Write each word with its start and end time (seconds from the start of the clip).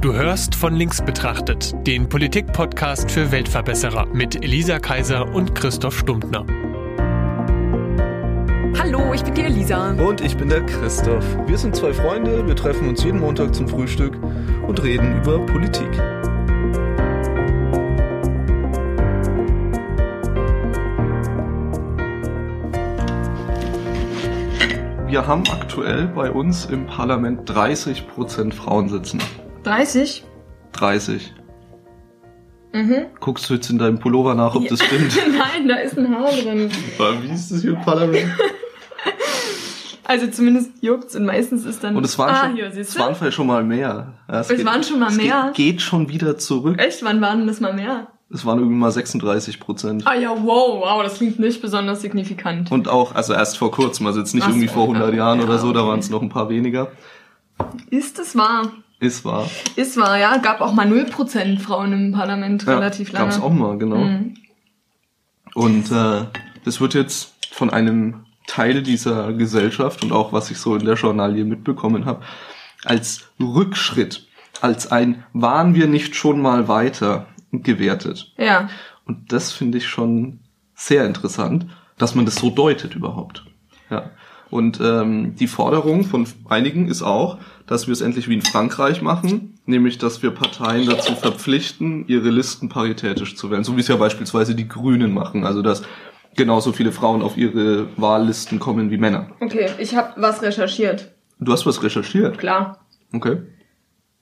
Du 0.00 0.14
hörst 0.14 0.54
von 0.54 0.76
links 0.76 1.04
betrachtet, 1.04 1.74
den 1.84 2.08
Politik-Podcast 2.08 3.10
für 3.10 3.32
Weltverbesserer 3.32 4.06
mit 4.06 4.44
Elisa 4.44 4.78
Kaiser 4.78 5.34
und 5.34 5.56
Christoph 5.56 5.98
Stumptner. 5.98 6.46
Hallo, 8.78 9.12
ich 9.12 9.24
bin 9.24 9.34
die 9.34 9.40
Elisa. 9.40 9.90
Und 9.90 10.20
ich 10.20 10.36
bin 10.36 10.50
der 10.50 10.64
Christoph. 10.66 11.24
Wir 11.48 11.58
sind 11.58 11.74
zwei 11.74 11.92
Freunde, 11.92 12.46
wir 12.46 12.54
treffen 12.54 12.88
uns 12.88 13.02
jeden 13.02 13.18
Montag 13.18 13.52
zum 13.52 13.66
Frühstück 13.66 14.16
und 14.68 14.80
reden 14.84 15.16
über 15.16 15.44
Politik. 15.46 15.90
Wir 25.08 25.26
haben 25.26 25.42
aktuell 25.50 26.06
bei 26.06 26.30
uns 26.30 26.66
im 26.66 26.86
Parlament 26.86 27.50
30% 27.50 28.52
Frauen 28.52 28.88
sitzen. 28.88 29.20
30? 29.68 30.24
30. 30.72 31.34
Mhm. 32.72 33.06
Guckst 33.20 33.50
du 33.50 33.54
jetzt 33.54 33.68
in 33.68 33.78
deinem 33.78 33.98
Pullover 33.98 34.34
nach, 34.34 34.54
ob 34.54 34.66
das 34.66 34.82
stimmt? 34.82 35.14
Nein, 35.38 35.68
da 35.68 35.76
ist 35.76 35.98
ein 35.98 36.08
Haar 36.14 36.30
drin. 36.30 36.70
Wie 37.22 37.32
ist 37.32 37.50
das 37.50 37.60
hier 37.62 37.72
im 37.72 37.82
Parlament? 37.82 38.30
Also 40.10 40.26
zumindest 40.28 40.70
juckt's 40.80 41.14
und 41.16 41.26
meistens 41.26 41.66
ist 41.66 41.84
dann... 41.84 41.94
Und 41.94 42.02
es 42.02 42.18
waren, 42.18 42.34
ah, 42.34 42.46
schon, 42.46 42.54
hier, 42.54 42.74
es 42.74 42.98
waren 42.98 43.14
vielleicht 43.14 43.36
schon 43.36 43.46
mal 43.46 43.62
mehr. 43.62 44.14
Ja, 44.26 44.40
Es 44.40 44.64
waren 44.64 44.82
schon 44.82 45.00
mal 45.00 45.10
es 45.10 45.18
mehr? 45.18 45.52
Geht, 45.52 45.72
geht 45.72 45.82
schon 45.82 46.08
wieder 46.08 46.38
zurück. 46.38 46.80
Echt, 46.80 47.04
wann 47.04 47.20
waren 47.20 47.46
das 47.46 47.60
mal 47.60 47.74
mehr? 47.74 48.06
Es 48.32 48.46
waren 48.46 48.58
irgendwie 48.58 48.78
mal 48.78 48.90
36 48.90 49.60
Prozent. 49.60 50.06
Ah 50.06 50.14
ja, 50.14 50.30
wow, 50.30 50.80
wow, 50.80 51.02
das 51.02 51.18
klingt 51.18 51.38
nicht 51.38 51.60
besonders 51.60 52.00
signifikant. 52.00 52.72
Und 52.72 52.88
auch, 52.88 53.14
also 53.14 53.34
erst 53.34 53.58
vor 53.58 53.70
kurzem, 53.70 54.06
also 54.06 54.20
jetzt 54.20 54.34
nicht 54.34 54.44
Ach 54.44 54.48
irgendwie 54.48 54.68
vor 54.68 54.84
100 54.84 55.10
ja, 55.10 55.18
Jahren 55.18 55.40
ja, 55.40 55.44
oder 55.44 55.58
so, 55.58 55.74
da 55.74 55.86
waren 55.86 55.98
es 55.98 56.08
noch 56.08 56.22
ein 56.22 56.30
paar 56.30 56.48
weniger. 56.48 56.90
Ist 57.90 58.18
es 58.18 58.34
wahr? 58.34 58.72
Ist 59.00 59.24
wahr. 59.24 59.48
Ist 59.76 59.96
wahr, 59.96 60.18
ja. 60.18 60.36
Gab 60.38 60.60
auch 60.60 60.72
mal 60.72 60.86
0% 60.86 61.60
Frauen 61.60 61.92
im 61.92 62.12
Parlament 62.12 62.66
relativ 62.66 63.12
lange. 63.12 63.26
Gab's 63.26 63.40
auch 63.40 63.52
mal, 63.52 63.78
genau. 63.78 63.96
Mhm. 63.96 64.34
Und 65.54 65.90
äh, 65.92 66.24
das 66.64 66.80
wird 66.80 66.94
jetzt 66.94 67.34
von 67.50 67.70
einem 67.70 68.24
Teil 68.46 68.82
dieser 68.82 69.32
Gesellschaft 69.32 70.02
und 70.02 70.12
auch 70.12 70.32
was 70.32 70.50
ich 70.50 70.58
so 70.58 70.74
in 70.74 70.84
der 70.84 70.94
Journalie 70.94 71.44
mitbekommen 71.44 72.06
habe, 72.06 72.24
als 72.84 73.28
Rückschritt, 73.38 74.26
als 74.60 74.90
ein 74.90 75.24
waren 75.32 75.74
wir 75.74 75.86
nicht 75.86 76.16
schon 76.16 76.40
mal 76.40 76.66
weiter 76.66 77.26
gewertet. 77.52 78.32
Ja. 78.36 78.68
Und 79.06 79.32
das 79.32 79.52
finde 79.52 79.78
ich 79.78 79.88
schon 79.88 80.40
sehr 80.74 81.06
interessant, 81.06 81.66
dass 81.98 82.14
man 82.14 82.24
das 82.24 82.36
so 82.36 82.50
deutet 82.50 82.94
überhaupt. 82.94 83.44
Ja. 83.90 84.10
Und 84.50 84.80
ähm, 84.80 85.34
die 85.36 85.46
Forderung 85.46 86.04
von 86.04 86.26
einigen 86.48 86.88
ist 86.88 87.02
auch, 87.02 87.38
dass 87.66 87.86
wir 87.86 87.92
es 87.92 88.00
endlich 88.00 88.28
wie 88.28 88.34
in 88.34 88.42
Frankreich 88.42 89.02
machen, 89.02 89.58
nämlich 89.66 89.98
dass 89.98 90.22
wir 90.22 90.30
Parteien 90.30 90.88
dazu 90.88 91.14
verpflichten, 91.14 92.06
ihre 92.08 92.30
Listen 92.30 92.68
paritätisch 92.68 93.36
zu 93.36 93.50
wählen, 93.50 93.64
so 93.64 93.76
wie 93.76 93.80
es 93.80 93.88
ja 93.88 93.96
beispielsweise 93.96 94.54
die 94.54 94.68
Grünen 94.68 95.12
machen, 95.12 95.44
also 95.44 95.60
dass 95.60 95.82
genauso 96.34 96.72
viele 96.72 96.92
Frauen 96.92 97.20
auf 97.20 97.36
ihre 97.36 97.88
Wahllisten 97.98 98.58
kommen 98.58 98.90
wie 98.90 98.96
Männer. 98.96 99.28
Okay, 99.40 99.68
ich 99.78 99.94
habe 99.94 100.12
was 100.16 100.40
recherchiert. 100.42 101.12
Du 101.40 101.52
hast 101.52 101.66
was 101.66 101.82
recherchiert, 101.82 102.38
Klar. 102.38 102.86
okay? 103.12 103.42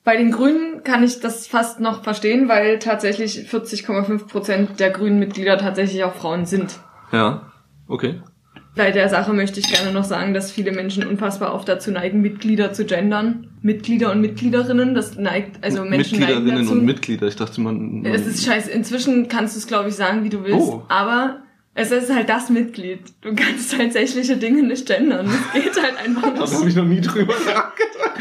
Bei 0.03 0.17
den 0.17 0.31
Grünen 0.31 0.85
kann 0.85 1.03
ich 1.03 1.21
das 1.21 1.47
fast 1.49 1.81
noch 1.81 2.05
verstehen, 2.05 2.49
weil 2.49 2.79
tatsächlich 2.79 3.39
40,5 3.51 4.29
Prozent 4.29 4.81
der 4.81 4.91
grünen 4.91 5.19
Mitglieder 5.19 5.59
tatsächlich 5.59 6.05
auch 6.05 6.15
Frauen 6.15 6.47
sind. 6.47 6.79
Ja, 7.11 7.53
okay. 7.89 8.21
Bei 8.77 8.91
der 8.91 9.09
Sache 9.09 9.33
möchte 9.33 9.59
ich 9.59 9.73
gerne 9.73 9.91
noch 9.91 10.05
sagen, 10.05 10.35
dass 10.35 10.53
viele 10.53 10.71
Menschen 10.71 11.07
unfassbar 11.07 11.55
oft 11.55 11.67
dazu 11.69 11.91
neigen, 11.91 12.21
Mitglieder 12.21 12.73
zu 12.75 12.85
gendern. 12.85 13.49
Mitglieder 13.63 14.13
und 14.13 14.21
Mitgliederinnen, 14.21 14.95
das 14.95 15.17
neigt, 15.17 15.65
also 15.65 15.83
Menschen 15.83 16.21
neigen 16.21 16.35
Mitgliederinnen 16.45 16.67
dazu. 16.67 16.79
und 16.79 16.85
Mitglieder, 16.85 17.27
ich 17.27 17.37
dachte 17.37 17.61
man... 17.63 18.03
man 18.03 18.13
es 18.15 18.27
ist 18.27 18.45
scheiße. 18.45 18.71
Inzwischen 18.71 19.29
kannst 19.29 19.55
du 19.57 19.59
es, 19.61 19.67
glaube 19.67 19.89
ich, 19.89 19.95
sagen, 19.97 20.25
wie 20.25 20.29
du 20.29 20.45
willst. 20.45 20.59
Oh. 20.69 20.83
Aber 20.89 21.39
es 21.75 21.91
ist 21.91 22.15
halt 22.15 22.29
das 22.29 22.51
Mitglied. 22.51 23.01
Du 23.23 23.35
kannst 23.35 23.77
tatsächliche 23.77 24.37
Dinge 24.37 24.63
nicht 24.63 24.87
gendern. 24.87 25.27
Das 25.27 25.63
geht 25.63 25.83
halt 25.83 25.95
einfach 26.05 26.35
Da 26.35 26.41
nicht. 26.43 26.55
habe 26.55 26.69
ich 26.69 26.77
noch 26.77 26.85
nie 26.85 27.01
drüber 27.01 27.33
nachgedacht. 27.35 28.21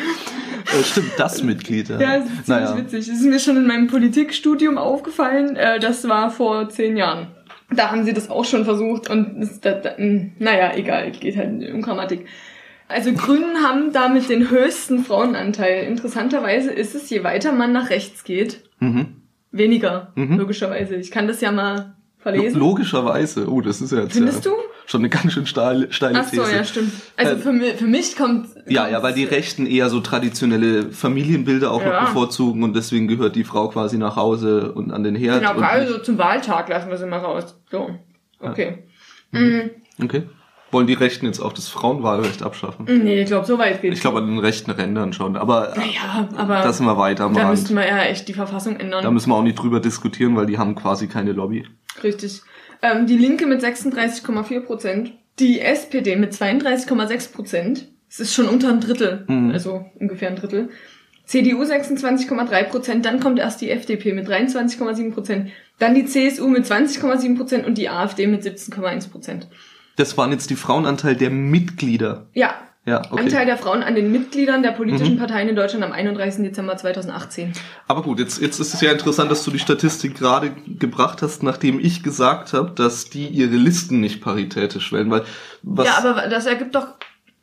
Äh, 0.79 0.83
stimmt, 0.83 1.11
das 1.17 1.44
Mitglied. 1.44 1.89
Ja, 1.89 1.99
Ja, 1.99 2.17
das 2.19 2.25
ist 2.25 2.45
ziemlich 2.45 2.47
naja. 2.47 2.77
witzig. 2.77 3.07
Das 3.07 3.15
ist 3.17 3.25
mir 3.25 3.39
schon 3.39 3.57
in 3.57 3.67
meinem 3.67 3.88
Politikstudium 3.88 4.77
aufgefallen. 4.77 5.57
Äh, 5.57 5.79
das 5.79 6.07
war 6.07 6.31
vor 6.31 6.69
zehn 6.69 6.95
Jahren. 6.97 7.27
Da 7.73 7.91
haben 7.91 8.03
sie 8.05 8.13
das 8.13 8.29
auch 8.29 8.45
schon 8.45 8.63
versucht 8.65 9.09
und 9.09 9.41
das, 9.41 9.59
da, 9.59 9.71
da, 9.71 9.91
mh, 9.97 10.27
naja, 10.39 10.73
egal, 10.75 11.11
geht 11.11 11.35
halt 11.37 11.67
um 11.73 11.81
Grammatik. 11.81 12.25
Also 12.87 13.11
Grünen 13.13 13.63
haben 13.63 13.91
damit 13.91 14.29
den 14.29 14.49
höchsten 14.51 15.03
Frauenanteil. 15.03 15.85
Interessanterweise 15.85 16.71
ist 16.71 16.93
es, 16.93 17.09
je 17.09 17.23
weiter 17.23 17.51
man 17.51 17.71
nach 17.71 17.89
rechts 17.89 18.23
geht, 18.23 18.61
Mhm. 18.79 19.21
weniger, 19.51 20.11
Mhm. 20.15 20.37
logischerweise. 20.37 20.95
Ich 20.95 21.09
kann 21.09 21.27
das 21.27 21.41
ja 21.41 21.51
mal 21.51 21.95
verlesen. 22.19 22.59
Logischerweise. 22.59 23.49
Oh, 23.49 23.61
das 23.61 23.81
ist 23.81 23.91
ja 23.91 24.01
jetzt 24.01 24.13
Findest 24.13 24.45
ja 24.45 24.51
du? 24.51 24.57
Schon 24.88 25.01
eine 25.01 25.09
ganz 25.09 25.34
schön 25.34 25.46
steile, 25.46 25.91
steile 25.91 26.19
Ach 26.19 26.25
so, 26.25 26.41
These. 26.44 26.56
ja, 26.56 26.63
stimmt. 26.63 26.91
Also 27.18 27.34
Äh, 27.34 27.38
für, 27.38 27.78
für 27.78 27.85
mich 27.88 28.16
kommt... 28.16 28.47
Ja, 28.68 28.88
ja, 28.88 29.01
weil 29.03 29.13
die 29.13 29.23
Rechten 29.25 29.66
eher 29.66 29.90
so 29.90 30.00
traditionelle 30.00 30.91
Familienbilder 30.91 31.72
auch 31.72 31.81
Ja. 31.81 32.01
noch 32.01 32.07
bevorzugen 32.09 32.63
und 32.63 32.75
deswegen 32.75 33.07
gehört 33.07 33.35
die 33.35 33.44
Frau 33.44 33.68
quasi 33.69 33.97
nach 33.97 34.16
Hause 34.16 34.72
und 34.74 34.91
an 34.91 35.03
den 35.03 35.16
Herd. 35.16 35.41
Genau, 35.41 35.53
gerade 35.56 35.81
nicht- 35.85 35.91
so 35.94 36.00
zum 36.00 36.18
Wahltag 36.18 36.69
lassen 36.69 36.90
wir 36.90 36.97
sie 36.97 37.06
mal 37.06 37.19
raus. 37.19 37.59
So, 37.72 37.90
okay. 38.40 38.84
Mhm. 39.31 39.72
Okay. 40.01 40.24
Wollen 40.72 40.88
die 40.88 40.94
Rechten 40.94 41.25
jetzt 41.25 41.40
auch 41.40 41.53
das 41.53 41.68
Frauenwahlrecht 41.69 42.44
abschaffen? 42.44 42.85
Nee, 42.85 43.22
ich 43.22 43.28
glaube, 43.28 43.45
so 43.45 43.57
weit 43.57 43.81
geht's. 43.81 43.95
Ich 43.95 44.01
glaube 44.01 44.18
an 44.18 44.28
den 44.28 44.40
rechten 44.40 44.72
Rändern 44.72 45.13
schon, 45.13 45.38
aber 45.38 45.74
Naja, 45.75 46.28
aber 46.35 46.62
das 46.62 46.78
sind 46.78 46.85
wir 46.85 46.97
weiter 46.97 47.31
da 47.34 47.50
müssten 47.50 47.75
wir 47.75 47.88
ja 47.88 48.00
echt 48.03 48.28
die 48.28 48.34
Verfassung 48.34 48.75
ändern. 48.78 49.01
Da 49.03 49.09
müssen 49.12 49.29
wir 49.29 49.35
auch 49.35 49.44
nicht 49.44 49.57
drüber 49.57 49.79
diskutieren, 49.79 50.35
weil 50.35 50.47
die 50.47 50.57
haben 50.57 50.75
quasi 50.75 51.07
keine 51.07 51.31
Lobby. 51.31 51.66
Richtig. 52.03 52.41
Ähm, 52.81 53.08
die 53.08 53.18
Linke 53.18 53.46
mit 53.46 53.62
36,4 53.62 54.62
Prozent. 54.62 55.13
Die 55.40 55.59
SPD 55.59 56.16
mit 56.16 56.34
32,6 56.34 57.34
Prozent. 57.34 57.88
Es 58.09 58.19
ist 58.19 58.34
schon 58.34 58.47
unter 58.47 58.69
ein 58.69 58.80
Drittel. 58.80 59.25
Mhm. 59.28 59.52
Also 59.52 59.86
ungefähr 60.00 60.30
ein 60.30 60.36
Drittel. 60.36 60.69
CDU 61.25 61.63
26,3 61.63 62.63
Prozent. 62.63 63.06
Dann 63.06 63.19
kommt 63.19 63.40
erst 63.40 63.62
die 63.62 63.69
FDP 63.69 64.13
mit 64.13 64.28
23,7 64.28 65.13
Prozent. 65.13 65.50
Dann 65.80 65.96
die 65.96 66.06
CSU 66.06 66.47
mit 66.47 66.66
20,7 66.66 67.36
Prozent 67.36 67.66
und 67.66 67.78
die 67.78 67.90
AfD 67.90 68.28
mit 68.28 68.44
17,1 68.44 69.09
Prozent. 69.09 69.47
Das 69.97 70.18
waren 70.18 70.31
jetzt 70.31 70.50
die 70.50 70.56
Frauenanteil 70.56 71.16
der 71.16 71.30
Mitglieder. 71.30 72.28
Ja. 72.34 72.56
Ja, 72.85 73.01
okay. 73.09 73.23
Anteil 73.23 73.46
der 73.47 73.57
Frauen 73.57 73.81
an 73.81 73.96
den 73.96 74.12
Mitgliedern 74.12 74.62
der 74.62 74.72
politischen 74.72 75.16
Mhm. 75.16 75.19
Parteien 75.19 75.50
in 75.50 75.56
Deutschland 75.56 75.84
am 75.84 75.91
31. 75.91 76.44
Dezember 76.44 76.78
2018. 76.78 77.53
Aber 77.88 78.03
gut, 78.03 78.19
jetzt, 78.19 78.40
jetzt 78.40 78.59
ist 78.59 78.75
es 78.75 78.81
ja 78.81 78.91
interessant, 78.91 79.31
dass 79.31 79.44
du 79.44 79.50
die 79.50 79.57
Statistik 79.59 80.16
gerade 80.16 80.51
gebracht 80.68 81.24
hast, 81.24 81.41
nachdem 81.41 81.79
ich 81.79 82.03
gesagt 82.03 82.53
habe, 82.53 82.72
dass 82.72 83.09
die 83.09 83.28
ihre 83.28 83.56
Listen 83.56 84.01
nicht 84.01 84.22
paritätisch 84.22 84.94
wählen, 84.94 85.09
weil 85.09 85.24
was, 85.63 85.88
Ja, 85.88 85.97
aber 85.97 86.28
das 86.28 86.45
ergibt 86.45 86.75
doch 86.75 86.88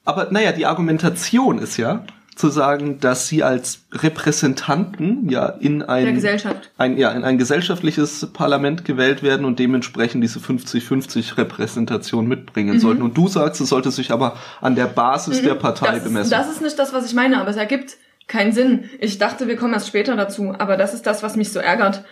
aber 0.04 0.28
naja, 0.30 0.52
die 0.52 0.66
Argumentation 0.66 1.58
ist 1.58 1.76
ja 1.76 2.04
zu 2.34 2.48
sagen, 2.48 2.98
dass 2.98 3.28
sie 3.28 3.42
als 3.42 3.84
Repräsentanten 3.92 5.28
ja 5.28 5.46
in 5.46 5.82
ein, 5.82 6.04
der 6.04 6.12
Gesellschaft. 6.14 6.70
ein, 6.78 6.96
ja, 6.96 7.10
in 7.12 7.24
ein 7.24 7.38
gesellschaftliches 7.38 8.30
Parlament 8.32 8.84
gewählt 8.84 9.22
werden 9.22 9.44
und 9.44 9.58
dementsprechend 9.58 10.24
diese 10.24 10.38
50-50 10.38 11.36
Repräsentation 11.36 12.26
mitbringen 12.26 12.80
sollten. 12.80 13.02
Und 13.02 13.16
du 13.16 13.28
sagst, 13.28 13.60
es 13.60 13.68
sollte 13.68 13.90
sich 13.90 14.10
aber 14.10 14.36
an 14.60 14.74
der 14.74 14.86
Basis 14.86 15.42
der 15.42 15.54
Partei 15.54 15.90
Mhm. 15.90 15.94
das, 15.94 16.04
bemessen. 16.04 16.24
Ist, 16.24 16.32
das 16.32 16.50
ist 16.50 16.62
nicht 16.62 16.78
das, 16.78 16.92
was 16.92 17.06
ich 17.06 17.14
meine, 17.14 17.38
aber 17.40 17.50
es 17.50 17.56
ergibt 17.56 17.96
keinen 18.28 18.52
Sinn. 18.52 18.84
Ich 18.98 19.18
dachte, 19.18 19.46
wir 19.46 19.56
kommen 19.56 19.74
erst 19.74 19.88
später 19.88 20.16
dazu, 20.16 20.54
aber 20.56 20.76
das 20.76 20.94
ist 20.94 21.06
das, 21.06 21.22
was 21.22 21.36
mich 21.36 21.52
so 21.52 21.58
ärgert. 21.58 22.04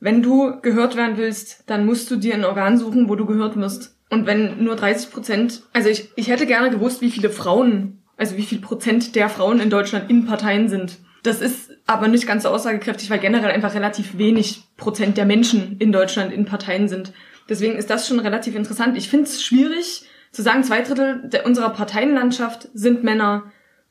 Wenn 0.00 0.22
du 0.22 0.60
gehört 0.60 0.96
werden 0.96 1.16
willst, 1.16 1.64
dann 1.68 1.86
musst 1.86 2.10
du 2.10 2.16
dir 2.16 2.34
ein 2.34 2.44
Organ 2.44 2.76
suchen, 2.76 3.08
wo 3.08 3.14
du 3.14 3.24
gehört 3.24 3.56
wirst. 3.56 3.94
Und 4.10 4.26
wenn 4.26 4.62
nur 4.62 4.76
30 4.76 5.10
Prozent, 5.10 5.62
also 5.72 5.88
ich, 5.88 6.10
ich 6.16 6.28
hätte 6.28 6.44
gerne 6.46 6.68
gewusst, 6.70 7.00
wie 7.00 7.10
viele 7.10 7.30
Frauen, 7.30 8.01
also 8.16 8.36
wie 8.36 8.42
viel 8.42 8.60
Prozent 8.60 9.14
der 9.14 9.28
Frauen 9.28 9.60
in 9.60 9.70
Deutschland 9.70 10.10
in 10.10 10.26
Parteien 10.26 10.68
sind. 10.68 10.98
Das 11.22 11.40
ist 11.40 11.70
aber 11.86 12.08
nicht 12.08 12.26
ganz 12.26 12.42
so 12.42 12.48
aussagekräftig, 12.48 13.10
weil 13.10 13.18
generell 13.18 13.50
einfach 13.50 13.74
relativ 13.74 14.18
wenig 14.18 14.64
Prozent 14.76 15.16
der 15.16 15.24
Menschen 15.24 15.76
in 15.78 15.92
Deutschland 15.92 16.32
in 16.32 16.44
Parteien 16.44 16.88
sind. 16.88 17.12
Deswegen 17.48 17.76
ist 17.76 17.90
das 17.90 18.06
schon 18.06 18.20
relativ 18.20 18.54
interessant. 18.54 18.96
Ich 18.96 19.08
finde 19.08 19.26
es 19.26 19.42
schwierig 19.42 20.04
zu 20.30 20.42
sagen, 20.42 20.64
zwei 20.64 20.82
Drittel 20.82 21.28
der, 21.28 21.46
unserer 21.46 21.70
Parteienlandschaft 21.70 22.68
sind 22.74 23.04
Männer 23.04 23.44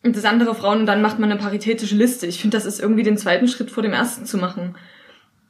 und 0.04 0.16
das 0.16 0.26
andere 0.26 0.56
Frauen 0.56 0.80
und 0.80 0.86
dann 0.88 1.02
macht 1.02 1.20
man 1.20 1.32
eine 1.32 1.40
paritätische 1.40 1.96
Liste. 1.96 2.26
Ich 2.28 2.42
finde, 2.42 2.58
das 2.58 2.66
ist 2.66 2.80
irgendwie 2.80 3.04
den 3.04 3.18
zweiten 3.18 3.48
Schritt 3.48 3.70
vor 3.70 3.84
dem 3.84 3.94
ersten 3.94 4.26
zu 4.26 4.38
machen. 4.38 4.76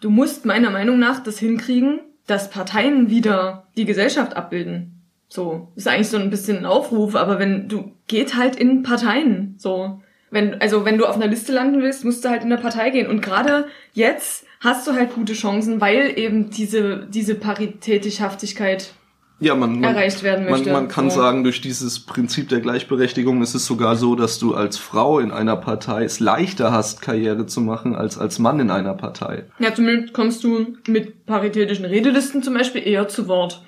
Du 0.01 0.09
musst 0.09 0.45
meiner 0.45 0.69
Meinung 0.69 0.99
nach 0.99 1.23
das 1.23 1.39
hinkriegen, 1.39 2.01
dass 2.27 2.49
Parteien 2.49 3.09
wieder 3.09 3.67
die 3.77 3.85
Gesellschaft 3.85 4.35
abbilden. 4.35 5.00
So, 5.33 5.69
ist 5.77 5.87
eigentlich 5.87 6.09
so 6.09 6.17
ein 6.17 6.29
bisschen 6.29 6.57
ein 6.57 6.65
Aufruf, 6.65 7.15
aber 7.15 7.39
wenn 7.39 7.69
du 7.69 7.93
geht 8.07 8.35
halt 8.35 8.57
in 8.57 8.83
Parteien, 8.83 9.55
so. 9.57 10.01
Wenn 10.29 10.59
also 10.59 10.83
wenn 10.83 10.97
du 10.97 11.05
auf 11.05 11.15
einer 11.15 11.27
Liste 11.27 11.53
landen 11.53 11.81
willst, 11.81 12.03
musst 12.03 12.25
du 12.25 12.29
halt 12.29 12.43
in 12.43 12.49
der 12.49 12.57
Partei 12.57 12.89
gehen 12.89 13.07
und 13.07 13.21
gerade 13.21 13.67
jetzt 13.93 14.45
hast 14.59 14.85
du 14.85 14.91
halt 14.91 15.15
gute 15.15 15.31
Chancen, 15.31 15.79
weil 15.79 16.19
eben 16.19 16.49
diese 16.49 17.07
diese 17.09 17.35
Paritätischhaftigkeit 17.35 18.93
ja, 19.39 19.55
man, 19.55 19.79
man, 19.79 19.95
erreicht 19.95 20.21
werden 20.21 20.43
man, 20.43 20.51
möchte. 20.51 20.71
man 20.73 20.89
kann 20.89 21.09
So. 21.09 21.21
sagen, 21.21 21.43
durch 21.45 21.61
dieses 21.61 22.01
Prinzip 22.01 22.49
der 22.49 22.59
Gleichberechtigung 22.59 23.41
ist 23.41 23.55
es 23.55 23.65
sogar 23.65 23.95
so, 23.95 24.15
dass 24.15 24.37
du 24.37 24.53
als 24.53 24.77
Frau 24.77 25.19
in 25.19 25.31
einer 25.31 25.55
Partei 25.55 26.03
es 26.03 26.19
leichter 26.19 26.73
hast, 26.73 27.01
Karriere 27.01 27.45
zu 27.45 27.61
machen, 27.61 27.95
als 27.95 28.17
als 28.17 28.37
Mann 28.37 28.59
in 28.59 28.69
einer 28.69 28.95
Partei. 28.95 29.45
Ja, 29.59 29.73
zumindest 29.73 30.13
kommst 30.13 30.43
du 30.43 30.75
mit 30.87 31.25
paritätischen 31.25 31.85
Redelisten 31.85 32.43
zum 32.43 32.53
Beispiel 32.53 32.85
eher 32.85 33.07
zu 33.07 33.29
Wort. 33.29 33.63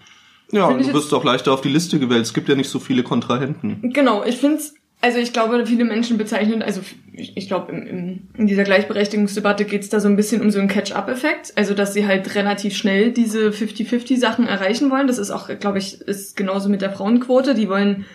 Ja, 0.53 0.71
du 0.71 0.93
wirst 0.93 1.13
auch 1.13 1.23
leichter 1.23 1.51
auf 1.51 1.61
die 1.61 1.69
Liste 1.69 1.99
gewählt. 1.99 2.21
Es 2.21 2.33
gibt 2.33 2.47
ja 2.47 2.55
nicht 2.55 2.69
so 2.69 2.79
viele 2.79 3.03
Kontrahenten. 3.03 3.91
Genau, 3.91 4.23
ich 4.23 4.37
finde 4.37 4.61
also 5.03 5.19
ich 5.19 5.33
glaube, 5.33 5.65
viele 5.65 5.83
Menschen 5.83 6.17
bezeichnen, 6.17 6.61
also 6.61 6.79
ich, 7.11 7.35
ich 7.35 7.49
glaube, 7.49 7.73
in, 7.73 8.29
in, 8.37 8.47
dieser 8.47 8.63
Gleichberechtigungsdebatte 8.63 9.65
geht 9.65 9.81
es 9.81 9.89
da 9.89 9.99
so 9.99 10.07
ein 10.07 10.15
bisschen 10.15 10.41
um 10.41 10.49
so 10.49 10.59
einen 10.59 10.69
Catch-up-Effekt, 10.69 11.51
also 11.57 11.73
dass 11.73 11.93
sie 11.93 12.07
halt 12.07 12.35
relativ 12.35 12.77
schnell 12.77 13.11
diese 13.11 13.49
50-50-Sachen 13.49 14.47
erreichen 14.47 14.89
wollen. 14.89 15.07
Das 15.07 15.17
ist 15.17 15.29
auch, 15.29 15.49
glaube 15.59 15.79
ich, 15.79 15.99
ist 15.99 16.37
genauso 16.37 16.69
mit 16.69 16.81
der 16.81 16.91
Frauenquote. 16.91 17.53
Die 17.53 17.67
wollen, 17.67 18.05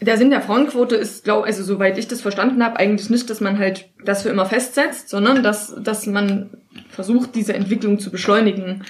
der 0.00 0.16
Sinn 0.16 0.30
der 0.30 0.40
Frauenquote 0.40 0.94
ist, 0.94 1.24
glaube 1.24 1.48
also 1.48 1.64
soweit 1.64 1.98
ich 1.98 2.06
das 2.06 2.20
verstanden 2.20 2.62
habe, 2.62 2.78
eigentlich 2.78 3.10
nicht, 3.10 3.28
dass 3.28 3.40
man 3.40 3.58
halt 3.58 3.88
das 4.04 4.22
für 4.22 4.28
immer 4.28 4.46
festsetzt, 4.46 5.08
sondern 5.08 5.42
dass, 5.42 5.74
dass 5.82 6.06
man 6.06 6.50
versucht, 6.90 7.34
diese 7.34 7.54
Entwicklung 7.54 7.98
zu 7.98 8.12
beschleunigen 8.12 8.84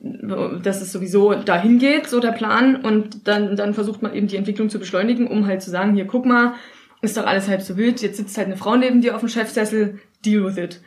dass 0.00 0.80
es 0.80 0.92
sowieso 0.92 1.34
dahin 1.34 1.78
geht, 1.78 2.08
so 2.08 2.20
der 2.20 2.32
Plan, 2.32 2.76
und 2.76 3.28
dann, 3.28 3.56
dann 3.56 3.74
versucht 3.74 4.02
man 4.02 4.14
eben 4.14 4.28
die 4.28 4.36
Entwicklung 4.36 4.70
zu 4.70 4.78
beschleunigen, 4.78 5.26
um 5.26 5.46
halt 5.46 5.62
zu 5.62 5.70
sagen, 5.70 5.94
hier, 5.94 6.06
guck 6.06 6.24
mal, 6.24 6.54
ist 7.02 7.16
doch 7.16 7.26
alles 7.26 7.48
halb 7.48 7.62
so 7.62 7.76
wild, 7.76 8.00
jetzt 8.02 8.16
sitzt 8.16 8.36
halt 8.38 8.46
eine 8.46 8.56
Frau 8.56 8.76
neben 8.76 9.00
dir 9.00 9.14
auf 9.14 9.20
dem 9.20 9.28
Chefsessel, 9.28 9.98
deal 10.24 10.44
with 10.44 10.56
it. 10.56 10.80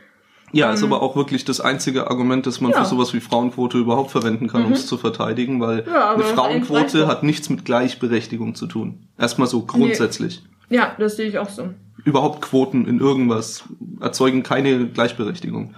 Ja, 0.51 0.71
ist 0.71 0.83
aber 0.83 1.01
auch 1.01 1.15
wirklich 1.15 1.45
das 1.45 1.59
einzige 1.61 2.11
Argument, 2.11 2.45
das 2.45 2.61
man 2.61 2.71
Ja. 2.71 2.83
für 2.83 2.85
sowas 2.89 3.11
wie 3.13 3.19
Frauenquote 3.19 3.79
überhaupt 3.79 4.11
verwenden 4.11 4.47
kann, 4.47 4.65
um 4.65 4.73
es 4.73 4.85
zu 4.85 4.97
verteidigen, 4.97 5.59
weil 5.59 5.83
Ja, 5.87 6.13
eine 6.13 6.23
Frauenquote 6.23 7.07
hat 7.07 7.23
nichts 7.23 7.49
mit 7.49 7.65
Gleichberechtigung 7.65 8.53
zu 8.53 8.67
tun. 8.67 8.99
Erstmal 9.17 9.47
so 9.47 9.63
grundsätzlich. 9.65 10.43
Ja, 10.69 10.95
das 10.99 11.15
sehe 11.15 11.27
ich 11.27 11.39
auch 11.39 11.49
so. 11.49 11.69
Überhaupt 12.05 12.41
Quoten 12.41 12.85
in 12.85 12.99
irgendwas 12.99 13.63
erzeugen 13.99 14.43
keine 14.43 14.87
Gleichberechtigung. 14.87 15.73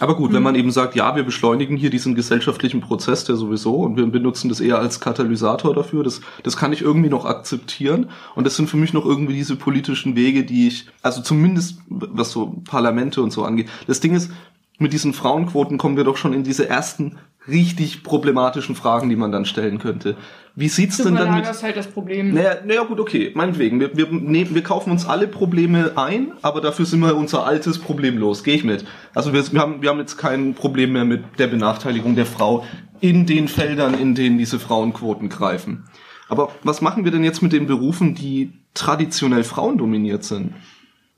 Aber 0.00 0.16
gut, 0.16 0.30
Mhm. 0.30 0.34
wenn 0.36 0.42
man 0.42 0.54
eben 0.54 0.70
sagt, 0.70 0.96
ja, 0.96 1.14
wir 1.14 1.22
beschleunigen 1.22 1.76
hier 1.76 1.90
diesen 1.90 2.14
gesellschaftlichen 2.14 2.80
Prozess, 2.80 3.24
der 3.24 3.36
sowieso, 3.36 3.76
und 3.76 3.96
wir 3.96 4.06
benutzen 4.06 4.48
das 4.48 4.60
eher 4.60 4.78
als 4.78 5.00
Katalysator 5.00 5.74
dafür, 5.74 6.02
das, 6.02 6.20
das 6.42 6.56
kann 6.56 6.72
ich 6.72 6.80
irgendwie 6.82 7.10
noch 7.10 7.24
akzeptieren. 7.24 8.10
Und 8.34 8.44
das 8.46 8.56
sind 8.56 8.68
für 8.70 8.76
mich 8.78 8.92
noch 8.92 9.04
irgendwie 9.04 9.34
diese 9.34 9.56
politischen 9.56 10.16
Wege, 10.16 10.44
die 10.44 10.66
ich, 10.66 10.86
also 11.02 11.20
zumindest 11.22 11.78
was 11.88 12.32
so 12.32 12.60
Parlamente 12.64 13.22
und 13.22 13.32
so 13.32 13.44
angeht. 13.44 13.68
Das 13.86 14.00
Ding 14.00 14.14
ist, 14.14 14.30
mit 14.78 14.92
diesen 14.92 15.12
Frauenquoten 15.12 15.78
kommen 15.78 15.96
wir 15.96 16.04
doch 16.04 16.16
schon 16.16 16.32
in 16.32 16.42
diese 16.42 16.68
ersten 16.68 17.18
richtig 17.46 18.02
problematischen 18.02 18.74
Fragen, 18.74 19.08
die 19.08 19.16
man 19.16 19.32
dann 19.32 19.44
stellen 19.44 19.78
könnte. 19.78 20.16
Wie 20.54 20.68
sieht's 20.68 20.98
denn 20.98 21.14
dann 21.14 21.14
mit 21.14 21.22
verlagerst 21.22 21.62
halt 21.62 21.76
das 21.76 21.86
Problem. 21.86 22.34
naja, 22.34 22.56
naja, 22.64 22.82
gut, 22.84 23.00
okay, 23.00 23.32
meinetwegen. 23.34 23.80
Wir, 23.80 23.96
wir, 23.96 24.08
nee, 24.10 24.46
wir 24.50 24.62
kaufen 24.62 24.90
uns 24.90 25.06
alle 25.06 25.26
Probleme 25.26 25.92
ein, 25.96 26.32
aber 26.42 26.60
dafür 26.60 26.84
sind 26.84 27.00
wir 27.00 27.16
unser 27.16 27.46
altes 27.46 27.78
Problem 27.78 28.18
los. 28.18 28.44
Gehe 28.44 28.56
ich 28.56 28.64
mit. 28.64 28.84
Also 29.14 29.32
wir, 29.32 29.50
wir, 29.50 29.60
haben, 29.60 29.80
wir 29.80 29.88
haben 29.88 29.98
jetzt 29.98 30.18
kein 30.18 30.54
Problem 30.54 30.92
mehr 30.92 31.06
mit 31.06 31.24
der 31.38 31.46
Benachteiligung 31.46 32.16
der 32.16 32.26
Frau 32.26 32.66
in 33.00 33.24
den 33.24 33.48
Feldern, 33.48 33.94
in 33.94 34.14
denen 34.14 34.36
diese 34.36 34.58
Frauenquoten 34.58 35.30
greifen. 35.30 35.84
Aber 36.28 36.50
was 36.62 36.82
machen 36.82 37.04
wir 37.04 37.12
denn 37.12 37.24
jetzt 37.24 37.42
mit 37.42 37.52
den 37.52 37.66
Berufen, 37.66 38.14
die 38.14 38.52
traditionell 38.74 39.44
frauendominiert 39.44 40.24
sind? 40.24 40.54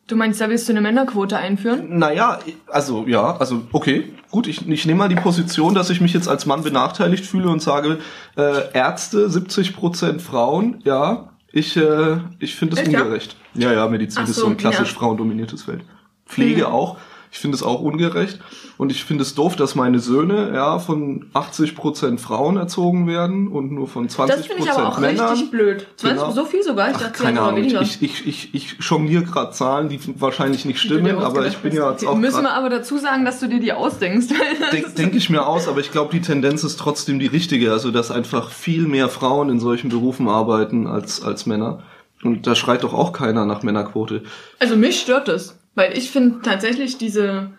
Du 0.06 0.16
meinst, 0.16 0.40
da 0.40 0.50
willst 0.50 0.68
du 0.68 0.72
eine 0.72 0.82
Männerquote 0.82 1.38
einführen? 1.38 1.98
Naja, 1.98 2.38
also 2.66 3.06
ja, 3.06 3.36
also 3.38 3.62
okay, 3.72 4.12
gut, 4.30 4.46
ich, 4.46 4.68
ich 4.68 4.84
nehme 4.84 4.98
mal 4.98 5.08
die 5.08 5.14
Position, 5.14 5.74
dass 5.74 5.88
ich 5.88 6.02
mich 6.02 6.12
jetzt 6.12 6.28
als 6.28 6.44
Mann 6.44 6.62
benachteiligt 6.62 7.24
fühle 7.24 7.48
und 7.48 7.62
sage, 7.62 7.98
äh, 8.36 8.72
Ärzte 8.74 9.28
70% 9.28 10.20
Frauen, 10.20 10.80
ja, 10.84 11.30
ich, 11.50 11.76
äh, 11.76 12.18
ich 12.38 12.54
finde 12.54 12.78
es 12.78 12.86
ungerecht. 12.86 13.36
Ja? 13.54 13.72
ja, 13.72 13.88
Medizin 13.88 14.24
Ach 14.24 14.28
ist 14.28 14.34
so, 14.34 14.42
so 14.42 14.48
ein 14.48 14.56
klassisch 14.58 14.92
ja. 14.92 14.98
frauendominiertes 14.98 15.62
Feld. 15.62 15.84
Pflege 16.26 16.62
Mhm. 16.62 16.72
auch. 16.72 16.98
Ich 17.34 17.40
finde 17.40 17.56
es 17.56 17.64
auch 17.64 17.80
ungerecht. 17.80 18.38
Und 18.78 18.92
ich 18.92 19.04
finde 19.04 19.22
es 19.22 19.34
doof, 19.34 19.56
dass 19.56 19.74
meine 19.74 19.98
Söhne 19.98 20.52
ja 20.54 20.78
von 20.78 21.26
80% 21.34 22.18
Frauen 22.18 22.56
erzogen 22.56 23.08
werden 23.08 23.48
und 23.48 23.72
nur 23.72 23.88
von 23.88 24.08
20% 24.08 24.26
Das 24.28 24.46
finde 24.46 24.62
ich 24.62 24.70
aber 24.70 24.86
auch 24.88 24.98
Männern. 25.00 25.30
richtig 25.30 25.50
blöd. 25.50 25.86
20, 25.96 26.20
Genau. 26.20 26.30
So 26.32 26.44
viel 26.44 26.62
sogar? 26.62 26.92
Ich 26.92 26.96
dachte, 26.96 27.10
Keine 27.24 27.36
sogar 27.38 27.48
Ahnung, 27.48 27.62
weniger. 27.62 27.82
ich, 27.82 28.00
ich, 28.02 28.26
ich, 28.28 28.54
ich 28.54 28.76
jongliere 28.78 29.24
gerade 29.24 29.50
Zahlen, 29.50 29.88
die 29.88 29.98
wahrscheinlich 30.20 30.64
nicht 30.64 30.78
stimmen, 30.78 31.18
aber 31.18 31.44
ich 31.48 31.56
bin 31.58 31.74
ja 31.74 31.90
jetzt 31.90 32.04
Okay, 32.04 32.12
auch 32.12 32.16
Müssen 32.16 32.42
wir 32.42 32.52
aber 32.52 32.70
dazu 32.70 32.98
sagen, 32.98 33.24
dass 33.24 33.40
du 33.40 33.48
dir 33.48 33.58
die 33.58 33.72
ausdenkst. 33.72 34.28
Denke 34.72 34.90
denk 34.90 35.14
ich 35.16 35.28
mir 35.28 35.44
aus, 35.44 35.66
aber 35.66 35.80
ich 35.80 35.90
glaube, 35.90 36.12
die 36.12 36.20
Tendenz 36.20 36.62
ist 36.62 36.78
trotzdem 36.78 37.18
die 37.18 37.26
richtige. 37.26 37.72
Also, 37.72 37.90
dass 37.90 38.12
einfach 38.12 38.50
viel 38.52 38.86
mehr 38.86 39.08
Frauen 39.08 39.48
in 39.50 39.58
solchen 39.58 39.88
Berufen 39.88 40.28
arbeiten 40.28 40.86
als, 40.86 41.20
als 41.20 41.46
Männer. 41.46 41.82
Und 42.22 42.46
da 42.46 42.54
schreit 42.54 42.84
doch 42.84 42.94
auch 42.94 43.12
keiner 43.12 43.44
nach 43.44 43.64
Männerquote. 43.64 44.22
Also 44.60 44.76
mich 44.76 45.00
stört 45.00 45.26
das, 45.28 45.58
weil 45.74 45.96
ich 45.96 46.10
finde 46.10 46.40
tatsächlich 46.42 46.98
diese, 46.98 47.50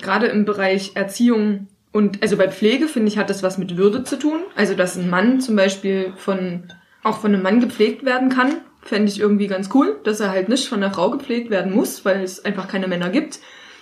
gerade 0.00 0.26
im 0.26 0.44
Bereich 0.44 0.92
Erziehung 0.94 1.68
und, 1.92 2.22
also 2.22 2.36
bei 2.36 2.50
Pflege 2.50 2.88
finde 2.88 3.08
ich, 3.08 3.18
hat 3.18 3.30
das 3.30 3.44
was 3.44 3.56
mit 3.56 3.76
Würde 3.76 4.02
zu 4.02 4.18
tun. 4.18 4.40
Also, 4.56 4.74
dass 4.74 4.96
ein 4.96 5.08
Mann 5.08 5.40
zum 5.40 5.54
Beispiel 5.54 6.12
von, 6.16 6.64
auch 7.04 7.20
von 7.20 7.32
einem 7.32 7.44
Mann 7.44 7.60
gepflegt 7.60 8.04
werden 8.04 8.30
kann, 8.30 8.56
fände 8.82 9.10
ich 9.10 9.20
irgendwie 9.20 9.46
ganz 9.46 9.70
cool, 9.74 10.00
dass 10.02 10.18
er 10.18 10.30
halt 10.30 10.48
nicht 10.48 10.68
von 10.68 10.82
einer 10.82 10.92
Frau 10.92 11.10
gepflegt 11.10 11.50
werden 11.50 11.72
muss, 11.72 12.04
weil 12.04 12.22
es 12.22 12.44
einfach 12.44 12.66
keine 12.66 12.88
Männer 12.88 13.10
gibt. 13.10 13.38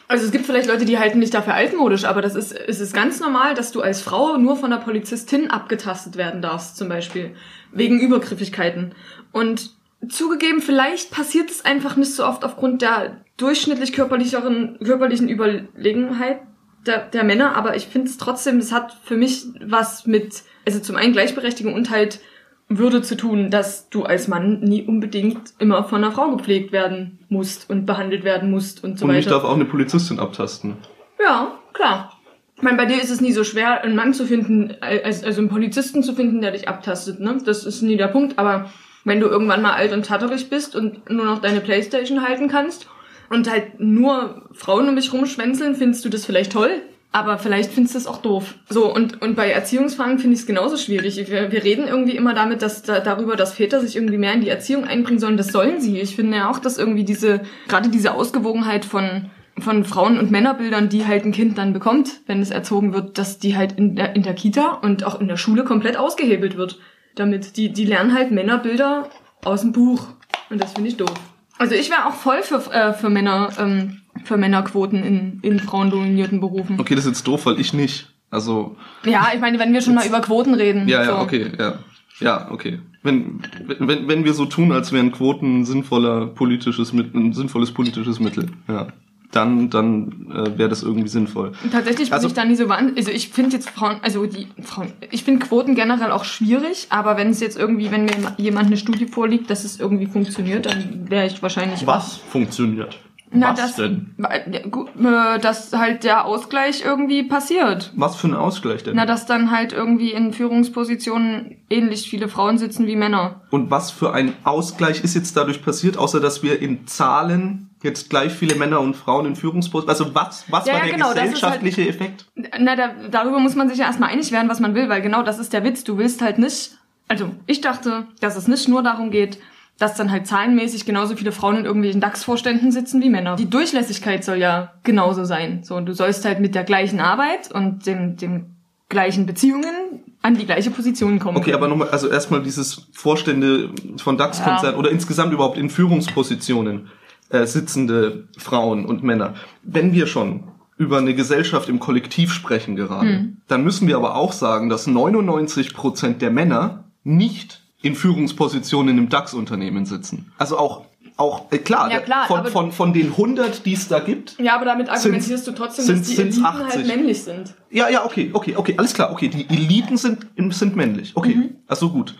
Also 0.09 0.27
es 0.27 0.31
gibt 0.31 0.45
vielleicht 0.45 0.69
Leute, 0.69 0.85
die 0.85 0.99
halten 0.99 1.23
dich 1.23 1.31
dafür 1.31 1.55
altmodisch, 1.55 2.05
aber 2.05 2.21
das 2.21 2.35
ist, 2.35 2.53
es 2.53 2.81
ist 2.81 2.93
ganz 2.93 3.19
normal, 3.19 3.55
dass 3.55 3.73
du 3.73 3.81
als 3.81 4.03
Frau 4.03 4.37
nur 4.37 4.57
von 4.57 4.71
der 4.71 4.77
Polizistin 4.77 5.51
abgetastet 5.51 6.17
werden 6.17 6.43
darfst, 6.43 6.77
zum 6.77 6.91
Beispiel. 6.91 7.35
Wegen 7.73 7.99
Übergriffigkeiten. 7.99 8.95
Und 9.33 9.71
zugegeben, 10.07 10.61
vielleicht 10.61 11.11
passiert 11.11 11.51
es 11.51 11.65
einfach 11.65 11.97
nicht 11.97 12.15
so 12.15 12.27
oft 12.27 12.45
aufgrund 12.45 12.83
der 12.83 13.23
durchschnittlich 13.43 13.93
körperlicheren, 13.93 14.79
körperlichen 14.85 15.29
Überlegenheit 15.29 16.41
der, 16.87 16.99
der 17.09 17.25
Männer, 17.25 17.57
aber 17.57 17.77
ich 17.77 17.87
finde 17.87 18.09
es 18.09 18.17
trotzdem, 18.19 18.59
es 18.59 18.73
hat 18.73 18.97
für 19.05 19.17
mich 19.17 19.45
was 19.65 20.07
mit, 20.07 20.43
also 20.67 20.81
zum 20.81 20.97
einen 20.97 21.13
Gleichberechtigung 21.13 21.75
und 21.75 21.91
halt 21.91 22.21
Würde 22.69 23.03
zu 23.03 23.17
tun, 23.17 23.51
dass 23.51 23.89
du 23.91 24.05
als 24.05 24.29
Mann 24.29 24.61
nie 24.61 24.83
unbedingt 24.83 25.53
immer 25.59 25.85
von 25.85 26.03
einer 26.03 26.13
Frau 26.13 26.35
gepflegt 26.37 26.73
werden 26.73 27.19
musst 27.29 27.69
und 27.69 27.85
behandelt 27.87 28.25
werden 28.25 28.51
musst 28.51 28.83
und 28.83 28.99
so 28.99 29.05
Und 29.05 29.11
weiter. 29.11 29.21
ich 29.21 29.27
darf 29.27 29.45
auch 29.45 29.55
eine 29.55 29.65
Polizistin 29.65 30.19
abtasten. 30.19 30.77
Ja, 31.23 31.59
klar. 31.73 32.19
Ich 32.57 32.63
meine, 32.63 32.77
bei 32.77 32.87
dir 32.87 33.01
ist 33.03 33.11
es 33.11 33.21
nie 33.21 33.33
so 33.33 33.45
schwer, 33.45 33.83
einen 33.83 33.97
Mann 33.97 34.15
zu 34.15 34.25
finden, 34.25 34.77
also, 34.81 35.27
also 35.27 35.41
einen 35.41 35.51
Polizisten 35.51 36.03
zu 36.03 36.15
finden, 36.15 36.41
der 36.41 36.53
dich 36.53 36.69
abtastet, 36.69 37.19
ne? 37.21 37.39
Das 37.45 37.65
ist 37.65 37.83
nie 37.83 37.97
der 37.97 38.09
Punkt, 38.09 38.39
aber 38.39 38.71
wenn 39.05 39.21
du 39.21 39.27
irgendwann 39.27 39.63
mal 39.63 39.73
alt 39.73 39.93
und 39.93 40.07
tatterig 40.07 40.49
bist 40.49 40.77
und 40.77 41.11
nur 41.11 41.25
noch 41.25 41.41
deine 41.41 41.61
Playstation 41.61 42.23
halten 42.23 42.49
kannst 42.49 42.89
und 43.33 43.51
halt 43.51 43.81
nur 43.81 44.49
Frauen 44.53 44.89
um 44.89 44.97
dich 44.97 45.13
rumschwänzeln, 45.13 45.75
findest 45.75 46.05
du 46.05 46.11
das 46.11 46.27
vielleicht 46.27 46.53
toll, 46.53 46.83
aber 47.13 47.39
vielleicht 47.39 47.73
findest 47.73 47.95
du 47.95 47.99
es 47.99 48.07
auch 48.07 48.21
doof. 48.21 48.55
So, 48.69 48.93
und, 48.93 49.23
und 49.23 49.37
bei 49.37 49.51
Erziehungsfragen 49.51 50.19
finde 50.19 50.35
ich 50.35 50.41
es 50.41 50.47
genauso 50.47 50.77
schwierig. 50.77 51.17
Wir, 51.31 51.51
wir 51.51 51.65
reden 51.65 51.89
irgendwie 51.89 52.17
immer 52.17 52.35
damit, 52.35 52.63
dass 52.63 52.83
da, 52.83 53.01
darüber, 53.01 53.37
dass 53.37 53.55
Väter 53.55 53.81
sich 53.81 53.97
irgendwie 53.97 54.19
mehr 54.19 54.35
in 54.35 54.43
die 54.43 54.51
Erziehung 54.51 54.85
einbringen 54.85 55.19
sollen. 55.19 55.39
Das 55.39 55.49
sollen 55.49 55.81
sie. 55.81 55.99
Ich 55.99 56.15
finde 56.15 56.37
ja 56.37 56.51
auch, 56.51 56.59
dass 56.59 56.79
irgendwie 56.79 57.05
diese, 57.05 57.41
gerade 57.69 57.89
diese 57.89 58.15
Ausgewogenheit 58.15 58.85
von, 58.85 59.31
von 59.59 59.85
Frauen- 59.85 60.19
und 60.19 60.31
Männerbildern, 60.31 60.91
die 60.91 61.07
halt 61.07 61.25
ein 61.25 61.33
Kind 61.33 61.57
dann 61.57 61.73
bekommt, 61.73 62.21
wenn 62.27 62.41
es 62.41 62.51
erzogen 62.51 62.93
wird, 62.93 63.17
dass 63.17 63.39
die 63.39 63.57
halt 63.57 63.79
in 63.79 63.97
der, 63.97 64.15
in 64.15 64.23
der 64.23 64.35
Kita 64.35 64.79
und 64.83 65.05
auch 65.05 65.21
in 65.21 65.29
der 65.29 65.39
Schule 65.39 65.65
komplett 65.65 65.97
ausgehebelt 65.97 66.57
wird. 66.57 66.79
Damit 67.15 67.57
die, 67.57 67.73
die 67.73 67.85
lernen 67.85 68.15
halt 68.15 68.31
Männerbilder 68.31 69.09
aus 69.45 69.63
dem 69.63 69.73
Buch. 69.73 70.07
Und 70.51 70.63
das 70.63 70.73
finde 70.75 70.91
ich 70.91 70.97
doof. 70.99 71.32
Also 71.63 71.77
ich 71.77 71.91
wäre 71.91 72.07
auch 72.07 72.15
voll 72.15 72.43
für, 72.43 72.57
äh, 72.73 72.93
für 72.93 73.09
Männer, 73.09 73.51
ähm, 73.57 73.99
für 74.25 74.37
Männerquoten 74.37 75.05
in, 75.05 75.39
in 75.43 75.61
frauendominierten 75.61 76.41
Berufen. 76.41 76.81
Okay, 76.81 76.97
das 76.97 77.05
ist 77.05 77.11
jetzt 77.13 77.27
doof, 77.29 77.47
weil 77.47 77.61
ich 77.61 77.73
nicht. 77.73 78.13
Also, 78.31 78.77
Ja, 79.05 79.29
ich 79.33 79.41
meine, 79.41 79.61
wenn 79.61 79.73
wir 79.73 79.81
schon 79.81 79.95
mal 79.95 80.05
über 80.05 80.21
Quoten 80.21 80.55
reden. 80.55 80.89
ja, 80.89 81.05
so. 81.05 81.11
ja, 81.13 81.23
okay, 81.23 81.53
ja. 81.57 81.75
Ja, 82.19 82.51
okay. 82.51 82.81
Wenn, 83.05 83.41
wenn, 83.79 84.09
wenn 84.09 84.25
wir 84.25 84.35
so 84.35 84.45
tun, 84.45 84.73
als 84.73 84.93
wären 84.93 85.13
Quoten 85.13 85.61
ein 85.61 85.65
sinnvoller 85.65 86.27
politisches 86.27 86.93
ein 86.93 87.33
sinnvolles 87.33 87.73
politisches 87.73 88.19
Mittel, 88.19 88.49
ja, 88.69 88.89
dann, 89.33 89.71
dann 89.71 90.31
äh, 90.31 90.59
wäre 90.59 90.69
das 90.69 90.83
irgendwie 90.83 91.09
sinnvoll. 91.09 91.53
Tatsächlich 91.73 92.11
bin 92.11 92.15
Also- 92.15 92.29
ich 92.29 92.35
da 92.35 92.45
nie 92.45 92.55
so 92.55 92.69
wahnsinnig. 92.69 92.99
Also 92.99 93.11
ich 93.11 93.31
finde 93.31 93.57
jetzt 93.57 93.69
Frauen, 93.71 93.97
also 94.03 94.27
die 94.27 94.47
Frauen, 94.63 94.93
ich 95.11 95.25
finde 95.25 95.45
Quoten 95.47 95.75
generell 95.75 96.13
auch 96.13 96.25
schwierig, 96.25 96.87
aber 96.91 97.17
wenn 97.17 97.31
es 97.31 97.41
jetzt 97.41 97.59
irgendwie, 97.59 97.91
wenn 97.91 98.05
mir 98.05 98.13
jemand 98.37 98.67
eine 98.67 98.77
Studie 98.77 99.07
vorliegt, 99.07 99.51
dass 99.51 99.65
es 99.65 99.81
irgendwie 99.81 100.07
funktioniert, 100.07 100.67
dann 100.67 101.11
wäre 101.11 101.27
ich 101.27 101.43
wahrscheinlich 101.43 101.87
Was 101.87 102.17
funktioniert? 102.17 102.99
Na, 103.35 103.53
Was 103.53 103.61
das, 103.61 103.77
denn? 103.77 104.15
Äh, 104.23 105.39
dass 105.41 105.73
halt 105.73 106.05
der 106.05 106.27
Ausgleich 106.27 106.83
irgendwie 106.85 107.23
passiert. 107.23 107.91
Was 107.97 108.15
für 108.17 108.29
ein 108.29 108.35
Ausgleich 108.35 108.83
denn? 108.83 108.95
Na, 108.95 109.07
dass 109.07 109.25
dann 109.25 109.51
halt 109.51 109.73
irgendwie 109.73 110.13
in 110.13 110.35
Führungspositionen 110.35 111.57
ähnlich 111.71 112.11
viele 112.11 112.29
Frauen 112.29 112.59
sitzen 112.59 112.87
wie 112.87 112.95
Männer. 112.97 113.41
Und 113.51 113.71
was 113.71 113.91
für 113.91 114.13
ein 114.13 114.35
Ausgleich 114.45 115.03
ist 115.03 115.15
jetzt 115.15 115.35
dadurch 115.35 115.63
passiert, 115.65 115.97
außer 115.97 116.21
dass 116.21 116.43
wir 116.43 116.61
in 116.61 116.87
Zahlen 116.87 117.71
jetzt 117.83 118.11
gleich 118.11 118.33
viele 118.33 118.55
Männer 118.55 118.81
und 118.81 118.95
Frauen 118.95 119.27
in 119.27 119.37
Führungspositionen, 119.37 119.89
also 119.89 120.15
was, 120.15 120.45
was 120.49 120.67
Ja, 120.67 120.75
war 120.75 120.81
ja, 120.81 120.87
der 120.87 120.95
genau, 120.95 121.11
ist 121.11 121.21
gesellschaftliche 121.21 121.89
Effekt? 121.89 122.27
Na, 122.59 122.77
da, 122.77 122.91
darüber 123.11 123.39
muss 123.39 123.55
man 123.55 123.69
sich 123.69 123.79
ja 123.79 123.87
erstmal 123.87 124.11
einig 124.11 124.33
werden, 124.33 124.49
was 124.49 124.61
man 124.61 124.75
will, 124.75 124.89
weil 124.89 125.03
genau 125.03 125.23
das 125.23 125.39
ist 125.39 125.53
der 125.53 125.65
Witz. 125.65 125.85
Du 125.85 125.99
willst 125.99 126.23
halt 126.23 126.39
nicht, 126.39 126.73
also 127.09 127.31
ich 127.47 127.61
dachte, 127.61 128.07
dass 128.21 128.37
es 128.37 128.49
nicht 128.49 128.69
nur 128.69 128.83
darum 128.83 129.11
geht, 129.11 129.39
dass 129.79 129.95
dann 129.95 130.11
halt 130.11 130.27
zahlenmäßig 130.27 130.85
genauso 130.85 131.17
viele 131.17 131.33
Frauen 131.33 131.57
in 131.57 131.65
irgendwelchen 131.65 132.01
DAX-Vorständen 132.01 132.71
sitzen 132.71 133.03
wie 133.03 133.11
Männer. 133.11 133.37
Die 133.37 133.51
Durchlässigkeit 133.51 134.23
soll 134.23 134.37
ja 134.37 134.75
genauso 134.85 135.25
sein. 135.25 135.65
So, 135.65 135.75
und 135.77 135.87
du 135.87 135.95
sollst 135.95 136.25
halt 136.25 136.41
mit 136.41 136.55
der 136.55 136.63
gleichen 136.65 137.01
Arbeit 137.01 137.51
und 137.53 137.87
dem, 137.87 138.17
dem 138.17 138.47
gleichen 138.89 139.27
Beziehungen 139.27 140.03
an 140.21 140.37
die 140.37 140.47
gleiche 140.47 140.71
Position 140.71 141.19
kommen. 141.19 141.37
Okay, 141.37 141.53
aber 141.53 141.67
nochmal, 141.67 141.89
also 141.89 142.09
erstmal 142.09 142.43
dieses 142.43 142.87
Vorstände 142.93 143.71
von 143.97 144.17
DAX-Konzernen 144.17 144.75
Ja. 144.75 144.79
oder 144.79 144.91
insgesamt 144.91 145.33
überhaupt 145.33 145.59
in 145.59 145.69
Führungspositionen 145.69 146.91
äh, 147.33 147.47
sitzende 147.47 148.29
Frauen 148.39 148.85
und 148.87 149.03
Männer. 149.03 149.35
Wenn 149.63 149.93
wir 149.93 150.07
schon 150.07 150.45
über 150.79 150.99
eine 150.99 151.15
Gesellschaft 151.15 151.69
im 151.69 151.81
Kollektiv 151.81 152.33
sprechen 152.33 152.77
gerade, 152.77 153.09
Hm. 153.09 153.37
dann 153.49 153.63
müssen 153.65 153.87
wir 153.89 153.97
aber 153.97 154.17
auch 154.17 154.33
sagen, 154.33 154.69
dass 154.69 154.87
99 154.87 155.75
Prozent 155.75 156.23
der 156.23 156.31
Männer 156.31 156.85
nicht 157.05 157.61
in 157.83 157.95
Führungspositionen 157.95 158.97
im 158.99 159.09
DAX-Unternehmen 159.09 159.87
sitzen. 159.87 160.33
Also 160.39 160.57
auch, 160.59 160.85
auch 161.17 161.51
äh, 161.53 161.59
klar, 161.59 161.91
Ja, 161.91 162.01
klar, 162.01 162.27
von, 162.27 162.47
von, 162.47 162.73
von 162.73 162.93
den 162.93 163.09
100, 163.11 163.67
die 163.67 163.75
es 163.75 163.89
da 163.89 163.99
gibt, 164.01 164.39
Ja, 164.39 164.55
aber 164.57 164.65
damit 164.65 164.89
argumentierst 164.89 165.47
du 165.47 165.53
trotzdem, 165.53 165.87
dass 165.87 166.07
sind's- 166.07 166.09
die 166.17 166.21
Eliten 166.23 166.45
80. 166.45 166.67
halt 166.77 166.87
männlich 166.87 167.23
sind. 167.23 167.55
Ja, 167.71 167.89
ja, 167.89 168.05
okay, 168.05 168.31
okay, 168.33 168.55
okay, 168.57 168.75
alles 168.79 168.95
klar, 168.95 169.11
okay. 169.13 169.29
Die 169.29 169.49
Eliten 169.49 169.97
sind, 169.97 170.27
sind 170.51 170.77
männlich. 170.77 171.13
Okay, 171.15 171.35
Mhm. 171.35 171.51
ach 171.69 171.77
so 171.77 171.91
gut. 171.91 172.15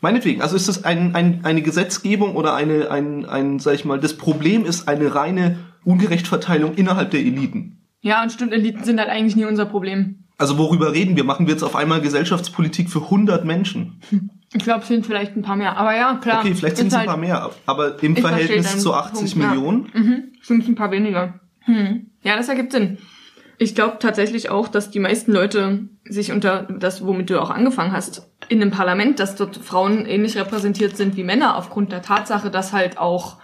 Meinetwegen, 0.00 0.40
also 0.40 0.56
ist 0.56 0.68
das 0.68 0.84
ein, 0.84 1.14
ein, 1.14 1.40
eine 1.44 1.62
Gesetzgebung 1.62 2.36
oder 2.36 2.54
eine, 2.54 2.90
ein, 2.90 3.26
ein, 3.26 3.58
sag 3.58 3.74
ich 3.74 3.84
mal, 3.84 4.00
das 4.00 4.16
Problem 4.16 4.64
ist 4.64 4.88
eine 4.88 5.14
reine 5.14 5.58
Ungerechtverteilung 5.84 6.74
innerhalb 6.74 7.10
der 7.10 7.20
Eliten. 7.20 7.86
Ja, 8.00 8.22
und 8.22 8.32
stimmt, 8.32 8.52
Eliten 8.52 8.84
sind 8.84 8.98
halt 8.98 9.10
eigentlich 9.10 9.36
nie 9.36 9.44
unser 9.44 9.66
Problem. 9.66 10.24
Also 10.38 10.56
worüber 10.56 10.94
reden 10.94 11.16
wir? 11.16 11.24
Machen 11.24 11.46
wir 11.46 11.52
jetzt 11.52 11.62
auf 11.62 11.76
einmal 11.76 12.00
Gesellschaftspolitik 12.00 12.88
für 12.88 13.02
100 13.02 13.44
Menschen? 13.44 14.00
Ich 14.52 14.64
glaube, 14.64 14.80
es 14.80 14.88
sind 14.88 15.06
vielleicht 15.06 15.36
ein 15.36 15.42
paar 15.42 15.54
mehr. 15.54 15.76
Aber 15.76 15.94
ja, 15.94 16.16
klar. 16.16 16.40
Okay, 16.40 16.56
vielleicht 16.56 16.76
sind 16.76 16.88
es 16.88 16.94
ein 16.94 17.00
halt, 17.00 17.08
paar 17.08 17.16
mehr, 17.16 17.50
aber 17.66 18.02
im 18.02 18.16
Verhältnis 18.16 18.80
zu 18.80 18.92
80 18.92 19.34
Punkt, 19.34 19.36
ja. 19.36 19.54
Millionen? 19.54 19.90
Mhm, 19.94 20.32
sind 20.42 20.66
ein 20.66 20.74
paar 20.74 20.90
weniger. 20.90 21.38
Hm. 21.60 22.10
Ja, 22.24 22.36
das 22.36 22.48
ergibt 22.48 22.72
Sinn. 22.72 22.98
Ich 23.58 23.76
glaube 23.76 23.98
tatsächlich 24.00 24.50
auch, 24.50 24.66
dass 24.66 24.90
die 24.90 24.98
meisten 24.98 25.30
Leute 25.30 25.88
sich 26.04 26.32
unter 26.32 26.62
das, 26.62 27.06
womit 27.06 27.30
du 27.30 27.40
auch 27.40 27.50
angefangen 27.50 27.92
hast, 27.92 28.28
in 28.50 28.60
einem 28.60 28.72
Parlament, 28.72 29.20
dass 29.20 29.36
dort 29.36 29.56
Frauen 29.56 30.06
ähnlich 30.06 30.36
repräsentiert 30.36 30.96
sind 30.96 31.16
wie 31.16 31.22
Männer, 31.22 31.56
aufgrund 31.56 31.92
der 31.92 32.02
Tatsache, 32.02 32.50
dass 32.50 32.72
halt 32.72 32.98
auch 32.98 33.36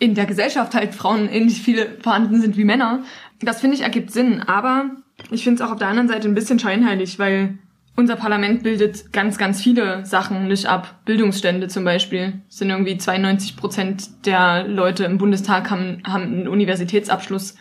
in 0.00 0.16
der 0.16 0.26
Gesellschaft 0.26 0.74
halt 0.74 0.96
Frauen 0.96 1.28
ähnlich 1.28 1.62
viele 1.62 1.86
vorhanden 2.02 2.40
sind 2.40 2.56
wie 2.56 2.64
Männer. 2.64 3.04
Das 3.40 3.60
finde 3.60 3.76
ich 3.76 3.82
ergibt 3.82 4.10
Sinn. 4.10 4.42
Aber 4.42 4.90
ich 5.30 5.44
finde 5.44 5.62
es 5.62 5.68
auch 5.68 5.72
auf 5.72 5.78
der 5.78 5.86
anderen 5.86 6.08
Seite 6.08 6.26
ein 6.26 6.34
bisschen 6.34 6.58
scheinheilig, 6.58 7.20
weil 7.20 7.58
unser 7.94 8.16
Parlament 8.16 8.64
bildet 8.64 9.12
ganz, 9.12 9.38
ganz 9.38 9.62
viele 9.62 10.04
Sachen 10.04 10.48
nicht 10.48 10.66
ab. 10.66 11.02
Bildungsstände 11.04 11.68
zum 11.68 11.84
Beispiel. 11.84 12.42
Es 12.48 12.58
sind 12.58 12.70
irgendwie 12.70 12.98
92 12.98 13.56
Prozent 13.56 14.26
der 14.26 14.66
Leute 14.66 15.04
im 15.04 15.18
Bundestag 15.18 15.70
haben, 15.70 16.02
haben 16.04 16.24
einen 16.24 16.48
Universitätsabschluss. 16.48 17.54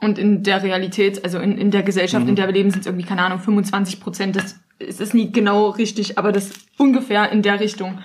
Und 0.00 0.18
in 0.18 0.42
der 0.42 0.62
Realität, 0.62 1.24
also 1.24 1.38
in, 1.38 1.56
in 1.56 1.70
der 1.70 1.82
Gesellschaft, 1.82 2.28
in 2.28 2.36
der 2.36 2.48
wir 2.48 2.52
leben, 2.52 2.70
sind 2.70 2.80
es 2.80 2.86
irgendwie, 2.86 3.06
keine 3.06 3.22
Ahnung, 3.22 3.38
25 3.38 4.00
Prozent. 4.00 4.36
Das 4.36 4.60
es 4.88 5.00
ist 5.00 5.14
nie 5.14 5.32
genau 5.32 5.70
richtig, 5.70 6.18
aber 6.18 6.32
das 6.32 6.50
ungefähr 6.78 7.30
in 7.32 7.42
der 7.42 7.60
Richtung. 7.60 7.98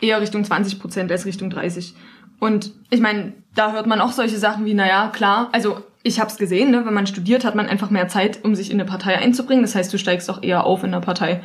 Eher 0.00 0.20
Richtung 0.20 0.44
20 0.44 0.80
Prozent 0.80 1.12
als 1.12 1.24
Richtung 1.24 1.50
30. 1.50 1.94
Und 2.40 2.72
ich 2.90 3.00
meine, 3.00 3.32
da 3.54 3.72
hört 3.72 3.86
man 3.86 4.00
auch 4.00 4.12
solche 4.12 4.38
Sachen 4.38 4.64
wie, 4.64 4.74
naja, 4.74 5.08
klar, 5.08 5.48
also 5.52 5.78
ich 6.02 6.20
habe 6.20 6.30
es 6.30 6.36
gesehen, 6.36 6.70
ne, 6.70 6.84
wenn 6.84 6.92
man 6.94 7.06
studiert, 7.06 7.44
hat 7.44 7.54
man 7.54 7.66
einfach 7.66 7.90
mehr 7.90 8.08
Zeit, 8.08 8.44
um 8.44 8.54
sich 8.54 8.70
in 8.70 8.78
eine 8.78 8.88
Partei 8.88 9.16
einzubringen. 9.16 9.62
Das 9.62 9.74
heißt, 9.74 9.92
du 9.92 9.98
steigst 9.98 10.30
auch 10.30 10.42
eher 10.42 10.64
auf 10.64 10.84
in 10.84 10.92
der 10.92 11.00
Partei. 11.00 11.42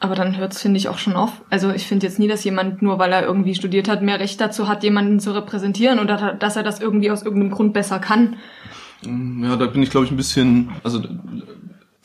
Aber 0.00 0.14
dann 0.14 0.36
hört's 0.36 0.62
finde 0.62 0.78
ich, 0.78 0.88
auch 0.88 0.98
schon 0.98 1.16
auf. 1.16 1.42
Also 1.50 1.70
ich 1.70 1.86
finde 1.86 2.06
jetzt 2.06 2.18
nie, 2.18 2.28
dass 2.28 2.44
jemand, 2.44 2.82
nur 2.82 2.98
weil 2.98 3.12
er 3.12 3.24
irgendwie 3.24 3.54
studiert 3.54 3.88
hat, 3.88 4.02
mehr 4.02 4.20
Recht 4.20 4.40
dazu 4.40 4.68
hat, 4.68 4.84
jemanden 4.84 5.18
zu 5.18 5.34
repräsentieren 5.34 5.98
oder 5.98 6.34
dass 6.34 6.56
er 6.56 6.62
das 6.62 6.80
irgendwie 6.80 7.10
aus 7.10 7.22
irgendeinem 7.22 7.50
Grund 7.50 7.72
besser 7.72 7.98
kann. 7.98 8.36
Ja, 9.02 9.56
da 9.56 9.66
bin 9.66 9.82
ich, 9.82 9.90
glaube 9.90 10.06
ich, 10.06 10.12
ein 10.12 10.16
bisschen, 10.16 10.70
also 10.84 11.02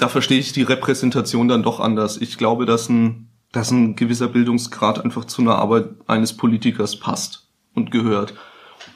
da 0.03 0.09
verstehe 0.09 0.39
ich 0.39 0.51
die 0.51 0.63
Repräsentation 0.63 1.47
dann 1.47 1.63
doch 1.63 1.79
anders. 1.79 2.17
Ich 2.17 2.37
glaube, 2.37 2.65
dass 2.65 2.89
ein, 2.89 3.29
dass 3.53 3.71
ein 3.71 3.95
gewisser 3.95 4.27
Bildungsgrad 4.27 5.01
einfach 5.01 5.23
zu 5.23 5.41
einer 5.41 5.55
Arbeit 5.55 5.91
eines 6.07 6.35
Politikers 6.35 6.99
passt 6.99 7.47
und 7.73 7.89
gehört. 7.89 8.33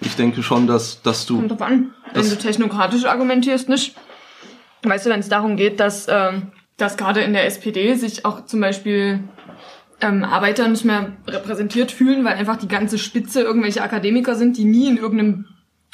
Ich 0.02 0.18
denke 0.18 0.44
schon, 0.44 0.68
dass, 0.68 1.02
dass 1.04 1.26
du. 1.26 1.38
Kommt 1.38 1.52
drauf 1.52 1.62
an. 1.62 1.94
Wenn 2.14 2.30
du 2.30 2.38
technokratisch 2.38 3.06
argumentierst, 3.06 3.70
nicht. 3.70 3.96
Weißt 4.84 5.06
du, 5.06 5.10
wenn 5.10 5.22
es 5.22 5.30
darum 5.30 5.56
geht, 5.56 5.80
dass, 5.80 6.08
ähm, 6.10 6.52
dass 6.76 6.98
gerade 6.98 7.22
in 7.22 7.32
der 7.32 7.46
SPD 7.46 7.94
sich 7.94 8.26
auch 8.26 8.44
zum 8.44 8.60
Beispiel 8.60 9.24
ähm, 10.02 10.26
Arbeiter 10.26 10.68
nicht 10.68 10.84
mehr 10.84 11.14
repräsentiert 11.26 11.94
fühlen, 11.94 12.26
weil 12.26 12.34
einfach 12.34 12.58
die 12.58 12.68
ganze 12.68 12.98
Spitze 12.98 13.44
irgendwelche 13.44 13.82
Akademiker 13.82 14.36
sind, 14.36 14.58
die 14.58 14.66
nie 14.66 14.90
in 14.90 14.98
irgendeinem, 14.98 15.46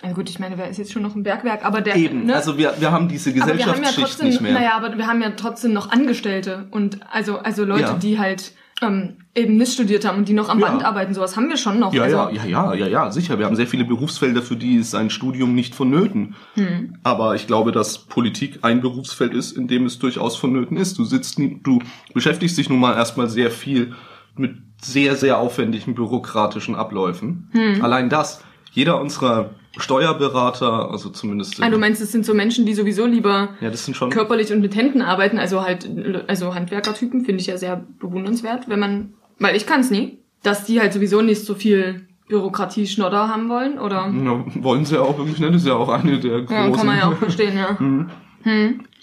also 0.02 0.16
gut, 0.16 0.30
ich 0.30 0.40
meine, 0.40 0.58
wer 0.58 0.70
ist 0.70 0.78
jetzt 0.78 0.92
schon 0.92 1.02
noch 1.02 1.16
ein 1.16 1.24
Bergwerk, 1.24 1.64
aber 1.64 1.82
der, 1.82 1.96
Eben, 1.96 2.26
ne? 2.26 2.36
also 2.36 2.58
wir, 2.58 2.74
wir 2.80 2.92
haben 2.92 3.08
diese 3.08 3.30
aber 3.30 3.36
wir 3.38 3.44
haben 3.44 3.58
ja 3.58 3.66
Gesellschaftsschicht 3.66 4.08
trotzdem, 4.08 4.28
nicht 4.28 4.42
mehr. 4.42 4.54
naja, 4.54 4.72
aber 4.76 4.98
wir 4.98 5.08
haben 5.08 5.22
ja 5.22 5.30
trotzdem 5.32 5.74
noch 5.74 5.92
Angestellte 5.92 6.68
und 6.72 7.00
also, 7.12 7.38
also 7.38 7.64
Leute, 7.64 7.84
Ja. 7.84 7.94
die 7.94 8.20
halt 8.20 8.54
ähm, 8.82 9.18
eben 9.36 9.56
nicht 9.56 9.74
studiert 9.74 10.04
haben 10.06 10.18
und 10.18 10.28
die 10.28 10.34
noch 10.34 10.50
am 10.50 10.60
Ja. 10.60 10.68
Band 10.68 10.84
arbeiten, 10.84 11.14
sowas 11.14 11.38
haben 11.38 11.48
wir 11.48 11.58
schon 11.58 11.80
noch. 11.80 11.94
Ja, 11.94 12.04
also, 12.04 12.18
ja, 12.18 12.32
ja, 12.32 12.46
ja, 12.46 12.74
ja, 12.74 12.88
ja, 12.88 13.12
sicher. 13.12 13.40
Wir 13.40 13.46
haben 13.46 13.56
sehr 13.56 13.68
viele 13.68 13.86
Berufsfelder, 13.86 14.42
für 14.42 14.56
die 14.56 14.76
ist 14.76 14.94
ein 14.96 15.10
Studium 15.10 15.56
nicht 15.56 15.74
vonnöten. 15.76 16.36
Hm. 16.56 16.98
Aber 17.04 17.36
ich 17.36 17.48
glaube, 17.48 17.72
dass 17.72 18.00
Politik 18.00 18.60
ein 18.64 18.82
Berufsfeld 18.82 19.34
ist, 19.34 19.56
in 19.56 19.68
dem 19.68 19.86
es 19.86 20.00
durchaus 20.00 20.36
vonnöten 20.36 20.76
ist. 20.76 20.98
Du 20.98 21.06
sitzt, 21.06 21.38
du 21.38 21.80
beschäftigst 22.14 22.58
dich 22.58 22.68
nun 22.70 22.80
mal 22.80 22.96
erstmal 22.96 23.30
sehr 23.30 23.52
viel 23.52 23.94
mit 24.36 24.58
sehr, 24.82 25.16
sehr 25.16 25.38
aufwendigen 25.38 25.96
bürokratischen 25.96 26.76
Abläufen. 26.76 27.50
Hm. 27.54 27.84
Allein 27.84 28.10
das. 28.10 28.44
Jeder 28.72 29.00
unserer 29.00 29.52
Steuerberater, 29.78 30.92
also 30.92 31.10
zumindest, 31.10 31.62
Ah, 31.62 31.70
du 31.70 31.80
meinst, 31.80 32.02
es 32.02 32.12
sind 32.12 32.26
so 32.26 32.34
Menschen, 32.34 32.66
die 32.66 32.74
sowieso 32.74 33.06
lieber 33.06 33.50
ja, 33.60 33.72
das 33.72 33.86
sind 33.86 33.96
schon, 33.96 34.12
körperlich 34.12 34.52
und 34.54 34.62
mit 34.62 34.76
Händen 34.76 35.02
arbeiten, 35.02 35.40
also 35.40 35.64
halt, 35.64 35.90
also 36.28 36.54
Handwerkertypen, 36.54 37.26
finde 37.26 37.42
ich 37.42 37.48
ja 37.48 37.58
sehr 37.58 37.84
bewundernswert, 38.00 38.70
wenn 38.70 38.80
man, 38.80 39.14
weil 39.40 39.56
ich 39.56 39.66
kann 39.66 39.82
es 39.82 39.90
nie, 39.90 40.20
dass 40.44 40.66
die 40.66 40.80
halt 40.80 40.94
sowieso 40.94 41.22
nicht 41.22 41.44
so 41.44 41.56
viel 41.56 42.08
Bürokratie-Schnodder 42.28 43.28
haben 43.28 43.50
wollen, 43.50 43.80
oder? 43.80 44.12
ja, 44.14 44.46
wollen 44.64 44.86
sie 44.86 44.96
ja 44.96 45.02
auch 45.02 45.18
wirklich, 45.18 45.40
ne? 45.40 45.52
Das 45.52 45.62
ist 45.62 45.68
ja 45.68 45.76
auch 45.76 45.90
eine 45.90 46.20
der 46.20 46.42
großen. 46.42 46.72
Ja, 46.72 46.76
kann 46.76 46.86
man 46.86 46.98
ja 46.98 47.10
auch 47.10 47.18
verstehen, 47.18 47.58
ja. 47.58 47.78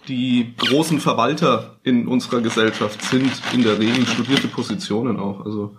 die 0.09 0.55
großen 0.57 1.01
Verwalter 1.01 1.79
in 1.83 2.07
unserer 2.07 2.41
Gesellschaft 2.41 3.03
sind 3.03 3.31
in 3.53 3.63
der 3.63 3.79
Regel 3.79 4.07
studierte 4.07 4.49
Positionen 4.49 5.19
auch. 5.19 5.45
Also 5.45 5.77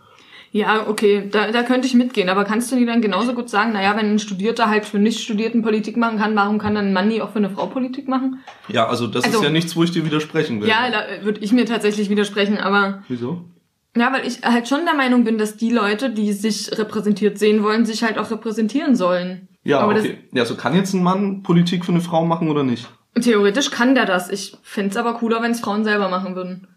Ja, 0.53 0.88
okay, 0.88 1.29
da, 1.31 1.50
da 1.51 1.63
könnte 1.63 1.88
ich 1.88 1.93
mitgehen, 1.93 2.27
aber 2.27 2.43
kannst 2.43 2.70
du 2.72 2.75
dir 2.75 2.86
dann 2.86 3.01
genauso 3.01 3.34
gut 3.34 3.50
sagen, 3.50 3.72
naja, 3.72 3.96
wenn 3.96 4.12
ein 4.13 4.20
Studierter 4.20 4.70
halt 4.70 4.84
für 4.86 5.00
Nicht-Studierten 5.00 5.62
Politik 5.62 5.96
machen 5.96 6.20
kann, 6.20 6.36
warum 6.36 6.58
kann 6.60 6.75
dann 6.75 6.88
ein 6.88 6.93
Mann 6.93 7.08
nie 7.08 7.22
auch 7.22 7.31
für 7.31 7.38
eine 7.38 7.50
Frau 7.50 7.67
Politik 7.67 8.10
machen? 8.10 8.39
ja, 8.67 8.86
also 8.86 9.08
das 9.08 9.24
Also- 9.24 9.38
ist 9.38 9.43
ja 9.43 9.50
nichts, 9.50 9.75
wo 9.77 9.84
ich 9.84 9.91
dir 9.91 10.05
widersprechen 10.05 10.60
will. 10.62 10.67
Ja, 10.67 10.89
da 10.91 11.24
würde 11.24 11.39
ich 11.39 11.53
mir 11.53 11.65
tatsächlich 11.65 12.10
widersprechen, 12.10 12.58
aber 12.58 13.03
Wieso? 13.08 13.46
Ja, 13.96 14.12
weil 14.13 14.25
ich 14.25 14.41
halt 14.43 14.67
schon 14.67 14.86
der 14.86 14.93
Meinung 14.93 15.24
bin, 15.25 15.38
dass 15.38 15.58
die 15.58 15.72
Leute, 15.72 16.10
die 16.10 16.31
sich 16.34 16.77
repräsentiert 16.77 17.38
sehen 17.38 17.63
wollen, 17.63 17.86
sich 17.86 18.03
halt 18.03 18.17
auch 18.17 18.31
repräsentieren 18.31 18.96
sollen. 18.96 19.50
Ja, 19.63 19.79
aber 19.79 19.96
okay. 19.96 20.17
Ja, 20.34 20.46
so 20.46 20.55
kann 20.55 20.75
jetzt 20.75 20.93
ein 20.93 21.03
Mann 21.03 21.43
Politik 21.43 21.86
für 21.86 21.91
eine 21.91 22.01
Frau 22.01 22.25
machen 22.25 22.50
oder 22.50 22.63
nicht? 22.63 22.89
theoretisch 23.20 23.72
kann 23.72 23.93
der 23.93 24.05
das. 24.05 24.29
Ich 24.29 24.55
fänd's 24.63 24.96
aber 24.96 25.15
cooler, 25.15 25.41
wenn 25.41 25.51
es 25.51 25.60
Frauen 25.60 25.84
selber 25.84 26.08
machen 26.10 26.36
würden. 26.36 26.67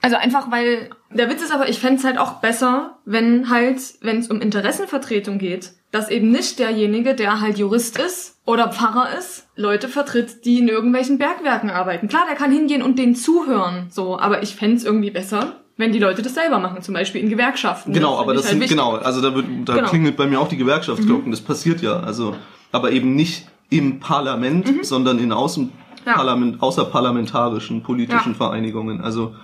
Also 0.00 0.16
einfach, 0.16 0.50
weil 0.50 0.90
der 1.10 1.28
Witz 1.28 1.42
ist 1.42 1.52
aber, 1.52 1.68
ich 1.68 1.80
fänd's 1.80 2.04
halt 2.04 2.18
auch 2.18 2.34
besser, 2.34 2.98
wenn 3.04 3.50
halt, 3.50 3.80
wenn 4.00 4.18
es 4.18 4.28
um 4.28 4.40
Interessenvertretung 4.40 5.38
geht, 5.38 5.72
dass 5.90 6.10
eben 6.10 6.30
nicht 6.30 6.58
derjenige, 6.58 7.14
der 7.14 7.40
halt 7.40 7.58
Jurist 7.58 7.98
ist 7.98 8.36
oder 8.44 8.70
Pfarrer 8.70 9.08
ist, 9.18 9.46
Leute 9.56 9.88
vertritt, 9.88 10.44
die 10.44 10.58
in 10.58 10.68
irgendwelchen 10.68 11.18
Bergwerken 11.18 11.70
arbeiten. 11.70 12.08
Klar, 12.08 12.22
der 12.28 12.36
kann 12.36 12.52
hingehen 12.52 12.82
und 12.82 12.98
denen 12.98 13.16
zuhören, 13.16 13.86
so, 13.90 14.18
aber 14.18 14.42
ich 14.42 14.54
fänd's 14.54 14.84
irgendwie 14.84 15.10
besser, 15.10 15.54
wenn 15.76 15.92
die 15.92 15.98
Leute 15.98 16.22
das 16.22 16.34
selber 16.34 16.58
machen, 16.58 16.82
zum 16.82 16.94
Beispiel 16.94 17.22
in 17.22 17.30
Gewerkschaften. 17.30 17.92
Genau, 17.92 18.10
find 18.16 18.20
aber 18.20 18.34
das 18.34 18.42
halt 18.44 18.50
sind 18.52 18.60
wichtig. 18.60 18.76
genau, 18.76 18.96
also 18.96 19.20
da 19.22 19.34
wird 19.34 19.46
da 19.64 19.76
Genau. 19.76 19.88
klingelt 19.88 20.16
bei 20.16 20.26
mir 20.26 20.40
auch 20.40 20.48
die 20.48 20.56
Gewerkschaftsglocken, 20.58 21.30
das 21.30 21.40
passiert 21.40 21.80
ja, 21.82 22.00
also 22.00 22.36
aber 22.70 22.92
eben 22.92 23.16
nicht 23.16 23.46
im 23.70 23.98
Parlament, 24.00 24.84
sondern 24.86 25.18
in 25.18 25.32
außen 25.32 25.64
Mhm. 25.64 25.72
Ja. 26.06 26.14
Parlament, 26.14 26.62
außerparlamentarischen 26.62 27.82
politischen 27.82 28.30
Ja. 28.32 28.36
Vereinigungen. 28.36 29.00
Also 29.02 29.34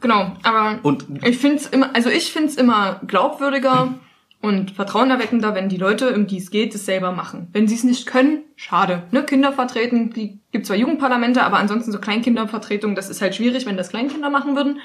Genau, 0.00 0.32
aber 0.42 0.78
und 0.82 1.06
ich 1.24 1.38
find's 1.38 1.66
immer, 1.66 1.94
also 1.94 2.08
ich 2.08 2.32
find's 2.32 2.54
immer 2.54 3.00
glaubwürdiger 3.06 3.94
und 4.40 4.70
vertrauenerweckender, 4.70 5.54
wenn 5.54 5.68
die 5.68 5.76
Leute, 5.76 6.14
um 6.14 6.26
die 6.28 6.38
es 6.38 6.50
geht, 6.50 6.74
es 6.74 6.86
selber 6.86 7.10
machen. 7.10 7.48
Wenn 7.52 7.66
sie 7.66 7.74
es 7.74 7.82
nicht 7.82 8.06
können, 8.06 8.42
schade. 8.54 9.02
Ne, 9.10 9.24
Kinder 9.24 9.52
vertreten, 9.52 10.12
die 10.12 10.38
gibt 10.52 10.66
zwar 10.66 10.76
Jugendparlamente, 10.76 11.42
aber 11.42 11.58
ansonsten 11.58 11.90
so 11.90 11.98
Kleinkindervertretung, 11.98 12.94
das 12.94 13.10
ist 13.10 13.20
halt 13.20 13.34
schwierig, 13.34 13.66
wenn 13.66 13.76
das 13.76 13.88
Kleinkinder 13.88 14.30
machen 14.30 14.54
würden. 14.54 14.78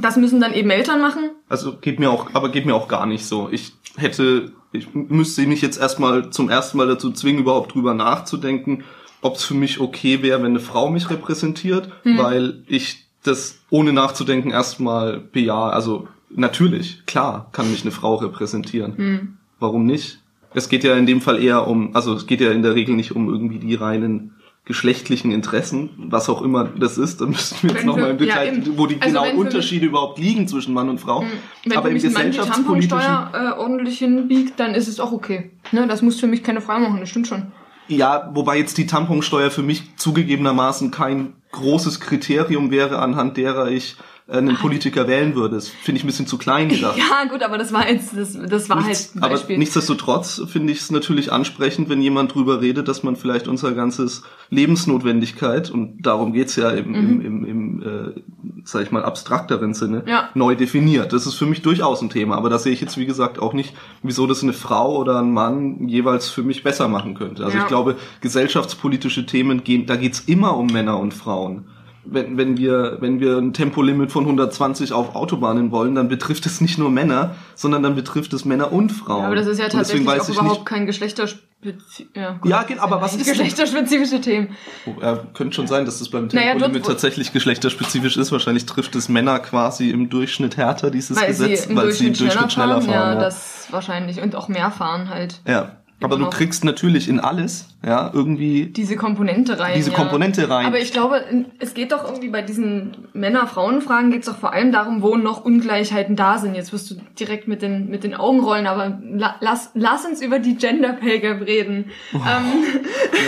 Das 0.00 0.16
müssen 0.16 0.40
dann 0.40 0.54
eben 0.54 0.70
Eltern 0.70 1.02
machen. 1.02 1.30
Also 1.48 1.76
geht 1.76 1.98
mir 1.98 2.10
auch, 2.10 2.34
aber 2.34 2.50
geht 2.50 2.64
mir 2.64 2.74
auch 2.74 2.88
gar 2.88 3.04
nicht 3.04 3.26
so. 3.26 3.48
Ich 3.50 3.72
hätte, 3.96 4.52
ich 4.72 4.94
müsste 4.94 5.46
mich 5.46 5.60
jetzt 5.60 5.78
erstmal 5.78 6.30
zum 6.30 6.48
ersten 6.48 6.78
Mal 6.78 6.86
dazu 6.86 7.10
zwingen, 7.12 7.42
überhaupt 7.42 7.74
drüber 7.74 7.94
nachzudenken, 7.94 8.84
ob 9.20 9.36
es 9.36 9.44
für 9.44 9.54
mich 9.54 9.80
okay 9.80 10.22
wäre, 10.22 10.38
wenn 10.38 10.52
eine 10.52 10.60
Frau 10.60 10.88
mich 10.88 11.10
repräsentiert, 11.10 11.90
weil 12.04 12.62
ich 12.68 13.07
das 13.28 13.58
ohne 13.70 13.92
nachzudenken 13.92 14.50
erstmal 14.50 15.20
bejahe. 15.20 15.72
Also 15.72 16.08
natürlich, 16.30 17.04
klar, 17.06 17.48
kann 17.52 17.70
mich 17.70 17.82
eine 17.82 17.90
Frau 17.90 18.16
repräsentieren. 18.16 18.96
Hm. 18.96 19.36
Warum 19.60 19.86
nicht? 19.86 20.20
Es 20.54 20.68
geht 20.68 20.84
ja 20.84 20.96
in 20.96 21.06
dem 21.06 21.20
Fall 21.20 21.42
eher 21.42 21.66
um, 21.66 21.94
also 21.94 22.14
es 22.14 22.26
geht 22.26 22.40
ja 22.40 22.50
in 22.52 22.62
der 22.62 22.74
Regel 22.74 22.94
nicht 22.96 23.14
um 23.14 23.28
irgendwie 23.28 23.58
die 23.58 23.74
reinen 23.74 24.34
geschlechtlichen 24.64 25.30
Interessen, 25.30 25.88
was 25.96 26.28
auch 26.28 26.42
immer 26.42 26.64
das 26.64 26.98
ist, 26.98 27.22
da 27.22 27.26
müssten 27.26 27.66
wir 27.66 27.74
jetzt 27.74 27.86
nochmal 27.86 28.10
im 28.10 28.18
Detail, 28.18 28.58
ja, 28.58 28.72
wo 28.76 28.86
die 28.86 29.00
Also 29.00 29.18
genauen 29.18 29.38
Unterschiede 29.38 29.86
überhaupt 29.86 30.18
liegen 30.18 30.46
zwischen 30.46 30.74
Mann 30.74 30.90
und 30.90 31.00
Frau. 31.00 31.24
Wenn 31.64 31.78
Aber 31.78 31.88
im 31.88 31.94
mich 31.94 32.02
gesellschaftspolitischen, 32.02 32.98
Tamponsteuer 32.98 33.54
äh, 33.56 33.58
ordentlich 33.58 33.98
hinbiegt, 33.98 34.60
dann 34.60 34.74
ist 34.74 34.86
es 34.86 35.00
auch 35.00 35.12
okay. 35.12 35.52
Ne, 35.72 35.86
das 35.86 36.02
muss 36.02 36.20
für 36.20 36.26
mich 36.26 36.42
keine 36.42 36.60
Frau 36.60 36.78
machen, 36.78 37.00
das 37.00 37.08
stimmt 37.08 37.28
schon. 37.28 37.46
ja, 37.88 38.30
wobei 38.34 38.58
jetzt 38.58 38.76
die 38.76 38.84
Tamponsteuer 38.84 39.50
für 39.50 39.62
mich 39.62 39.96
zugegebenermaßen 39.96 40.90
kein 40.90 41.32
großes 41.52 42.00
Kriterium 42.00 42.70
wäre, 42.70 42.98
anhand 42.98 43.36
derer 43.36 43.70
ich 43.70 43.96
äh, 44.28 44.36
einen 44.36 44.56
Politiker 44.56 45.08
wählen 45.08 45.34
würde. 45.34 45.54
Das 45.56 45.68
finde 45.68 45.98
ich 45.98 46.04
ein 46.04 46.06
bisschen 46.06 46.26
zu 46.26 46.36
klein 46.38 46.68
gedacht. 46.68 46.98
Ja, 47.10 47.24
gut, 47.30 47.42
aber 47.42 47.56
das 47.58 47.72
war 47.72 47.88
jetzt, 47.88 48.16
das, 48.16 48.38
das 48.48 48.68
war 48.68 48.76
Nichts, 48.76 49.08
halt 49.08 49.16
ein 49.16 49.22
aber 49.22 49.34
Beispiel. 49.34 49.58
nichtsdestotrotz 49.58 50.42
finde 50.48 50.72
ich 50.72 50.80
es 50.80 50.90
natürlich 50.90 51.32
ansprechend, 51.32 51.88
wenn 51.88 52.02
jemand 52.02 52.34
drüber 52.34 52.60
redet, 52.60 52.88
dass 52.88 53.02
man 53.02 53.16
vielleicht 53.16 53.48
unser 53.48 53.72
ganzes 53.72 54.22
Lebensnotwendigkeit, 54.50 55.70
und 55.70 56.02
darum 56.02 56.32
geht's 56.32 56.56
ja 56.56 56.70
im, 56.70 56.94
im, 56.94 57.20
im, 57.20 57.44
im 57.44 57.82
äh, 57.82 58.57
sag 58.70 58.82
ich 58.82 58.90
mal, 58.90 59.04
abstrakteren 59.04 59.72
Sinne. 59.74 60.02
Ja. 60.06 60.28
neu 60.34 60.54
definiert. 60.54 61.12
Das 61.12 61.26
ist 61.26 61.34
für 61.34 61.46
mich 61.46 61.62
durchaus 61.62 62.02
ein 62.02 62.10
Thema, 62.10 62.36
aber 62.36 62.50
da 62.50 62.58
sehe 62.58 62.72
ich 62.72 62.80
jetzt, 62.80 62.98
wie 62.98 63.06
gesagt, 63.06 63.38
auch 63.38 63.52
nicht, 63.54 63.74
wieso 64.02 64.26
das 64.26 64.42
eine 64.42 64.52
Frau 64.52 64.96
oder 64.96 65.18
ein 65.18 65.32
Mann 65.32 65.88
jeweils 65.88 66.28
für 66.28 66.42
mich 66.42 66.62
besser 66.62 66.86
machen 66.88 67.14
könnte. 67.14 67.44
Also 67.44 67.56
Ja. 67.56 67.62
ich 67.62 67.68
glaube, 67.68 67.96
gesellschaftspolitische 68.20 69.26
Themen 69.26 69.64
gehen, 69.64 69.86
da 69.86 69.96
geht's 69.96 70.20
immer 70.20 70.56
um 70.56 70.66
Männer 70.66 70.98
und 70.98 71.14
Frauen. 71.14 71.64
Wenn, 72.10 72.38
wenn, 72.38 72.56
wir, 72.56 72.96
wenn 73.00 73.20
wir 73.20 73.36
ein 73.36 73.52
Tempolimit 73.52 74.10
von 74.10 74.24
120 74.24 74.92
auf 74.92 75.14
Autobahnen 75.14 75.70
wollen, 75.70 75.94
dann 75.94 76.08
betrifft 76.08 76.46
es 76.46 76.60
nicht 76.60 76.78
nur 76.78 76.90
Männer, 76.90 77.34
sondern 77.54 77.82
dann 77.82 77.94
betrifft 77.94 78.32
es 78.32 78.44
Männer 78.44 78.72
und 78.72 78.90
Frauen. 78.92 79.20
Ja, 79.20 79.26
aber 79.26 79.36
das 79.36 79.46
ist 79.46 79.58
ja 79.60 79.68
tatsächlich 79.68 80.08
auch 80.08 80.28
überhaupt 80.28 80.50
nicht, 80.50 80.64
kein 80.66 80.86
geschlechterspezifisch. 80.86 82.06
Ja, 82.14 82.32
gut, 82.40 82.50
Ja, 82.50 82.62
geht, 82.62 82.78
aber 82.78 82.96
das 82.96 83.14
was 83.14 83.20
ist 83.20 83.26
geschlechterspezifische 83.28 84.20
Themen? 84.20 84.48
Oh, 84.86 84.94
ja, 85.02 85.16
könnte 85.34 85.54
schon 85.56 85.66
sein, 85.66 85.84
dass 85.84 85.98
das 85.98 86.08
beim 86.08 86.28
Naja, 86.28 86.52
Tempolimit 86.52 86.82
dort- 86.82 86.92
tatsächlich 86.92 87.32
geschlechterspezifisch 87.32 88.16
ist. 88.16 88.32
Wahrscheinlich 88.32 88.64
trifft 88.64 88.94
es 88.94 89.08
Männer 89.08 89.38
quasi 89.40 89.90
im 89.90 90.08
Durchschnitt 90.08 90.56
härter, 90.56 90.90
dieses 90.90 91.20
Weil 91.20 91.28
Gesetz, 91.28 91.66
sie 91.68 91.76
weil 91.76 91.90
sie 91.92 92.06
im 92.08 92.14
Durchschnitt 92.14 92.52
schneller 92.52 92.80
fahren. 92.80 92.90
ja, 92.94 93.12
ja. 93.14 93.20
das 93.20 93.66
wahrscheinlich. 93.70 94.22
Und 94.22 94.34
auch 94.36 94.48
mehr 94.48 94.70
fahren 94.70 95.08
halt. 95.10 95.40
ja. 95.46 95.72
Aber 96.00 96.14
du 96.14 96.22
noch. 96.26 96.30
kriegst 96.30 96.64
natürlich 96.64 97.08
in 97.08 97.18
alles, 97.18 97.70
ja, 97.84 98.10
irgendwie 98.12 98.66
Diese 98.66 98.96
Komponente 98.96 99.58
rein. 99.58 99.74
diese 99.76 99.90
ja. 99.92 99.96
Komponente 99.96 100.50
rein. 100.50 100.66
Aber 100.66 100.80
ich 100.80 100.92
glaube, 100.92 101.22
es 101.60 101.74
geht 101.74 101.92
doch 101.92 102.04
irgendwie 102.04 102.28
bei 102.28 102.42
diesen 102.42 103.08
Männer-Frauen-Fragen 103.12 104.10
geht 104.10 104.20
es 104.22 104.26
doch 104.26 104.36
vor 104.38 104.52
allem 104.52 104.72
darum, 104.72 105.00
wo 105.00 105.16
noch 105.16 105.44
Ungleichheiten 105.44 106.16
da 106.16 106.38
sind. 106.38 106.56
Jetzt 106.56 106.72
wirst 106.72 106.90
du 106.90 106.96
direkt 107.18 107.46
mit 107.46 107.62
den, 107.62 107.88
mit 107.88 108.02
den 108.02 108.14
Augen 108.16 108.40
rollen, 108.40 108.66
aber 108.66 108.98
la, 109.08 109.36
lass, 109.40 109.70
lass 109.74 110.04
uns 110.04 110.20
über 110.20 110.40
die 110.40 110.56
Gender 110.56 110.94
Pay 110.94 111.20
Gap 111.20 111.40
reden. 111.46 111.90
Ähm, 112.14 112.20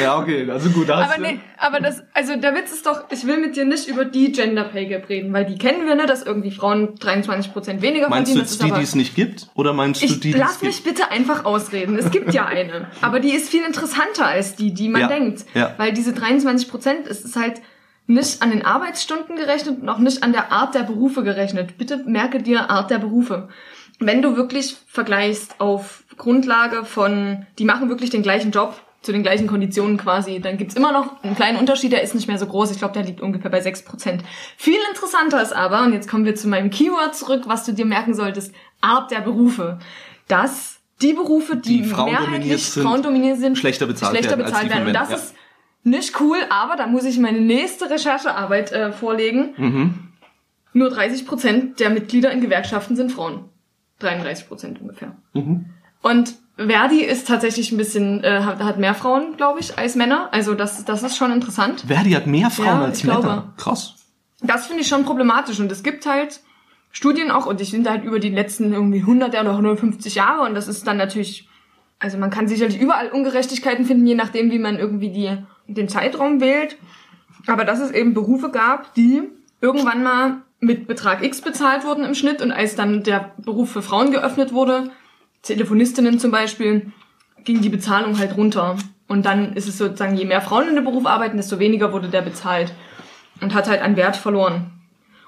ja, 0.02 0.18
okay, 0.18 0.50
also 0.50 0.68
gut, 0.70 0.88
da 0.88 0.98
hast 1.04 1.14
aber 1.16 1.24
du- 1.26 1.32
nee, 1.34 1.40
aber 1.56 1.78
das, 1.80 2.02
also 2.12 2.34
der 2.36 2.54
Witz 2.56 2.72
ist 2.72 2.86
doch, 2.86 3.04
ich 3.10 3.26
will 3.26 3.38
mit 3.38 3.54
dir 3.54 3.64
nicht 3.64 3.86
über 3.88 4.04
die 4.04 4.32
Gender 4.32 4.64
Pay 4.64 4.86
Gap 4.86 5.08
reden, 5.08 5.32
weil 5.32 5.44
die 5.44 5.58
kennen 5.58 5.86
wir, 5.86 5.94
ne, 5.94 6.06
dass 6.06 6.24
irgendwie 6.24 6.50
Frauen 6.50 6.96
23% 6.96 7.82
weniger 7.82 8.08
Meinst 8.08 8.32
verdienen. 8.32 8.34
du 8.34 8.40
das 8.40 8.50
jetzt 8.52 8.62
die, 8.64 8.72
die 8.72 8.82
es 8.82 8.94
nicht 8.96 9.14
gibt? 9.14 9.48
Oder 9.54 9.72
meinst 9.74 10.02
du 10.02 10.06
ich 10.06 10.18
die, 10.18 10.32
die 10.32 10.38
lass 10.38 10.60
mich 10.62 10.82
gibt? 10.82 10.96
bitte 10.98 11.10
einfach 11.12 11.44
ausreden. 11.44 11.96
Es 11.96 12.10
gibt 12.10 12.34
ja 12.34 12.46
eine. 12.46 12.88
Aber 13.00 13.20
die 13.20 13.30
ist 13.30 13.48
viel 13.48 13.62
interessanter 13.64 14.26
als 14.26 14.39
die, 14.56 14.72
die 14.74 14.88
man 14.88 15.02
Ja, 15.02 15.08
denkt. 15.08 15.44
ja. 15.54 15.74
Weil 15.76 15.92
diese 15.92 16.12
23 16.12 16.68
Prozent, 16.68 17.06
es 17.06 17.24
ist 17.24 17.36
halt 17.36 17.60
nicht 18.06 18.42
an 18.42 18.50
den 18.50 18.64
Arbeitsstunden 18.64 19.36
gerechnet 19.36 19.80
und 19.82 19.88
auch 19.88 19.98
nicht 19.98 20.22
an 20.22 20.32
der 20.32 20.50
Art 20.50 20.74
der 20.74 20.82
Berufe 20.82 21.22
gerechnet. 21.22 21.78
Bitte 21.78 21.98
merke 22.06 22.42
dir 22.42 22.68
Art 22.70 22.90
der 22.90 22.98
Berufe. 22.98 23.48
Wenn 24.00 24.22
du 24.22 24.36
wirklich 24.36 24.76
vergleichst 24.86 25.60
auf 25.60 26.02
Grundlage 26.16 26.84
von, 26.84 27.46
die 27.58 27.64
machen 27.64 27.88
wirklich 27.88 28.10
den 28.10 28.22
gleichen 28.22 28.50
Job 28.50 28.74
zu 29.02 29.12
den 29.12 29.22
gleichen 29.22 29.46
Konditionen 29.46 29.96
quasi, 29.96 30.40
dann 30.40 30.58
gibt's 30.58 30.74
immer 30.74 30.92
noch 30.92 31.22
einen 31.22 31.34
kleinen 31.36 31.58
Unterschied, 31.58 31.92
der 31.92 32.02
ist 32.02 32.14
nicht 32.14 32.28
mehr 32.28 32.38
so 32.38 32.46
groß. 32.46 32.70
Ich 32.72 32.78
glaube, 32.78 32.92
der 32.94 33.04
liegt 33.04 33.20
ungefähr 33.20 33.50
bei 33.50 33.60
6 33.60 33.84
Prozent. 33.84 34.22
Viel 34.58 34.76
interessanter 34.90 35.40
ist 35.40 35.54
aber, 35.54 35.82
und 35.84 35.92
jetzt 35.94 36.08
kommen 36.08 36.24
wir 36.24 36.34
zu 36.34 36.48
meinem 36.48 36.70
Keyword 36.70 37.14
zurück, 37.14 37.44
was 37.46 37.64
du 37.64 37.72
dir 37.72 37.86
merken 37.86 38.12
solltest, 38.14 38.54
Art 38.80 39.10
der 39.10 39.20
Berufe. 39.20 39.78
Dass 40.28 40.79
die 41.02 41.12
Berufe, 41.14 41.56
die, 41.56 41.82
Die 41.82 41.84
frauendominiert 41.84 42.30
mehrheitlich 42.30 42.66
sind, 42.66 42.82
frauendominiert 42.82 43.38
sind, 43.38 43.58
schlechter 43.58 43.86
bezahlt 43.86 44.12
schlechter 44.12 44.36
werden 44.38 44.44
bezahlt 44.46 44.68
von 44.72 44.84
werden. 44.84 44.88
Und 44.88 44.94
das 44.94 45.10
ist 45.10 45.34
nicht 45.82 46.20
cool, 46.20 46.36
aber 46.50 46.76
da 46.76 46.86
muss 46.86 47.04
ich 47.04 47.18
meine 47.18 47.40
nächste 47.40 47.88
Recherchearbeit 47.88 48.72
äh, 48.72 48.92
vorlegen. 48.92 49.54
Mhm. 49.56 49.94
Nur 50.72 50.90
30 50.90 51.26
Prozent 51.26 51.80
der 51.80 51.90
Mitglieder 51.90 52.30
in 52.30 52.40
Gewerkschaften 52.40 52.96
sind 52.96 53.10
Frauen. 53.10 53.44
33 54.00 54.48
Prozent 54.48 54.80
ungefähr. 54.80 55.16
Mhm. 55.32 55.66
Und 56.02 56.34
Verdi 56.56 57.00
ist 57.02 57.26
tatsächlich 57.26 57.72
ein 57.72 57.78
bisschen, 57.78 58.22
äh, 58.22 58.40
hat, 58.42 58.78
mehr 58.78 58.94
Frauen, 58.94 59.36
glaube 59.36 59.60
ich, 59.60 59.78
als 59.78 59.94
Männer. 59.94 60.28
Also 60.32 60.54
das, 60.54 60.84
das 60.84 61.02
ist 61.02 61.16
schon 61.16 61.32
interessant. 61.32 61.84
Verdi 61.86 62.12
hat 62.12 62.26
mehr 62.26 62.50
Frauen 62.50 62.66
Ja, 62.66 62.82
als 62.82 62.98
ich 62.98 63.04
Männer. 63.04 63.20
glaube. 63.20 63.52
Krass. 63.56 63.94
Das 64.42 64.66
finde 64.66 64.82
ich 64.82 64.88
schon 64.88 65.04
problematisch. 65.04 65.58
Und 65.60 65.72
es 65.72 65.82
gibt 65.82 66.06
halt 66.06 66.40
Studien 66.92 67.30
auch, 67.30 67.46
und 67.46 67.60
ich 67.60 67.70
finde 67.70 67.90
halt 67.90 68.04
über 68.04 68.18
die 68.18 68.30
letzten 68.30 68.72
irgendwie 68.72 69.00
100 69.00 69.30
oder 69.30 69.50
150 69.50 70.16
Jahre. 70.16 70.42
Und 70.42 70.54
das 70.54 70.68
ist 70.68 70.86
dann 70.86 70.96
natürlich, 70.96 71.48
also 71.98 72.18
man 72.18 72.30
kann 72.30 72.48
sicherlich 72.48 72.80
überall 72.80 73.10
Ungerechtigkeiten 73.10 73.84
finden, 73.84 74.06
je 74.06 74.14
nachdem, 74.14 74.50
wie 74.50 74.58
man 74.58 74.78
irgendwie 74.78 75.10
die, 75.10 75.36
den 75.68 75.88
Zeitraum 75.88 76.40
wählt. 76.40 76.76
Aber 77.46 77.64
dass 77.64 77.80
es 77.80 77.92
eben 77.92 78.12
Berufe 78.12 78.50
gab, 78.50 78.94
die 78.94 79.22
irgendwann 79.60 80.02
mal 80.02 80.42
mit 80.58 80.86
Betrag 80.86 81.22
X 81.22 81.40
bezahlt 81.40 81.84
wurden 81.84 82.04
im 82.04 82.14
Schnitt. 82.14 82.42
Und 82.42 82.50
als 82.52 82.74
dann 82.74 83.02
der 83.02 83.32
Beruf 83.38 83.70
für 83.70 83.82
Frauen 83.82 84.10
geöffnet 84.10 84.52
wurde, 84.52 84.90
Telefonistinnen 85.42 86.18
zum 86.18 86.30
Beispiel, 86.30 86.92
ging 87.44 87.60
die 87.62 87.70
Bezahlung 87.70 88.18
halt 88.18 88.36
runter. 88.36 88.76
Und 89.06 89.26
dann 89.26 89.54
ist 89.54 89.68
es 89.68 89.78
sozusagen, 89.78 90.16
je 90.16 90.24
mehr 90.24 90.42
Frauen 90.42 90.68
in 90.68 90.74
dem 90.74 90.84
Beruf 90.84 91.06
arbeiten, 91.06 91.36
desto 91.36 91.58
weniger 91.58 91.92
wurde 91.92 92.08
der 92.08 92.22
bezahlt. 92.22 92.72
Und 93.40 93.54
hat 93.54 93.68
halt 93.68 93.80
an 93.80 93.96
Wert 93.96 94.16
verloren. 94.16 94.79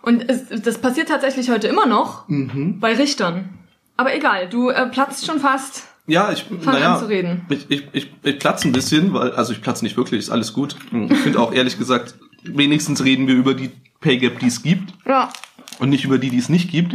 Und 0.03 0.29
es, 0.29 0.63
das 0.63 0.79
passiert 0.79 1.09
tatsächlich 1.09 1.49
heute 1.51 1.69
immer 1.69 1.87
noch 1.87 2.29
Mhm. 2.29 2.81
bei 2.81 2.95
Richtern. 2.95 3.51
Aber 3.97 4.15
egal, 4.15 4.49
du 4.49 4.69
äh, 4.71 4.87
platzt 4.89 5.27
schon 5.27 5.39
fast. 5.39 5.85
Ja, 6.07 6.33
ich, 6.33 6.45
naja, 6.51 6.95
an 6.95 7.01
zu 7.01 7.07
reden. 7.09 7.47
Ich, 7.49 7.71
ich, 7.71 7.85
ich, 7.93 8.13
ich 8.25 8.39
platze 8.41 8.69
ein 8.69 8.73
bisschen, 8.73 9.15
weil, 9.15 9.33
also 9.33 9.53
ich 9.53 9.63
platze 9.63 9.85
nicht 9.85 9.97
wirklich, 9.97 10.19
ist 10.19 10.31
alles 10.31 10.53
gut. 10.53 10.75
Ich 11.09 11.19
finde 11.19 11.39
auch 11.39 11.53
ehrlich 11.53 11.79
gesagt, 11.79 12.17
wenigstens 12.43 13.05
reden 13.05 13.29
wir 13.29 13.37
über 13.37 13.55
die 13.55 13.71
Pay 14.01 14.19
Gap, 14.19 14.41
die 14.41 14.49
es 14.49 14.63
gibt 14.65 14.93
Ja. 15.07 15.29
und 15.79 15.91
nicht 15.91 16.05
über 16.05 16.19
die, 16.19 16.31
die 16.31 16.39
es 16.39 16.49
nicht 16.49 16.71
gibt. 16.73 16.95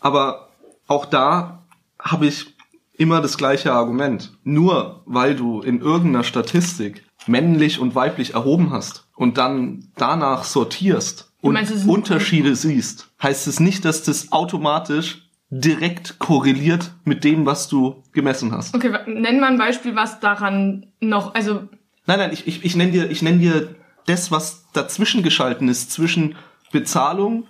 Aber 0.00 0.48
auch 0.86 1.04
da 1.04 1.64
habe 2.00 2.26
ich 2.26 2.56
immer 2.96 3.20
das 3.20 3.36
gleiche 3.36 3.72
Argument. 3.74 4.32
Nur 4.42 5.02
weil 5.04 5.34
du 5.36 5.60
in 5.60 5.80
irgendeiner 5.82 6.24
Statistik 6.24 7.04
männlich 7.26 7.78
und 7.78 7.94
weiblich 7.94 8.32
erhoben 8.32 8.70
hast 8.70 9.06
und 9.16 9.36
dann 9.36 9.88
danach 9.96 10.44
sortierst 10.44 11.25
und 11.40 11.54
meinst, 11.54 11.86
Unterschiede 11.86 12.54
siehst, 12.56 13.08
heißt 13.22 13.46
es 13.46 13.60
nicht, 13.60 13.84
dass 13.84 14.02
das 14.02 14.32
automatisch 14.32 15.28
direkt 15.50 16.18
korreliert 16.18 16.92
mit 17.04 17.22
dem, 17.24 17.46
was 17.46 17.68
du 17.68 18.02
gemessen 18.12 18.52
hast. 18.52 18.74
Okay, 18.74 18.92
nenn 19.06 19.38
mal 19.40 19.52
ein 19.52 19.58
Beispiel, 19.58 19.94
was 19.94 20.20
daran 20.20 20.86
noch, 21.00 21.34
also, 21.34 21.68
Nein, 22.06 22.18
nein, 22.18 22.30
ich, 22.32 22.46
ich, 22.46 22.64
ich 22.64 22.76
nenne 22.76 22.92
dir, 22.92 23.10
ich 23.10 23.22
nenn 23.22 23.40
dir 23.40 23.74
das, 24.06 24.30
was 24.30 24.66
dazwischen 24.72 25.22
geschalten 25.22 25.68
ist, 25.68 25.90
zwischen 25.90 26.36
Bezahlung 26.72 27.46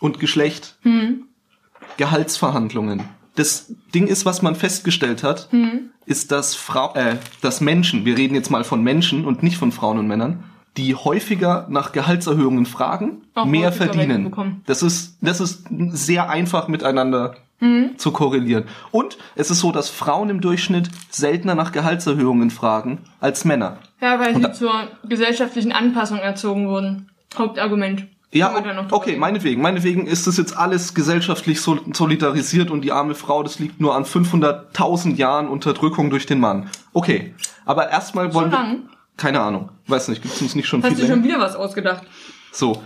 und 0.00 0.18
Geschlecht. 0.18 0.78
Gehaltsverhandlungen. 1.96 3.02
Das 3.34 3.72
Ding 3.94 4.06
ist, 4.06 4.24
was 4.24 4.42
man 4.42 4.54
festgestellt 4.54 5.22
hat, 5.22 5.48
ist, 6.06 6.32
dass 6.32 6.54
Frau, 6.54 6.94
äh, 6.94 7.16
dass 7.40 7.60
Menschen, 7.60 8.04
wir 8.04 8.16
reden 8.16 8.34
jetzt 8.34 8.50
mal 8.50 8.64
von 8.64 8.82
Menschen 8.82 9.24
und 9.24 9.42
nicht 9.42 9.58
von 9.58 9.72
Frauen 9.72 9.98
und 9.98 10.08
Männern, 10.08 10.44
die 10.78 10.94
häufiger 10.94 11.66
nach 11.68 11.92
Gehaltserhöhungen 11.92 12.64
fragen, 12.64 13.22
Auch 13.34 13.44
mehr 13.44 13.72
verdienen. 13.72 14.32
Das 14.64 14.82
ist, 14.82 15.18
das 15.20 15.40
ist 15.40 15.66
sehr 15.90 16.30
einfach 16.30 16.68
miteinander 16.68 17.34
zu 17.96 18.12
korrelieren. 18.12 18.64
Und 18.92 19.18
es 19.34 19.50
ist 19.50 19.58
so, 19.58 19.72
dass 19.72 19.90
Frauen 19.90 20.30
im 20.30 20.40
Durchschnitt 20.40 20.90
seltener 21.10 21.56
nach 21.56 21.72
Gehaltserhöhungen 21.72 22.50
fragen 22.50 22.98
als 23.18 23.44
Männer. 23.44 23.78
ja, 24.00 24.20
weil 24.20 24.36
Und 24.36 24.44
sie 24.44 24.52
zur 24.52 24.72
gesellschaftlichen 25.08 25.72
Anpassung 25.72 26.18
erzogen 26.18 26.68
wurden. 26.68 27.08
Hauptargument. 27.36 28.06
Ja, 28.30 28.54
okay, 28.90 29.10
reden. 29.10 29.20
meinetwegen. 29.20 29.60
Meinetwegen 29.62 30.06
ist 30.06 30.26
das 30.28 30.36
jetzt 30.36 30.56
alles 30.56 30.94
gesellschaftlich 30.94 31.60
sol- 31.60 31.80
solidarisiert 31.92 32.70
und 32.70 32.82
die 32.82 32.92
arme 32.92 33.16
Frau, 33.16 33.42
das 33.42 33.58
liegt 33.58 33.80
nur 33.80 33.96
an 33.96 34.04
500.000 34.04 35.16
Jahren 35.16 35.48
Unterdrückung 35.48 36.10
durch 36.10 36.26
den 36.26 36.38
Mann. 36.38 36.68
Okay, 36.92 37.34
aber 37.64 37.90
erstmal 37.90 38.32
wollen 38.34 38.50
lang? 38.52 38.82
wir... 38.84 38.97
Keine 39.18 39.40
Ahnung, 39.40 39.70
weiß 39.88 40.08
nicht, 40.08 40.22
gibt 40.22 40.34
es 40.34 40.40
uns 40.40 40.54
nicht 40.54 40.66
schon 40.66 40.82
Hast 40.82 40.94
viel 40.94 41.04
du 41.04 41.12
schon 41.12 41.24
wieder 41.24 41.38
was 41.38 41.56
ausgedacht? 41.56 42.04
So, 42.52 42.82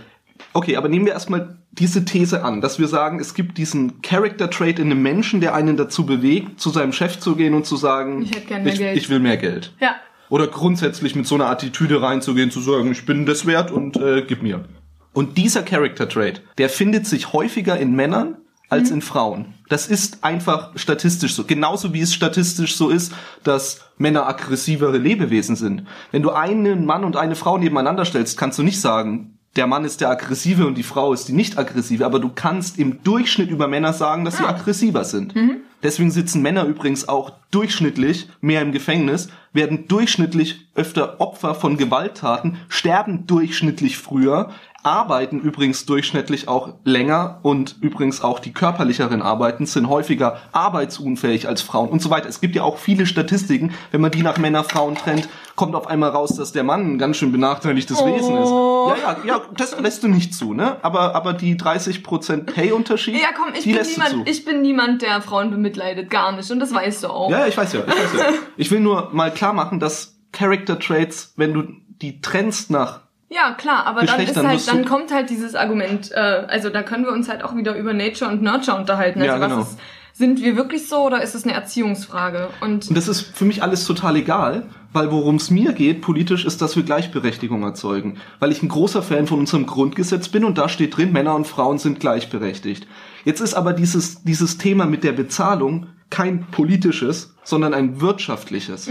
okay, 0.51 0.75
aber 0.75 0.89
nehmen 0.89 1.05
wir 1.05 1.13
erstmal 1.13 1.57
diese 1.71 2.05
These 2.05 2.43
an, 2.43 2.59
dass 2.59 2.79
wir 2.79 2.87
sagen, 2.87 3.19
es 3.19 3.33
gibt 3.35 3.57
diesen 3.57 4.01
Character 4.01 4.49
Trait 4.49 4.79
in 4.79 4.91
einem 4.91 5.01
Menschen, 5.01 5.41
der 5.41 5.53
einen 5.55 5.77
dazu 5.77 6.05
bewegt, 6.05 6.59
zu 6.59 6.69
seinem 6.71 6.91
Chef 6.91 7.19
zu 7.19 7.35
gehen 7.35 7.53
und 7.53 7.65
zu 7.65 7.77
sagen, 7.77 8.23
Ich 8.23 8.31
hätte 8.35 8.47
gern 8.47 8.63
mehr 8.63 8.73
ich, 8.73 8.79
Geld. 8.79 8.97
ich 8.97 9.09
will 9.09 9.19
mehr 9.19 9.37
Geld. 9.37 9.73
Ja. 9.79 9.95
Oder 10.29 10.47
grundsätzlich 10.47 11.15
mit 11.15 11.27
so 11.27 11.35
einer 11.35 11.45
Attitüde 11.45 12.01
reinzugehen, 12.01 12.49
zu 12.49 12.59
sagen, 12.61 12.91
ich 12.91 13.05
bin 13.05 13.25
das 13.25 13.45
wert 13.45 13.69
und 13.71 13.97
äh, 13.97 14.23
gib 14.27 14.41
mir. 14.41 14.65
Und 15.13 15.37
dieser 15.37 15.61
Character 15.61 16.09
Trait, 16.09 16.41
der 16.57 16.69
findet 16.69 17.05
sich 17.05 17.31
häufiger 17.33 17.77
in 17.77 17.95
Männern 17.95 18.37
als 18.73 18.91
in 18.91 19.01
Frauen. 19.01 19.53
Das 19.69 19.87
ist 19.87 20.23
einfach 20.23 20.71
statistisch 20.75 21.35
so. 21.35 21.43
Genauso 21.45 21.93
wie 21.93 22.01
es 22.01 22.13
statistisch 22.13 22.75
so 22.75 22.89
ist, 22.89 23.13
dass 23.43 23.81
Männer 23.97 24.27
aggressivere 24.27 24.97
Lebewesen 24.97 25.55
sind. 25.55 25.85
Wenn 26.11 26.23
du 26.23 26.31
einen 26.31 26.85
Mann 26.85 27.03
und 27.03 27.15
eine 27.15 27.35
Frau 27.35 27.57
nebeneinander 27.57 28.05
stellst, 28.05 28.37
kannst 28.37 28.59
du 28.59 28.63
nicht 28.63 28.81
sagen, 28.81 29.37
der 29.55 29.67
Mann 29.67 29.85
ist 29.85 30.01
der 30.01 30.09
aggressive 30.09 30.65
und 30.65 30.75
die 30.75 30.83
Frau 30.83 31.13
ist 31.13 31.27
die 31.27 31.33
nicht 31.33 31.59
aggressive, 31.59 32.05
aber 32.05 32.19
du 32.19 32.29
kannst 32.33 32.79
im 32.79 33.03
Durchschnitt 33.03 33.51
über 33.51 33.67
Männer 33.67 33.93
sagen, 33.93 34.25
dass 34.25 34.37
sie 34.37 34.45
aggressiver 34.45 35.03
sind. 35.03 35.35
Deswegen 35.83 36.09
sitzen 36.09 36.41
Männer 36.41 36.65
übrigens 36.65 37.07
auch 37.07 37.33
durchschnittlich 37.51 38.29
mehr 38.41 38.61
im 38.61 38.71
Gefängnis, 38.71 39.27
werden 39.51 39.87
durchschnittlich 39.87 40.67
öfter 40.73 41.21
Opfer 41.21 41.53
von 41.53 41.77
Gewalttaten, 41.77 42.57
sterben 42.67 43.27
durchschnittlich 43.27 43.99
früher, 43.99 44.49
arbeiten 44.83 45.39
übrigens 45.39 45.85
durchschnittlich 45.85 46.47
auch 46.47 46.73
länger 46.83 47.39
und 47.41 47.77
übrigens 47.81 48.21
auch 48.21 48.39
die 48.39 48.51
körperlicheren 48.53 49.21
Arbeiten 49.21 49.65
sind 49.65 49.87
häufiger 49.89 50.37
arbeitsunfähig 50.51 51.47
als 51.47 51.61
Frauen 51.61 51.89
und 51.89 52.01
so 52.01 52.09
weiter. 52.09 52.27
Es 52.27 52.41
gibt 52.41 52.55
ja 52.55 52.63
auch 52.63 52.77
viele 52.77 53.05
Statistiken, 53.05 53.71
wenn 53.91 54.01
man 54.01 54.11
die 54.11 54.21
nach 54.23 54.37
Männer, 54.37 54.63
Frauen 54.63 54.95
trennt, 54.95 55.29
kommt 55.55 55.75
auf 55.75 55.87
einmal 55.87 56.09
raus, 56.09 56.35
dass 56.35 56.51
der 56.51 56.63
Mann 56.63 56.93
ein 56.93 56.97
ganz 56.97 57.17
schön 57.17 57.31
benachteiligtes 57.31 57.97
Oh. 58.01 58.05
Wesen 58.05 58.37
ist. 58.37 58.49
Ja, 58.49 59.15
ja, 59.23 59.35
ja, 59.37 59.41
das 59.55 59.79
lässt 59.79 60.03
du 60.03 60.07
nicht 60.09 60.33
zu, 60.35 60.53
ne? 60.53 60.77
Aber, 60.81 61.15
aber 61.15 61.33
die 61.33 61.55
30% 61.55 62.43
Pay-Unterschied, 62.45 63.15
Ja, 63.21 63.29
komm, 63.35 63.53
ich 63.53 63.61
die 63.63 63.69
bin, 63.69 63.77
lässt 63.77 63.95
du 63.97 64.01
niemand, 64.01 64.27
zu. 64.27 64.31
ich 64.31 64.45
bin 64.45 64.61
niemand, 64.61 65.01
der 65.01 65.21
Frauen 65.21 65.51
bemitleidet. 65.51 66.09
Gar 66.09 66.33
nicht. 66.33 66.51
Und 66.51 66.59
das 66.59 66.73
weißt 66.73 67.03
du 67.03 67.07
auch. 67.07 67.29
Ja, 67.31 67.39
ja, 67.39 67.47
ich 67.47 67.55
weiß 67.57 67.73
ja, 67.73 67.81
ich 67.81 67.87
weiß 67.87 68.13
ja. 68.19 68.25
Ich 68.57 68.69
will 68.71 68.79
nur 68.81 69.09
mal 69.13 69.31
klar 69.31 69.53
machen, 69.53 69.79
dass 69.79 70.17
Character 70.33 70.77
Traits, 70.79 71.33
wenn 71.37 71.53
du 71.53 71.63
die 72.01 72.19
trennst 72.19 72.69
nach 72.71 73.01
Ja, 73.33 73.53
klar, 73.53 73.87
aber 73.87 74.05
dann 74.05 74.19
ist 74.19 74.35
halt, 74.35 74.67
dann 74.67 74.85
kommt 74.85 75.11
halt 75.11 75.29
dieses 75.29 75.55
Argument, 75.55 76.11
äh, 76.11 76.15
also 76.15 76.69
da 76.69 76.83
können 76.83 77.03
wir 77.05 77.11
uns 77.11 77.29
halt 77.29 77.43
auch 77.43 77.55
wieder 77.55 77.75
über 77.75 77.93
Nature 77.93 78.29
und 78.29 78.41
Nurture 78.43 78.77
unterhalten. 78.77 79.21
Also 79.21 79.33
Ja, 79.33 79.39
genau. 79.39 79.61
was 79.61 79.71
ist, 79.71 79.79
sind 80.13 80.41
wir 80.41 80.55
wirklich 80.55 80.87
so 80.87 80.97
oder 80.97 81.23
ist 81.23 81.33
es 81.33 81.43
eine 81.43 81.53
Erziehungsfrage? 81.53 82.49
Und 82.61 82.87
Und 82.87 82.95
das 82.95 83.07
ist 83.07 83.21
für 83.21 83.45
mich 83.45 83.63
alles 83.63 83.85
total 83.85 84.17
egal, 84.17 84.67
weil 84.91 85.11
worum 85.11 85.37
es 85.37 85.49
mir 85.49 85.73
geht 85.73 86.01
politisch 86.01 86.45
ist, 86.45 86.61
dass 86.61 86.75
wir 86.75 86.83
Gleichberechtigung 86.83 87.63
erzeugen. 87.63 88.17
Weil 88.39 88.51
ich 88.51 88.61
ein 88.61 88.69
großer 88.69 89.01
Fan 89.01 89.25
von 89.25 89.39
unserem 89.39 89.65
Grundgesetz 89.65 90.29
bin 90.29 90.45
und 90.45 90.59
da 90.59 90.69
steht 90.69 90.95
drin, 90.95 91.11
Männer 91.11 91.33
und 91.33 91.47
Frauen 91.47 91.79
sind 91.79 91.99
gleichberechtigt. 91.99 92.85
Jetzt 93.25 93.41
ist 93.41 93.55
aber 93.55 93.73
dieses, 93.73 94.23
dieses 94.23 94.59
Thema 94.59 94.85
mit 94.85 95.03
der 95.03 95.13
Bezahlung 95.13 95.87
kein 96.11 96.45
politisches, 96.51 97.33
sondern 97.43 97.73
ein 97.73 97.99
wirtschaftliches. 97.99 98.87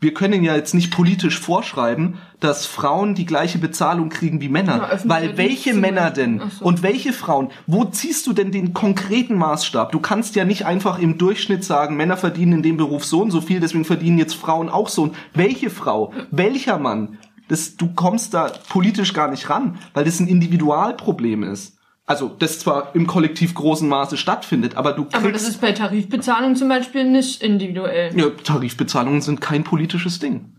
Wir 0.00 0.14
können 0.14 0.42
ja 0.42 0.56
jetzt 0.56 0.72
nicht 0.72 0.90
politisch 0.90 1.38
vorschreiben, 1.38 2.18
dass 2.40 2.64
Frauen 2.64 3.14
die 3.14 3.26
gleiche 3.26 3.58
Bezahlung 3.58 4.08
kriegen 4.08 4.40
wie 4.40 4.48
Männer. 4.48 4.88
Ja, 4.90 4.98
weil 5.04 5.36
welche 5.36 5.74
Männer 5.74 6.10
denn 6.10 6.40
so. 6.58 6.64
und 6.64 6.82
welche 6.82 7.12
Frauen? 7.12 7.50
Wo 7.66 7.84
ziehst 7.84 8.26
du 8.26 8.32
denn 8.32 8.50
den 8.50 8.72
konkreten 8.72 9.34
Maßstab? 9.34 9.92
Du 9.92 10.00
kannst 10.00 10.36
ja 10.36 10.46
nicht 10.46 10.64
einfach 10.64 10.98
im 10.98 11.18
Durchschnitt 11.18 11.64
sagen, 11.64 11.96
Männer 11.96 12.16
verdienen 12.16 12.54
in 12.54 12.62
dem 12.62 12.76
Beruf 12.78 13.04
so 13.04 13.20
und 13.20 13.30
so 13.30 13.42
viel, 13.42 13.60
deswegen 13.60 13.84
verdienen 13.84 14.16
jetzt 14.16 14.34
Frauen 14.34 14.70
auch 14.70 14.88
so. 14.88 15.02
Und 15.02 15.16
welche 15.34 15.68
Frau? 15.68 16.14
Welcher 16.30 16.78
Mann? 16.78 17.18
Das, 17.48 17.76
du 17.76 17.92
kommst 17.94 18.32
da 18.32 18.52
politisch 18.68 19.12
gar 19.12 19.30
nicht 19.30 19.50
ran, 19.50 19.78
weil 19.92 20.04
das 20.04 20.18
ein 20.18 20.28
Individualproblem 20.28 21.42
ist. 21.42 21.76
Also, 22.10 22.28
das 22.36 22.58
zwar 22.58 22.92
im 22.96 23.06
kollektiv 23.06 23.54
großen 23.54 23.88
Maße 23.88 24.16
stattfindet, 24.16 24.76
aber 24.76 24.94
du 24.94 25.04
kriegst... 25.04 25.14
aber 25.14 25.30
das 25.30 25.46
ist 25.46 25.60
bei 25.60 25.70
Tarifbezahlung 25.70 26.56
zum 26.56 26.68
Beispiel 26.68 27.04
nicht 27.04 27.40
individuell. 27.40 28.18
ja, 28.18 28.30
Tarifbezahlungen 28.30 29.20
sind 29.20 29.40
kein 29.40 29.62
politisches 29.62 30.18
Ding. 30.18 30.56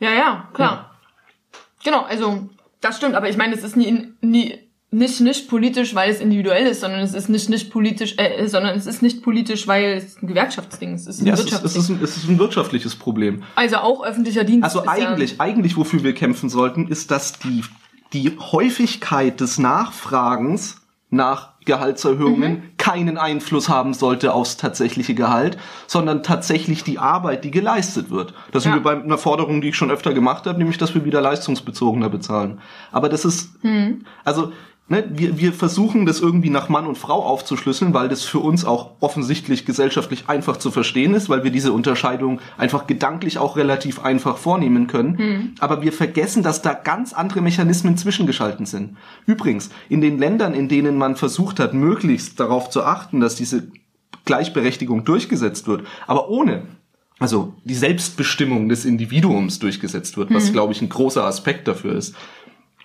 Ja, 0.00 0.10
ja, 0.12 0.48
klar. 0.52 0.96
Genau, 1.84 2.02
also 2.02 2.48
das 2.80 2.96
stimmt, 2.96 3.14
aber 3.14 3.28
ich 3.28 3.36
meine, 3.36 3.54
es 3.54 3.62
ist 3.62 3.76
nie, 3.76 4.08
nie 4.22 4.58
nicht 4.90 5.20
nicht 5.20 5.48
politisch, 5.48 5.94
weil 5.94 6.10
es 6.10 6.18
individuell 6.18 6.66
ist, 6.66 6.80
sondern 6.80 6.98
es 6.98 7.14
ist 7.14 7.28
nicht 7.28 7.48
nicht 7.48 7.70
politisch, 7.70 8.14
äh, 8.16 8.48
sondern 8.48 8.76
es 8.76 8.86
ist 8.86 9.00
nicht 9.00 9.22
politisch, 9.22 9.68
weil 9.68 9.98
es 9.98 10.20
ein 10.20 10.26
Gewerkschaftsding 10.26 10.94
ist. 10.94 11.06
Es 11.06 11.16
ist 11.16 11.20
ein 11.20 11.26
Ja, 11.26 11.34
es 11.34 11.44
ist, 11.44 11.64
es, 11.64 11.76
ist 11.76 11.88
ein, 11.90 12.00
es 12.02 12.16
ist 12.16 12.28
ein 12.28 12.40
wirtschaftliches 12.40 12.96
Problem. 12.96 13.44
also 13.54 13.76
auch 13.76 14.02
öffentlicher 14.04 14.42
Dienst. 14.42 14.64
Also 14.64 14.84
eigentlich, 14.84 15.40
eigentlich, 15.40 15.76
wofür 15.76 16.02
wir 16.02 16.14
kämpfen 16.14 16.48
sollten, 16.48 16.88
ist, 16.88 17.12
dass 17.12 17.38
die, 17.38 17.62
die 18.12 18.36
Häufigkeit 18.36 19.40
des 19.40 19.58
Nachfragens 19.58 20.77
nach 21.10 21.50
Gehaltserhöhungen 21.64 22.52
Mhm. 22.52 22.62
keinen 22.76 23.16
Einfluss 23.18 23.68
haben 23.68 23.94
sollte 23.94 24.32
aufs 24.34 24.56
tatsächliche 24.56 25.14
Gehalt, 25.14 25.56
sondern 25.86 26.22
tatsächlich 26.22 26.84
die 26.84 26.98
Arbeit, 26.98 27.44
die 27.44 27.50
geleistet 27.50 28.10
wird. 28.10 28.34
Das 28.52 28.62
sind 28.62 28.72
Ja. 28.72 28.78
wir 28.78 28.82
bei 28.82 29.02
einer 29.02 29.18
Forderung, 29.18 29.60
die 29.60 29.68
ich 29.70 29.76
schon 29.76 29.90
öfter 29.90 30.12
gemacht 30.14 30.46
habe, 30.46 30.58
nämlich, 30.58 30.78
dass 30.78 30.94
wir 30.94 31.04
wieder 31.04 31.20
leistungsbezogener 31.20 32.08
bezahlen. 32.10 32.60
Aber 32.92 33.08
das 33.08 33.24
ist, 33.24 33.62
Mhm. 33.64 34.04
also, 34.24 34.52
ne, 34.88 35.04
wir, 35.10 35.38
wir 35.38 35.52
versuchen 35.52 36.06
das 36.06 36.20
irgendwie 36.20 36.50
nach 36.50 36.68
Mann 36.68 36.86
und 36.86 36.98
Frau 36.98 37.24
aufzuschlüsseln, 37.24 37.94
weil 37.94 38.08
das 38.08 38.24
für 38.24 38.38
uns 38.38 38.64
auch 38.64 38.92
offensichtlich 39.00 39.64
gesellschaftlich 39.64 40.28
einfach 40.28 40.56
zu 40.56 40.70
verstehen 40.70 41.14
ist, 41.14 41.28
weil 41.28 41.44
wir 41.44 41.50
diese 41.50 41.72
Unterscheidung 41.72 42.40
einfach 42.56 42.86
gedanklich 42.86 43.38
auch 43.38 43.56
relativ 43.56 44.04
einfach 44.04 44.38
vornehmen 44.38 44.86
können. 44.86 45.54
Aber 45.60 45.82
wir 45.82 45.92
vergessen, 45.92 46.42
dass 46.42 46.62
da 46.62 46.74
ganz 46.74 47.12
andere 47.12 47.40
Mechanismen 47.40 47.96
zwischengeschalten 47.96 48.66
sind. 48.66 48.96
Übrigens, 49.26 49.70
in 49.88 50.00
den 50.00 50.18
Ländern, 50.18 50.54
in 50.54 50.68
denen 50.68 50.96
man 50.96 51.16
versucht 51.16 51.60
hat, 51.60 51.74
möglichst 51.74 52.40
darauf 52.40 52.70
zu 52.70 52.82
achten, 52.82 53.20
dass 53.20 53.34
diese 53.34 53.68
Gleichberechtigung 54.24 55.04
durchgesetzt 55.04 55.68
wird, 55.68 55.86
aber 56.06 56.28
ohne 56.28 56.62
also 57.20 57.54
die 57.64 57.74
Selbstbestimmung 57.74 58.68
des 58.68 58.84
Individuums 58.84 59.58
durchgesetzt 59.58 60.16
wird, 60.16 60.32
was 60.32 60.52
glaube 60.52 60.72
ich 60.72 60.80
ein 60.82 60.88
großer 60.88 61.24
Aspekt 61.24 61.66
dafür 61.66 61.96
ist, 61.96 62.14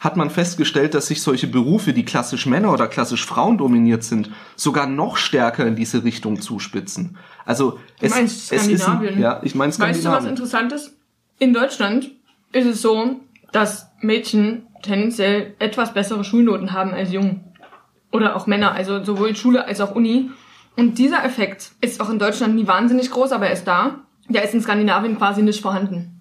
hat 0.04 0.18
man 0.18 0.30
festgestellt, 0.30 0.94
dass 0.94 1.08
sich 1.08 1.22
solche 1.22 1.48
Berufe, 1.48 1.94
die 1.94 2.04
klassisch 2.04 2.46
Männer 2.46 2.74
oder 2.74 2.88
klassisch 2.88 3.26
Frauen 3.26 3.58
dominiert 3.58 4.04
sind, 4.04 4.30
sogar 4.58 4.86
noch 4.86 5.16
stärker 5.16 5.66
in 5.66 5.78
diese 5.78 6.04
Richtung 6.04 6.42
zuspitzen. 6.42 7.18
Also 7.46 7.80
es, 8.02 8.13
meinst 8.13 8.52
es 8.52 8.68
ist 8.68 8.88
ein, 8.88 9.18
ja, 9.18 9.39
ich 9.44 9.56
meine 9.56 9.70
Weißt 9.70 9.80
du, 9.80 9.88
was 9.88 9.98
Skandinavien. 10.02 10.30
interessant 10.30 10.74
ist? 10.74 10.98
In 11.39 11.54
Deutschland 11.54 12.12
ist 12.52 12.66
es 12.66 12.82
so, 12.82 13.22
dass 13.54 13.92
Mädchen 14.02 14.68
tendenziell 14.82 15.56
etwas 15.60 15.94
bessere 15.94 16.26
Schulnoten 16.26 16.74
haben 16.74 16.92
als 16.92 17.13
Jungen. 17.13 17.46
Oder 18.12 18.36
auch 18.36 18.46
Männer, 18.46 18.74
also 18.74 19.02
sowohl 19.06 19.38
Schule 19.38 19.66
als 19.66 19.80
auch 19.80 19.96
Uni. 19.96 20.32
Und 20.76 20.98
dieser 20.98 21.24
Effekt 21.24 21.72
ist 21.80 22.02
auch 22.02 22.10
in 22.10 22.20
Deutschland 22.20 22.56
nie 22.56 22.68
wahnsinnig 22.68 23.10
groß, 23.10 23.32
aber 23.32 23.48
er 23.48 23.54
ist 23.54 23.63
da. 23.63 24.02
Der 24.28 24.44
ist 24.44 24.54
in 24.54 24.62
Skandinavien 24.62 25.18
quasi 25.18 25.44
nicht 25.44 25.62
vorhanden. 25.62 26.20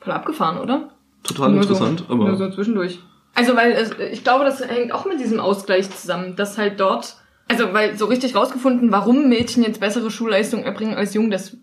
Voll 0.00 0.12
abgefahren, 0.12 0.58
oder? 0.58 0.93
Total 1.24 1.50
Nur 1.50 1.62
interessant, 1.62 2.04
so, 2.06 2.14
aber 2.14 2.28
Nur 2.28 2.36
so 2.36 2.50
zwischendurch. 2.50 3.00
Also, 3.34 3.56
weil 3.56 3.72
es, 3.72 3.90
ich 4.12 4.22
glaube, 4.22 4.44
das 4.44 4.60
hängt 4.66 4.92
auch 4.92 5.06
mit 5.06 5.18
diesem 5.18 5.40
Ausgleich 5.40 5.90
zusammen, 5.90 6.36
dass 6.36 6.56
halt 6.56 6.78
dort, 6.78 7.16
also, 7.48 7.72
weil 7.72 7.98
so 7.98 8.04
richtig 8.06 8.36
rausgefunden, 8.36 8.92
warum 8.92 9.28
Mädchen 9.28 9.64
jetzt 9.64 9.80
bessere 9.80 10.10
Schulleistungen 10.10 10.64
erbringen 10.64 10.94
als 10.94 11.14
Jungen, 11.14 11.30
das 11.32 11.56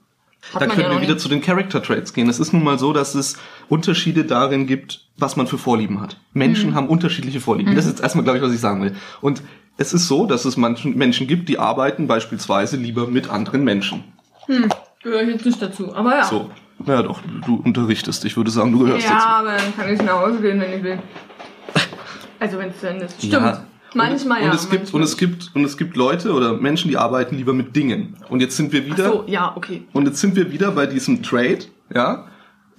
hat 0.54 0.62
da 0.63 0.65
können 0.65 0.82
ja 0.82 0.89
wir 0.91 1.02
wieder 1.02 1.13
nicht. 1.13 1.21
zu 1.21 1.30
den 1.30 1.41
Character 1.41 1.82
Traits 1.84 2.13
gehen. 2.13 2.28
Es 2.28 2.39
ist 2.39 2.52
nun 2.52 2.63
mal 2.63 2.80
so, 2.80 2.93
dass 2.93 3.13
es 3.13 3.38
Unterschiede 3.69 4.26
darin 4.26 4.65
gibt, 4.65 5.06
was 5.17 5.36
man 5.36 5.45
für 5.45 5.60
Vorlieben 5.60 6.02
hat. 6.02 6.17
Menschen 6.34 6.71
Mhm. 6.71 6.76
haben 6.76 6.89
unterschiedliche 6.89 7.39
Vorlieben. 7.39 7.76
Das 7.76 7.86
ist 7.86 7.91
jetzt 7.91 8.02
erstmal, 8.02 8.24
glaube 8.24 8.39
ich, 8.39 8.43
was 8.43 8.52
ich 8.52 8.60
sagen 8.60 8.82
will. 8.82 8.95
Und 9.21 9.43
es 9.78 9.93
ist 9.93 10.08
so, 10.08 10.26
dass 10.26 10.45
es 10.45 10.58
manchen 10.58 10.97
Menschen 10.97 11.28
gibt, 11.28 11.47
die 11.47 11.60
arbeiten 11.60 12.08
beispielsweise 12.08 12.76
lieber 12.78 13.06
mit 13.08 13.30
anderen 13.30 13.63
Menschen. 13.63 14.04
Gehöre 15.04 15.21
ich 15.21 15.30
jetzt 15.30 15.45
nicht 15.45 15.62
dazu, 15.62 15.95
aber 15.95 16.17
ja. 16.17 16.24
So. 16.26 16.50
Naja 16.86 17.04
doch, 17.04 17.22
du 17.46 17.62
unterrichtest. 17.63 18.26
Ich 18.26 18.38
würde 18.38 18.52
sagen, 18.52 18.72
du 18.72 18.80
gehörst 18.80 19.08
ja, 19.08 19.13
dazu. 19.13 19.28
aber 19.28 19.58
dann 19.58 19.76
kann 19.76 19.94
ich 19.94 20.02
nach 20.02 20.22
Hause 20.22 20.41
gehen, 20.41 20.60
wenn 20.60 20.74
ich 20.74 20.84
will. 20.84 21.00
Also, 22.39 22.58
wenn 22.58 22.70
es 22.70 22.84
Ende 22.84 23.06
ist. 23.06 23.17
Stimmt. 23.17 23.34
Ja. 23.34 23.65
Manchmal 23.94 24.39
und, 24.39 24.46
ja. 24.46 24.52
und 24.52 24.56
es 24.56 24.70
gibt 24.70 24.82
manchmal 24.84 25.02
und 25.02 25.04
es 25.04 25.17
gibt 25.17 25.52
und 25.54 25.63
es 25.65 25.78
gibt 25.78 25.98
Leute 25.98 26.34
oder 26.34 26.54
Menschen, 26.54 26.89
die 26.89 26.98
arbeiten 26.98 27.36
lieber 27.36 27.54
mit 27.54 27.76
Dingen. 27.76 28.15
Und 28.30 28.39
jetzt 28.39 28.56
sind 28.56 28.72
wir 28.72 28.86
wieder 28.86 29.12
So, 29.12 29.24
ja, 29.28 29.54
okay. 29.56 29.84
und 29.91 30.08
jetzt 30.08 30.22
sind 30.22 30.36
wir 30.36 30.52
wieder 30.52 30.72
bei 30.72 30.86
diesem 30.86 31.24
Trade, 31.24 31.60
ja, 31.94 32.28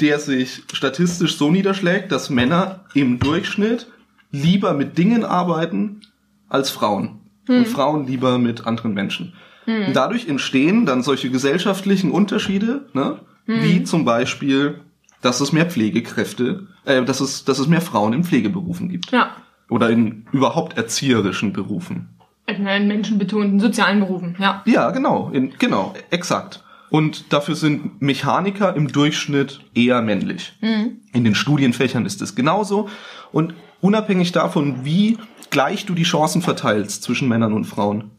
der 0.00 0.18
sich 0.18 0.62
statistisch 0.72 1.36
so 1.36 1.50
niederschlägt, 1.50 2.10
dass 2.10 2.30
Männer 2.30 2.86
im 2.94 3.18
Durchschnitt 3.18 3.88
lieber 4.30 4.72
mit 4.72 4.96
Dingen 4.96 5.24
arbeiten 5.24 6.00
als 6.48 6.70
Frauen 6.70 7.20
und 7.46 7.68
Frauen 7.68 8.06
lieber 8.06 8.38
mit 8.38 8.66
anderen 8.66 8.94
Menschen. 8.94 9.34
Und 9.66 9.94
dadurch 9.94 10.28
entstehen 10.28 10.86
dann 10.86 11.02
solche 11.02 11.30
gesellschaftlichen 11.30 12.10
Unterschiede, 12.10 12.86
ne, 12.94 13.20
wie 13.46 13.82
zum 13.84 14.04
Beispiel, 14.04 14.80
dass 15.20 15.40
es 15.40 15.52
mehr 15.52 15.66
Pflegekräfte, 15.66 16.66
äh, 16.84 17.02
dass 17.04 17.20
es 17.20 17.44
dass 17.44 17.58
es 17.58 17.66
mehr 17.68 17.80
Frauen 17.80 18.12
in 18.12 18.24
Pflegeberufen 18.24 18.88
gibt 18.88 19.10
Ja. 19.12 19.36
oder 19.70 19.90
in 19.90 20.26
überhaupt 20.32 20.76
erzieherischen 20.76 21.52
Berufen. 21.52 22.08
In 22.46 22.64
menschenbetonten 22.64 23.60
sozialen 23.60 24.00
Berufen, 24.00 24.36
ja. 24.38 24.62
Ja, 24.66 24.90
genau, 24.90 25.30
in, 25.32 25.52
genau, 25.58 25.94
exakt. 26.10 26.62
Und 26.90 27.32
dafür 27.32 27.54
sind 27.54 28.02
Mechaniker 28.02 28.76
im 28.76 28.88
Durchschnitt 28.88 29.60
eher 29.74 30.02
männlich. 30.02 30.52
In 30.60 31.24
den 31.24 31.34
Studienfächern 31.34 32.04
ist 32.04 32.20
es 32.20 32.34
genauso. 32.34 32.90
Und 33.30 33.54
unabhängig 33.80 34.32
davon, 34.32 34.84
wie 34.84 35.16
gleich 35.48 35.86
du 35.86 35.94
die 35.94 36.02
Chancen 36.02 36.42
verteilst 36.42 37.02
zwischen 37.02 37.28
Männern 37.28 37.54
und 37.54 37.64
Frauen, 37.64 38.10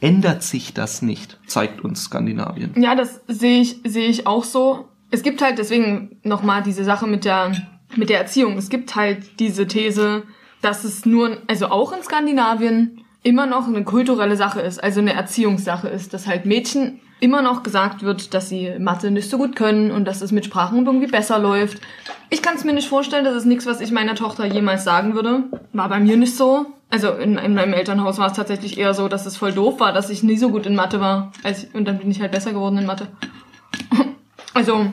ändert 0.00 0.42
sich 0.42 0.74
das 0.74 1.02
nicht, 1.02 1.38
zeigt 1.46 1.82
uns 1.82 2.04
Skandinavien. 2.04 2.80
Ja, 2.80 2.94
das 2.94 3.20
sehe 3.26 3.60
ich, 3.60 3.80
sehe 3.84 4.08
ich 4.08 4.26
auch 4.26 4.44
so. 4.44 4.88
Es 5.10 5.22
gibt 5.22 5.42
halt 5.42 5.58
deswegen 5.58 6.18
nochmal 6.22 6.62
diese 6.62 6.84
Sache 6.84 7.06
mit 7.06 7.24
der, 7.24 7.52
mit 7.96 8.10
der 8.10 8.18
Erziehung. 8.18 8.56
Es 8.58 8.68
gibt 8.68 8.94
halt 8.94 9.40
diese 9.40 9.66
These, 9.66 10.24
dass 10.62 10.84
es 10.84 11.06
nur, 11.06 11.38
also 11.48 11.66
auch 11.66 11.92
in 11.92 12.02
Skandinavien, 12.02 13.04
immer 13.22 13.46
noch 13.46 13.66
eine 13.66 13.84
kulturelle 13.84 14.36
Sache 14.36 14.60
ist, 14.60 14.82
also 14.82 15.00
eine 15.00 15.12
Erziehungssache 15.12 15.88
ist, 15.88 16.14
dass 16.14 16.26
halt 16.26 16.46
Mädchen 16.46 17.00
immer 17.20 17.42
noch 17.42 17.64
gesagt 17.64 18.02
wird, 18.02 18.32
dass 18.32 18.48
sie 18.48 18.78
Mathe 18.78 19.10
nicht 19.10 19.28
so 19.28 19.38
gut 19.38 19.56
können 19.56 19.90
und 19.90 20.04
dass 20.04 20.22
es 20.22 20.30
mit 20.30 20.44
Sprachen 20.44 20.86
irgendwie 20.86 21.08
besser 21.08 21.38
läuft. 21.38 21.80
Ich 22.30 22.42
kann 22.42 22.54
es 22.54 22.64
mir 22.64 22.72
nicht 22.72 22.88
vorstellen, 22.88 23.24
das 23.24 23.34
ist 23.34 23.44
nichts, 23.44 23.66
was 23.66 23.80
ich 23.80 23.90
meiner 23.90 24.14
Tochter 24.14 24.46
jemals 24.46 24.84
sagen 24.84 25.14
würde. 25.14 25.44
War 25.72 25.88
bei 25.88 25.98
mir 25.98 26.16
nicht 26.16 26.36
so. 26.36 26.66
Also 26.90 27.12
in, 27.12 27.36
in 27.36 27.54
meinem 27.54 27.74
Elternhaus 27.74 28.18
war 28.18 28.28
es 28.28 28.32
tatsächlich 28.32 28.78
eher 28.78 28.94
so, 28.94 29.08
dass 29.08 29.26
es 29.26 29.36
voll 29.36 29.52
doof 29.52 29.78
war, 29.80 29.92
dass 29.92 30.08
ich 30.08 30.22
nie 30.22 30.38
so 30.38 30.50
gut 30.50 30.64
in 30.64 30.74
Mathe 30.74 31.00
war. 31.00 31.32
Als, 31.42 31.66
und 31.72 31.86
dann 31.86 31.98
bin 31.98 32.10
ich 32.10 32.20
halt 32.20 32.32
besser 32.32 32.52
geworden 32.52 32.78
in 32.78 32.86
Mathe. 32.86 33.08
Also, 34.54 34.86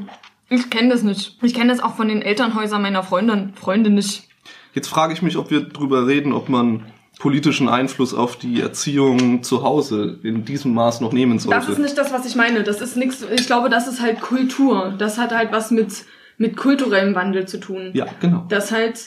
ich 0.48 0.70
kenne 0.70 0.90
das 0.90 1.02
nicht. 1.02 1.40
Ich 1.42 1.56
kenne 1.56 1.72
das 1.72 1.82
auch 1.82 1.96
von 1.96 2.08
den 2.08 2.22
Elternhäusern 2.22 2.84
meiner 2.84 3.02
Freundin, 3.02 3.54
Freunde 3.56 3.90
nicht. 3.90 4.28
Jetzt 4.76 4.90
frage 4.90 5.14
ich 5.14 5.24
mich, 5.24 5.38
ob 5.38 5.50
wir 5.50 5.62
drüber 5.62 6.06
reden, 6.06 6.34
ob 6.34 6.50
man 6.50 6.86
politischen 7.18 7.68
Einfluss 7.68 8.14
auf 8.14 8.36
die 8.36 8.62
Erziehung 8.62 9.42
zu 9.42 9.64
Hause 9.64 10.20
in 10.22 10.46
diesem 10.46 10.76
Maß 10.76 11.02
noch 11.02 11.14
nehmen 11.14 11.40
sollte. 11.40 11.58
Das 11.58 11.70
ist 11.70 11.80
nicht 11.80 11.98
das, 11.98 12.14
was 12.14 12.28
ich 12.28 12.36
meine. 12.36 12.62
Das 12.62 12.80
ist 12.80 12.96
nichts, 12.96 13.26
ich 13.34 13.48
glaube, 13.48 13.70
das 13.70 13.88
ist 13.88 14.02
halt 14.02 14.22
Kultur. 14.22 14.94
Das 15.00 15.18
hat 15.18 15.34
halt 15.34 15.52
was 15.52 15.72
mit, 15.72 16.06
mit 16.38 16.58
kulturellem 16.58 17.16
Wandel 17.16 17.48
zu 17.48 17.60
tun. 17.60 17.90
Ja, 17.94 18.06
genau. 18.20 18.46
Das 18.50 18.72
halt, 18.72 19.00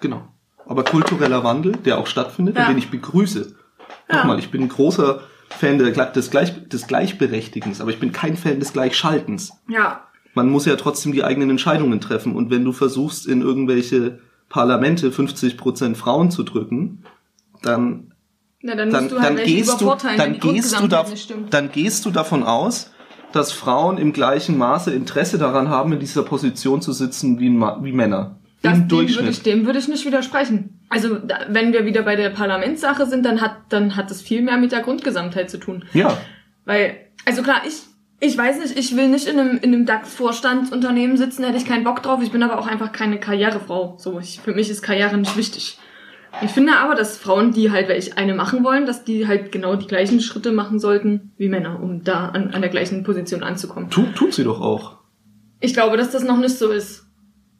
Genau. 0.00 0.22
Aber 0.66 0.84
kultureller 0.84 1.44
Wandel, 1.44 1.72
der 1.72 1.98
auch 1.98 2.06
stattfindet 2.06 2.56
Ja. 2.56 2.62
und 2.62 2.70
den 2.70 2.78
ich 2.78 2.90
begrüße. 2.90 3.54
Ja. 4.10 4.18
Nochmal, 4.18 4.38
ich 4.38 4.50
bin 4.50 4.62
ein 4.62 4.68
großer 4.68 5.20
Fan 5.48 5.78
des, 5.78 6.30
Gleich, 6.30 6.68
des 6.68 6.86
Gleichberechtigens, 6.86 7.80
aber 7.80 7.90
ich 7.90 8.00
bin 8.00 8.12
kein 8.12 8.36
Fan 8.36 8.58
des 8.58 8.72
Gleichschaltens. 8.72 9.52
ja, 9.68 10.02
Man 10.34 10.50
muss 10.50 10.66
ja 10.66 10.76
trotzdem 10.76 11.12
die 11.12 11.24
eigenen 11.24 11.50
Entscheidungen 11.50 12.00
treffen. 12.00 12.34
Und 12.34 12.50
wenn 12.50 12.64
du 12.64 12.72
versuchst, 12.72 13.26
in 13.26 13.40
irgendwelche 13.42 14.18
Parlamente 14.48 15.10
50% 15.10 15.94
Frauen 15.94 16.30
zu 16.30 16.42
drücken, 16.42 17.04
dann 17.62 18.12
na, 18.62 18.74
dann, 18.74 18.90
dann, 18.90 19.08
du 19.08 19.20
halt 19.20 19.38
dann, 19.38 19.44
gehst 19.44 19.80
du, 19.80 19.94
dann, 20.16 20.40
gehst 20.40 20.80
du 20.80 20.88
da, 20.88 21.06
dann 21.50 21.70
gehst 21.70 22.04
du 22.04 22.10
davon 22.10 22.42
aus, 22.42 22.90
dass 23.32 23.52
Frauen 23.52 23.98
im 23.98 24.12
gleichen 24.12 24.58
Maße 24.58 24.92
Interesse 24.92 25.38
daran 25.38 25.68
haben, 25.68 25.92
in 25.92 26.00
dieser 26.00 26.22
Position 26.22 26.82
zu 26.82 26.92
sitzen 26.92 27.38
wie, 27.38 27.50
wie 27.50 27.92
Männer. 27.92 28.38
Das, 28.70 28.78
Im 28.78 28.88
dem 28.88 28.90
würde 28.90 29.06
Durchschnitt. 29.06 29.30
ich, 29.30 29.42
dem 29.42 29.66
würde 29.66 29.78
ich 29.78 29.88
nicht 29.88 30.04
widersprechen. 30.04 30.80
Also, 30.88 31.18
wenn 31.48 31.72
wir 31.72 31.84
wieder 31.84 32.02
bei 32.02 32.16
der 32.16 32.30
Parlamentssache 32.30 33.06
sind, 33.06 33.24
dann 33.24 33.40
hat, 33.40 33.56
dann 33.70 33.96
hat 33.96 34.10
es 34.10 34.22
viel 34.22 34.42
mehr 34.42 34.56
mit 34.56 34.72
der 34.72 34.80
Grundgesamtheit 34.82 35.50
zu 35.50 35.58
tun. 35.58 35.84
ja, 35.92 36.16
Weil, 36.64 36.96
also 37.24 37.42
klar, 37.42 37.62
ich, 37.66 37.74
ich 38.20 38.38
weiß 38.38 38.60
nicht, 38.60 38.78
ich 38.78 38.96
will 38.96 39.08
nicht 39.08 39.26
in 39.26 39.38
einem, 39.38 39.58
in 39.58 39.74
einem 39.74 39.86
DAX-Vorstandsunternehmen 39.86 41.16
sitzen, 41.16 41.42
da 41.42 41.48
hätte 41.48 41.58
ich 41.58 41.66
keinen 41.66 41.84
Bock 41.84 42.02
drauf. 42.02 42.20
Ich 42.22 42.30
bin 42.30 42.42
aber 42.42 42.58
auch 42.58 42.66
einfach 42.66 42.92
keine 42.92 43.18
Karrierefrau. 43.18 43.96
So, 43.98 44.20
ich, 44.20 44.40
für 44.40 44.52
mich 44.52 44.70
ist 44.70 44.82
Karriere 44.82 45.16
nicht 45.16 45.36
wichtig. 45.36 45.78
Ich 46.42 46.50
finde 46.50 46.76
aber, 46.76 46.94
dass 46.94 47.16
Frauen, 47.16 47.52
die 47.52 47.70
halt 47.70 47.88
welche 47.88 48.16
eine 48.16 48.34
machen 48.34 48.62
wollen, 48.62 48.84
dass 48.84 49.04
die 49.04 49.26
halt 49.26 49.52
genau 49.52 49.76
die 49.76 49.86
gleichen 49.86 50.20
Schritte 50.20 50.52
machen 50.52 50.78
sollten 50.78 51.32
wie 51.38 51.48
Männer, 51.48 51.82
um 51.82 52.04
da 52.04 52.28
an, 52.28 52.50
an 52.52 52.60
der 52.60 52.70
gleichen 52.70 53.04
Position 53.04 53.42
anzukommen. 53.42 53.90
tu, 53.90 54.04
tut 54.14 54.34
sie 54.34 54.44
doch 54.44 54.60
auch. 54.60 54.98
Ich 55.60 55.72
glaube, 55.72 55.96
dass 55.96 56.10
das 56.10 56.24
noch 56.24 56.36
nicht 56.36 56.58
so 56.58 56.70
ist. 56.70 57.05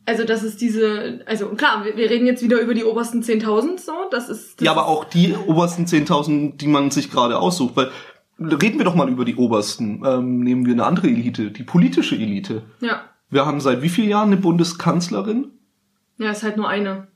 Also, 0.06 0.24
das 0.24 0.42
ist 0.42 0.60
diese, 0.60 1.20
also 1.26 1.48
klar, 1.48 1.84
wir, 1.84 1.96
wir 1.96 2.08
reden 2.08 2.26
jetzt 2.26 2.42
wieder 2.42 2.60
über 2.60 2.74
die 2.74 2.84
obersten 2.84 3.22
10.000, 3.22 3.78
so, 3.78 3.92
das 4.10 4.28
ist, 4.28 4.60
das 4.60 4.64
Ja, 4.64 4.70
aber 4.70 4.86
auch 4.86 5.04
die 5.04 5.34
obersten 5.34 5.84
10.000, 5.84 6.56
die 6.56 6.68
man 6.68 6.90
sich 6.90 7.10
gerade 7.10 7.38
aussucht, 7.38 7.76
weil 7.76 7.90
reden 8.38 8.78
wir 8.78 8.84
doch 8.84 8.94
mal 8.94 9.08
über 9.08 9.24
die 9.24 9.36
obersten. 9.36 10.02
Ähm, 10.06 10.40
nehmen 10.40 10.66
wir 10.66 10.74
eine 10.74 10.84
andere 10.84 11.08
Elite, 11.08 11.50
die 11.50 11.64
politische 11.64 12.14
Elite. 12.14 12.62
ja, 12.80 13.02
Wir 13.30 13.46
haben 13.46 13.60
seit 13.60 13.82
wie 13.82 13.88
vielen 13.88 14.08
Jahren 14.08 14.28
eine 14.28 14.36
Bundeskanzlerin? 14.36 15.52
ja, 16.18 16.30
ist 16.30 16.42
halt 16.42 16.56
nur 16.56 16.68
eine. 16.68 17.08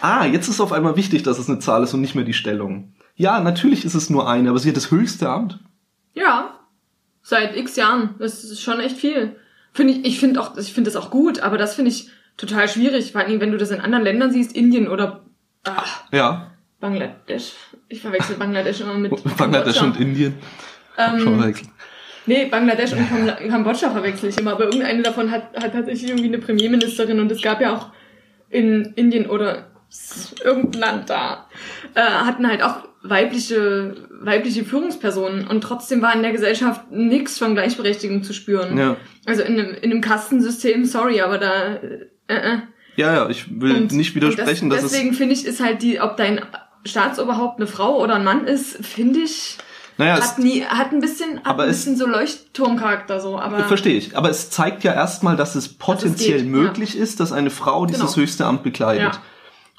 Ah, 0.00 0.24
jetzt 0.24 0.48
ist 0.48 0.60
auf 0.60 0.72
einmal 0.72 0.96
wichtig, 0.96 1.22
dass 1.24 1.38
es 1.38 1.48
eine 1.48 1.58
Zahl 1.58 1.82
ist 1.82 1.92
und 1.92 2.00
nicht 2.00 2.14
mehr 2.14 2.24
die 2.24 2.32
Stellung. 2.32 2.94
Ja, 3.16 3.40
natürlich 3.40 3.84
ist 3.84 3.94
es 3.94 4.10
nur 4.10 4.28
eine, 4.28 4.48
aber 4.50 4.58
sie 4.58 4.70
hat 4.70 4.76
das 4.76 4.90
höchste 4.90 5.28
Amt. 5.28 5.60
Ja, 6.14 6.58
seit 7.22 7.56
x 7.56 7.76
Jahren. 7.76 8.14
Das 8.18 8.42
ist 8.44 8.62
schon 8.62 8.80
echt 8.80 8.96
viel. 8.96 9.36
Finde 9.74 9.92
ich, 9.94 10.04
ich 10.06 10.20
finde 10.20 10.40
auch, 10.40 10.56
ich 10.56 10.72
finde 10.72 10.90
das 10.90 10.96
auch 10.96 11.10
gut, 11.10 11.40
aber 11.40 11.58
das 11.58 11.74
finde 11.74 11.90
ich 11.90 12.08
total 12.36 12.68
schwierig, 12.68 13.12
vor 13.12 13.20
allem 13.20 13.40
wenn 13.40 13.50
du 13.52 13.58
das 13.58 13.70
in 13.70 13.80
anderen 13.80 14.04
Ländern 14.04 14.30
siehst, 14.32 14.54
Indien 14.56 14.88
oder 14.88 15.24
ah, 15.64 15.82
Ja, 16.12 16.52
Bangladesch. 16.80 17.52
Ich 17.88 18.00
verwechsel 18.00 18.36
Bangladesch 18.36 18.80
immer 18.80 18.94
mit 18.94 19.12
Bangladesch 19.36 19.82
und 19.82 19.98
Indien. 20.00 20.34
Schon 20.96 21.32
Ähm, 21.34 21.38
verwechseln. 21.40 21.70
nee, 22.26 22.46
Bangladesch 22.46 22.92
und 22.92 23.08
Kam- 23.08 23.48
Kambodscha 23.50 23.90
verwechsel 23.90 24.28
ich 24.30 24.38
immer, 24.38 24.52
aber 24.52 24.64
irgendeine 24.64 25.02
davon 25.02 25.30
hat, 25.30 25.54
hat 25.60 25.72
tatsächlich 25.72 26.08
irgendwie 26.10 26.28
eine 26.28 26.38
Premierministerin 26.38 27.18
und 27.20 27.30
es 27.32 27.42
gab 27.42 27.60
ja 27.60 27.74
auch 27.76 27.88
in 28.50 28.92
Indien 28.94 29.28
oder 29.28 29.66
irgendein 30.44 30.80
Land 30.80 31.10
da, 31.10 31.48
äh, 31.94 32.00
hatten 32.00 32.46
halt 32.46 32.62
auch 32.62 32.88
weibliche, 33.06 33.94
weibliche 34.10 34.64
Führungspersonen 34.64 35.46
und 35.46 35.60
trotzdem 35.60 36.00
war 36.02 36.14
in 36.14 36.22
der 36.22 36.32
Gesellschaft 36.32 36.90
nichts 36.90 37.38
von 37.38 37.54
Gleichberechtigung 37.54 38.22
zu 38.22 38.32
spüren. 38.32 38.76
Ja. 38.78 38.96
Also 39.26 39.42
in 39.42 39.58
einem, 39.60 39.74
in 39.74 39.90
einem 39.92 40.00
Kastensystem, 40.00 40.84
sorry, 40.86 41.20
aber 41.20 41.38
da, 41.38 41.74
äh, 41.74 42.06
äh. 42.28 42.58
ja, 42.96 43.12
ja, 43.14 43.28
ich 43.28 43.60
will 43.60 43.76
Und- 43.76 43.92
nicht 43.92 44.14
widersprechen, 44.14 44.70
das, 44.70 44.82
dass 44.82 44.90
deswegen 44.92 45.10
es. 45.10 45.16
finde 45.18 45.34
ich, 45.34 45.44
ist 45.44 45.62
halt 45.62 45.82
die, 45.82 46.00
ob 46.00 46.16
dein 46.16 46.40
Staatsoberhaupt 46.86 47.58
eine 47.60 47.66
Frau 47.66 48.02
oder 48.02 48.14
ein 48.16 48.24
Mann 48.24 48.46
ist, 48.46 48.84
finde 48.84 49.20
ich, 49.20 49.58
Naja, 49.98 50.18
es, 50.18 50.24
hat 50.32 50.38
nie, 50.38 50.62
hat 50.64 50.92
ein 50.92 51.00
bisschen, 51.00 51.36
hat 51.38 51.46
Aber 51.46 51.64
ein 51.64 51.70
es- 51.70 51.78
bisschen 51.84 51.96
so 51.96 52.06
Leuchtturmcharakter 52.06 53.20
so, 53.20 53.38
aber. 53.38 53.64
verstehe 53.64 53.96
ich. 53.96 54.16
Aber 54.16 54.30
es 54.30 54.48
zeigt 54.50 54.82
ja 54.82 54.92
erstmal, 54.94 55.36
dass 55.36 55.54
es 55.54 55.68
potenziell 55.68 56.38
geht, 56.42 56.46
ja. 56.46 56.50
möglich 56.50 56.96
ist, 56.96 57.20
dass 57.20 57.32
eine 57.32 57.50
Frau 57.50 57.84
dieses 57.86 58.00
Genau. 58.14 58.16
höchste 58.16 58.46
Amt 58.46 58.62
bekleidet. 58.62 59.14
Ja. 59.14 59.22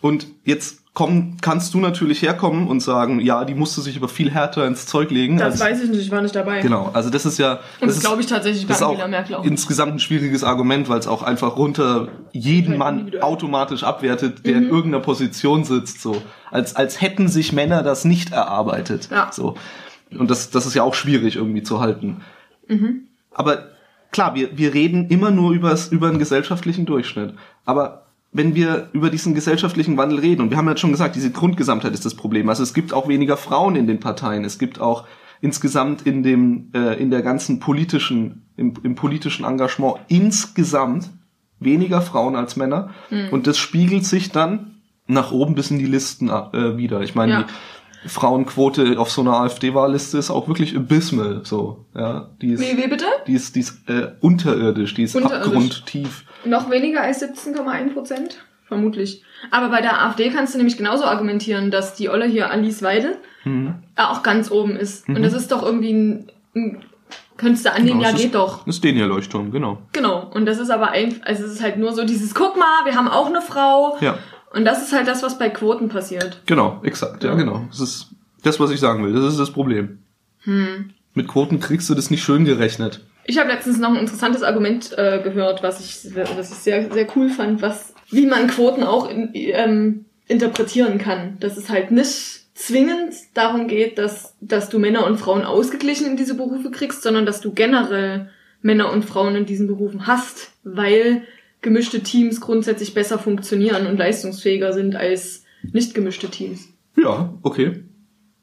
Und 0.01 0.27
jetzt 0.43 0.83
komm, 0.95 1.35
kannst 1.41 1.73
du 1.75 1.79
natürlich 1.79 2.21
herkommen 2.23 2.67
und 2.67 2.79
sagen, 2.79 3.19
ja, 3.19 3.45
die 3.45 3.53
musste 3.53 3.81
sich 3.81 3.97
aber 3.97 4.07
viel 4.07 4.31
härter 4.31 4.65
ins 4.65 4.87
Zeug 4.87 5.11
legen. 5.11 5.37
Das 5.37 5.51
als, 5.53 5.59
weiß 5.59 5.83
ich 5.83 5.89
nicht, 5.91 5.99
ich 6.01 6.09
war 6.09 6.21
nicht 6.21 6.33
dabei. 6.35 6.61
Genau, 6.61 6.89
also 6.93 7.09
das 7.11 7.25
ist 7.27 7.37
ja. 7.37 7.59
Und 7.81 7.87
das 7.89 7.97
ist- 7.97 8.03
glaube 8.03 8.21
ich 8.21 8.27
tatsächlich 8.27 8.65
Das 8.65 8.77
ist 8.77 8.83
auch 8.83 9.07
Merkel 9.07 9.35
auch. 9.35 9.43
insgesamt 9.43 9.93
ein 9.93 9.99
schwieriges 9.99 10.43
Argument, 10.43 10.89
weil 10.89 10.97
es 10.97 11.05
auch 11.07 11.21
einfach 11.21 11.57
runter 11.57 12.07
jeden 12.31 12.81
Halt 12.81 13.11
Mann 13.11 13.21
automatisch 13.21 13.83
abwertet, 13.83 14.45
der 14.47 14.55
Mhm. 14.55 14.63
in 14.63 14.69
irgendeiner 14.69 15.03
Position 15.03 15.65
sitzt, 15.65 16.01
so. 16.01 16.21
Als, 16.49 16.75
als 16.77 17.01
hätten 17.01 17.27
sich 17.27 17.51
Männer 17.51 17.83
das 17.83 18.05
nicht 18.05 18.31
erarbeitet. 18.31 19.09
Ja. 19.11 19.29
So. 19.31 19.55
Und 20.17 20.31
das, 20.31 20.49
das 20.49 20.65
ist 20.65 20.75
ja 20.75 20.83
auch 20.83 20.93
schwierig 20.95 21.35
irgendwie 21.35 21.61
zu 21.63 21.81
halten. 21.81 22.21
Mhm. 22.69 23.01
Aber 23.33 23.65
klar, 24.13 24.33
wir, 24.33 24.57
wir 24.57 24.73
reden 24.73 25.09
immer 25.09 25.29
nur 25.29 25.51
übers, 25.51 25.89
über 25.89 26.07
einen 26.07 26.19
gesellschaftlichen 26.19 26.85
Durchschnitt. 26.85 27.33
Aber 27.65 28.04
wenn 28.35 28.53
wir 28.53 28.89
über 28.91 29.09
diesen 29.09 29.33
gesellschaftlichen 29.33 29.95
Wandel 29.95 30.19
reden, 30.19 30.41
und 30.41 30.49
wir 30.49 30.57
haben 30.57 30.67
ja 30.67 30.75
schon 30.75 30.91
gesagt, 30.91 31.15
diese 31.15 31.31
Grundgesamtheit 31.31 31.93
ist 31.93 32.03
das 32.03 32.15
Problem. 32.15 32.49
Also 32.49 32.63
es 32.63 32.73
gibt 32.73 32.91
auch 32.91 33.07
weniger 33.07 33.37
Frauen 33.37 33.77
in 33.77 33.87
den 33.87 34.01
Parteien. 34.01 34.43
Es 34.43 34.59
gibt 34.59 34.81
auch 34.81 35.05
insgesamt 35.39 36.01
in 36.01 36.21
dem, 36.21 36.69
äh, 36.73 37.01
in 37.01 37.11
der 37.11 37.21
ganzen 37.21 37.61
politischen, 37.61 38.49
im, 38.57 38.73
im 38.83 38.95
politischen 38.95 39.45
Engagement 39.45 39.99
insgesamt 40.09 41.11
weniger 41.59 42.01
Frauen 42.01 42.35
als 42.35 42.57
Männer. 42.57 42.89
Und 43.31 43.47
das 43.47 43.57
spiegelt 43.57 44.05
sich 44.05 44.31
dann 44.31 44.81
nach 45.07 45.31
oben 45.31 45.55
bis 45.55 45.71
in 45.71 45.79
die 45.79 45.85
Listen 45.85 46.29
äh, 46.29 46.75
wieder. 46.77 47.01
Ich 47.01 47.15
meine, 47.15 47.31
Ja. 47.31 47.45
Frauenquote 48.05 48.99
auf 48.99 49.11
so 49.11 49.21
einer 49.21 49.33
AfD-Wahlliste 49.41 50.17
ist 50.17 50.29
auch 50.29 50.47
wirklich 50.47 50.75
abysmal, 50.75 51.41
so, 51.43 51.85
ja. 51.95 52.29
Die 52.41 52.53
ist, 52.53 52.61
Wie, 52.61 52.77
wie 52.77 52.87
bitte? 52.87 53.05
die 53.27 53.33
ist, 53.33 53.55
die 53.55 53.61
ist 53.61 53.89
äh, 53.89 54.11
unterirdisch, 54.21 54.93
die 54.93 55.03
ist 55.03 55.15
Unterirdisch. 55.15 55.47
abgrundtief. 55.47 56.25
Noch 56.45 56.69
weniger 56.69 57.01
als 57.01 57.21
17,1 57.23 57.93
Prozent? 57.93 58.43
Vermutlich. 58.67 59.23
Aber 59.51 59.69
bei 59.69 59.81
der 59.81 60.01
AfD 60.01 60.29
kannst 60.31 60.53
du 60.53 60.57
nämlich 60.57 60.77
genauso 60.77 61.05
argumentieren, 61.05 61.69
dass 61.71 61.93
die 61.93 62.09
Olle 62.09 62.25
hier 62.25 62.49
Alice 62.51 62.81
Weidel 62.81 63.17
Mhm. 63.43 63.75
auch 63.95 64.23
ganz 64.23 64.49
oben 64.49 64.75
ist. 64.75 65.07
Und 65.07 65.21
das 65.21 65.33
ist 65.33 65.51
doch 65.51 65.61
irgendwie 65.61 65.93
ein, 65.93 66.31
ein 66.55 66.83
könntest 67.37 67.63
du 67.65 67.71
annehmen, 67.71 67.99
Genau, 67.99 68.09
ja 68.09 68.15
geht 68.15 68.25
ist, 68.27 68.35
doch. 68.35 68.65
Ist 68.65 68.83
den 68.83 68.97
ja 68.97 69.05
Leuchtturm, 69.05 69.51
genau. 69.51 69.77
Genau. 69.91 70.31
Und 70.33 70.47
das 70.47 70.57
ist 70.57 70.71
aber 70.71 70.89
ein, 70.89 71.21
also 71.23 71.43
es 71.43 71.51
ist 71.51 71.61
halt 71.61 71.77
nur 71.77 71.93
so 71.93 72.05
dieses, 72.05 72.33
guck 72.33 72.57
mal, 72.57 72.85
wir 72.85 72.95
haben 72.95 73.07
auch 73.07 73.27
eine 73.27 73.41
Frau. 73.41 73.97
Ja, 74.01 74.17
Und 74.55 74.63
das 74.63 74.81
ist 74.81 74.93
halt 74.93 75.07
das, 75.07 75.21
was 75.21 75.37
bei 75.37 75.49
Quoten 75.49 75.89
passiert. 75.89 76.41
genau, 76.45 76.79
exakt, 76.83 77.23
ja, 77.23 77.35
genau. 77.35 77.65
Das 77.69 77.81
ist 77.81 78.07
das, 78.41 78.59
was 78.59 78.71
ich 78.71 78.79
sagen 78.79 79.03
will. 79.03 79.13
Das 79.13 79.25
ist 79.25 79.39
das 79.39 79.51
Problem. 79.51 79.99
Hm. 80.43 80.91
Mit 81.13 81.27
Quoten 81.27 81.59
kriegst 81.59 81.89
du 81.89 81.93
das 81.93 82.09
nicht 82.09 82.23
schön 82.23 82.45
gerechnet. 82.45 83.01
Ich 83.25 83.37
habe 83.37 83.49
letztens 83.49 83.79
noch 83.79 83.89
ein 83.89 83.99
interessantes 83.99 84.43
Argument 84.43 84.97
äh, 84.97 85.19
gehört, 85.21 85.61
was 85.61 85.79
ich, 85.79 86.15
was 86.15 86.51
ich 86.51 86.57
sehr, 86.57 86.91
sehr 86.91 87.07
cool 87.15 87.29
fand, 87.29 87.61
was, 87.61 87.93
wie 88.11 88.27
man 88.27 88.47
Quoten 88.47 88.83
auch 88.83 89.09
in, 89.09 89.31
ähm, 89.33 90.05
interpretieren 90.27 90.99
kann. 90.99 91.37
Dass 91.39 91.57
es 91.57 91.69
halt 91.69 91.91
nicht 91.91 92.45
zwingend 92.53 93.13
darum 93.33 93.67
geht, 93.67 93.97
dass, 93.97 94.35
dass 94.39 94.69
du 94.69 94.79
Männer 94.79 95.05
und 95.05 95.17
Frauen 95.17 95.43
ausgeglichen 95.43 96.07
in 96.07 96.17
diese 96.17 96.35
Berufe 96.35 96.71
kriegst, 96.71 97.03
sondern 97.03 97.25
dass 97.25 97.41
du 97.41 97.51
generell 97.51 98.29
Männer 98.61 98.91
und 98.91 99.03
Frauen 99.03 99.35
in 99.35 99.45
diesen 99.45 99.67
Berufen 99.67 100.07
hast, 100.07 100.51
weil 100.63 101.23
gemischte 101.65 102.01
Teams 102.01 102.41
grundsätzlich 102.41 102.93
besser 102.93 103.17
funktionieren 103.17 103.87
und 103.87 103.97
leistungsfähiger 103.97 104.71
sind 104.71 104.95
als 104.95 105.43
nicht 105.63 105.95
gemischte 105.95 106.29
Teams. 106.29 106.69
Ja, 106.95 107.33
okay. 107.41 107.83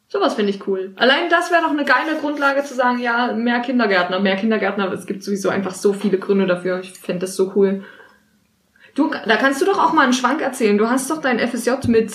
Sowas 0.09 0.35
finde 0.35 0.51
ich 0.51 0.67
cool. 0.67 0.93
Allein 0.97 1.31
das 1.31 1.53
wäre 1.53 1.63
doch 1.63 1.71
eine 1.71 1.85
geile 1.85 2.19
Grundlage 2.21 2.65
zu 2.65 2.75
sagen, 2.75 2.99
ja, 2.99 3.33
mehr 3.33 3.61
Kindergärtner, 3.61 4.19
mehr 4.19 4.35
Kindergärtner. 4.35 4.93
Es 4.93 5.07
gibt 5.07 5.23
sowieso 5.23 5.51
einfach 5.51 5.73
so 5.73 5.93
viele 5.93 6.19
Gründe 6.19 6.47
dafür. 6.47 6.81
Ich 6.81 6.91
fände 6.91 7.21
das 7.21 7.37
so 7.37 7.53
cool. 7.55 7.85
Du, 8.97 9.09
da 9.09 9.37
kannst 9.37 9.63
du 9.63 9.67
doch 9.67 9.79
auch 9.79 9.93
mal 9.93 10.03
einen 10.03 10.13
Schwank 10.13 10.43
erzählen. 10.43 10.77
Du 10.77 10.91
hast 10.91 11.09
doch 11.09 11.21
dein 11.21 11.39
FSJ 11.39 11.87
mit 11.87 12.13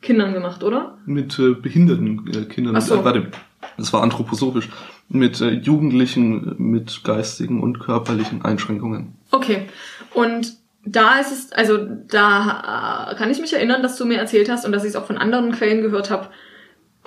Kindern 0.00 0.32
gemacht, 0.32 0.64
oder? 0.64 0.96
Mit 1.04 1.38
äh, 1.38 1.52
behinderten 1.52 2.26
äh, 2.34 2.46
Kindern. 2.46 2.74
Ach 2.74 2.80
so. 2.80 2.94
Äh, 2.96 3.04
warte, 3.04 3.30
das 3.76 3.92
war 3.92 4.02
anthroposophisch. 4.02 4.70
Mit 5.10 5.40
äh, 5.42 5.50
Jugendlichen 5.50 6.56
mit 6.56 7.04
geistigen 7.04 7.62
und 7.62 7.80
körperlichen 7.80 8.42
Einschränkungen. 8.42 9.14
Okay. 9.30 9.68
Und 10.14 10.54
da 10.84 11.18
ist 11.18 11.32
es, 11.32 11.52
also 11.52 11.78
da 12.08 13.10
äh, 13.10 13.14
kann 13.16 13.30
ich 13.30 13.40
mich 13.40 13.52
erinnern, 13.52 13.82
dass 13.82 13.96
du 13.96 14.04
mir 14.06 14.18
erzählt 14.18 14.50
hast 14.50 14.64
und 14.64 14.72
dass 14.72 14.84
ich 14.84 14.90
es 14.90 14.96
auch 14.96 15.06
von 15.06 15.18
anderen 15.18 15.52
Quellen 15.52 15.82
gehört 15.82 16.10
habe, 16.10 16.28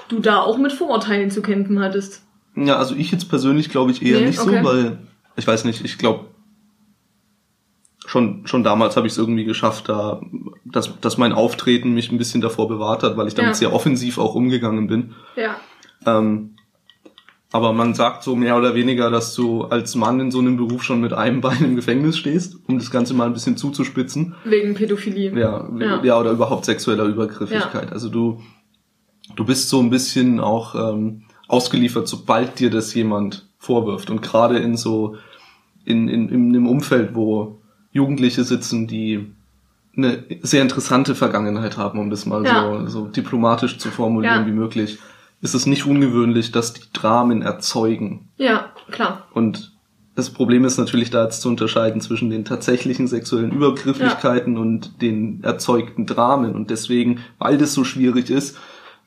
du 0.10 0.20
da 0.20 0.42
auch 0.42 0.58
mit 0.58 0.72
Vorurteilen 0.72 1.32
zu 1.32 1.42
kämpfen 1.42 1.80
hattest. 1.80 2.24
Ja, 2.56 2.78
also 2.78 2.96
ich 2.96 3.12
jetzt 3.12 3.30
persönlich 3.30 3.70
glaube 3.70 3.92
ich 3.92 4.02
eher 4.04 4.20
Nee, 4.20 4.28
nicht 4.28 4.40
okay. 4.40 4.60
so, 4.62 4.66
weil 4.68 5.00
ich 5.36 5.48
weiß 5.48 5.64
nicht, 5.66 5.84
ich 5.86 5.98
glaube 5.98 6.26
schon 8.06 8.46
schon 8.46 8.64
damals 8.64 8.98
habe 8.98 9.08
ich 9.08 9.14
es 9.14 9.18
irgendwie 9.20 9.46
geschafft, 9.46 9.88
da 9.90 10.22
dass 10.66 11.00
dass 11.00 11.18
mein 11.18 11.34
Auftreten 11.34 11.94
mich 11.94 12.12
ein 12.12 12.18
bisschen 12.18 12.42
davor 12.42 12.68
bewahrt 12.68 13.04
hat, 13.04 13.16
weil 13.16 13.28
ich 13.28 13.36
damit 13.36 13.52
Ja. 13.52 13.56
sehr 13.56 13.74
offensiv 13.74 14.18
auch 14.18 14.36
umgegangen 14.36 14.88
bin. 14.88 15.14
Ja. 15.36 15.56
Ähm, 16.06 16.56
aber 17.52 17.74
man 17.74 17.94
sagt 17.94 18.24
so 18.24 18.36
mehr 18.36 18.58
oder 18.58 18.76
weniger, 18.76 19.10
dass 19.10 19.36
du 19.36 19.64
als 19.66 19.96
Mann 19.96 20.20
in 20.20 20.32
so 20.32 20.40
einem 20.40 20.56
Beruf 20.58 20.84
schon 20.84 21.02
mit 21.02 21.14
einem 21.14 21.42
Bein 21.48 21.64
im 21.64 21.76
Gefängnis 21.76 22.18
stehst, 22.18 22.58
um 22.68 22.78
das 22.80 22.92
Ganze 22.92 23.14
mal 23.14 23.26
ein 23.26 23.34
bisschen 23.34 23.58
zuzuspitzen. 23.58 24.36
Wegen 24.46 24.74
Pädophilie. 24.74 25.38
Ja, 25.38 25.68
Ja. 25.78 26.04
ja. 26.04 26.20
oder 26.20 26.32
überhaupt 26.32 26.66
sexueller 26.66 27.06
Übergriffigkeit. 27.06 27.92
Also 27.92 28.10
du, 28.10 28.40
du 29.36 29.44
bist 29.46 29.70
so 29.70 29.80
ein 29.82 29.90
bisschen 29.90 30.40
auch 30.40 30.76
ähm, 30.76 31.24
ausgeliefert, 31.48 32.08
sobald 32.08 32.60
dir 32.60 32.70
das 32.70 32.94
jemand 32.94 33.50
vorwirft. 33.58 34.10
Und 34.10 34.22
gerade 34.22 34.58
in 34.60 34.78
so, 34.78 35.18
in, 35.84 36.08
in, 36.08 36.30
in 36.30 36.50
einem 36.50 36.68
Umfeld, 36.68 37.16
wo 37.16 37.60
Jugendliche 37.92 38.44
sitzen, 38.46 38.88
die 38.88 39.28
eine 39.98 40.24
sehr 40.42 40.62
interessante 40.62 41.16
Vergangenheit 41.16 41.76
haben, 41.76 42.00
um 42.00 42.10
das 42.10 42.26
mal 42.26 42.46
Ja. 42.46 42.86
so, 42.86 42.88
so 42.88 43.08
diplomatisch 43.08 43.78
zu 43.78 43.90
formulieren 43.90 44.42
Ja. 44.44 44.48
wie 44.48 44.52
möglich, 44.54 45.00
ist 45.42 45.54
es 45.54 45.66
nicht 45.66 45.86
ungewöhnlich, 45.86 46.52
dass 46.52 46.74
die 46.74 46.82
Dramen 46.94 47.42
erzeugen. 47.42 48.30
Ja, 48.38 48.72
klar. 48.92 49.28
Und 49.34 49.72
das 50.16 50.30
Problem 50.30 50.66
ist 50.66 50.78
natürlich 50.78 51.10
da 51.10 51.24
jetzt 51.24 51.42
zu 51.42 51.48
unterscheiden 51.50 52.02
zwischen 52.02 52.30
den 52.30 52.46
tatsächlichen 52.46 53.08
sexuellen 53.08 53.52
Übergrifflichkeiten 53.52 54.58
und 54.58 55.02
den 55.02 55.44
erzeugten 55.44 56.06
Dramen. 56.06 56.54
Und 56.54 56.70
deswegen, 56.70 57.22
weil 57.40 57.58
das 57.58 57.74
so 57.74 57.84
schwierig 57.84 58.30
ist, 58.30 58.58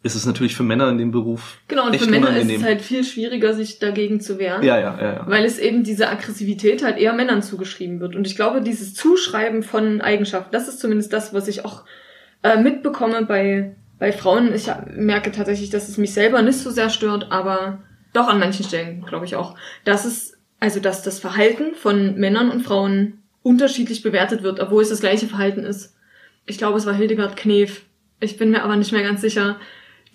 ist 0.03 0.17
es 0.17 0.27
natürlich 0.27 0.55
für 0.55 0.65
Männer 0.65 0.89
in 0.91 0.99
dem 0.99 1.13
Beruf 1.13 1.59
Genau, 1.69 1.87
und 1.87 1.95
echt 1.95 2.05
für 2.05 2.11
Männer 2.11 2.29
unangenehm. 2.29 2.57
ist 2.57 2.63
es 2.63 2.67
halt 2.67 2.83
viel 2.83 3.05
schwieriger, 3.05 3.55
sich 3.55 3.79
dagegen 3.79 4.21
zu 4.21 4.39
wehren. 4.39 4.63
ja, 4.63 4.79
ja, 4.79 4.99
ja, 5.01 5.13
ja. 5.15 5.25
Weil 5.27 5.45
es 5.45 5.59
eben 5.59 5.83
diese 5.83 6.09
Aggressivität 6.11 6.83
halt 6.85 6.99
eher 6.99 7.15
Männern 7.15 7.43
zugeschrieben 7.43 8.01
wird. 8.01 8.15
Und 8.17 8.27
ich 8.27 8.37
glaube, 8.37 8.61
dieses 8.61 8.93
Zuschreiben 8.95 9.63
von 9.63 10.01
Eigenschaften, 10.03 10.51
das 10.53 10.69
ist 10.69 10.81
zumindest 10.81 11.13
das, 11.13 11.33
was 11.33 11.49
ich 11.49 11.65
auch 11.65 11.85
äh, 12.43 12.61
mitbekomme 12.61 13.25
bei, 13.25 13.77
bei 13.99 14.13
Frauen. 14.13 14.55
Ich 14.55 14.71
merke 14.95 15.33
tatsächlich, 15.33 15.71
dass 15.71 15.89
es 15.89 15.99
mich 15.99 16.13
selber 16.13 16.43
nicht 16.43 16.59
so 16.59 16.71
sehr 16.71 16.91
stört, 16.91 17.31
aber 17.31 17.83
doch 18.13 18.29
an 18.29 18.39
manchen 18.39 18.65
Stellen, 18.65 19.05
glaube 19.05 19.25
ich 19.25 19.37
auch. 19.37 19.57
Dass 19.85 20.05
es, 20.05 20.39
also 20.61 20.81
dass 20.81 21.03
das 21.03 21.19
Verhalten 21.19 21.75
von 21.75 22.17
Männern 22.17 22.51
und 22.51 22.63
Frauen 22.63 23.23
unterschiedlich 23.43 24.03
bewertet 24.03 24.43
wird, 24.43 24.61
obwohl 24.61 24.83
es 24.83 24.89
das 24.89 25.01
gleiche 25.01 25.27
Verhalten 25.27 25.65
ist. 25.65 25.95
Ich 26.47 26.59
glaube, 26.59 26.79
es 26.79 26.87
war 26.87 26.95
Hildegard 26.95 27.37
Knef. 27.37 27.83
Ich 28.21 28.37
bin 28.37 28.51
mir 28.51 28.63
aber 28.63 28.77
nicht 28.77 28.93
mehr 28.93 29.03
ganz 29.03 29.21
sicher 29.21 29.57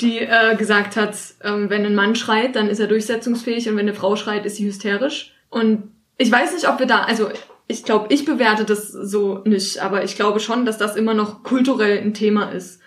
die 0.01 0.19
äh, 0.19 0.55
gesagt 0.55 0.95
hat, 0.95 1.15
ähm, 1.43 1.69
wenn 1.69 1.85
ein 1.85 1.95
Mann 1.95 2.15
schreit, 2.15 2.55
dann 2.55 2.69
ist 2.69 2.79
er 2.79 2.87
durchsetzungsfähig 2.87 3.67
und 3.67 3.75
wenn 3.75 3.87
eine 3.87 3.93
Frau 3.93 4.15
schreit, 4.15 4.45
ist 4.45 4.55
sie 4.55 4.65
hysterisch. 4.65 5.33
Und 5.49 5.91
ich 6.17 6.31
weiß 6.31 6.53
nicht, 6.53 6.69
ob 6.69 6.79
wir 6.79 6.85
da, 6.85 7.01
also 7.01 7.29
ich 7.67 7.83
glaube, 7.83 8.07
ich 8.13 8.25
bewerte 8.25 8.65
das 8.65 8.87
so 8.89 9.41
nicht, 9.45 9.79
aber 9.79 10.03
ich 10.03 10.15
glaube 10.15 10.39
schon, 10.39 10.65
dass 10.65 10.77
das 10.77 10.95
immer 10.95 11.13
noch 11.13 11.43
kulturell 11.43 11.99
ein 11.99 12.13
Thema 12.13 12.51
ist. 12.51 12.81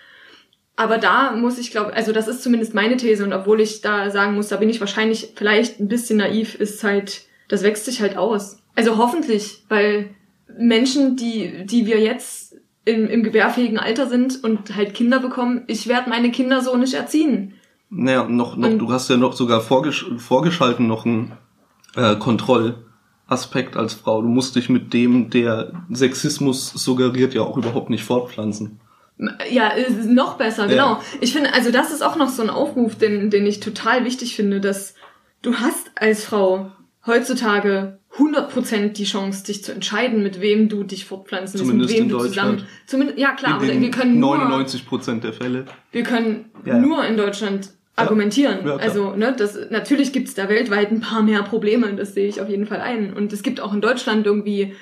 Aber 0.75 0.97
da 0.97 1.35
muss 1.35 1.59
ich 1.59 1.71
glaube, 1.71 1.93
also 1.93 2.11
das 2.11 2.27
ist 2.27 2.41
zumindest 2.41 2.73
meine 2.73 2.97
These 2.97 3.23
und 3.23 3.33
obwohl 3.33 3.61
ich 3.61 3.81
da 3.81 4.09
sagen 4.09 4.33
muss, 4.33 4.47
da 4.47 4.57
bin 4.57 4.69
ich 4.69 4.79
wahrscheinlich 4.79 5.33
vielleicht 5.35 5.79
ein 5.79 5.87
bisschen 5.87 6.17
naiv, 6.17 6.55
ist 6.55 6.83
halt, 6.83 7.25
das 7.47 7.61
wächst 7.63 7.85
sich 7.85 8.01
halt 8.01 8.17
aus. 8.17 8.57
Also 8.75 8.97
hoffentlich, 8.97 9.63
weil 9.69 10.09
Menschen, 10.57 11.15
die, 11.15 11.65
die 11.65 11.85
wir 11.85 11.99
jetzt 11.99 12.55
im, 12.85 13.07
im 13.07 13.23
gebärfähigen 13.23 13.77
Alter 13.77 14.07
sind 14.07 14.43
und 14.43 14.75
halt 14.75 14.93
Kinder 14.95 15.19
bekommen, 15.19 15.61
ich 15.67 15.87
werde 15.87 16.09
meine 16.09 16.31
Kinder 16.31 16.61
so 16.61 16.75
nicht 16.75 16.95
erziehen. 16.95 17.53
Naja, 17.89 18.27
noch, 18.27 18.57
noch, 18.57 18.69
Und- 18.71 18.79
du 18.79 18.91
hast 18.91 19.09
ja 19.11 19.17
noch 19.17 19.33
sogar 19.33 19.61
vorgesch 19.61 20.07
vorgeschalten 20.17 20.87
noch 20.87 21.05
einen 21.05 21.33
äh, 21.95 22.15
Kontrollaspekt 22.15 23.77
als 23.77 23.93
Frau. 23.93 24.23
Du 24.23 24.27
musst 24.27 24.55
dich 24.55 24.69
mit 24.69 24.93
dem, 24.93 25.29
der 25.29 25.85
Sexismus 25.91 26.71
suggeriert, 26.71 27.35
ja 27.35 27.43
auch 27.43 27.57
überhaupt 27.57 27.91
nicht 27.91 28.03
fortpflanzen. 28.03 28.79
Ja, 29.49 29.71
noch 30.05 30.37
besser, 30.37 30.63
Ja. 30.63 30.69
genau. 30.69 31.01
Ich 31.21 31.33
finde, 31.33 31.53
also 31.53 31.71
das 31.71 31.91
ist 31.91 32.01
auch 32.01 32.15
noch 32.15 32.29
so 32.29 32.41
ein 32.43 32.49
Aufruf, 32.49 32.95
den, 32.95 33.29
den 33.29 33.45
ich 33.45 33.59
total 33.59 34.05
wichtig 34.05 34.35
finde, 34.35 34.59
dass 34.61 34.95
du 35.41 35.55
hast 35.55 35.91
als 35.95 36.25
Frau 36.25 36.71
heutzutage 37.05 37.99
100% 38.17 38.89
die 38.93 39.03
Chance, 39.05 39.43
dich 39.45 39.63
zu 39.63 39.71
entscheiden, 39.71 40.21
mit 40.23 40.39
wem 40.39 40.69
du 40.69 40.83
dich 40.83 41.05
fortpflanzen 41.05 41.59
willst, 41.59 41.73
mit 41.73 41.87
Zumindest 41.89 41.95
wem 41.95 42.03
in 42.03 42.09
du 42.09 42.17
Deutschland. 42.17 42.59
zusammen. 42.59 42.69
Zumindest, 42.85 43.19
ja 43.19 43.31
klar, 43.33 43.61
in 43.63 43.81
wir 43.81 43.91
können 43.91 44.19
nur, 44.19 44.37
99 44.37 44.85
Prozent 44.87 45.23
der 45.23 45.33
Fälle. 45.33 45.65
wir 45.91 46.03
können 46.03 46.45
Ja. 46.65 46.77
nur 46.77 47.03
in 47.05 47.17
Deutschland 47.17 47.69
argumentieren. 47.95 48.59
Ja, 48.65 48.75
also, 48.77 49.15
ne, 49.15 49.35
das 49.37 49.57
natürlich 49.69 50.13
gibt's 50.13 50.33
da 50.33 50.49
weltweit 50.49 50.91
ein 50.91 51.01
paar 51.01 51.21
mehr 51.23 51.43
Probleme, 51.43 51.93
das 51.93 52.13
sehe 52.13 52.27
ich 52.27 52.41
auf 52.41 52.49
jeden 52.49 52.65
Fall 52.67 52.81
ein. 52.81 53.13
Und 53.13 53.33
es 53.33 53.43
gibt 53.43 53.59
auch 53.59 53.73
in 53.73 53.81
Deutschland 53.81 54.25
irgendwie 54.25 54.75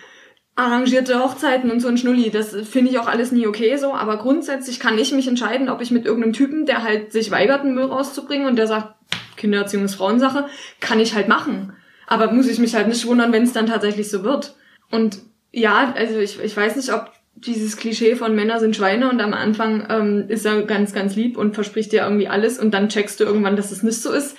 arrangierte 0.56 1.20
Hochzeiten 1.20 1.72
und 1.72 1.80
so 1.80 1.88
ein 1.88 1.98
Schnulli. 1.98 2.30
Das 2.30 2.56
finde 2.70 2.92
ich 2.92 3.00
auch 3.00 3.08
alles 3.08 3.32
nie 3.32 3.48
okay 3.48 3.78
so, 3.78 3.94
aber 3.94 4.18
grundsätzlich 4.18 4.80
kann 4.80 4.98
ich 4.98 5.12
mich 5.12 5.28
entscheiden, 5.28 5.70
ob 5.70 5.82
ich 5.82 5.92
mit 5.92 6.06
irgendeinem 6.06 6.34
Typen, 6.34 6.66
der 6.66 6.84
halt 6.84 7.12
sich 7.12 7.32
weigert, 7.32 7.62
einen 7.62 7.74
Müll 7.74 7.86
rauszubringen 7.86 8.48
und 8.48 8.58
der 8.58 8.68
sagt, 8.68 8.96
Kindererziehung 9.38 9.86
ist 9.86 9.96
Frauensache, 9.96 10.48
kann 10.80 11.00
ich 11.00 11.16
halt 11.16 11.28
machen. 11.28 11.74
Aber 12.08 12.32
muss 12.32 12.48
ich 12.48 12.60
mich 12.60 12.76
halt 12.76 12.88
nicht 12.88 13.08
wundern, 13.08 13.32
wenn 13.32 13.44
es 13.44 13.54
dann 13.54 13.68
tatsächlich 13.68 14.10
so 14.10 14.24
wird. 14.24 14.56
Und 14.92 15.20
ja, 15.52 15.94
also 15.96 16.20
ich, 16.20 16.42
ich 16.44 16.56
weiß 16.56 16.76
nicht, 16.76 16.94
ob 16.94 17.12
dieses 17.36 17.78
Klischee 17.78 18.16
von 18.16 18.36
Männer 18.36 18.60
sind 18.60 18.76
Schweine 18.76 19.10
und 19.10 19.22
am 19.22 19.34
Anfang 19.34 19.88
ähm, 19.90 20.26
ist 20.28 20.46
er 20.46 20.62
ganz, 20.64 20.94
ganz 20.94 21.16
lieb 21.16 21.38
und 21.38 21.56
verspricht 21.56 21.92
dir 21.92 22.04
irgendwie 22.04 22.28
alles 22.28 22.60
und 22.60 22.74
dann 22.74 22.90
checkst 22.90 23.20
du 23.20 23.24
irgendwann, 23.24 23.56
dass 23.56 23.72
es 23.72 23.84
nicht 23.84 24.02
so 24.02 24.12
ist. 24.12 24.38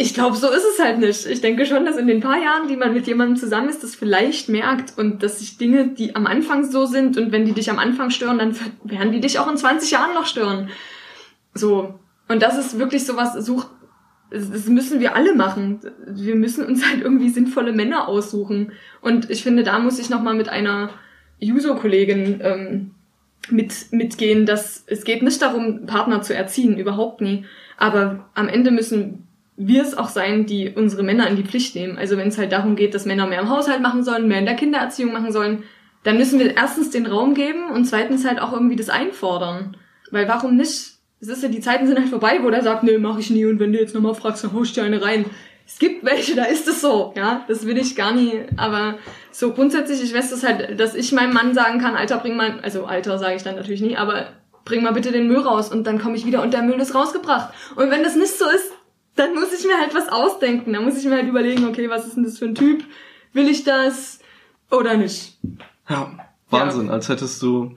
Ich 0.00 0.14
glaube, 0.14 0.36
so 0.36 0.48
ist 0.48 0.62
es 0.62 0.78
halt 0.78 1.00
nicht. 1.00 1.26
Ich 1.26 1.40
denke 1.40 1.66
schon, 1.66 1.84
dass 1.84 1.96
in 1.96 2.06
den 2.06 2.20
paar 2.20 2.40
Jahren, 2.40 2.68
die 2.68 2.76
man 2.76 2.94
mit 2.94 3.08
jemandem 3.08 3.34
zusammen 3.34 3.68
ist, 3.68 3.82
das 3.82 3.96
vielleicht 3.96 4.48
merkt 4.48 4.96
und 4.96 5.24
dass 5.24 5.40
sich 5.40 5.58
Dinge, 5.58 5.88
die 5.88 6.14
am 6.14 6.24
Anfang 6.24 6.70
so 6.70 6.86
sind 6.86 7.18
und 7.18 7.32
wenn 7.32 7.44
die 7.44 7.52
dich 7.52 7.68
am 7.68 7.80
Anfang 7.80 8.10
stören, 8.10 8.38
dann 8.38 8.54
werden 8.84 9.10
die 9.10 9.18
dich 9.18 9.40
auch 9.40 9.50
in 9.50 9.56
20 9.56 9.90
Jahren 9.90 10.14
noch 10.14 10.26
stören. 10.26 10.70
So. 11.52 11.98
Und 12.28 12.42
das 12.42 12.56
ist 12.56 12.78
wirklich 12.78 13.04
sowas, 13.06 13.32
sucht, 13.44 13.66
das 14.30 14.68
müssen 14.68 15.00
wir 15.00 15.16
alle 15.16 15.34
machen. 15.34 15.80
Wir 16.06 16.36
müssen 16.36 16.64
uns 16.64 16.88
halt 16.88 17.02
irgendwie 17.02 17.30
sinnvolle 17.30 17.72
Männer 17.72 18.06
aussuchen. 18.06 18.70
Und 19.00 19.30
ich 19.30 19.42
finde, 19.42 19.64
da 19.64 19.80
muss 19.80 19.98
ich 19.98 20.10
nochmal 20.10 20.34
mit 20.34 20.48
einer 20.48 20.90
Juso-Kollegin 21.40 22.40
ähm, 22.40 22.90
mit, 23.50 23.90
mitgehen, 23.90 24.46
dass 24.46 24.84
es 24.86 25.02
geht 25.02 25.24
nicht 25.24 25.42
darum, 25.42 25.86
Partner 25.86 26.22
zu 26.22 26.36
erziehen, 26.36 26.78
überhaupt 26.78 27.20
nie. 27.20 27.46
Aber 27.76 28.28
am 28.34 28.48
Ende 28.48 28.70
müssen 28.70 29.27
wir 29.58 29.82
es 29.82 29.98
auch 29.98 30.08
sein, 30.08 30.46
die 30.46 30.70
unsere 30.70 31.02
Männer 31.02 31.26
in 31.26 31.36
die 31.36 31.42
Pflicht 31.42 31.74
nehmen. 31.74 31.98
Also 31.98 32.16
wenn 32.16 32.28
es 32.28 32.38
halt 32.38 32.52
darum 32.52 32.76
geht, 32.76 32.94
dass 32.94 33.06
Männer 33.06 33.26
mehr 33.26 33.40
im 33.40 33.50
Haushalt 33.50 33.82
machen 33.82 34.04
sollen, 34.04 34.28
mehr 34.28 34.38
in 34.38 34.46
der 34.46 34.54
Kindererziehung 34.54 35.12
machen 35.12 35.32
sollen, 35.32 35.64
dann 36.04 36.16
müssen 36.16 36.38
wir 36.38 36.56
erstens 36.56 36.90
den 36.90 37.06
Raum 37.06 37.34
geben 37.34 37.68
und 37.70 37.84
zweitens 37.84 38.24
halt 38.24 38.40
auch 38.40 38.52
irgendwie 38.52 38.76
das 38.76 38.88
einfordern. 38.88 39.76
Weil 40.12 40.28
warum 40.28 40.56
nicht? 40.56 40.92
Es 41.20 41.26
ist 41.26 41.42
ja, 41.42 41.48
die 41.48 41.60
Zeiten 41.60 41.88
sind 41.88 41.98
halt 41.98 42.08
vorbei, 42.08 42.38
wo 42.42 42.50
der 42.50 42.62
sagt, 42.62 42.84
nee, 42.84 42.96
mach 42.98 43.18
ich 43.18 43.30
nie 43.30 43.44
und 43.46 43.58
wenn 43.58 43.72
du 43.72 43.80
jetzt 43.80 43.96
nochmal 43.96 44.14
fragst, 44.14 44.44
dann 44.44 44.52
hau 44.52 44.62
ich 44.62 44.72
dir 44.72 44.84
eine 44.84 45.02
rein. 45.02 45.26
Es 45.66 45.80
gibt 45.80 46.04
welche, 46.04 46.36
da 46.36 46.44
ist 46.44 46.68
es 46.68 46.80
so, 46.80 47.12
ja, 47.16 47.44
das 47.48 47.66
will 47.66 47.76
ich 47.76 47.96
gar 47.96 48.14
nie, 48.14 48.44
aber 48.56 48.94
so 49.32 49.52
grundsätzlich, 49.52 50.02
ich 50.02 50.14
weiß 50.14 50.30
das 50.30 50.44
halt, 50.44 50.78
dass 50.78 50.94
ich 50.94 51.12
meinem 51.12 51.34
Mann 51.34 51.52
sagen 51.52 51.80
kann, 51.80 51.96
Alter, 51.96 52.18
bring 52.18 52.36
mal, 52.36 52.60
also 52.62 52.86
Alter 52.86 53.18
sage 53.18 53.34
ich 53.34 53.42
dann 53.42 53.56
natürlich 53.56 53.82
nie, 53.82 53.96
aber 53.96 54.28
bring 54.64 54.82
mal 54.82 54.92
bitte 54.92 55.12
den 55.12 55.26
Müll 55.26 55.40
raus 55.40 55.70
und 55.70 55.86
dann 55.86 55.98
komme 55.98 56.16
ich 56.16 56.24
wieder 56.24 56.42
und 56.42 56.54
der 56.54 56.62
Müll 56.62 56.80
ist 56.80 56.94
rausgebracht. 56.94 57.52
Und 57.74 57.90
wenn 57.90 58.04
das 58.04 58.16
nicht 58.16 58.38
so 58.38 58.48
ist, 58.48 58.72
dann 59.18 59.34
muss 59.34 59.52
ich 59.52 59.66
mir 59.66 59.78
halt 59.78 59.94
was 59.94 60.08
ausdenken, 60.08 60.72
dann 60.72 60.84
muss 60.84 60.98
ich 60.98 61.04
mir 61.04 61.16
halt 61.16 61.28
überlegen, 61.28 61.66
okay, 61.66 61.90
was 61.90 62.06
ist 62.06 62.16
denn 62.16 62.24
das 62.24 62.38
für 62.38 62.46
ein 62.46 62.54
Typ? 62.54 62.84
Will 63.32 63.48
ich 63.48 63.64
das 63.64 64.20
oder 64.70 64.96
nicht? 64.96 65.38
Ja, 65.88 66.12
Wahnsinn, 66.50 66.90
als 66.90 67.08
hättest 67.08 67.42
du 67.42 67.74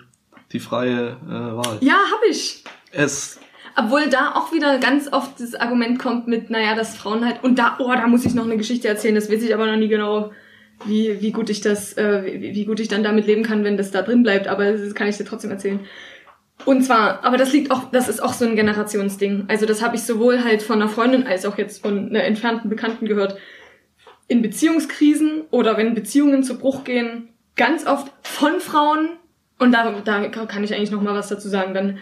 die 0.52 0.60
freie 0.60 1.18
äh, 1.26 1.30
Wahl. 1.30 1.78
Ja, 1.82 1.96
hab 2.12 2.22
ich. 2.30 2.64
Es, 2.92 3.40
Obwohl 3.76 4.10
da 4.10 4.34
auch 4.36 4.52
wieder 4.52 4.78
ganz 4.80 5.12
oft 5.12 5.40
das 5.40 5.56
Argument 5.56 5.98
kommt 6.00 6.28
mit, 6.28 6.50
naja, 6.50 6.76
dass 6.76 6.98
Frauen 6.98 7.26
halt, 7.26 7.44
und 7.44 7.58
da, 7.58 7.78
oh, 7.80 7.92
da 7.92 8.08
muss 8.08 8.26
ich 8.26 8.34
noch 8.34 8.46
eine 8.46 8.58
Geschichte 8.58 8.88
erzählen, 8.88 9.16
das 9.16 9.32
weiß 9.32 9.44
ich 9.44 9.54
aber 9.54 9.66
noch 9.66 9.78
nie 9.78 9.88
genau, 9.88 10.32
wie, 10.86 11.22
wie 11.22 11.32
gut 11.32 11.50
ich 11.50 11.62
das, 11.62 11.98
äh, 11.98 12.42
wie, 12.42 12.54
wie 12.54 12.66
gut 12.66 12.80
ich 12.80 12.88
dann 12.88 13.04
damit 13.04 13.28
leben 13.28 13.44
kann, 13.44 13.64
wenn 13.64 13.78
das 13.78 13.92
da 13.92 14.02
drin 14.02 14.24
bleibt, 14.24 14.48
aber 14.48 14.72
das 14.74 14.96
kann 14.96 15.08
ich 15.08 15.18
dir 15.18 15.26
trotzdem 15.26 15.52
erzählen. 15.52 15.80
Und 16.66 16.84
zwar, 16.84 17.24
aber 17.24 17.38
das 17.38 17.54
liegt 17.54 17.72
auch, 17.72 17.92
das 17.92 18.08
ist 18.08 18.22
auch 18.22 18.34
so 18.34 18.46
ein 18.46 18.56
Generationsding. 18.56 19.46
Also 19.48 19.66
das 19.66 19.82
habe 19.82 19.96
ich 19.96 20.04
sowohl 20.04 20.44
halt 20.44 20.62
von 20.62 20.82
einer 20.82 20.90
Freundin 20.90 21.26
als 21.26 21.46
auch 21.46 21.58
jetzt 21.58 21.82
von 21.82 22.10
einer 22.10 22.24
entfernten 22.24 22.70
Bekannten 22.70 23.06
gehört. 23.06 23.38
In 24.28 24.42
Beziehungskrisen 24.42 25.44
oder 25.52 25.78
wenn 25.78 25.94
Beziehungen 25.94 26.44
zu 26.44 26.58
Bruch 26.58 26.84
gehen, 26.84 27.30
ganz 27.56 27.86
oft 27.86 28.12
von 28.24 28.60
Frauen, 28.60 29.10
und 29.60 29.72
da, 29.72 30.02
da 30.04 30.28
kann 30.28 30.64
ich 30.64 30.74
eigentlich 30.74 30.92
noch 30.92 31.02
mal 31.02 31.14
was 31.14 31.30
dazu 31.30 31.50
sagen, 31.50 31.74
dann 31.74 32.00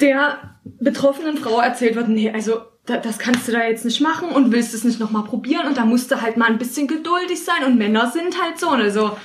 der 0.00 0.56
betroffenen 0.80 1.36
Frau 1.36 1.60
erzählt 1.60 1.96
wird, 1.96 2.08
nee, 2.08 2.30
also 2.30 2.60
da, 2.86 2.98
das 2.98 3.18
kannst 3.18 3.48
du 3.48 3.52
da 3.52 3.66
jetzt 3.66 3.84
nicht 3.84 4.00
machen 4.00 4.28
und 4.28 4.52
willst 4.52 4.74
es 4.74 4.84
nicht 4.84 5.00
nochmal 5.00 5.24
probieren 5.24 5.66
und 5.66 5.76
da 5.76 5.84
musst 5.84 6.10
du 6.10 6.20
halt 6.20 6.36
mal 6.36 6.46
ein 6.46 6.58
bisschen 6.58 6.86
geduldig 6.86 7.42
sein 7.42 7.64
und 7.64 7.78
Männer 7.78 8.10
sind 8.10 8.40
halt 8.40 8.58
so, 8.58 8.74
ne, 8.76 8.90
so, 8.90 9.16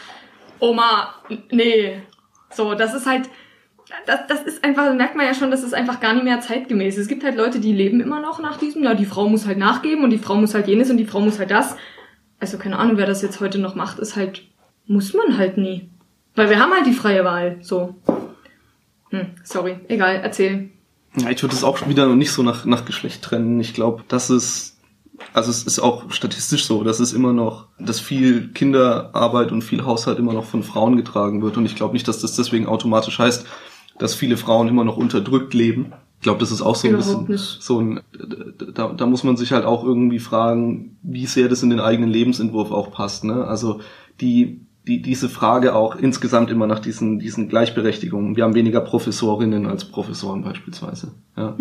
Oma, 0.59 1.15
nee, 1.51 2.01
so, 2.49 2.73
das 2.73 2.93
ist 2.93 3.05
halt, 3.05 3.29
das, 4.05 4.19
das 4.27 4.41
ist 4.43 4.63
einfach, 4.63 4.93
merkt 4.93 5.15
man 5.15 5.25
ja 5.25 5.33
schon, 5.33 5.51
das 5.51 5.63
ist 5.63 5.73
einfach 5.73 5.99
gar 5.99 6.13
nicht 6.13 6.23
mehr 6.23 6.39
zeitgemäß. 6.39 6.97
Es 6.97 7.07
gibt 7.07 7.23
halt 7.23 7.35
Leute, 7.35 7.59
die 7.59 7.73
leben 7.73 8.01
immer 8.01 8.21
noch 8.21 8.39
nach 8.39 8.57
diesem, 8.57 8.83
ja, 8.83 8.93
die 8.93 9.05
Frau 9.05 9.27
muss 9.27 9.47
halt 9.47 9.57
nachgeben 9.57 10.03
und 10.03 10.09
die 10.09 10.17
Frau 10.17 10.35
muss 10.35 10.53
halt 10.53 10.67
jenes 10.67 10.89
und 10.89 10.97
die 10.97 11.05
Frau 11.05 11.19
muss 11.19 11.39
halt 11.39 11.51
das. 11.51 11.75
Also 12.39 12.57
keine 12.57 12.77
Ahnung, 12.77 12.97
wer 12.97 13.05
das 13.05 13.21
jetzt 13.21 13.39
heute 13.39 13.59
noch 13.59 13.75
macht, 13.75 13.99
ist 13.99 14.15
halt, 14.15 14.43
muss 14.87 15.13
man 15.13 15.37
halt 15.37 15.57
nie. 15.57 15.89
Weil 16.35 16.49
wir 16.49 16.59
haben 16.59 16.71
halt 16.71 16.85
die 16.85 16.93
freie 16.93 17.23
Wahl, 17.23 17.57
so. 17.61 17.95
Hm, 19.09 19.27
sorry, 19.43 19.79
egal, 19.87 20.21
erzähl. 20.23 20.69
Ja, 21.17 21.29
ich 21.29 21.41
würde 21.43 21.55
es 21.55 21.63
auch 21.63 21.87
wieder 21.87 22.07
nicht 22.15 22.31
so 22.31 22.41
nach, 22.41 22.65
nach 22.65 22.85
Geschlecht 22.85 23.21
trennen. 23.21 23.59
Ich 23.59 23.73
glaube, 23.73 24.03
das 24.07 24.29
ist, 24.29 24.79
also 25.33 25.51
es 25.51 25.63
ist 25.63 25.79
auch 25.79 26.09
statistisch 26.11 26.65
so, 26.65 26.83
dass 26.83 27.01
es 27.01 27.11
immer 27.11 27.33
noch, 27.33 27.67
dass 27.79 27.99
viel 27.99 28.47
Kinderarbeit 28.53 29.51
und 29.51 29.61
viel 29.61 29.85
Haushalt 29.85 30.19
immer 30.19 30.33
noch 30.33 30.45
von 30.45 30.63
Frauen 30.63 30.95
getragen 30.95 31.41
wird. 31.41 31.57
Und 31.57 31.65
ich 31.65 31.75
glaube 31.75 31.93
nicht, 31.93 32.07
dass 32.07 32.21
das 32.21 32.37
deswegen 32.37 32.65
automatisch 32.65 33.19
heißt, 33.19 33.45
dass 34.01 34.15
viele 34.15 34.35
Frauen 34.35 34.67
immer 34.67 34.83
noch 34.83 34.97
unterdrückt 34.97 35.53
leben. 35.53 35.93
Ich 36.17 36.23
glaube, 36.23 36.39
das 36.39 36.51
ist 36.51 36.61
auch 36.61 36.75
so 36.75 36.87
ein 36.87 36.95
Überhaupt 36.95 37.27
bisschen 37.27 37.51
nicht. 37.51 37.61
so 37.61 37.79
ein, 37.79 37.99
da, 38.73 38.93
da 38.93 39.05
muss 39.05 39.23
man 39.23 39.37
sich 39.37 39.51
halt 39.51 39.63
auch 39.63 39.83
irgendwie 39.83 40.19
fragen, 40.19 40.97
wie 41.03 41.27
sehr 41.27 41.49
das 41.49 41.61
in 41.61 41.69
den 41.69 41.79
eigenen 41.79 42.09
Lebensentwurf 42.09 42.71
auch 42.71 42.91
passt. 42.91 43.23
Ne? 43.23 43.45
Also 43.45 43.79
die, 44.19 44.61
die, 44.87 45.03
diese 45.03 45.29
Frage 45.29 45.75
auch 45.75 45.95
insgesamt 45.95 46.49
immer 46.49 46.65
nach 46.65 46.79
diesen, 46.79 47.19
diesen 47.19 47.47
Gleichberechtigungen. 47.47 48.35
Wir 48.35 48.43
haben 48.43 48.55
weniger 48.55 48.81
Professorinnen 48.81 49.67
als 49.67 49.85
Professoren 49.85 50.43
beispielsweise. 50.43 51.11
Ja. 51.37 51.55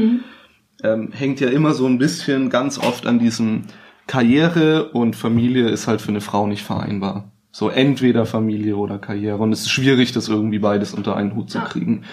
Ähm, 0.82 1.12
hängt 1.12 1.40
ja 1.40 1.48
immer 1.48 1.74
so 1.74 1.84
ein 1.84 1.98
bisschen 1.98 2.48
ganz 2.48 2.78
oft 2.78 3.06
an 3.06 3.18
diesem 3.18 3.64
Karriere 4.06 4.90
und 4.92 5.14
Familie 5.14 5.68
ist 5.68 5.86
halt 5.86 6.00
für 6.00 6.08
eine 6.08 6.22
Frau 6.22 6.46
nicht 6.46 6.64
vereinbar. 6.64 7.30
So 7.52 7.68
entweder 7.68 8.26
Familie 8.26 8.76
oder 8.76 8.98
Karriere. 8.98 9.38
Und 9.38 9.52
es 9.52 9.60
ist 9.62 9.70
schwierig, 9.70 10.12
das 10.12 10.28
irgendwie 10.28 10.58
beides 10.60 10.94
unter 10.94 11.16
einen 11.16 11.34
Hut 11.34 11.50
zu 11.50 11.58
Ja. 11.58 11.64
kriegen. 11.64 12.04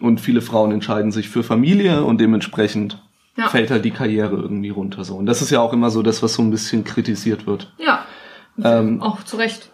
Und 0.00 0.20
viele 0.20 0.40
Frauen 0.40 0.70
entscheiden 0.70 1.10
sich 1.10 1.28
für 1.28 1.42
Familie 1.42 2.04
und 2.04 2.20
dementsprechend 2.20 3.02
Ja. 3.36 3.48
fällt 3.48 3.70
halt 3.70 3.84
die 3.84 3.90
Karriere 3.90 4.36
irgendwie 4.36 4.70
runter. 4.70 5.02
So. 5.04 5.16
Und 5.16 5.26
das 5.26 5.42
ist 5.42 5.50
ja 5.50 5.60
auch 5.60 5.72
immer 5.72 5.90
so 5.90 6.02
das, 6.02 6.22
was 6.22 6.34
so 6.34 6.42
ein 6.42 6.50
bisschen 6.50 6.84
kritisiert 6.84 7.46
wird. 7.46 7.72
Ja. 7.78 8.04
Ähm, 8.62 9.00
Auch 9.02 9.22
zu 9.24 9.36
Recht. 9.36 9.70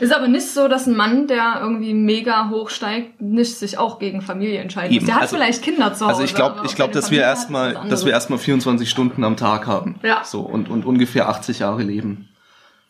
Ist 0.00 0.12
aber 0.14 0.28
nicht 0.28 0.46
so, 0.46 0.68
dass 0.68 0.86
ein 0.86 0.94
Mann, 0.96 1.26
der 1.26 1.58
irgendwie 1.60 1.92
mega 1.92 2.50
hoch 2.50 2.70
steigt, 2.70 3.20
nicht 3.20 3.56
sich 3.56 3.78
auch 3.78 3.98
gegen 3.98 4.22
Familie 4.22 4.60
entscheiden 4.60 4.94
Eben. 4.94 5.06
Der 5.06 5.16
hat 5.16 5.22
also- 5.22 5.36
vielleicht 5.36 5.62
Kinder 5.62 5.92
zu 5.92 6.04
Hause. 6.04 6.14
Also 6.14 6.22
ich 6.24 6.34
glaube, 6.34 6.60
ich 6.66 6.76
glaube, 6.76 6.92
dass 6.92 7.10
wir 7.10 7.22
Familie 7.22 7.26
hat 7.26 7.36
erstmal, 7.36 7.88
dass 7.88 8.04
wir 8.04 8.12
erstmal 8.12 8.38
24 8.38 8.88
Stunden 8.88 9.24
am 9.24 9.36
Tag 9.36 9.66
haben. 9.66 9.96
Ja. 10.04 10.22
So 10.24 10.40
und 10.42 10.70
und 10.70 10.84
ungefähr 10.84 11.28
80 11.28 11.58
Jahre 11.60 11.82
leben. 11.82 12.28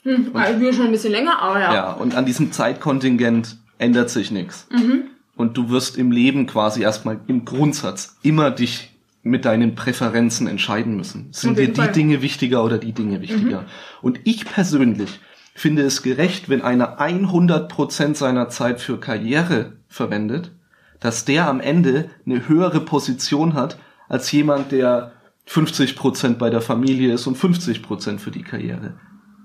Hm, 0.08 0.30
also 0.34 0.60
wir 0.60 0.72
schon 0.72 0.86
ein 0.86 0.92
bisschen 0.92 1.12
länger, 1.12 1.38
aber 1.40 1.60
ja. 1.60 1.74
Ja. 1.74 1.92
Und 1.92 2.14
an 2.14 2.24
diesem 2.24 2.50
Zeitkontingent 2.52 3.58
ändert 3.78 4.10
sich 4.10 4.30
nichts. 4.30 4.66
Mhm. 4.70 5.04
Und 5.36 5.56
du 5.56 5.70
wirst 5.70 5.98
im 5.98 6.10
Leben 6.10 6.46
quasi 6.46 6.82
erstmal 6.82 7.20
im 7.26 7.44
Grundsatz 7.44 8.16
immer 8.22 8.50
dich 8.50 8.96
mit 9.22 9.44
deinen 9.44 9.74
Präferenzen 9.74 10.46
entscheiden 10.46 10.96
müssen. 10.96 11.28
Sind 11.32 11.58
dir 11.58 11.68
die 11.68 11.74
Fall. 11.74 11.88
Mhm. 11.88 11.92
Dinge 11.92 12.22
wichtiger 12.22 12.64
oder 12.64 12.78
die 12.78 12.92
Dinge 12.92 13.20
wichtiger? 13.20 13.66
Und 14.00 14.20
ich 14.24 14.46
persönlich 14.46 15.20
finde 15.54 15.82
es 15.82 16.02
gerecht, 16.02 16.48
wenn 16.48 16.62
einer 16.62 17.00
100% 17.00 18.14
seiner 18.14 18.48
Zeit 18.48 18.80
für 18.80 18.98
Karriere 18.98 19.74
verwendet, 19.88 20.52
dass 21.00 21.24
der 21.24 21.48
am 21.48 21.60
Ende 21.60 22.10
eine 22.24 22.48
höhere 22.48 22.80
Position 22.80 23.54
hat 23.54 23.78
als 24.08 24.32
jemand, 24.32 24.72
der 24.72 25.12
50% 25.48 26.34
bei 26.34 26.50
der 26.50 26.60
Familie 26.60 27.14
ist 27.14 27.26
und 27.26 27.36
50% 27.36 28.18
für 28.18 28.30
die 28.30 28.42
Karriere. 28.42 28.94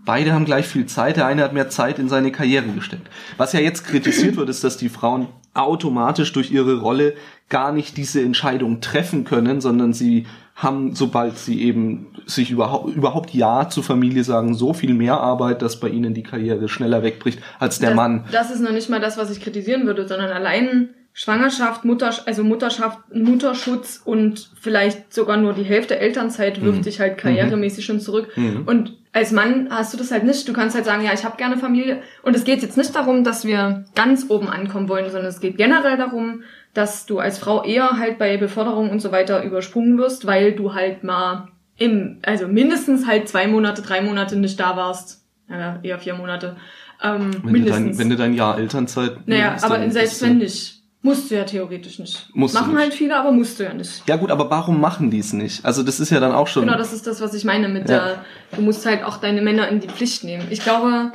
Beide 0.05 0.33
haben 0.33 0.45
gleich 0.45 0.65
viel 0.67 0.85
Zeit. 0.85 1.17
Der 1.17 1.25
eine 1.25 1.43
hat 1.43 1.53
mehr 1.53 1.69
Zeit 1.69 1.97
in 1.99 2.09
seine 2.09 2.31
Karriere 2.31 2.67
gesteckt. 2.67 3.07
Was 3.37 3.53
ja 3.53 3.59
jetzt 3.59 3.85
kritisiert 3.85 4.35
wird, 4.35 4.49
ist, 4.49 4.63
dass 4.63 4.77
die 4.77 4.89
Frauen 4.89 5.27
automatisch 5.53 6.33
durch 6.33 6.51
ihre 6.51 6.79
Rolle 6.79 7.13
gar 7.49 7.71
nicht 7.71 7.95
diese 7.97 8.21
Entscheidung 8.21 8.81
treffen 8.81 9.23
können, 9.23 9.61
sondern 9.61 9.93
sie 9.93 10.25
haben, 10.55 10.95
sobald 10.95 11.37
sie 11.37 11.61
eben 11.63 12.07
sich 12.25 12.51
überhaupt, 12.51 12.95
überhaupt 12.95 13.33
Ja 13.33 13.69
zur 13.69 13.83
Familie 13.83 14.23
sagen, 14.23 14.55
so 14.55 14.73
viel 14.73 14.93
mehr 14.93 15.19
Arbeit, 15.19 15.61
dass 15.61 15.79
bei 15.79 15.89
ihnen 15.89 16.13
die 16.13 16.23
Karriere 16.23 16.69
schneller 16.69 17.03
wegbricht 17.03 17.39
als 17.59 17.79
der 17.79 17.89
das, 17.89 17.95
Mann. 17.95 18.25
Das 18.31 18.51
ist 18.51 18.61
noch 18.61 18.71
nicht 18.71 18.89
mal 18.89 18.99
das, 18.99 19.17
was 19.17 19.31
ich 19.31 19.41
kritisieren 19.41 19.85
würde, 19.85 20.07
sondern 20.07 20.31
allein 20.31 20.89
Schwangerschaft, 21.13 21.85
Mutter, 21.85 22.11
also 22.25 22.43
Mutterschaft, 22.43 22.99
Mutterschutz 23.13 24.01
und 24.03 24.49
vielleicht 24.59 25.13
sogar 25.13 25.37
nur 25.37 25.53
die 25.53 25.63
Hälfte 25.63 25.99
Elternzeit 25.99 26.61
wirft 26.63 26.79
Mhm. 26.79 26.83
dich 26.83 26.99
halt 26.99 27.17
karrieremäßig 27.19 27.85
schon 27.85 27.99
zurück. 27.99 28.29
Mhm. 28.35 28.63
Und 28.65 28.97
als 29.13 29.31
Mann 29.31 29.67
hast 29.69 29.93
du 29.93 29.97
das 29.97 30.11
halt 30.11 30.23
nicht. 30.23 30.47
Du 30.47 30.53
kannst 30.53 30.75
halt 30.75 30.85
sagen, 30.85 31.03
ja, 31.05 31.13
ich 31.13 31.23
habe 31.23 31.37
gerne 31.37 31.57
Familie. 31.57 32.01
Und 32.23 32.35
es 32.35 32.43
geht 32.43 32.61
jetzt 32.61 32.77
nicht 32.77 32.95
darum, 32.95 33.23
dass 33.23 33.45
wir 33.45 33.85
ganz 33.95 34.25
oben 34.29 34.49
ankommen 34.49 34.89
wollen, 34.89 35.05
sondern 35.09 35.29
es 35.29 35.39
geht 35.39 35.55
generell 35.57 35.97
darum, 35.97 36.41
dass 36.73 37.05
du 37.05 37.19
als 37.19 37.37
Frau 37.37 37.63
eher 37.63 37.91
halt 37.99 38.17
bei 38.17 38.37
Beförderung 38.37 38.89
und 38.89 38.99
so 38.99 39.11
weiter 39.11 39.43
übersprungen 39.43 39.97
wirst, 39.99 40.25
weil 40.25 40.53
du 40.53 40.73
halt 40.73 41.03
mal 41.03 41.49
im, 41.77 42.17
also 42.23 42.47
mindestens 42.47 43.05
halt 43.07 43.29
zwei 43.29 43.47
Monate, 43.47 43.81
drei 43.83 44.01
Monate 44.01 44.35
nicht 44.35 44.59
da 44.59 44.75
warst. 44.75 45.23
Ja, 45.49 45.79
eher 45.83 45.99
vier 45.99 46.15
Monate. 46.15 46.55
Ähm, 47.03 47.31
Wenn 47.33 47.41
du, 47.43 47.49
mindestens. 47.51 47.85
dein, 47.85 47.97
wenn 47.99 48.09
du 48.09 48.15
dein 48.15 48.33
Jahr 48.33 48.57
Elternzeit 48.57 49.27
naja, 49.27 49.57
aber 49.61 49.89
selbst 49.91 50.21
du- 50.21 50.25
wenn 50.25 50.37
nicht. 50.39 50.82
Musst 51.05 51.29
du 51.29 51.35
ja 51.35 51.43
theoretisch 51.43 51.99
nicht. 51.99 52.29
Musst 52.33 52.55
Machen 52.55 52.71
nicht. 52.73 52.79
halt 52.81 52.93
viele, 52.93 53.15
aber 53.19 53.31
musst 53.31 53.59
du 53.59 53.63
ja 53.65 53.73
nicht. 53.73 54.01
Ja 54.07 54.15
gut, 54.15 54.31
aber 54.31 54.49
warum 54.49 54.79
machen 54.81 55.11
die 55.11 55.19
es 55.19 55.33
nicht? 55.33 55.63
Also 55.65 55.83
das 55.83 55.99
ist 55.99 56.09
ja 56.09 56.19
dann 56.21 56.31
auch 56.31 56.47
schon... 56.47 56.65
Genau, 56.65 56.77
das 56.77 56.93
ist 56.93 57.05
das, 57.05 57.19
was 57.21 57.33
ich 57.33 57.43
meine 57.43 57.67
mit 57.69 57.89
Ja. 57.89 58.05
der, 58.05 58.25
du 58.55 58.61
musst 58.61 58.85
halt 58.85 59.03
auch 59.03 59.17
deine 59.17 59.41
Männer 59.41 59.67
in 59.67 59.81
die 59.81 59.89
Pflicht 59.89 60.23
nehmen. 60.23 60.47
Ich 60.49 60.61
glaube, 60.63 61.11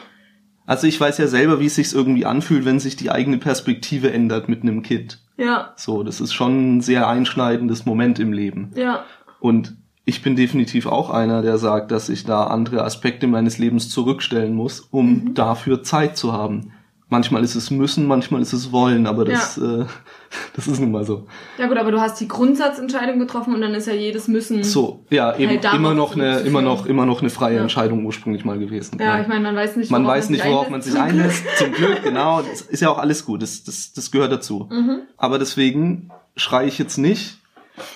Also 0.66 0.86
ich 0.86 1.00
weiß 1.00 1.16
ja 1.18 1.26
selber, 1.26 1.58
wie 1.58 1.66
es 1.66 1.74
sich 1.76 1.92
irgendwie 1.94 2.26
anfühlt, 2.26 2.66
wenn 2.66 2.78
sich 2.78 2.96
die 2.96 3.10
eigene 3.10 3.38
Perspektive 3.38 4.12
ändert 4.12 4.48
mit 4.50 4.62
einem 4.62 4.82
Kind. 4.82 5.20
ja, 5.38 5.72
So, 5.76 6.02
das 6.02 6.20
ist 6.20 6.34
schon 6.34 6.76
ein 6.76 6.80
sehr 6.82 7.08
einschneidendes 7.08 7.86
Moment 7.86 8.18
im 8.18 8.32
Leben. 8.34 8.72
ja, 8.76 9.04
Und 9.40 9.74
ich 10.04 10.22
bin 10.22 10.36
definitiv 10.36 10.86
auch 10.86 11.08
einer, 11.10 11.40
der 11.42 11.56
sagt, 11.58 11.90
dass 11.92 12.08
ich 12.10 12.24
da 12.24 12.44
andere 12.44 12.82
Aspekte 12.84 13.26
meines 13.26 13.56
Lebens 13.58 13.88
zurückstellen 13.88 14.54
muss, 14.54 14.80
um 14.80 15.08
Mhm. 15.10 15.34
dafür 15.34 15.82
Zeit 15.82 16.16
zu 16.18 16.32
haben. 16.34 16.72
Manchmal 17.10 17.42
ist 17.42 17.54
es 17.54 17.70
müssen, 17.70 18.06
manchmal 18.06 18.42
ist 18.42 18.52
es 18.52 18.70
wollen, 18.70 19.06
aber 19.06 19.24
das, 19.24 19.56
äh, 19.56 19.86
das 20.56 20.66
ist 20.66 20.78
nun 20.78 20.90
mal 20.90 21.04
so. 21.04 21.26
ja 21.56 21.66
gut, 21.66 21.78
aber 21.78 21.90
du 21.90 22.00
hast 22.00 22.20
die 22.20 22.28
Grundsatzentscheidung 22.28 23.18
getroffen 23.18 23.54
und 23.54 23.62
dann 23.62 23.74
ist 23.74 23.86
ja 23.86 23.94
jedes 23.94 24.28
Müssen. 24.28 24.62
So, 24.62 25.04
ja, 25.08 25.34
eben 25.36 25.52
Halt 25.52 25.64
darauf 25.64 25.78
immer 25.78 25.94
noch 25.94 26.14
eine, 26.14 26.40
immer 26.40 26.60
noch, 26.60 26.84
immer 26.84 27.06
noch 27.06 27.20
eine 27.22 27.30
freie 27.30 27.56
Ja. 27.56 27.62
Entscheidung 27.62 28.04
ursprünglich 28.04 28.44
mal 28.44 28.58
gewesen. 28.58 28.98
Ja, 29.00 29.20
ich 29.20 29.26
meine, 29.26 29.40
man 29.40 29.56
weiß 29.56 29.76
nicht, 29.76 29.90
man 29.90 30.04
worauf 30.04 30.16
weiß 30.16 30.28
nicht, 30.30 30.44
worauf 30.44 30.68
man 30.68 30.82
sich 30.82 30.98
einlässt. 30.98 31.44
Zum 31.56 31.72
Glück, 31.72 32.02
genau. 32.02 32.42
Das 32.42 32.60
ist 32.60 32.80
ja 32.80 32.90
auch 32.90 32.98
alles 32.98 33.24
gut. 33.24 33.40
Das, 33.40 33.64
das, 33.64 33.94
das 33.94 34.10
gehört 34.10 34.30
dazu. 34.30 34.68
Mhm. 34.70 35.00
Aber 35.16 35.38
deswegen 35.38 36.10
schreie 36.36 36.68
ich 36.68 36.78
jetzt 36.78 36.98
nicht, 36.98 37.38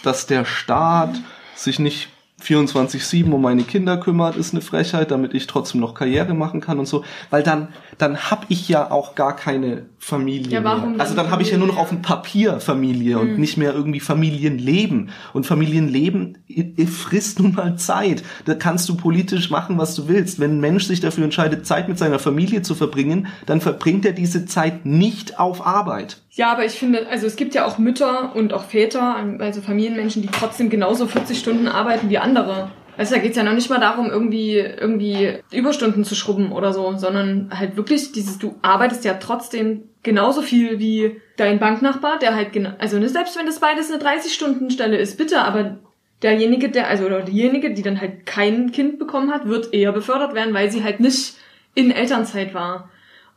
dass 0.03 0.27
der 0.27 0.47
Staat 0.47 1.21
sich 1.55 1.79
nicht 1.79 2.09
24-7 2.43 3.31
um 3.31 3.43
meine 3.43 3.63
Kinder 3.63 3.97
kümmert, 3.97 4.37
ist 4.37 4.53
eine 4.53 4.61
Frechheit, 4.61 5.11
damit 5.11 5.35
ich 5.35 5.47
trotzdem 5.47 5.81
noch 5.81 5.95
Karriere 5.95 6.35
machen 6.35 6.61
kann 6.61 6.79
und 6.79 6.87
so. 6.87 7.05
Weil 7.31 7.43
dann, 7.43 7.69
dann 7.99 8.31
hab 8.31 8.47
ich 8.49 8.69
ja 8.69 8.91
auch 8.91 9.15
gar 9.15 9.37
keine 9.37 9.87
Familie 9.99 10.51
Ja, 10.51 10.65
warum 10.65 10.93
mehr. 10.93 11.01
Also 11.01 11.15
dann 11.15 11.31
habe 11.31 11.43
ich 11.43 11.51
ja 11.53 11.59
nur 11.59 11.69
noch 11.69 11.77
auf 11.77 11.91
dem 11.91 12.03
Papier 12.03 12.59
Familie 12.61 13.21
und 13.21 13.39
nicht 13.39 13.57
mehr 13.57 13.73
irgendwie 13.73 14.01
Familienleben. 14.01 15.11
Und 15.33 15.47
Familienleben 15.47 16.39
frisst 16.87 17.39
nun 17.39 17.55
mal 17.55 17.77
Zeit. 17.77 18.25
Da 18.45 18.55
kannst 18.55 18.89
du 18.89 18.97
politisch 18.97 19.51
machen, 19.51 19.79
was 19.79 19.95
du 19.95 20.09
willst. 20.09 20.41
Wenn 20.41 20.57
ein 20.57 20.61
Mensch 20.61 20.87
sich 20.87 21.01
dafür 21.01 21.25
entscheidet, 21.25 21.67
Zeit 21.67 21.89
mit 21.89 21.99
seiner 21.99 22.19
Familie 22.19 22.63
zu 22.63 22.75
verbringen, 22.75 23.29
dann 23.47 23.61
verbringt 23.61 24.05
er 24.05 24.13
diese 24.13 24.45
Zeit 24.45 24.85
nicht 24.85 25.39
auf 25.39 25.65
Arbeit. 25.65 26.23
Ja, 26.35 26.51
aber 26.51 26.65
ich 26.65 26.73
finde, 26.73 27.09
also 27.09 27.27
es 27.27 27.37
gibt 27.37 27.55
ja 27.55 27.67
auch 27.67 27.77
Mütter 27.77 28.35
und 28.35 28.55
auch 28.55 28.65
Väter, 28.65 29.17
also 29.39 29.61
Familienmenschen, 29.61 30.23
die 30.23 30.29
trotzdem 30.29 30.71
genauso 30.71 31.07
40 31.07 31.39
Stunden 31.39 31.69
arbeiten 31.69 32.09
wie 32.09 32.17
andere. 32.17 32.71
Also 32.97 33.15
da 33.15 33.21
geht's 33.21 33.37
ja 33.37 33.43
noch 33.43 33.53
nicht 33.53 33.69
mal 33.69 33.81
darum, 33.81 34.11
irgendwie, 34.11 34.57
irgendwie 34.59 35.39
Überstunden 35.51 36.05
zu 36.05 36.15
schrubben 36.15 36.53
oder 36.53 36.73
so, 36.73 36.97
sondern 36.97 37.51
halt 37.59 37.77
wirklich 37.77 38.13
dieses, 38.13 38.39
du 38.39 38.55
arbeitest 38.63 39.05
ja 39.05 39.15
trotzdem 39.15 39.85
genauso 40.03 40.41
viel 40.43 40.79
wie 40.79 41.21
dein 41.37 41.59
Banknachbar, 41.59 42.19
der 42.19 42.35
halt 42.35 42.53
genau, 42.53 42.71
also 42.79 42.99
ne, 42.99 43.09
selbst 43.09 43.39
wenn 43.39 43.47
das 43.47 43.61
beides 43.61 43.91
eine 43.91 44.03
30-Stunden-Stelle 44.03 44.97
ist, 44.97 45.19
bitte, 45.19 45.43
aber 45.43 45.79
derjenige, 46.23 46.71
der, 46.71 46.89
also 46.89 47.05
oder 47.05 47.23
diejenige, 47.23 47.75
die 47.75 47.83
dann 47.83 48.01
halt 48.01 48.25
kein 48.25 48.73
Kind 48.73 48.99
bekommen 48.99 49.33
hat, 49.33 49.47
wird 49.47 49.75
eher 49.75 49.93
befördert 49.93 50.35
werden, 50.35 50.55
weil 50.55 50.71
sie 50.71 50.83
halt 50.83 51.01
nicht 51.01 51.35
in 51.75 51.91
Elternzeit 51.91 52.55
war. 52.55 52.91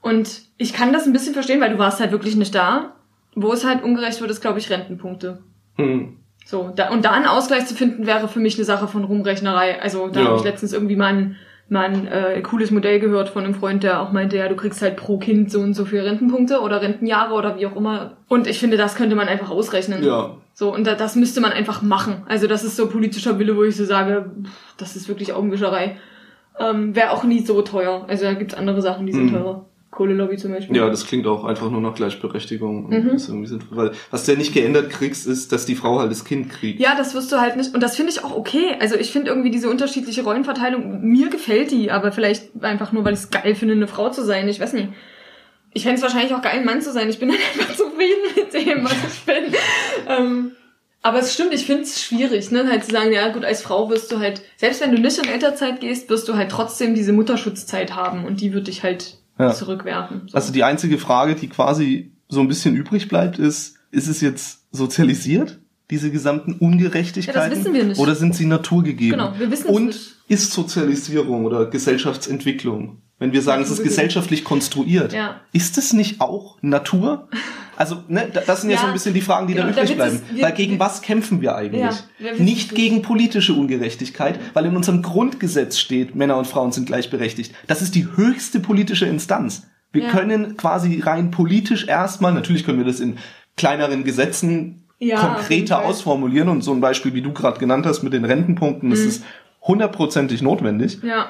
Und 0.06 0.44
ich 0.58 0.72
kann 0.74 0.94
das 0.94 1.08
ein 1.08 1.14
bisschen 1.14 1.34
verstehen, 1.34 1.60
weil 1.62 1.72
du 1.72 1.80
warst 1.80 2.00
halt 2.00 2.12
wirklich 2.12 2.36
nicht 2.36 2.54
da. 2.54 2.94
Wo 3.34 3.52
es 3.52 3.66
halt 3.66 3.84
ungerecht 3.84 4.22
wird, 4.22 4.30
ist, 4.30 4.40
glaube 4.40 4.60
ich, 4.60 4.70
Rentenpunkte. 4.70 5.40
Hm. 5.78 6.18
So, 6.46 6.72
da, 6.76 6.90
und 6.92 7.04
da 7.04 7.12
einen 7.12 7.26
Ausgleich 7.26 7.66
zu 7.66 7.74
finden, 7.74 8.06
wäre 8.06 8.28
für 8.28 8.40
mich 8.40 8.56
eine 8.56 8.66
Sache 8.66 8.88
von 8.88 9.04
Rumrechnerei. 9.04 9.82
Also 9.82 10.08
da 10.10 10.20
Ja. 10.22 10.28
habe 10.28 10.38
ich 10.38 10.44
letztens 10.44 10.74
irgendwie 10.74 10.96
mal 10.96 11.08
einen 11.08 11.36
mal 11.68 11.86
ein 11.86 12.06
äh, 12.08 12.40
cooles 12.44 12.70
Modell 12.70 13.00
gehört 13.00 13.30
von 13.30 13.44
einem 13.44 13.56
Freund, 13.56 13.82
der 13.82 14.00
auch 14.00 14.12
meinte, 14.12 14.38
ja, 14.38 14.48
du 14.48 14.56
kriegst 14.56 14.84
halt 14.84 14.98
pro 14.98 15.18
Kind 15.18 15.50
so 15.52 15.60
und 15.62 15.74
so 15.74 15.86
viele 15.86 16.06
Rentenpunkte 16.06 16.60
oder 16.62 16.80
Rentenjahre 16.84 17.34
oder 17.34 17.58
wie 17.58 17.66
auch 17.66 17.76
immer. 17.76 18.18
Und 18.28 18.46
ich 18.46 18.60
finde, 18.60 18.78
das 18.78 18.94
könnte 18.96 19.16
man 19.16 19.28
einfach 19.28 19.50
ausrechnen. 19.50 20.04
Ja. 20.04 20.36
So, 20.54 20.72
und 20.72 20.86
da, 20.86 20.94
das 20.94 21.16
müsste 21.16 21.42
man 21.42 21.52
einfach 21.52 21.82
machen. 21.82 22.22
Also 22.30 22.46
das 22.46 22.64
ist 22.64 22.76
so 22.76 22.88
politischer 22.88 23.40
Wille, 23.40 23.58
wo 23.58 23.64
ich 23.64 23.76
so 23.76 23.84
sage, 23.84 24.30
pff, 24.44 24.76
das 24.78 24.96
ist 24.96 25.08
wirklich 25.10 25.34
Augenwischerei. 25.34 25.98
Ähm, 26.60 26.96
Wäre 26.96 27.10
auch 27.10 27.24
nie 27.24 27.44
so 27.44 27.60
teuer. 27.64 28.06
Also 28.08 28.26
da 28.26 28.34
gibt's 28.36 28.54
andere 28.54 28.84
Sachen, 28.84 29.08
die 29.08 29.12
sind 29.14 29.26
Mhm. 29.32 29.34
teurer. 29.34 29.66
Kohlelobby 29.96 30.38
zum 30.38 30.52
Beispiel. 30.52 30.76
Ja, 30.76 30.90
das 30.90 31.08
klingt 31.08 31.26
auch 31.26 31.46
einfach 31.46 31.72
nur 31.72 31.82
nach 31.82 31.96
Gleichberechtigung. 31.96 32.90
Mhm. 32.90 33.18
Sinnvoll. 33.18 33.78
Weil 33.78 33.92
was 34.12 34.26
du 34.26 34.34
ja 34.34 34.38
nicht 34.38 34.54
geändert 34.54 34.90
kriegst, 34.92 35.26
ist, 35.26 35.52
dass 35.52 35.66
die 35.66 35.76
Frau 35.76 36.00
halt 36.00 36.12
das 36.12 36.26
Kind 36.26 36.50
kriegt. 36.50 36.80
Ja, 36.80 36.96
das 36.96 37.16
wirst 37.16 37.32
du 37.32 37.38
halt 37.38 37.56
nicht. 37.56 37.74
Und 37.74 37.82
das 37.82 37.96
finde 37.96 38.12
ich 38.12 38.24
auch 38.24 38.36
okay. 38.36 38.76
Also 38.80 38.96
ich 38.96 39.12
finde 39.12 39.30
irgendwie 39.30 39.50
diese 39.50 39.70
unterschiedliche 39.70 40.24
Rollenverteilung, 40.24 41.02
mir 41.02 41.30
gefällt 41.30 41.72
die, 41.72 41.90
aber 41.90 42.12
vielleicht 42.12 42.64
einfach 42.64 42.92
nur, 42.92 43.04
weil 43.06 43.14
ich 43.14 43.22
es 43.22 43.30
geil 43.32 43.56
finde, 43.56 43.74
eine 43.74 43.88
Frau 43.88 44.10
zu 44.10 44.24
sein. 44.24 44.48
Ich 44.48 44.60
weiß 44.60 44.74
nicht. 44.74 44.90
Ich 45.74 45.84
fände 45.84 45.98
es 45.98 46.04
wahrscheinlich 46.04 46.34
auch 46.34 46.42
geil, 46.42 46.60
ein 46.60 46.66
Mann 46.66 46.82
zu 46.82 46.92
sein. 46.92 47.10
Ich 47.10 47.20
bin 47.20 47.30
dann 47.30 47.38
einfach 47.38 47.76
zufrieden 47.76 48.22
mit 48.36 48.54
dem, 48.54 48.86
was 48.86 48.94
ich 48.94 49.26
bin. 49.26 49.54
ähm, 50.08 50.52
aber 51.02 51.20
es 51.20 51.34
stimmt, 51.34 51.54
ich 51.54 51.66
finde 51.66 51.84
es 51.84 52.02
schwierig, 52.02 52.50
ne? 52.50 52.68
Halt 52.68 52.84
zu 52.84 52.92
sagen, 52.92 53.14
ja 53.14 53.28
gut, 53.32 53.46
als 53.46 53.62
Frau 53.62 53.90
wirst 53.92 54.12
du 54.12 54.20
halt, 54.20 54.42
selbst 54.58 54.82
wenn 54.82 54.92
du 54.92 55.00
nicht 55.00 55.20
in 55.20 55.30
Elternzeit 55.30 55.80
gehst, 55.80 56.10
wirst 56.10 56.28
du 56.28 56.36
halt 56.36 56.50
trotzdem 56.50 56.96
diese 56.96 57.14
Mutterschutzzeit 57.14 57.96
haben 57.96 58.26
und 58.26 58.42
die 58.42 58.54
wird 58.54 58.68
dich 58.68 58.82
halt 58.82 59.20
Ja. 59.38 59.54
zurückwerfen. 59.54 60.28
So. 60.28 60.36
Also 60.36 60.54
die 60.54 60.64
einzige 60.64 60.98
Frage, 60.98 61.36
die 61.36 61.50
quasi 61.50 62.14
so 62.28 62.40
ein 62.40 62.48
bisschen 62.48 62.76
übrig 62.76 63.08
bleibt, 63.08 63.38
ist, 63.38 63.78
ist 63.92 64.08
es 64.08 64.22
jetzt 64.22 64.66
sozialisiert, 64.72 65.60
diese 65.92 66.12
gesamten 66.12 66.54
Ungerechtigkeiten? 66.54 67.40
Ja, 67.42 67.50
das 67.50 67.60
wissen 67.60 67.74
wir 67.74 67.84
nicht. 67.84 68.00
Oder 68.00 68.16
sind 68.16 68.36
sie 68.36 68.46
naturgegeben? 68.46 69.20
Genau, 69.20 69.34
wir 69.38 69.52
wissen 69.52 69.68
Und 69.70 69.88
nicht. 69.88 70.16
ist 70.28 70.52
Sozialisierung 70.52 71.46
oder 71.46 71.66
Gesellschaftsentwicklung, 71.68 73.02
wenn 73.20 73.32
wir 73.34 73.42
sagen, 73.42 73.64
es 73.64 73.70
ist 73.70 73.84
gesellschaftlich 73.84 74.44
konstruiert, 74.44 75.14
Ja. 75.14 75.42
ist 75.54 75.78
es 75.78 75.94
nicht 75.94 76.22
auch 76.22 76.58
Natur? 76.62 77.30
Also, 77.78 78.04
ne, 78.08 78.28
da- 78.34 78.42
das 78.42 78.62
sind 78.62 78.70
ja, 78.70 78.78
Ja, 78.78 78.82
so 78.82 78.88
ein 78.88 78.94
bisschen 78.94 79.14
die 79.14 79.22
Fragen, 79.22 79.48
die 79.48 79.54
da 79.54 79.62
genau, 79.66 79.74
übrig 79.74 79.96
damit 79.98 79.98
bleiben. 79.98 80.22
es- 80.30 80.36
wir- 80.38 80.44
weil 80.44 80.54
gegen 80.54 80.80
was 80.80 81.02
kämpfen 81.02 81.42
wir 81.42 81.56
eigentlich? 81.56 81.82
Ja, 82.20 82.34
nicht 82.38 82.74
gegen 82.74 83.02
politische 83.02 83.54
Ungerechtigkeit, 83.54 84.40
weil 84.54 84.66
in 84.66 84.76
unserem 84.78 85.02
Grundgesetz 85.02 85.78
steht, 85.78 86.16
Männer 86.16 86.38
und 86.38 86.48
Frauen 86.48 86.72
sind 86.72 86.86
gleichberechtigt. 86.88 87.54
Das 87.68 87.82
ist 87.82 87.94
die 87.96 88.08
höchste 88.16 88.60
politische 88.62 89.06
Instanz. 89.06 89.64
Wir 89.92 90.08
können 90.08 90.58
quasi 90.58 91.00
rein 91.02 91.32
politisch 91.32 91.88
erstmal, 91.88 92.34
natürlich 92.34 92.66
können 92.66 92.78
wir 92.80 92.86
das 92.86 93.00
in 93.00 93.18
kleineren 93.58 94.04
Gesetzen 94.04 94.85
Ja, 95.00 95.20
konkreter 95.20 95.84
ausformulieren 95.84 96.48
und 96.50 96.62
so 96.62 96.72
ein 96.74 96.80
Beispiel, 96.82 97.14
wie 97.14 97.22
du 97.22 97.34
gerade 97.34 97.60
genannt 97.60 97.86
hast 97.86 98.02
mit 98.04 98.14
den 98.14 98.24
Rentenpunkten, 98.26 98.90
Mhm. 98.90 98.94
das 98.94 99.02
ist 99.02 99.24
hundertprozentig 99.62 100.42
notwendig. 100.42 101.00
ja. 101.04 101.28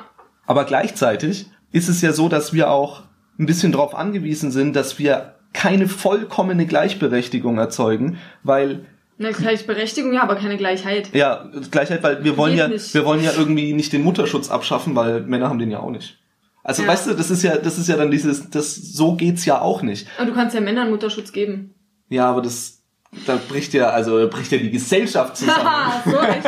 Aber 0.48 0.66
gleichzeitig 0.66 1.48
ist 1.72 1.90
es 1.90 2.02
ja 2.02 2.14
so, 2.14 2.30
dass 2.30 2.54
wir 2.54 2.70
auch 2.70 3.02
ein 3.40 3.48
bisschen 3.48 3.72
darauf 3.72 3.96
angewiesen 3.96 4.52
sind, 4.52 4.76
dass 4.76 5.00
wir 5.00 5.36
keine 5.54 5.88
vollkommene 5.88 6.68
Gleichberechtigung 6.68 7.58
erzeugen, 7.58 8.18
weil 8.44 8.86
Eine 9.18 9.32
Gleichberechtigung, 9.32 10.14
ja, 10.14 10.22
aber 10.22 10.36
keine 10.36 10.58
Gleichheit. 10.58 11.10
ja 11.14 11.50
Gleichheit, 11.72 12.04
weil 12.04 12.24
wir 12.24 12.38
wollen 12.38 12.52
Geht 12.52 12.60
ja 12.60 12.68
nicht. 12.68 12.94
wir 12.94 13.06
wollen 13.06 13.24
ja 13.24 13.32
irgendwie 13.36 13.74
nicht 13.74 13.92
den 13.94 14.04
Mutterschutz 14.04 14.52
abschaffen, 14.52 14.96
weil 14.96 15.22
Männer 15.22 15.50
haben 15.50 15.58
den 15.60 15.72
ja 15.72 15.80
auch 15.80 15.90
nicht. 15.90 16.20
Also 16.64 16.84
Ja. 16.84 16.90
weißt 16.90 17.08
du, 17.08 17.14
das 17.16 17.32
ist 17.32 17.42
ja 17.42 17.58
das 17.58 17.78
ist 17.80 17.88
ja 17.88 17.96
dann 17.98 18.12
dieses 18.12 18.50
das 18.52 18.76
so 18.76 19.16
geht's 19.16 19.46
ja 19.46 19.62
auch 19.62 19.82
nicht. 19.82 20.08
Aber 20.18 20.28
du 20.28 20.34
kannst 20.36 20.54
ja 20.54 20.62
Männern 20.62 20.90
Mutterschutz 20.92 21.32
geben. 21.32 21.74
Ja, 22.10 22.30
aber 22.30 22.42
das 22.44 22.84
da 23.26 23.38
bricht 23.48 23.74
ja 23.74 23.90
also 23.90 24.28
bricht 24.30 24.52
ja 24.52 24.58
die 24.58 24.72
Gesellschaft 24.72 25.38
zusammen. 25.38 25.64
Haha, 25.64 26.04
so 26.10 26.18
echt. 26.20 26.46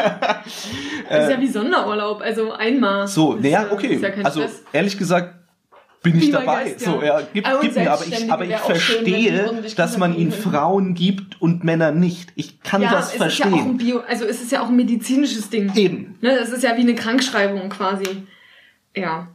Das 1.09 1.23
ist 1.25 1.31
ja 1.31 1.39
wie 1.41 1.47
Sonderurlaub, 1.47 2.21
also 2.21 2.51
einmal. 2.53 3.05
Äh. 3.05 3.07
So, 3.07 3.33
naja, 3.35 3.63
ja- 3.63 3.71
okay. 3.71 3.97
Ja 4.01 4.09
also 4.23 4.41
Stress. 4.41 4.63
ehrlich 4.73 4.97
gesagt 4.97 5.35
bin 6.03 6.17
ich 6.17 6.31
dabei. 6.31 6.75
so, 6.77 7.01
ja. 7.01 7.19
ja, 7.19 7.27
gib, 7.33 7.47
Ah, 7.47 7.55
und 7.55 7.61
gib 7.61 7.75
mir, 7.75 7.91
aber 7.91 8.05
ich, 8.05 8.31
aber 8.31 8.45
ich 8.45 8.51
schön, 8.51 8.65
verstehe, 8.65 9.45
ordentlich 9.47 9.75
dass 9.75 9.97
man 9.97 10.15
ihnen. 10.15 10.31
Frauen 10.31 10.93
gibt 10.93 11.41
und 11.41 11.63
Männer 11.63 11.91
nicht. 11.91 12.31
Ich 12.35 12.61
kann 12.61 12.81
ja, 12.81 12.91
das 12.91 13.13
es 13.15 13.15
ist 13.15 13.39
ja 13.39 13.45
auch 13.47 13.49
ein 13.51 13.53
verstehen. 13.57 13.77
Bio, 13.77 13.99
also 14.07 14.25
es 14.25 14.41
ist 14.41 14.51
ja 14.51 14.61
auch 14.61 14.67
ein 14.67 14.75
medizinisches 14.75 15.49
Ding. 15.49 15.73
Eben. 15.75 16.15
Ne, 16.21 16.35
das 16.39 16.49
ist 16.49 16.63
ja 16.63 16.77
wie 16.77 16.81
eine 16.81 16.95
Krankschreibung 16.95 17.69
quasi. 17.69 18.05
Ja. 18.95 19.27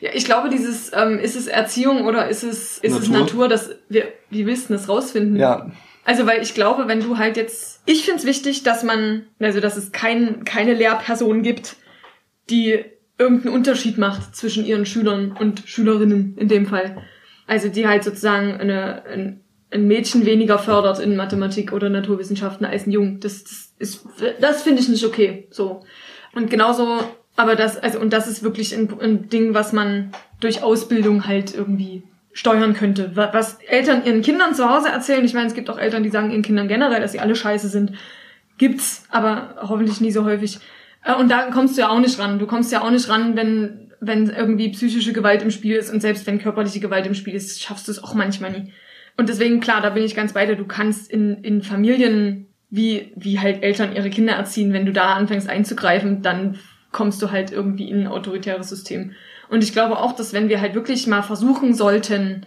Ja, 0.00 0.10
ich 0.12 0.24
glaube, 0.24 0.50
dieses, 0.50 0.92
ähm, 0.94 1.18
ist 1.18 1.34
es 1.36 1.48
Erziehung 1.48 2.04
oder 2.04 2.28
ist 2.28 2.44
es, 2.44 2.78
ist 2.78 2.92
es 2.96 3.08
Natur? 3.08 3.18
Natur, 3.24 3.48
dass 3.48 3.70
wir, 3.88 4.06
wie 4.30 4.46
willst 4.46 4.68
du 4.70 4.74
das 4.74 4.88
rausfinden? 4.88 5.36
Ja, 5.36 5.70
Also, 6.04 6.26
weil 6.26 6.42
ich 6.42 6.54
glaube, 6.54 6.86
wenn 6.86 7.00
du 7.00 7.18
halt 7.18 7.36
jetzt, 7.36 7.82
ich 7.86 8.04
find's 8.04 8.26
wichtig, 8.26 8.62
dass 8.62 8.82
man, 8.82 9.26
also, 9.38 9.60
dass 9.60 9.76
es 9.76 9.92
kein, 9.92 10.44
keine 10.44 10.74
Lehrperson 10.74 11.42
gibt, 11.42 11.76
die 12.50 12.84
irgendeinen 13.16 13.54
Unterschied 13.54 13.96
macht 13.96 14.36
zwischen 14.36 14.66
ihren 14.66 14.86
Schülern 14.86 15.32
und 15.32 15.62
Schülerinnen 15.66 16.36
in 16.36 16.48
dem 16.48 16.66
Fall. 16.66 16.98
Also, 17.46 17.68
die 17.68 17.86
halt 17.86 18.04
sozusagen 18.04 18.54
eine, 18.54 19.04
ein, 19.06 19.40
ein 19.70 19.86
Mädchen 19.86 20.26
weniger 20.26 20.58
fördert 20.58 21.00
in 21.00 21.16
Mathematik 21.16 21.72
oder 21.72 21.88
Naturwissenschaften 21.88 22.66
als 22.66 22.86
ein 22.86 22.92
Jung. 22.92 23.20
Das, 23.20 23.44
das 23.44 23.74
ist, 23.78 24.06
das 24.40 24.62
finde 24.62 24.82
ich 24.82 24.88
nicht 24.88 25.04
okay, 25.04 25.48
so. 25.50 25.84
Und 26.34 26.50
genauso, 26.50 27.00
aber 27.36 27.56
das, 27.56 27.78
also, 27.78 27.98
und 27.98 28.12
das 28.12 28.28
ist 28.28 28.42
wirklich 28.42 28.74
ein, 28.74 28.92
ein 29.00 29.28
Ding, 29.30 29.54
was 29.54 29.72
man 29.72 30.12
durch 30.40 30.62
Ausbildung 30.62 31.26
halt 31.26 31.54
irgendwie 31.54 32.02
steuern 32.34 32.74
könnte. 32.74 33.16
Wa- 33.16 33.30
Was 33.32 33.58
Eltern 33.66 34.04
ihren 34.04 34.20
Kindern 34.20 34.54
zu 34.54 34.68
Hause 34.68 34.90
erzählen, 34.90 35.24
ich 35.24 35.32
meine, 35.32 35.46
es 35.46 35.54
gibt 35.54 35.70
auch 35.70 35.78
Eltern, 35.78 36.02
die 36.02 36.10
sagen 36.10 36.30
ihren 36.30 36.42
Kindern 36.42 36.68
generell, 36.68 37.00
dass 37.00 37.12
sie 37.12 37.20
alle 37.20 37.34
scheiße 37.34 37.68
sind. 37.68 37.92
Gibt's, 38.58 39.06
aber 39.10 39.56
hoffentlich 39.62 40.00
nie 40.02 40.12
so 40.12 40.24
häufig. 40.24 40.58
Äh, 41.04 41.14
Und 41.14 41.30
da 41.30 41.50
kommst 41.50 41.76
du 41.76 41.80
ja 41.82 41.88
auch 41.88 41.98
nicht 42.00 42.18
ran. 42.18 42.38
Du 42.38 42.46
kommst 42.46 42.70
ja 42.72 42.82
auch 42.82 42.90
nicht 42.90 43.08
ran, 43.08 43.36
wenn, 43.36 43.90
wenn 44.00 44.28
irgendwie 44.28 44.68
psychische 44.70 45.12
Gewalt 45.12 45.42
im 45.42 45.50
Spiel 45.50 45.76
ist 45.76 45.90
und 45.92 46.00
selbst 46.00 46.26
wenn 46.26 46.38
körperliche 46.38 46.80
Gewalt 46.80 47.06
im 47.06 47.14
Spiel 47.14 47.34
ist, 47.34 47.62
schaffst 47.62 47.88
du 47.88 47.92
es 47.92 48.02
auch 48.02 48.14
manchmal 48.14 48.50
nie. 48.52 48.72
Und 49.16 49.28
deswegen, 49.28 49.60
klar, 49.60 49.80
da 49.80 49.90
bin 49.90 50.02
ich 50.04 50.14
ganz 50.16 50.32
bei 50.32 50.44
dir. 50.44 50.56
Du 50.56 50.66
kannst 50.66 51.10
in, 51.10 51.42
in 51.44 51.62
Familien, 51.62 52.46
wie, 52.70 53.12
wie 53.14 53.38
halt 53.38 53.62
Eltern 53.62 53.94
ihre 53.94 54.10
Kinder 54.10 54.32
erziehen, 54.34 54.72
wenn 54.72 54.86
du 54.86 54.92
da 54.92 55.14
anfängst 55.14 55.48
einzugreifen, 55.48 56.22
dann 56.22 56.58
kommst 56.90 57.22
du 57.22 57.30
halt 57.30 57.52
irgendwie 57.52 57.88
in 57.88 58.00
ein 58.02 58.06
autoritäres 58.08 58.68
System. 58.68 59.12
Und 59.48 59.62
ich 59.62 59.72
glaube 59.72 59.98
auch, 59.98 60.12
dass 60.12 60.32
wenn 60.32 60.48
wir 60.48 60.60
halt 60.60 60.74
wirklich 60.74 61.06
mal 61.06 61.22
versuchen 61.22 61.74
sollten, 61.74 62.46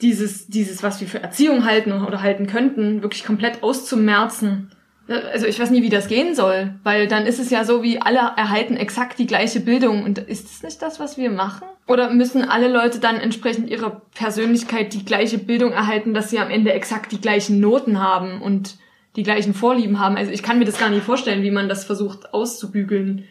dieses, 0.00 0.46
dieses, 0.46 0.82
was 0.82 1.00
wir 1.00 1.08
für 1.08 1.22
Erziehung 1.22 1.64
halten 1.64 1.92
oder 1.92 2.22
halten 2.22 2.46
könnten, 2.46 3.02
wirklich 3.02 3.24
komplett 3.24 3.62
auszumerzen. 3.62 4.70
Also 5.08 5.46
ich 5.46 5.58
weiß 5.58 5.70
nie, 5.70 5.82
wie 5.82 5.88
das 5.88 6.06
gehen 6.06 6.34
soll, 6.34 6.74
weil 6.84 7.08
dann 7.08 7.26
ist 7.26 7.40
es 7.40 7.50
ja 7.50 7.64
so, 7.64 7.82
wie 7.82 8.00
alle 8.00 8.18
erhalten 8.36 8.76
exakt 8.76 9.18
die 9.18 9.26
gleiche 9.26 9.60
Bildung. 9.60 10.04
Und 10.04 10.18
ist 10.18 10.48
das 10.48 10.62
nicht 10.62 10.80
das, 10.80 11.00
was 11.00 11.18
wir 11.18 11.30
machen? 11.30 11.66
Oder 11.88 12.10
müssen 12.10 12.44
alle 12.44 12.68
Leute 12.68 13.00
dann 13.00 13.16
entsprechend 13.16 13.68
ihrer 13.68 14.02
Persönlichkeit 14.14 14.94
die 14.94 15.04
gleiche 15.04 15.38
Bildung 15.38 15.72
erhalten, 15.72 16.14
dass 16.14 16.30
sie 16.30 16.38
am 16.38 16.50
Ende 16.50 16.72
exakt 16.72 17.10
die 17.10 17.20
gleichen 17.20 17.58
Noten 17.58 18.00
haben 18.00 18.40
und 18.40 18.76
die 19.16 19.24
gleichen 19.24 19.52
Vorlieben 19.52 19.98
haben? 19.98 20.16
Also 20.16 20.30
ich 20.30 20.44
kann 20.44 20.60
mir 20.60 20.64
das 20.64 20.78
gar 20.78 20.90
nicht 20.90 21.02
vorstellen, 21.02 21.42
wie 21.42 21.50
man 21.50 21.68
das 21.68 21.84
versucht 21.84 22.32
auszubügeln. 22.32 23.24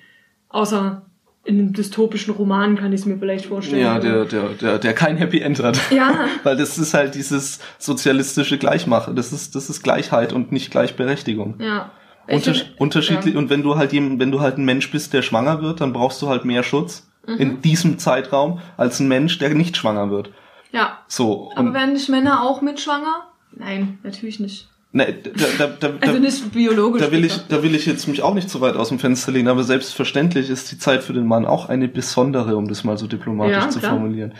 Außer 0.49 1.08
in 1.49 1.59
einem 1.59 1.73
dystopischen 1.73 2.33
Roman 2.33 2.77
kann 2.77 2.93
ich 2.93 3.01
es 3.01 3.05
mir 3.05 3.17
vielleicht 3.17 3.47
vorstellen. 3.47 3.81
ja, 3.81 3.99
der, 3.99 4.25
der, 4.25 4.49
der, 4.49 4.77
der 4.79 4.93
kein 4.93 5.17
Happy 5.17 5.39
End 5.41 5.61
hat. 5.61 5.79
Ja. 5.91 6.13
Weil 6.43 6.55
das 6.57 6.77
ist 6.77 6.93
halt 6.93 7.15
dieses 7.15 7.59
sozialistische 7.79 8.57
Gleichmache. 8.57 9.13
Das 9.13 9.33
ist, 9.33 9.55
das 9.55 9.69
ist 9.69 9.81
Gleichheit 9.83 10.31
und 10.31 10.51
nicht 10.51 10.71
Gleichberechtigung. 10.71 11.55
Ja. 11.59 11.91
Ich 12.27 12.35
Unter, 12.35 12.53
find- 12.53 12.73
unterschiedlich, 12.79 13.33
ja. 13.33 13.39
und 13.39 13.49
wenn 13.49 13.63
du 13.63 13.75
halt 13.75 13.91
jemand, 13.91 14.19
wenn 14.19 14.31
du 14.31 14.39
halt 14.39 14.57
ein 14.59 14.65
Mensch 14.65 14.91
bist, 14.91 15.11
der 15.13 15.23
schwanger 15.23 15.61
wird, 15.61 15.81
dann 15.81 15.91
brauchst 15.93 16.21
du 16.21 16.29
halt 16.29 16.45
mehr 16.45 16.63
Schutz 16.63 17.05
Mhm. 17.27 17.37
in 17.37 17.61
diesem 17.61 17.97
Zeitraum 17.99 18.61
als 18.77 18.99
ein 19.01 19.07
Mensch, 19.09 19.39
der 19.39 19.49
nicht 19.53 19.75
schwanger 19.75 20.09
wird. 20.09 20.31
Ja. 20.71 20.99
So. 21.07 21.51
Aber 21.55 21.73
werden 21.73 21.91
nicht 21.93 22.07
Männer 22.07 22.43
auch 22.43 22.61
mitschwanger? 22.61 23.25
Nein, 23.51 23.99
natürlich 24.03 24.39
nicht. 24.39 24.68
Ne, 24.91 25.13
da, 25.57 25.67
da, 25.67 25.87
da, 25.89 25.93
Also 26.07 26.19
nicht 26.19 26.51
biologisch. 26.51 27.01
da 27.01 27.11
will 27.11 27.25
ich, 27.25 27.37
da 27.47 27.61
will 27.63 27.75
ich 27.75 27.85
jetzt 27.85 28.07
mich 28.07 28.21
auch 28.21 28.33
nicht 28.33 28.49
zu 28.49 28.61
weit 28.61 28.75
aus 28.75 28.89
dem 28.89 28.99
Fenster 28.99 29.31
lehnen, 29.31 29.47
aber 29.47 29.63
selbstverständlich 29.63 30.49
ist 30.49 30.71
die 30.71 30.77
Zeit 30.77 31.03
für 31.03 31.13
den 31.13 31.25
Mann 31.27 31.45
auch 31.45 31.69
eine 31.69 31.87
besondere, 31.87 32.55
um 32.57 32.67
das 32.67 32.83
mal 32.83 32.97
so 32.97 33.07
diplomatisch 33.07 33.55
Ja, 33.55 33.69
zu 33.69 33.79
klar. 33.79 33.91
formulieren. 33.93 34.33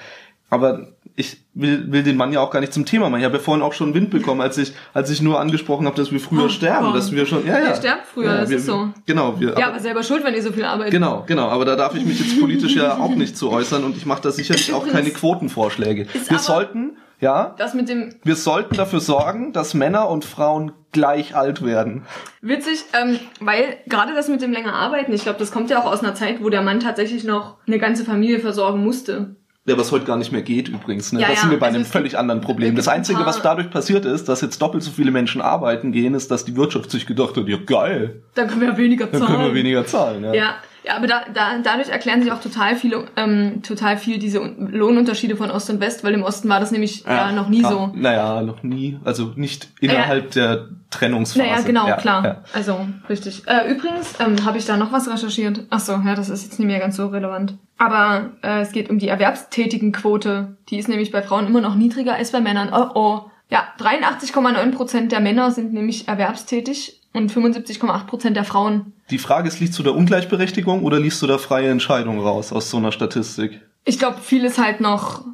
Aber 0.52 0.88
ich 1.16 1.38
will, 1.54 1.92
will 1.92 2.02
den 2.02 2.18
Mann 2.18 2.34
ja 2.34 2.40
auch 2.40 2.50
gar 2.50 2.60
nicht 2.60 2.74
zum 2.74 2.84
Thema 2.86 3.08
machen. 3.10 3.20
Ich 3.20 3.26
habe 3.26 3.38
ja 3.38 3.44
vorhin 3.44 3.62
auch 3.62 3.74
schon 3.74 3.94
Wind 3.94 4.10
bekommen, 4.10 4.42
als 4.42 4.58
ich, 4.58 4.72
als 4.96 5.12
ich 5.12 5.22
nur 5.22 5.40
angesprochen 5.40 5.86
habe, 5.86 5.96
dass 5.96 6.12
wir 6.12 6.20
früher 6.20 6.46
Oh, 6.46 6.50
sterben, 6.50 6.88
oh. 6.90 6.94
dass 6.94 7.12
wir 7.12 7.28
schon, 7.28 7.46
ja, 7.46 7.60
ja. 7.60 7.68
Ihr 7.70 7.76
sterbt 7.76 8.08
früher, 8.08 8.36
das 8.38 8.50
wir, 8.50 8.58
ist 8.58 8.66
so. 8.66 8.90
Genau, 9.06 9.40
wir, 9.40 9.56
Ja, 9.60 9.68
aber 9.68 9.80
selber 9.80 10.02
schuld, 10.02 10.24
wenn 10.24 10.34
ihr 10.34 10.42
so 10.42 10.52
viel 10.52 10.64
arbeitet. 10.66 10.92
Genau, 10.94 11.24
genau, 11.28 11.50
aber 11.50 11.66
da 11.66 11.76
darf 11.76 11.94
ich 11.94 12.04
mich 12.04 12.20
jetzt 12.20 12.40
politisch 12.40 12.76
ja 12.76 12.98
auch 12.98 13.14
nicht 13.14 13.38
zu 13.38 13.52
äußern 13.52 13.84
und 13.84 13.96
ich 13.96 14.08
mache 14.08 14.24
da 14.24 14.32
sicherlich 14.32 14.74
auch 14.74 14.88
keine 14.92 15.12
Quotenvorschläge. 15.12 16.08
Ist 16.14 16.30
Wir 16.32 16.38
aber- 16.38 16.40
sollten, 16.40 16.98
ja, 17.20 17.56
Das 17.58 17.74
mit 17.74 17.90
dem 17.90 18.14
wir 18.24 18.36
sollten 18.36 18.76
dafür 18.76 19.00
sorgen, 19.00 19.54
dass 19.54 19.74
Männer 19.74 20.10
und 20.10 20.26
Frauen 20.26 20.72
gleich 20.92 21.36
alt 21.36 21.64
werden. 21.64 22.04
witzig, 22.42 22.86
ähm, 23.00 23.20
weil 23.40 23.78
gerade 23.88 24.14
das 24.14 24.28
mit 24.28 24.42
dem 24.42 24.52
länger 24.52 24.74
arbeiten, 24.74 25.14
ich 25.14 25.24
glaube, 25.24 25.40
das 25.40 25.52
kommt 25.52 25.70
ja 25.70 25.80
auch 25.82 25.86
aus 25.92 26.04
einer 26.04 26.16
Zeit, 26.16 26.44
wo 26.44 26.50
der 26.50 26.62
Mann 26.62 26.80
tatsächlich 26.80 27.24
noch 27.24 27.58
eine 27.68 27.78
ganze 27.78 28.06
Familie 28.06 28.40
versorgen 28.40 28.84
musste. 28.84 29.36
Ja, 29.66 29.78
was 29.78 29.92
heute 29.92 30.06
gar 30.06 30.18
nicht 30.18 30.32
mehr 30.32 30.42
geht 30.42 30.68
übrigens. 30.68 31.12
Ne? 31.14 31.20
Ja, 31.22 31.28
da 31.28 31.34
ja, 31.34 31.40
sind 31.42 31.52
wir 31.52 31.60
bei 31.60 31.68
also 31.68 31.76
einem 31.78 31.86
völlig 31.86 32.18
anderen 32.18 32.42
Problem. 32.42 32.76
Das 32.76 32.88
Einzige, 32.88 33.24
was 33.26 33.42
dadurch 33.44 33.70
passiert 33.70 34.04
ist, 34.04 34.28
dass 34.28 34.42
jetzt 34.42 34.60
doppelt 34.62 34.82
so 34.82 34.90
viele 34.90 35.12
Menschen 35.12 35.42
arbeiten 35.42 35.92
gehen, 35.92 36.16
ist, 36.16 36.32
dass 36.32 36.44
die 36.44 36.56
Wirtschaft 36.56 36.90
sich 36.90 37.06
gedacht 37.06 37.38
hat, 37.38 37.48
ja 37.48 37.58
geil, 37.64 38.24
Dann 38.34 38.48
können 38.48 38.62
wir 38.62 38.78
weniger 38.78 39.06
dann 39.06 39.22
zahlen. 39.22 39.32
können 39.32 39.48
wir 39.50 39.54
weniger 39.54 39.86
zahlen. 39.86 40.24
Ja. 40.24 40.34
Ja, 40.34 40.56
Ja, 40.84 40.96
aber 40.96 41.08
da, 41.08 41.22
da, 41.34 41.58
dadurch 41.62 41.90
erklären 41.90 42.24
sich 42.24 42.32
auch 42.32 42.42
total 42.42 42.76
viele, 42.76 43.06
ähm, 43.18 43.62
total 43.64 43.98
viel 43.98 44.18
diese 44.18 44.42
Un- 44.42 44.72
Lohnunterschiede 44.72 45.36
von 45.36 45.52
Ost 45.52 45.70
und 45.70 45.80
West, 45.80 46.04
weil 46.04 46.14
im 46.14 46.24
Osten 46.24 46.48
war 46.50 46.60
das 46.60 46.72
nämlich 46.72 47.04
ja, 47.06 47.32
noch 47.32 47.50
nie 47.50 47.62
ja, 47.62 47.70
so. 47.70 47.92
Naja, 47.94 48.42
noch 48.42 48.64
nie. 48.64 48.98
Also 49.04 49.34
nicht 49.36 49.70
innerhalb 49.82 50.32
der 50.32 50.70
Trennungsphase. 50.90 51.46
Naja, 51.46 51.62
genau, 51.62 51.88
ja, 51.88 51.98
klar. 51.98 52.24
Ja. 52.26 52.44
Also, 52.54 52.88
richtig. 53.10 53.44
Äh, 53.46 53.72
übrigens 53.72 54.16
ähm, 54.20 54.46
habe 54.46 54.58
ich 54.58 54.66
da 54.66 54.78
noch 54.78 54.92
was 54.92 55.10
recherchiert. 55.10 55.62
Ach 55.70 55.80
so, 55.80 55.94
ja, 55.94 56.16
das 56.16 56.30
ist 56.30 56.44
jetzt 56.44 56.60
nicht 56.60 56.68
mehr 56.68 56.80
ganz 56.80 56.96
so 56.96 57.08
relevant. 57.08 57.56
Aber 57.78 58.32
äh, 58.42 58.62
es 58.62 58.72
geht 58.72 58.90
um 58.90 59.00
die 59.00 59.08
Erwerbstätigenquote. 59.10 60.58
Die 60.70 60.78
ist 60.78 60.90
nämlich 60.90 61.12
bei 61.12 61.22
Frauen 61.22 61.48
immer 61.48 61.62
noch 61.62 61.76
niedriger 61.76 62.16
als 62.16 62.32
bei 62.32 62.42
Männern. 62.42 62.70
Oh, 62.74 62.90
oh. 62.96 63.22
Ja, 63.52 63.64
83,9 63.80 64.72
Prozent 64.72 65.12
der 65.12 65.20
Männer 65.20 65.52
sind 65.52 65.74
nämlich 65.74 66.08
erwerbstätig 66.08 66.99
und 67.20 67.32
75,8 67.32 68.06
Prozent 68.06 68.36
der 68.36 68.44
Frauen. 68.44 68.94
Die 69.10 69.18
Frage 69.18 69.48
ist, 69.48 69.60
liest 69.60 69.78
du 69.78 69.84
da 69.84 69.92
Ungleichberechtigung 69.92 70.84
oder 70.84 71.00
liest 71.00 71.22
du 71.22 71.28
da 71.28 71.38
freie 71.38 71.70
Entscheidung 71.70 72.20
raus 72.20 72.52
aus 72.52 72.70
so 72.70 72.78
einer 72.78 72.92
Statistik? 72.92 73.62
Ich 73.86 74.00
glaube, 74.00 74.20
viel 74.22 74.44
ist 74.46 74.58
halt 74.58 74.82
noch. 74.82 75.26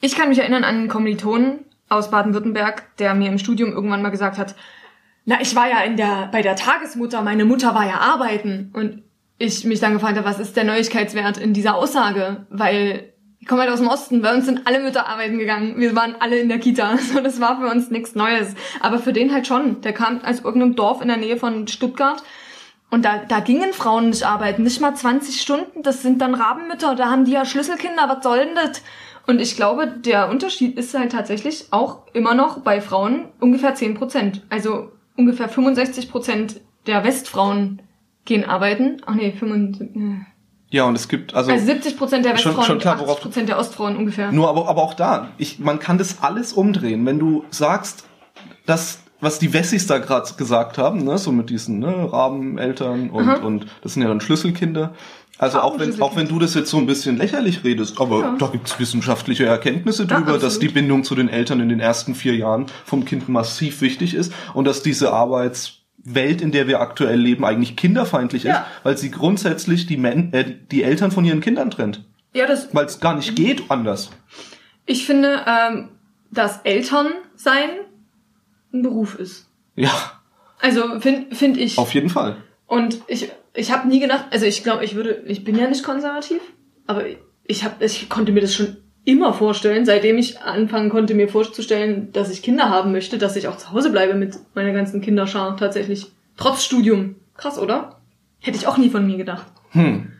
Ich 0.00 0.14
kann 0.14 0.28
mich 0.28 0.38
erinnern 0.38 0.64
an 0.64 0.76
einen 0.76 0.88
Kommilitonen 0.88 1.60
aus 1.88 2.10
Baden-Württemberg, 2.10 2.96
der 2.98 3.14
mir 3.14 3.28
im 3.28 3.38
Studium 3.38 3.72
irgendwann 3.72 4.02
mal 4.02 4.10
gesagt 4.10 4.38
hat, 4.38 4.54
na, 5.24 5.40
ich 5.40 5.54
war 5.54 5.68
ja 5.68 5.80
in 5.82 5.96
der, 5.96 6.28
bei 6.32 6.42
der 6.42 6.56
Tagesmutter, 6.56 7.22
meine 7.22 7.44
Mutter 7.44 7.74
war 7.74 7.86
ja 7.86 8.00
arbeiten. 8.00 8.70
Und 8.72 9.02
ich 9.38 9.64
mich 9.64 9.80
dann 9.80 9.94
gefragt 9.94 10.16
habe, 10.16 10.26
was 10.26 10.38
ist 10.38 10.56
der 10.56 10.64
Neuigkeitswert 10.64 11.38
in 11.38 11.52
dieser 11.52 11.76
Aussage? 11.76 12.46
Weil 12.50 13.09
ich 13.40 13.46
komme 13.46 13.62
halt 13.62 13.70
aus 13.70 13.78
dem 13.80 13.88
Osten, 13.88 14.20
bei 14.20 14.34
uns 14.34 14.44
sind 14.44 14.66
alle 14.66 14.80
Mütter 14.80 15.08
arbeiten 15.08 15.38
gegangen. 15.38 15.74
Wir 15.78 15.96
waren 15.96 16.14
alle 16.20 16.38
in 16.38 16.48
der 16.48 16.58
Kita. 16.58 16.98
So, 17.12 17.20
das 17.20 17.40
war 17.40 17.58
für 17.58 17.68
uns 17.68 17.90
nichts 17.90 18.14
Neues. 18.14 18.54
Aber 18.80 18.98
für 18.98 19.14
den 19.14 19.32
halt 19.32 19.46
schon. 19.46 19.80
Der 19.80 19.94
kam 19.94 20.22
aus 20.22 20.40
irgendeinem 20.40 20.76
Dorf 20.76 21.00
in 21.00 21.08
der 21.08 21.16
Nähe 21.16 21.38
von 21.38 21.66
Stuttgart. 21.66 22.22
Und 22.90 23.04
da, 23.04 23.18
da 23.18 23.40
gingen 23.40 23.72
Frauen 23.72 24.10
nicht 24.10 24.24
arbeiten, 24.24 24.62
nicht 24.62 24.80
mal 24.80 24.94
20 24.94 25.40
Stunden. 25.40 25.82
Das 25.82 26.02
sind 26.02 26.20
dann 26.20 26.34
Rabenmütter, 26.34 26.94
da 26.96 27.08
haben 27.08 27.24
die 27.24 27.32
ja 27.32 27.44
Schlüsselkinder, 27.44 28.08
was 28.08 28.22
soll 28.22 28.38
denn 28.38 28.54
das? 28.56 28.82
Und 29.26 29.40
ich 29.40 29.54
glaube, 29.54 29.86
der 29.86 30.28
Unterschied 30.28 30.76
ist 30.76 30.92
halt 30.98 31.12
tatsächlich 31.12 31.68
auch 31.70 32.02
immer 32.12 32.34
noch 32.34 32.60
bei 32.60 32.80
Frauen 32.80 33.28
ungefähr 33.38 33.74
10 33.74 33.94
Prozent. 33.94 34.42
Also 34.50 34.90
ungefähr 35.16 35.48
65 35.48 36.10
Prozent 36.10 36.60
der 36.86 37.04
Westfrauen 37.04 37.80
gehen 38.24 38.44
arbeiten. 38.44 39.00
Ach 39.06 39.14
nee, 39.14 39.32
75, 39.32 39.94
Ja, 40.70 40.84
und 40.84 40.94
es 40.94 41.08
gibt 41.08 41.34
also, 41.34 41.50
also 41.50 41.64
70 41.66 41.96
Prozent 41.98 42.24
der 42.24 42.36
Schon- 42.36 42.50
Westfrauen 42.52 42.64
schon 42.66 42.76
und 42.76 42.80
klar, 42.82 42.94
80 42.94 43.06
worauf- 43.08 43.20
Prozent 43.20 43.48
der 43.48 43.58
Ostfrauen 43.58 43.96
ungefähr. 43.96 44.30
nur 44.32 44.48
aber, 44.48 44.68
aber 44.68 44.82
auch 44.82 44.94
da, 44.94 45.28
ich, 45.36 45.58
man 45.58 45.78
kann 45.80 45.98
das 45.98 46.22
alles 46.22 46.52
umdrehen. 46.52 47.04
Wenn 47.06 47.18
du 47.18 47.44
sagst, 47.50 48.04
dass 48.66 49.00
was 49.22 49.38
die 49.38 49.52
Wessis 49.52 49.86
da 49.86 49.98
gerade 49.98 50.32
gesagt 50.34 50.78
haben, 50.78 51.04
ne, 51.04 51.18
so 51.18 51.30
mit 51.32 51.50
diesen 51.50 51.78
ne, 51.80 52.10
Rabeneltern 52.10 53.10
und, 53.10 53.28
Aha. 53.28 53.34
und 53.44 53.66
das 53.82 53.92
sind 53.94 54.02
ja 54.02 54.08
dann 54.08 54.20
Schlüsselkinder. 54.20 54.94
Also 55.38 55.60
auch 55.60 55.78
wenn, 55.78 56.00
auch 56.02 56.16
wenn 56.16 56.28
du 56.28 56.38
das 56.38 56.54
jetzt 56.54 56.70
so 56.70 56.76
ein 56.78 56.86
bisschen 56.86 57.16
lächerlich 57.18 57.64
redest, 57.64 58.00
aber 58.00 58.20
Ja. 58.20 58.36
da 58.38 58.46
gibt's 58.46 58.78
wissenschaftliche 58.78 59.44
Erkenntnisse 59.46 60.04
Ja, 60.04 60.16
drüber, 60.16 60.32
dass 60.34 60.44
absolut. 60.44 60.62
die 60.62 60.68
Bindung 60.68 61.02
zu 61.04 61.14
den 61.14 61.28
Eltern 61.28 61.60
in 61.60 61.68
den 61.68 61.80
ersten 61.80 62.14
vier 62.14 62.36
Jahren 62.36 62.66
vom 62.84 63.04
Kind 63.04 63.28
massiv 63.28 63.80
wichtig 63.80 64.14
ist 64.14 64.32
und 64.54 64.66
dass 64.66 64.82
diese 64.82 65.12
Arbeitswelt, 66.06 66.40
in 66.40 66.52
der 66.52 66.66
wir 66.66 66.80
aktuell 66.80 67.18
leben, 67.20 67.44
eigentlich 67.44 67.76
kinderfeindlich 67.76 68.44
ist, 68.44 68.48
Ja. 68.48 68.66
weil 68.82 68.96
sie 68.96 69.10
grundsätzlich 69.10 69.86
die, 69.86 69.96
Men 69.96 70.32
äh, 70.32 70.56
die 70.70 70.82
Eltern 70.82 71.10
von 71.10 71.24
ihren 71.24 71.40
Kindern 71.40 71.70
trennt. 71.70 72.04
Ja, 72.32 72.46
das, 72.46 72.74
Weil 72.74 72.86
es 72.86 73.00
gar 73.00 73.14
nicht 73.16 73.34
geht 73.36 73.70
anders. 73.70 74.10
ich 74.86 75.04
finde, 75.06 75.40
ähm, 75.46 75.88
dass 76.30 76.60
Elternsein 76.64 77.70
ein 78.72 78.82
Beruf 78.82 79.16
ist. 79.18 79.48
Ja, 79.76 79.90
Also 80.60 81.00
finde 81.00 81.34
find 81.34 81.56
ich. 81.56 81.76
auf 81.78 81.92
jeden 81.94 82.08
Fall. 82.10 82.36
Und 82.66 83.00
ich, 83.08 83.30
ich 83.54 83.72
habe 83.72 83.88
nie 83.88 83.98
gedacht, 84.00 84.26
also 84.30 84.46
ich 84.46 84.62
glaube, 84.62 84.84
ich 84.84 84.94
würde, 84.94 85.22
ich 85.26 85.42
bin 85.44 85.56
ja 85.58 85.68
nicht 85.68 85.82
konservativ, 85.82 86.40
aber 86.86 87.04
ich 87.44 87.64
hab, 87.64 87.82
ich 87.82 88.08
konnte 88.08 88.30
mir 88.32 88.42
das 88.42 88.54
schon 88.54 88.76
immer 89.04 89.32
vorstellen, 89.32 89.86
seitdem 89.86 90.18
ich 90.18 90.40
anfangen 90.40 90.90
konnte, 90.90 91.14
mir 91.14 91.28
vorzustellen, 91.28 92.12
dass 92.12 92.30
ich 92.30 92.42
Kinder 92.42 92.68
haben 92.68 92.92
möchte, 92.92 93.18
dass 93.18 93.36
ich 93.36 93.48
auch 93.48 93.56
zu 93.56 93.72
Hause 93.72 93.90
bleibe 93.90 94.14
mit 94.14 94.38
meiner 94.54 94.72
ganzen 94.72 95.00
Kinderschar 95.00 95.56
tatsächlich. 95.56 96.06
Trotz 96.36 96.64
Studium. 96.64 97.16
Krass, 97.34 97.58
oder? 97.58 97.96
Hätte 98.40 98.56
ich 98.56 98.66
auch 98.66 98.76
nie 98.76 98.90
von 98.90 99.06
mir 99.06 99.16
gedacht. 99.16 99.46
Hm. 99.70 100.12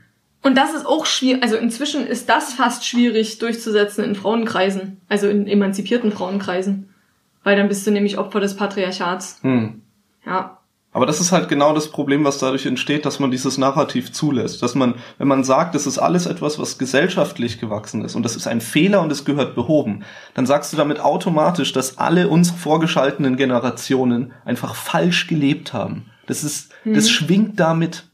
Und 0.43 0.57
das 0.57 0.75
ist 0.75 0.87
auch 0.87 1.05
schwierig, 1.05 1.43
also 1.43 1.57
inzwischen 1.57 2.07
ist 2.07 2.29
das 2.29 2.55
fast 2.55 2.87
schwierig 2.87 3.39
durchzusetzen 3.39 4.05
in 4.05 4.15
Frauenkreisen, 4.15 5.01
also 5.09 5.29
in 5.29 5.47
emanzipierten 5.47 6.13
Frauenkreisen. 6.13 6.89
Weil 7.43 7.57
dann 7.57 7.69
bist 7.69 7.87
du 7.87 7.91
nämlich 7.91 8.19
Opfer 8.19 8.41
des 8.41 8.57
Patriarchats. 8.57 9.39
Hm. 9.43 9.83
Ja, 10.25 10.60
Aber 10.93 11.07
das 11.07 11.21
ist 11.21 11.31
halt 11.31 11.49
genau 11.49 11.73
das 11.73 11.89
Problem, 11.89 12.25
was 12.25 12.39
dadurch 12.39 12.67
entsteht, 12.67 13.07
dass 13.07 13.21
man 13.21 13.31
dieses 13.31 13.59
Narrativ 13.59 14.11
zulässt. 14.11 14.61
Dass 14.63 14.75
man, 14.75 14.95
wenn 15.19 15.29
man 15.29 15.45
sagt, 15.45 15.77
das 15.77 15.87
ist 15.87 15.99
alles 15.99 16.27
etwas, 16.27 16.59
was 16.59 16.79
gesellschaftlich 16.79 17.61
gewachsen 17.61 18.05
ist 18.05 18.17
und 18.17 18.25
das 18.25 18.35
ist 18.35 18.49
ein 18.49 18.61
Fehler 18.61 19.01
und 19.01 19.13
es 19.13 19.25
gehört 19.25 19.55
behoben, 19.55 20.05
dann 20.35 20.47
sagst 20.47 20.73
du 20.73 20.77
damit 20.77 20.99
automatisch, 20.99 21.73
dass 21.73 21.99
alle 21.99 22.29
unsere 22.29 22.57
vorgeschalteten 22.57 23.37
Generationen 23.37 24.33
einfach 24.45 24.75
falsch 24.75 25.29
gelebt 25.29 25.73
haben. 25.73 26.07
Das 26.27 26.43
ist, 26.43 26.73
das 26.85 27.09
schwingt 27.09 27.61
damit. 27.61 28.05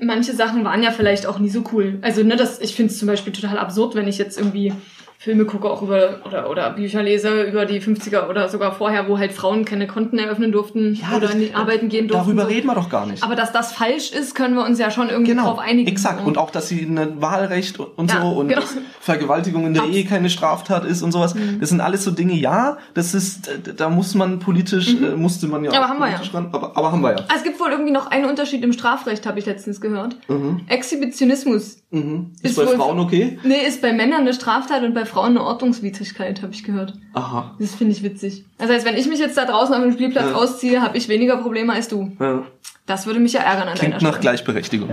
manche 0.00 0.34
Sachen 0.34 0.64
waren 0.64 0.82
ja 0.82 0.90
vielleicht 0.90 1.26
auch 1.26 1.38
nie 1.38 1.48
so 1.48 1.62
cool. 1.72 1.98
Also, 2.02 2.24
ne, 2.24 2.36
das, 2.36 2.60
ich 2.60 2.74
finde 2.74 2.92
es 2.92 2.98
zum 2.98 3.06
Beispiel 3.06 3.32
total 3.32 3.58
absurd, 3.58 3.94
wenn 3.94 4.08
ich 4.08 4.18
jetzt 4.18 4.38
irgendwie 4.38 4.72
Filme 5.20 5.46
gucke, 5.46 5.68
auch 5.68 5.82
über, 5.82 6.20
oder, 6.24 6.48
oder 6.48 6.70
Bücher 6.70 7.02
lese 7.02 7.42
über 7.42 7.66
die 7.66 7.80
50er 7.82 8.28
oder 8.28 8.48
sogar 8.48 8.72
vorher, 8.72 9.08
wo 9.08 9.18
halt 9.18 9.32
Frauen 9.32 9.64
keine 9.64 9.88
Konten 9.88 10.16
eröffnen 10.16 10.52
durften 10.52 10.96
oder 11.10 11.26
das- 11.26 11.34
nie 11.34 11.50
arbeiten 11.52 11.88
gehen 11.88 12.06
durften. 12.06 12.24
Darüber 12.26 12.42
so. 12.42 12.48
reden 12.48 12.68
wir 12.68 12.76
doch 12.76 12.88
gar 12.88 13.04
nicht. 13.04 13.24
Aber 13.24 13.34
dass 13.34 13.50
das 13.50 13.72
falsch 13.72 14.12
ist, 14.12 14.36
können 14.36 14.54
wir 14.54 14.64
uns 14.64 14.78
ja 14.78 14.92
schon 14.92 15.08
irgendwie 15.10 15.34
drauf 15.34 15.58
einigen. 15.58 15.88
Exakt. 15.88 16.24
Und 16.24 16.38
auch, 16.38 16.50
dass 16.52 16.68
sie 16.68 16.82
ein 16.82 17.20
Wahlrecht 17.20 17.80
und, 17.80 18.12
Ja, 18.12 18.20
so 18.22 18.28
und 18.28 18.46
genau. 18.48 18.62
Vergewaltigung 19.00 19.66
in 19.66 19.74
der 19.74 19.86
Ehe 19.86 20.04
keine 20.04 20.30
Straftat 20.30 20.84
ist 20.84 21.02
und 21.02 21.10
sowas. 21.10 21.34
Mhm. 21.34 21.58
Das 21.58 21.70
sind 21.70 21.80
alles 21.80 22.04
so 22.04 22.12
Dinge, 22.12 22.34
ja, 22.34 22.78
das 22.94 23.12
ist, 23.12 23.50
da 23.76 23.88
muss 23.88 24.14
man 24.14 24.38
politisch, 24.38 24.94
äh, 24.94 25.16
musste 25.16 25.48
man 25.48 25.64
ja 25.64 25.70
Mhm. 25.70 25.76
Aber 25.76 25.86
auch 25.86 25.88
haben 25.90 25.98
wir 25.98 26.06
politisch 26.06 26.32
ran, 26.34 26.48
aber, 26.52 26.76
aber 26.76 26.92
haben 26.92 27.00
wir 27.02 27.10
ja. 27.16 27.24
Es 27.34 27.42
gibt 27.42 27.58
wohl 27.58 27.70
irgendwie 27.72 27.90
noch 27.92 28.06
einen 28.06 28.26
Unterschied 28.26 28.62
im 28.62 28.72
Strafrecht, 28.72 29.26
habe 29.26 29.40
ich 29.40 29.46
letztens 29.46 29.80
gehört. 29.80 30.16
Mhm. 30.28 30.60
Exhibitionismus. 30.68 31.78
Mhm. 31.90 32.32
Ist, 32.42 32.50
Ist 32.50 32.56
bei 32.56 32.66
wohl- 32.66 32.76
Frauen 32.76 32.98
okay? 32.98 33.38
Nee, 33.44 33.66
ist 33.66 33.80
bei 33.80 33.92
Männern 33.94 34.20
eine 34.20 34.34
Straftat 34.34 34.82
und 34.82 34.92
bei 34.94 35.06
Frauen 35.06 35.30
eine 35.30 35.42
Ordnungswidrigkeit, 35.42 36.42
habe 36.42 36.52
ich 36.52 36.62
gehört. 36.64 36.92
Aha. 37.14 37.54
Das 37.58 37.74
finde 37.74 37.92
ich 37.94 38.02
witzig. 38.02 38.44
Das 38.58 38.68
heißt, 38.70 38.84
wenn 38.84 38.96
ich 38.96 39.06
mich 39.08 39.18
jetzt 39.18 39.38
da 39.38 39.46
draußen 39.46 39.74
auf 39.74 39.82
dem 39.82 39.92
Spielplatz 39.92 40.26
Ja. 40.30 40.34
ausziehe, 40.36 40.82
habe 40.82 40.98
ich 40.98 41.08
weniger 41.08 41.38
Probleme 41.38 41.72
als 41.72 41.88
du. 41.88 42.12
Ja. 42.20 42.42
Das 42.86 43.06
würde 43.06 43.20
mich 43.20 43.32
ja 43.32 43.40
ärgern 43.40 43.68
an 43.68 43.74
Klingt 43.74 43.94
deiner 43.94 44.02
nach 44.02 44.10
Stelle. 44.10 44.20
Gleichberechtigung. 44.20 44.90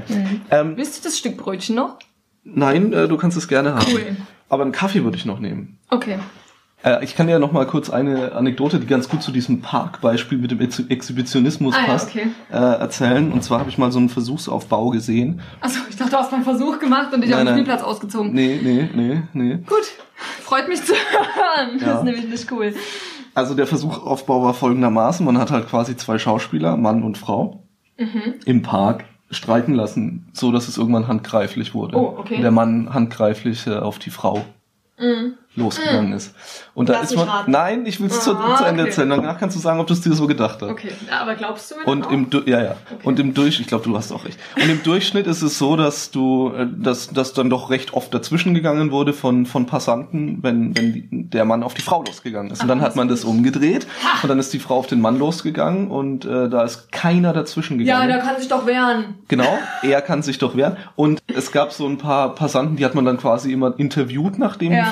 Ähm, 0.51 0.73
Willst 0.77 0.97
du 1.03 1.07
das 1.07 1.17
Stück 1.17 1.37
Brötchen 1.37 1.75
noch? 1.75 1.97
nein, 2.43 2.93
äh, 2.93 3.07
du 3.07 3.17
kannst 3.17 3.35
es 3.37 3.47
gerne 3.47 3.73
haben. 3.75 3.85
Cool. 3.91 4.15
Aber 4.47 4.63
einen 4.63 4.71
Kaffee 4.71 5.03
würde 5.03 5.17
ich 5.17 5.25
noch 5.25 5.39
nehmen. 5.39 5.77
Okay. 5.89 6.17
Äh, 6.85 7.03
ich 7.03 7.15
kann 7.15 7.27
dir 7.27 7.39
noch 7.39 7.51
mal 7.51 7.65
kurz 7.65 7.89
eine 7.89 8.33
Anekdote, 8.33 8.79
die 8.79 8.85
ganz 8.87 9.09
gut 9.09 9.23
zu 9.23 9.31
diesem 9.31 9.61
Parkbeispiel 9.61 10.37
mit 10.37 10.51
dem 10.51 10.59
Ex 10.61 10.79
Exhibitionismus 10.79 11.73
Ah 11.75 11.79
ja, 11.81 11.85
passt, 11.87 12.09
okay. 12.09 12.27
äh, 12.51 12.55
erzählen. 12.55 13.31
Und 13.31 13.43
zwar 13.43 13.59
habe 13.59 13.69
ich 13.69 13.77
mal 13.77 13.91
so 13.91 13.99
einen 13.99 14.09
Versuchsaufbau 14.09 14.91
gesehen. 14.91 15.41
Achso, 15.61 15.79
ich 15.89 15.95
dachte, 15.95 16.11
du 16.11 16.17
hast 16.17 16.31
mal 16.31 16.37
einen 16.37 16.45
Versuch 16.45 16.79
gemacht 16.79 17.13
und 17.13 17.21
dich 17.21 17.31
Nein, 17.31 17.39
auf 17.39 17.41
den 17.41 17.45
nein. 17.45 17.65
Spielplatz 17.65 17.81
ausgezogen. 17.83 18.33
Nee, 18.33 18.59
nee, 18.63 18.89
nee, 18.93 19.21
nee. 19.33 19.55
Gut. 19.65 19.83
Freut 20.41 20.67
mich 20.69 20.83
zu 20.83 20.93
hören. 21.11 21.77
Das 21.79 21.87
Ja. 21.87 21.97
ist 21.97 22.03
nämlich 22.03 22.27
nicht 22.29 22.51
cool. 22.51 22.73
Also 23.33 23.53
der 23.55 23.67
Versuchaufbau 23.67 24.43
war 24.43 24.53
folgendermaßen. 24.53 25.25
Man 25.25 25.37
hat 25.39 25.51
halt 25.51 25.67
quasi 25.67 25.97
zwei 25.97 26.17
Schauspieler, 26.19 26.77
Mann 26.77 27.03
und 27.03 27.17
Frau, 27.17 27.63
Mhm. 27.97 28.35
im 28.45 28.61
Park 28.61 29.05
streiten 29.31 29.73
lassen, 29.73 30.27
so 30.33 30.51
dass 30.51 30.67
es 30.67 30.77
irgendwann 30.77 31.07
handgreiflich 31.07 31.73
wurde. 31.73 31.97
Oh, 31.97 32.15
okay. 32.19 32.35
Und 32.35 32.41
der 32.43 32.51
Mann 32.51 32.93
handgreiflich 32.93 33.65
äh, 33.67 33.75
auf 33.77 33.97
die 33.99 34.09
Frau 34.11 34.45
Mhm. 34.99 35.33
Losgegangen 35.55 36.13
ist. 36.13 36.33
Und 36.73 36.89
da 36.89 36.93
Lass 36.93 37.11
ist 37.11 37.17
man. 37.17 37.27
raten. 37.29 37.51
Nein, 37.51 37.85
ich 37.85 37.99
will 37.99 38.07
es 38.07 38.21
zu, 38.21 38.35
Ah, 38.35 38.55
zu 38.57 38.65
Ende 38.65 38.81
okay. 38.83 38.89
erzählen. 38.89 39.09
Danach 39.09 39.39
kannst 39.39 39.55
du 39.55 39.59
sagen, 39.61 39.79
ob 39.79 39.87
du 39.87 39.93
es 39.93 40.01
dir 40.01 40.13
so 40.13 40.27
gedacht 40.27 40.61
hast. 40.61 40.69
Okay, 40.69 40.91
ja, 41.09 41.21
aber 41.21 41.35
glaubst 41.35 41.71
du 41.71 41.75
mir 41.75 41.85
Und 41.85 42.11
im 42.11 42.25
auch? 42.25 42.29
Du- 42.29 42.41
ja 42.45 42.61
ja 42.61 42.75
und 43.03 43.19
im 43.19 43.33
Durch 43.33 43.59
ich 43.59 43.67
glaube 43.67 43.83
du 43.85 43.95
hast 43.97 44.11
auch 44.11 44.25
recht 44.25 44.37
und 44.55 44.69
im 44.69 44.83
Durchschnitt 44.83 45.27
ist 45.27 45.41
es 45.41 45.57
so 45.57 45.75
dass 45.77 46.11
du 46.11 46.51
äh, 46.55 46.67
dass 46.75 47.07
dass 47.09 47.33
dann 47.33 47.49
doch 47.49 47.69
recht 47.69 47.93
oft 47.93 48.13
dazwischen 48.13 48.53
gegangen 48.53 48.91
wurde 48.91 49.13
von 49.13 49.45
von 49.45 49.65
Passanten 49.65 50.39
wenn 50.41 50.75
wenn 50.77 51.29
der 51.29 51.45
Mann 51.45 51.63
auf 51.63 51.73
die 51.73 51.81
Frau 51.81 52.03
losgegangen 52.03 52.51
ist 52.51 52.59
und 52.59 52.65
Ach, 52.65 52.67
dann 52.69 52.81
hat 52.81 52.95
man 52.95 53.07
das 53.07 53.23
umgedreht 53.23 53.87
Ha! 54.03 54.19
und 54.23 54.29
dann 54.29 54.39
ist 54.39 54.53
die 54.53 54.59
Frau 54.59 54.75
auf 54.77 54.87
den 54.87 54.99
Mann 55.01 55.17
losgegangen 55.17 55.89
und 55.89 56.25
äh, 56.25 56.49
da 56.49 56.63
ist 56.63 56.91
keiner 56.91 57.31
dazwischen 57.33 57.79
Ja, 57.79 57.99
gegangen 58.01 58.07
der 58.09 58.19
kann 58.19 58.37
sich 58.39 58.47
doch 58.49 58.65
wehren. 58.65 59.15
Genau, 59.27 59.57
er 59.81 60.01
kann 60.01 60.21
sich 60.23 60.37
doch 60.37 60.55
wehren. 60.55 60.77
Und 60.95 61.21
es 61.33 61.51
gab 61.51 61.71
so 61.71 61.87
ein 61.87 61.97
paar 61.97 62.35
Passanten, 62.35 62.75
die 62.77 62.85
hat 62.85 62.95
man 62.95 63.05
dann 63.05 63.17
quasi 63.17 63.51
immer 63.51 63.73
interviewt, 63.77 64.37
nachdem 64.37 64.71
Ja. 64.71 64.83
die 64.83 64.89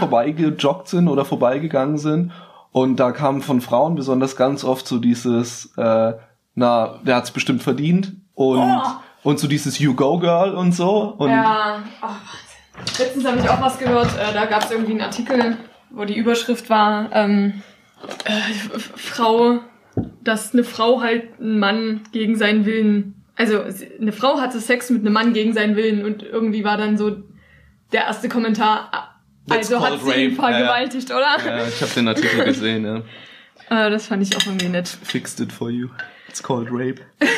vorbeigejoggt 0.53 0.87
sind 0.87 1.07
oder 1.07 1.25
vorbeigegangen 1.25 1.97
sind. 1.97 2.31
Und 2.71 2.97
da 2.97 3.11
kam 3.11 3.41
von 3.41 3.61
Frauen 3.61 3.95
besonders 3.95 4.35
ganz 4.35 4.63
oft 4.63 4.87
so 4.87 4.97
dieses, 4.99 5.73
äh, 5.77 6.13
na, 6.55 6.99
der 7.03 7.15
hat's 7.17 7.31
bestimmt 7.31 7.61
verdient. 7.61 8.13
Und, 8.33 8.59
Oh. 8.59 9.29
und 9.29 9.39
so 9.39 9.47
dieses 9.47 9.77
You 9.79 9.93
Go 9.93 10.17
Girl 10.19 10.55
und 10.55 10.71
so. 10.73 11.15
Und 11.17 11.29
Ja, 11.29 11.83
oh, 12.01 12.07
letztens 12.97 13.25
habe 13.25 13.37
ich 13.39 13.49
auch 13.49 13.61
was 13.61 13.77
gehört, 13.77 14.09
äh, 14.17 14.33
da 14.33 14.45
gab 14.45 14.63
es 14.63 14.71
irgendwie 14.71 14.91
einen 14.93 15.01
Artikel, 15.01 15.57
wo 15.91 16.05
die 16.05 16.17
Überschrift 16.17 16.69
war, 16.69 17.11
ähm, 17.11 17.61
äh, 18.25 18.79
Frau, 18.79 19.59
dass 20.23 20.53
eine 20.53 20.63
Frau 20.63 21.01
halt 21.01 21.39
einen 21.39 21.59
Mann 21.59 22.01
gegen 22.11 22.35
seinen 22.35 22.65
Willen 22.65 23.15
Also 23.35 23.63
eine 23.99 24.11
Frau 24.11 24.39
hatte 24.39 24.59
Sex 24.59 24.91
mit 24.91 25.01
einem 25.01 25.13
Mann 25.13 25.33
gegen 25.33 25.53
seinen 25.53 25.75
Willen 25.75 26.05
und 26.05 26.21
irgendwie 26.21 26.63
war 26.63 26.77
dann 26.77 26.97
so 26.97 27.17
der 27.91 28.05
erste 28.05 28.29
Kommentar, 28.29 29.12
That's 29.47 29.71
also 29.71 29.85
hat 29.85 29.99
sie 30.01 30.11
ihn 30.23 30.29
rape. 30.29 30.35
vergewaltigt, 30.35 31.11
oder? 31.11 31.37
Ja, 31.45 31.67
ich 31.67 31.81
habe 31.81 31.91
den 31.93 32.07
Artikel 32.07 32.43
gesehen, 32.45 32.85
ja. 32.85 32.97
Äh, 33.87 33.89
das 33.91 34.07
fand 34.07 34.23
ich 34.23 34.35
auch 34.37 34.45
irgendwie 34.45 34.69
nett. 34.69 34.87
Fixed 34.87 35.39
it 35.39 35.51
for 35.51 35.69
you. 35.69 35.89
It's 36.29 36.41
called 36.41 36.69
rape. 36.71 37.01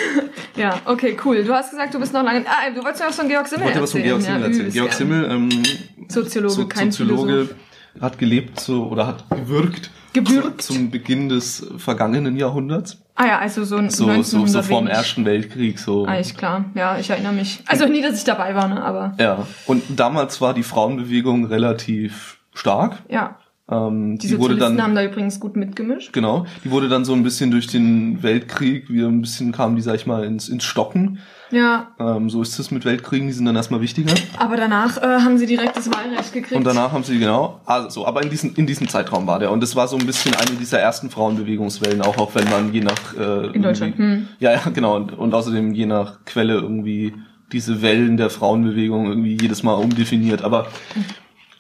Ja, 0.58 0.80
okay, 0.86 1.18
cool. 1.26 1.44
Du 1.44 1.54
hast 1.54 1.72
gesagt, 1.72 1.94
du 1.94 2.00
bist 2.00 2.14
noch 2.14 2.24
lange. 2.24 2.46
Ah, 2.48 2.70
du 2.74 2.82
wolltest 2.82 3.02
ja 3.02 3.08
was 3.10 3.18
von 3.18 3.28
Georg 3.28 3.44
Ich 3.44 3.50
Simmel 3.50 3.66
wollte 3.66 3.82
was 3.82 3.92
von 3.92 4.00
erzählen. 4.02 4.22
Georg 4.22 4.24
Simmel 4.24 4.42
ja, 4.42 4.48
erzählen. 4.48 4.72
Georg. 4.72 4.94
Simmel, 4.94 5.32
ähm, 5.32 5.64
Soziologe, 6.08 6.54
so, 6.54 6.68
kein 6.68 6.92
Soziologe, 6.92 7.32
Philosoph. 7.34 7.56
hat 8.02 8.18
gelebt 8.18 8.60
so, 8.62 8.86
oder 8.88 9.08
hat 9.08 9.30
gewirkt. 9.30 9.92
Gewirkt. 10.14 10.62
Zu, 10.62 10.74
zum 10.74 10.92
Beginn 10.92 11.28
des 11.28 11.68
vergangenen 11.78 12.38
Jahrhunderts. 12.38 13.05
Ah 13.18 13.28
ja, 13.28 13.40
also 13.40 13.64
so, 13.64 13.78
So, 13.90 13.90
so, 13.90 14.10
1900 14.10 14.50
so 14.50 14.62
vor 14.62 14.82
dem 14.82 14.86
wenig. 14.88 14.98
Ersten 14.98 15.26
Weltkrieg, 15.26 15.80
so. 15.80 16.06
Eigentlich 16.06 16.36
klar. 16.36 16.66
Ja, 16.76 16.98
ich 17.00 17.10
erinnere 17.10 17.32
mich. 17.34 17.64
Also 17.66 17.86
nie, 17.88 18.02
dass 18.02 18.18
ich 18.18 18.26
dabei 18.26 18.54
war, 18.56 18.68
ne, 18.68 18.84
aber 18.84 19.14
Ja. 19.18 19.48
Und 19.66 19.84
damals 19.98 20.42
war 20.42 20.54
die 20.54 20.64
Frauenbewegung 20.64 21.46
relativ 21.46 22.40
stark. 22.54 22.98
ja. 23.10 23.38
Ähm, 23.68 24.20
Die 24.20 24.28
die 24.28 24.38
wurde 24.40 24.58
dann 24.58 24.80
haben 24.80 24.94
da 24.94 25.04
übrigens 25.04 25.40
gut 25.40 25.56
mitgemischt. 25.56 26.14
Genau. 26.14 26.46
Die 26.64 26.70
wurde 26.70 26.88
dann 26.88 27.04
so 27.04 27.14
ein 27.14 27.24
bisschen 27.24 27.50
durch 27.50 27.66
den 27.66 28.22
Weltkrieg, 28.22 28.90
wieder 28.92 29.08
ein 29.08 29.22
bisschen 29.22 29.52
kamen 29.52 29.76
die, 29.76 29.82
sag 29.82 29.96
ich 29.96 30.06
mal, 30.06 30.24
ins, 30.24 30.50
ins 30.50 30.64
Stocken. 30.64 31.18
Ja, 31.50 31.90
Ähm, 32.00 32.30
so 32.30 32.42
ist 32.44 32.60
es 32.60 32.70
mit 32.70 32.86
Weltkriegen, 32.86 33.28
die 33.28 33.34
sind 33.34 33.46
dann 33.46 33.56
erstmal 33.56 33.82
wichtiger. 33.82 34.14
aber 34.38 34.56
danach 34.58 34.98
äh, 35.02 35.06
haben 35.22 35.38
sie 35.40 35.46
direkt 35.48 35.76
das 35.78 35.90
Wahlrecht 35.92 36.34
gekriegt. 36.34 36.56
Und 36.56 36.64
danach 36.64 36.92
haben 36.92 37.04
sie, 37.04 37.18
genau, 37.18 37.62
also, 37.66 38.06
aber 38.06 38.22
in 38.24 38.30
diesem, 38.30 38.54
in 38.56 38.68
diesem 38.68 38.88
Zeitraum 38.88 39.26
war 39.26 39.40
der. 39.40 39.52
Und 39.52 39.62
das 39.62 39.76
war 39.76 39.88
so 39.88 39.98
ein 39.98 40.06
bisschen 40.06 40.36
eine 40.36 40.58
dieser 40.60 40.80
ersten 40.80 41.10
Frauenbewegungswellen, 41.10 42.02
auch, 42.02 42.18
auch 42.18 42.36
wenn 42.36 42.48
man 42.50 42.72
je 42.74 42.82
nach... 42.82 43.16
Äh, 43.18 43.48
In 43.56 43.64
Deutschland, 43.64 43.98
hm. 43.98 44.28
Ja, 44.40 44.52
ja, 44.54 44.62
genau. 44.74 44.96
Und, 44.96 45.14
und 45.18 45.34
außerdem 45.34 45.74
je 45.74 45.86
nach 45.88 46.24
Quelle 46.26 46.54
irgendwie 46.56 47.14
diese 47.52 47.82
Wellen 47.82 48.18
der 48.18 48.30
Frauenbewegung 48.30 49.08
irgendwie 49.08 49.38
jedes 49.40 49.64
Mal 49.64 49.74
umdefiniert. 49.74 50.44
Aber 50.44 50.68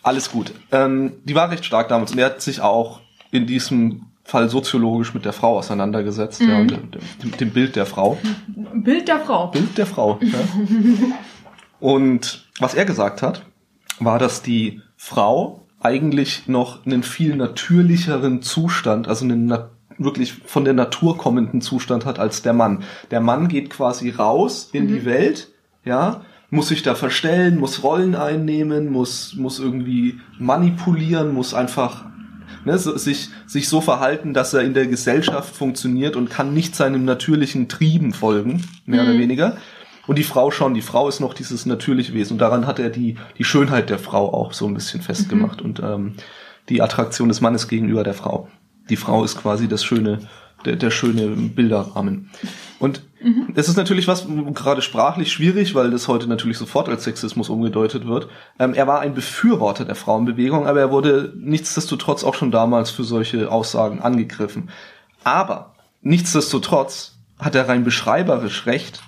alles 0.05 0.31
gut. 0.31 0.53
Ähm, 0.71 1.13
die 1.23 1.35
war 1.35 1.49
recht 1.49 1.65
stark 1.65 1.89
damals 1.89 2.11
und 2.11 2.19
er 2.19 2.27
hat 2.27 2.41
sich 2.41 2.61
auch 2.61 3.01
in 3.31 3.47
diesem 3.47 4.05
Fall 4.23 4.49
soziologisch 4.49 5.13
mit 5.13 5.25
der 5.25 5.33
Frau 5.33 5.57
auseinandergesetzt, 5.57 6.41
ja, 6.41 6.59
und 6.59 6.71
dem, 6.71 7.31
dem, 7.37 7.49
Bild 7.51 7.75
der 7.75 7.85
Frau. 7.85 8.17
Bild 8.73 9.07
der 9.07 9.19
Frau. 9.19 9.47
Bild 9.47 9.77
der 9.77 9.85
Frau. 9.85 10.19
Ja. 10.21 10.39
Und 11.79 12.47
was 12.59 12.73
er 12.73 12.85
gesagt 12.85 13.21
hat, 13.21 13.45
war, 13.99 14.17
dass 14.17 14.41
die 14.41 14.81
Frau 14.95 15.67
eigentlich 15.79 16.47
noch 16.47 16.85
einen 16.85 17.03
viel 17.03 17.35
natürlicheren 17.35 18.41
Zustand, 18.41 19.07
also 19.07 19.25
einen 19.25 19.45
na 19.45 19.69
wirklich 19.97 20.33
von 20.33 20.65
der 20.65 20.73
Natur 20.73 21.17
kommenden 21.17 21.61
Zustand 21.61 22.05
hat 22.05 22.17
als 22.17 22.41
der 22.41 22.53
Mann. 22.53 22.83
Der 23.11 23.21
Mann 23.21 23.47
geht 23.47 23.69
quasi 23.69 24.09
raus 24.09 24.69
in 24.73 24.87
die 24.87 25.05
Welt, 25.05 25.49
ja, 25.83 26.21
muss 26.49 26.67
sich 26.67 26.83
da 26.83 26.95
verstellen, 26.95 27.59
muss 27.59 27.83
Rollen 27.83 28.15
einnehmen, 28.15 28.91
muss, 28.91 29.35
muss 29.35 29.59
irgendwie 29.59 30.19
manipulieren, 30.37 31.33
muss 31.33 31.53
einfach 31.53 32.05
ne, 32.65 32.77
so, 32.77 32.97
sich, 32.97 33.29
sich 33.45 33.69
so 33.69 33.81
verhalten, 33.81 34.33
dass 34.33 34.53
er 34.53 34.61
in 34.61 34.73
der 34.73 34.87
Gesellschaft 34.87 35.55
funktioniert 35.55 36.15
und 36.15 36.29
kann 36.29 36.53
nicht 36.53 36.75
seinem 36.75 37.05
natürlichen 37.05 37.67
Trieben 37.67 38.13
folgen, 38.13 38.63
mehr 38.85 39.03
oder 39.03 39.17
weniger. 39.17 39.57
Und 40.07 40.19
die 40.19 40.23
Frau 40.23 40.51
schon, 40.51 40.73
die 40.73 40.81
Frau 40.81 41.07
ist 41.07 41.19
noch 41.19 41.33
dieses 41.33 41.65
natürliche 41.65 42.13
Wesen. 42.13 42.33
Und 42.33 42.39
daran 42.39 42.67
hat 42.67 42.79
er 42.79 42.89
die, 42.89 43.17
die 43.37 43.43
Schönheit 43.43 43.89
der 43.89 43.99
Frau 43.99 44.31
auch 44.33 44.53
so 44.53 44.67
ein 44.67 44.73
bisschen 44.73 45.01
festgemacht 45.01 45.61
und 45.61 45.79
ähm, 45.79 46.13
die 46.69 46.81
Attraktion 46.81 47.27
des 47.27 47.41
Mannes 47.41 47.67
gegenüber 47.67 48.03
der 48.03 48.13
Frau. 48.13 48.47
Die 48.89 48.97
Frau 48.97 49.23
ist 49.23 49.41
quasi 49.41 49.67
das 49.67 49.83
schöne, 49.83 50.19
der, 50.63 50.75
der 50.75 50.91
schöne 50.91 51.27
Bilderrahmen. 51.29 52.29
Und 52.77 53.01
es 53.55 53.67
ist 53.67 53.77
natürlich 53.77 54.07
was 54.07 54.27
gerade 54.53 54.81
sprachlich 54.81 55.31
schwierig, 55.31 55.73
weil 55.73 55.89
das 55.89 56.07
heute 56.07 56.27
natürlich 56.27 56.57
sofort 56.57 56.89
als 56.89 57.05
Sexismus 57.05 57.49
umgedeutet 57.49 58.05
wird. 58.05 58.27
Ähm, 58.59 58.73
er 58.73 58.87
war 58.87 58.99
ein 58.99 59.15
Befürworter 59.15 59.85
der 59.85 59.95
Frauenbewegung, 59.95 60.67
aber 60.67 60.79
er 60.79 60.91
wurde 60.91 61.33
nichtsdestotrotz 61.35 62.23
auch 62.23 62.35
schon 62.35 62.51
damals 62.51 62.91
für 62.91 63.03
solche 63.03 63.51
Aussagen 63.51 64.01
angegriffen. 64.01 64.69
Aber 65.23 65.73
nichtsdestotrotz 66.01 67.17
hat 67.39 67.55
er 67.55 67.67
rein 67.67 67.83
beschreiberisch 67.83 68.67
recht. 68.67 69.01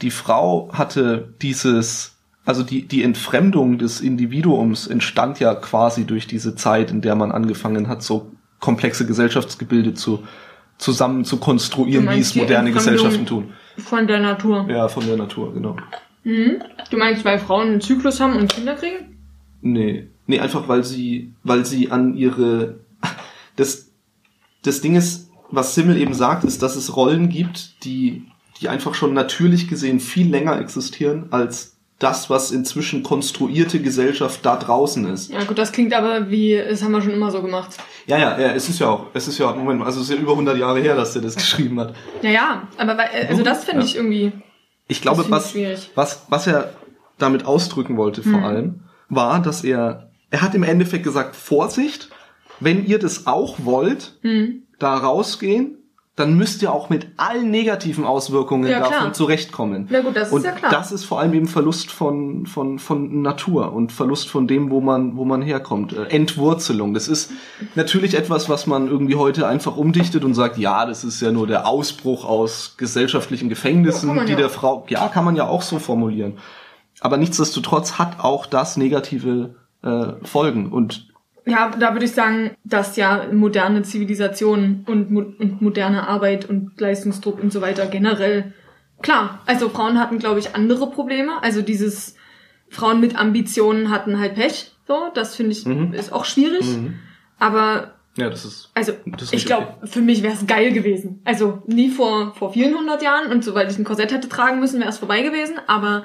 Die 0.00 0.10
Frau 0.10 0.70
hatte 0.72 1.34
dieses, 1.42 2.16
also 2.46 2.62
die, 2.62 2.88
die 2.88 3.02
Entfremdung 3.02 3.78
des 3.78 4.00
Individuums 4.00 4.86
entstand 4.86 5.38
ja 5.38 5.54
quasi 5.54 6.06
durch 6.06 6.26
diese 6.26 6.56
Zeit, 6.56 6.90
in 6.90 7.02
der 7.02 7.14
man 7.14 7.30
angefangen 7.30 7.88
hat, 7.88 8.02
so 8.02 8.32
komplexe 8.58 9.06
Gesellschaftsgebilde 9.06 9.92
zu, 9.92 10.24
zusammen 10.78 11.24
zu 11.24 11.38
konstruieren, 11.38 12.08
wie 12.10 12.18
es 12.18 12.34
moderne 12.34 12.72
Gesellschaften 12.72 13.26
tun. 13.26 13.52
Von 13.78 14.06
der 14.06 14.20
Natur. 14.20 14.66
Ja, 14.68 14.88
von 14.88 15.06
der 15.06 15.16
Natur, 15.16 15.52
genau. 15.54 15.76
Du 16.24 16.96
meinst, 16.96 17.24
weil 17.24 17.38
Frauen 17.38 17.68
einen 17.68 17.80
Zyklus 17.80 18.20
haben 18.20 18.36
und 18.36 18.52
Kinder 18.52 18.74
kriegen? 18.74 19.18
Nee. 19.60 20.08
Nee, 20.26 20.40
einfach 20.40 20.68
weil 20.68 20.84
sie, 20.84 21.32
weil 21.42 21.66
sie 21.66 21.90
an 21.90 22.16
ihre, 22.16 22.80
das, 23.56 23.90
das 24.62 24.80
Ding 24.80 24.96
ist, 24.96 25.30
was 25.50 25.74
Simmel 25.74 25.98
eben 25.98 26.14
sagt, 26.14 26.44
ist, 26.44 26.62
dass 26.62 26.76
es 26.76 26.96
Rollen 26.96 27.28
gibt, 27.28 27.84
die, 27.84 28.24
die 28.60 28.68
einfach 28.68 28.94
schon 28.94 29.12
natürlich 29.12 29.68
gesehen 29.68 30.00
viel 30.00 30.30
länger 30.30 30.58
existieren 30.58 31.26
als 31.30 31.73
das, 31.98 32.28
was 32.28 32.50
inzwischen 32.50 33.02
konstruierte 33.02 33.80
Gesellschaft 33.80 34.40
da 34.44 34.56
draußen 34.56 35.06
ist. 35.06 35.30
Ja 35.30 35.44
gut, 35.44 35.58
das 35.58 35.70
klingt 35.72 35.94
aber 35.94 36.30
wie, 36.30 36.56
das 36.56 36.82
haben 36.82 36.92
wir 36.92 37.00
schon 37.00 37.12
immer 37.12 37.30
so 37.30 37.40
gemacht. 37.40 37.76
Ja, 38.06 38.18
ja, 38.18 38.38
ja, 38.38 38.48
es 38.52 38.68
ist 38.68 38.80
ja 38.80 38.88
auch, 38.88 39.06
es 39.14 39.28
ist 39.28 39.38
ja, 39.38 39.52
Moment 39.52 39.78
mal, 39.80 39.86
also 39.86 40.00
es 40.00 40.08
ist 40.10 40.14
ja 40.16 40.20
über 40.20 40.32
100 40.32 40.58
Jahre 40.58 40.80
her, 40.80 40.96
dass 40.96 41.12
der 41.12 41.22
das 41.22 41.34
geschrieben 41.36 41.78
hat. 41.80 41.94
Ja, 42.22 42.30
ja, 42.30 42.68
aber 42.76 42.96
also 43.28 43.42
das 43.42 43.64
finde 43.64 43.80
Ja. 43.82 43.86
ich 43.86 43.96
irgendwie, 43.96 44.32
Ich 44.88 45.00
glaube, 45.02 45.22
finde 45.22 45.38
ich 45.38 45.44
was, 45.54 45.90
was, 45.94 46.22
was 46.28 46.46
er 46.48 46.72
damit 47.18 47.46
ausdrücken 47.46 47.96
wollte 47.96 48.22
vor 48.22 48.42
allem, 48.42 48.80
war, 49.08 49.40
dass 49.40 49.62
er, 49.62 50.10
er 50.30 50.42
hat 50.42 50.54
im 50.56 50.64
Endeffekt 50.64 51.04
gesagt, 51.04 51.36
Vorsicht, 51.36 52.08
wenn 52.58 52.84
ihr 52.86 52.98
das 52.98 53.26
auch 53.28 53.58
wollt, 53.64 54.18
da 54.80 54.96
rausgehen, 54.96 55.78
dann 56.16 56.34
müsst 56.34 56.62
ihr 56.62 56.72
auch 56.72 56.90
mit 56.90 57.08
allen 57.16 57.50
negativen 57.50 58.04
Auswirkungen 58.04 58.70
Ja, 58.70 58.78
klar. 58.78 58.90
davon 58.92 59.14
zurechtkommen. 59.14 59.88
Na 59.90 60.00
gut, 60.00 60.14
das 60.14 60.28
ist 60.28 60.32
und 60.34 60.44
ja 60.44 60.52
klar. 60.52 60.70
das 60.70 60.92
ist 60.92 61.04
vor 61.04 61.18
allem 61.18 61.34
eben 61.34 61.48
Verlust 61.48 61.90
von, 61.90 62.46
von, 62.46 62.78
von 62.78 63.20
Natur 63.22 63.72
und 63.72 63.90
Verlust 63.90 64.28
von 64.28 64.46
dem, 64.46 64.70
wo 64.70 64.80
man, 64.80 65.16
wo 65.16 65.24
man 65.24 65.42
herkommt. 65.42 65.92
Äh, 65.92 66.04
Entwurzelung. 66.10 66.94
Das 66.94 67.08
ist 67.08 67.32
natürlich 67.74 68.14
etwas, 68.14 68.48
was 68.48 68.68
man 68.68 68.86
irgendwie 68.86 69.16
heute 69.16 69.48
einfach 69.48 69.76
umdichtet 69.76 70.22
und 70.24 70.34
sagt, 70.34 70.56
ja, 70.56 70.86
das 70.86 71.02
ist 71.02 71.20
ja 71.20 71.32
nur 71.32 71.48
der 71.48 71.66
Ausbruch 71.66 72.24
aus 72.24 72.76
gesellschaftlichen 72.76 73.48
Gefängnissen, 73.48 74.14
Ja, 74.14 74.24
die 74.24 74.32
ja 74.32 74.38
der. 74.38 74.50
Frau, 74.50 74.86
ja, 74.88 75.08
kann 75.08 75.24
man 75.24 75.34
ja 75.34 75.48
auch 75.48 75.62
so 75.62 75.80
formulieren. 75.80 76.38
Aber 77.00 77.16
nichtsdestotrotz 77.16 77.98
hat 77.98 78.20
auch 78.20 78.46
das 78.46 78.76
negative 78.76 79.56
äh, 79.82 80.12
Folgen 80.22 80.70
und 80.70 81.08
ja, 81.46 81.70
da 81.78 81.92
würde 81.92 82.06
ich 82.06 82.12
sagen, 82.12 82.52
dass 82.64 82.96
ja 82.96 83.26
moderne 83.32 83.82
Zivilisation 83.82 84.84
und, 84.86 85.10
mo 85.10 85.20
und 85.38 85.60
moderne 85.60 86.06
Arbeit 86.08 86.48
und 86.48 86.80
Leistungsdruck 86.80 87.42
und 87.42 87.52
so 87.52 87.60
weiter 87.60 87.86
generell, 87.86 88.52
klar, 89.02 89.40
also 89.46 89.68
Frauen 89.68 89.98
hatten, 90.00 90.18
glaube 90.18 90.40
ich, 90.40 90.54
andere 90.54 90.90
Probleme. 90.90 91.42
Also 91.42 91.60
dieses 91.62 92.16
Frauen 92.70 93.00
mit 93.00 93.16
Ambitionen 93.16 93.90
hatten 93.90 94.18
halt 94.18 94.34
Pech, 94.36 94.72
so, 94.88 95.10
das 95.14 95.36
finde 95.36 95.52
ich, 95.52 95.64
Mhm. 95.66 95.92
ist 95.92 96.12
auch 96.12 96.24
schwierig. 96.24 96.64
Aber 97.38 97.94
ja, 98.16 98.30
das 98.30 98.44
ist 98.44 98.70
Also, 98.74 98.92
Das 99.06 99.24
ist 99.24 99.34
ich 99.34 99.46
glaube, 99.46 99.86
für 99.86 100.00
mich 100.00 100.22
wäre 100.22 100.34
es 100.34 100.46
geil 100.46 100.72
gewesen. 100.72 101.20
Also, 101.24 101.62
nie 101.66 101.90
vor, 101.90 102.32
vor 102.34 102.52
vielen 102.52 102.76
hundert 102.76 103.02
Jahren 103.02 103.30
und 103.32 103.42
sobald 103.44 103.70
ich 103.70 103.78
ein 103.78 103.84
Korsett 103.84 104.12
hätte 104.12 104.28
tragen 104.28 104.60
müssen, 104.60 104.78
wäre 104.78 104.88
es 104.90 104.98
vorbei 104.98 105.22
gewesen, 105.22 105.56
aber 105.66 106.04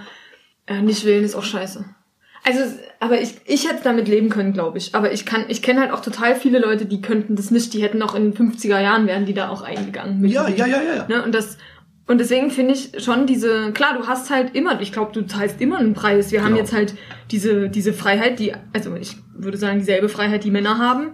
äh, 0.65 0.81
nicht 0.81 1.05
wählen 1.05 1.23
ist 1.23 1.35
auch 1.35 1.43
scheiße. 1.43 1.85
Also, 2.45 2.61
aber 2.99 3.21
ich, 3.21 3.35
ich 3.45 3.69
hätte 3.69 3.83
damit 3.83 4.07
leben 4.07 4.29
können, 4.29 4.53
glaube 4.53 4.77
ich. 4.77 4.95
Aber 4.95 5.11
ich 5.11 5.25
kann, 5.25 5.45
ich 5.49 5.61
kenne 5.61 5.81
halt 5.81 5.91
auch 5.91 6.01
total 6.01 6.35
viele 6.35 6.59
Leute, 6.59 6.85
die 6.85 7.01
könnten 7.01 7.35
das 7.35 7.51
nicht, 7.51 7.73
die 7.73 7.81
hätten 7.83 8.01
auch 8.01 8.15
in 8.15 8.31
den 8.31 8.51
50er 8.51 8.79
Jahren 8.79 9.07
wären 9.07 9.25
die 9.25 9.33
da 9.33 9.49
auch 9.49 9.61
eingegangen. 9.61 10.23
Ja, 10.25 10.47
ja, 10.47 10.65
ja, 10.65 10.81
ja, 10.81 10.95
ja. 10.95 11.07
Ne? 11.07 11.23
Und 11.23 11.33
das, 11.35 11.57
und 12.07 12.17
deswegen 12.19 12.49
finde 12.49 12.73
ich 12.73 13.03
schon 13.03 13.27
diese, 13.27 13.71
klar, 13.73 13.97
du 13.99 14.07
hast 14.07 14.29
halt 14.31 14.55
immer, 14.55 14.79
ich 14.81 14.91
glaube, 14.91 15.11
du 15.13 15.25
zahlst 15.27 15.61
immer 15.61 15.77
einen 15.77 15.93
Preis. 15.93 16.31
Wir 16.31 16.39
haben 16.41 16.49
Genau. 16.49 16.59
jetzt 16.61 16.73
halt 16.73 16.95
diese, 17.29 17.69
diese 17.69 17.93
Freiheit, 17.93 18.39
die, 18.39 18.53
also 18.73 18.95
ich 18.95 19.17
würde 19.37 19.57
sagen, 19.57 19.79
dieselbe 19.79 20.09
Freiheit, 20.09 20.43
die 20.43 20.51
Männer 20.51 20.79
haben. 20.79 21.11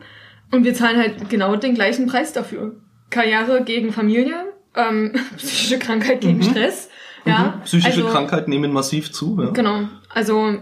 Und 0.51 0.63
wir 0.63 0.73
zahlen 0.73 0.97
halt 0.97 1.29
genau 1.29 1.55
den 1.55 1.73
gleichen 1.75 2.05
Preis 2.07 2.31
dafür. 2.33 2.75
Karriere 3.09 3.63
gegen 3.63 3.91
Familie, 3.91 4.35
ähm, 4.75 5.11
psychische 5.37 5.79
Krankheit 5.79 6.21
gegen 6.21 6.41
Stress. 6.43 6.89
Ja, 7.25 7.55
Mhm. 7.57 7.63
Psychische 7.65 8.01
also, 8.03 8.07
Krankheiten 8.09 8.51
nehmen 8.51 8.71
massiv 8.71 9.11
zu. 9.11 9.41
Ja. 9.41 9.49
Genau. 9.49 9.89
Also, 10.13 10.59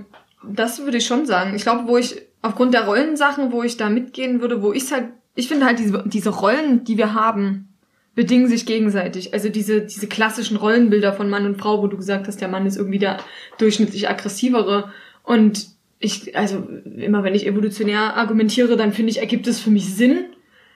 das 0.48 0.84
würde 0.84 0.98
ich 0.98 1.06
schon 1.06 1.26
sagen. 1.26 1.56
Ich 1.56 1.64
glaube, 1.64 1.88
wo 1.88 1.98
ich, 1.98 2.22
aufgrund 2.42 2.74
der 2.74 2.86
Rollensachen, 2.86 3.52
wo 3.52 3.64
ich 3.64 3.78
da 3.78 3.90
mitgehen 3.90 4.42
würde, 4.42 4.62
wo 4.62 4.74
ich 4.74 4.92
halt, 4.92 5.10
ich 5.36 5.48
finde 5.48 5.66
halt 5.66 5.80
diese, 5.80 6.04
diese 6.06 6.30
Rollen, 6.30 6.84
die 6.84 6.98
wir 6.98 7.14
haben, 7.14 7.70
bedingen 8.16 8.48
sich 8.48 8.66
gegenseitig. 8.66 9.34
Also 9.34 9.50
diese, 9.50 9.82
diese 9.82 10.08
klassischen 10.08 10.58
Rollenbilder 10.58 11.14
von 11.14 11.30
Mann 11.30 11.46
und 11.46 11.58
Frau, 11.58 11.82
wo 11.82 11.88
du 11.88 11.98
gesagt 11.98 12.28
hast, 12.28 12.42
der 12.42 12.48
Mann 12.48 12.66
ist 12.66 12.78
irgendwie 12.78 13.00
der 13.00 13.18
durchschnittlich 13.58 14.10
aggressivere. 14.10 14.92
Und 15.24 15.68
ich, 16.00 16.36
also 16.38 16.68
immer 16.98 17.24
wenn 17.24 17.34
ich 17.34 17.48
evolutionär 17.48 18.16
argumentiere, 18.16 18.78
dann 18.78 18.94
finde 18.94 19.12
ich, 19.12 19.20
ergibt 19.20 19.48
es 19.48 19.60
für 19.60 19.72
mich 19.72 19.96
Sinn. 19.96 20.26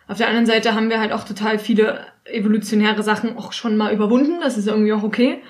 Auf 0.08 0.18
der 0.18 0.30
anderen 0.30 0.46
Seite 0.46 0.74
haben 0.74 0.90
wir 0.90 1.00
halt 1.00 1.12
auch 1.12 1.26
total 1.26 1.60
viele 1.60 2.00
evolutionäre 2.24 3.04
Sachen 3.04 3.38
auch 3.38 3.52
schon 3.52 3.78
mal 3.78 3.94
überwunden. 3.94 4.40
Das 4.42 4.58
ist 4.58 4.68
irgendwie 4.68 4.94
auch 4.94 5.04
okay. 5.04 5.42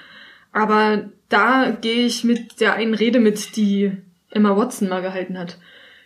Aber 0.51 1.09
da 1.29 1.69
gehe 1.69 2.05
ich 2.05 2.23
mit 2.23 2.59
der 2.59 2.73
einen 2.73 2.95
Rede 2.95 3.19
mit, 3.19 3.55
die 3.55 3.91
Emma 4.31 4.55
Watson 4.55 4.89
mal 4.89 5.01
gehalten 5.01 5.37
hat 5.37 5.57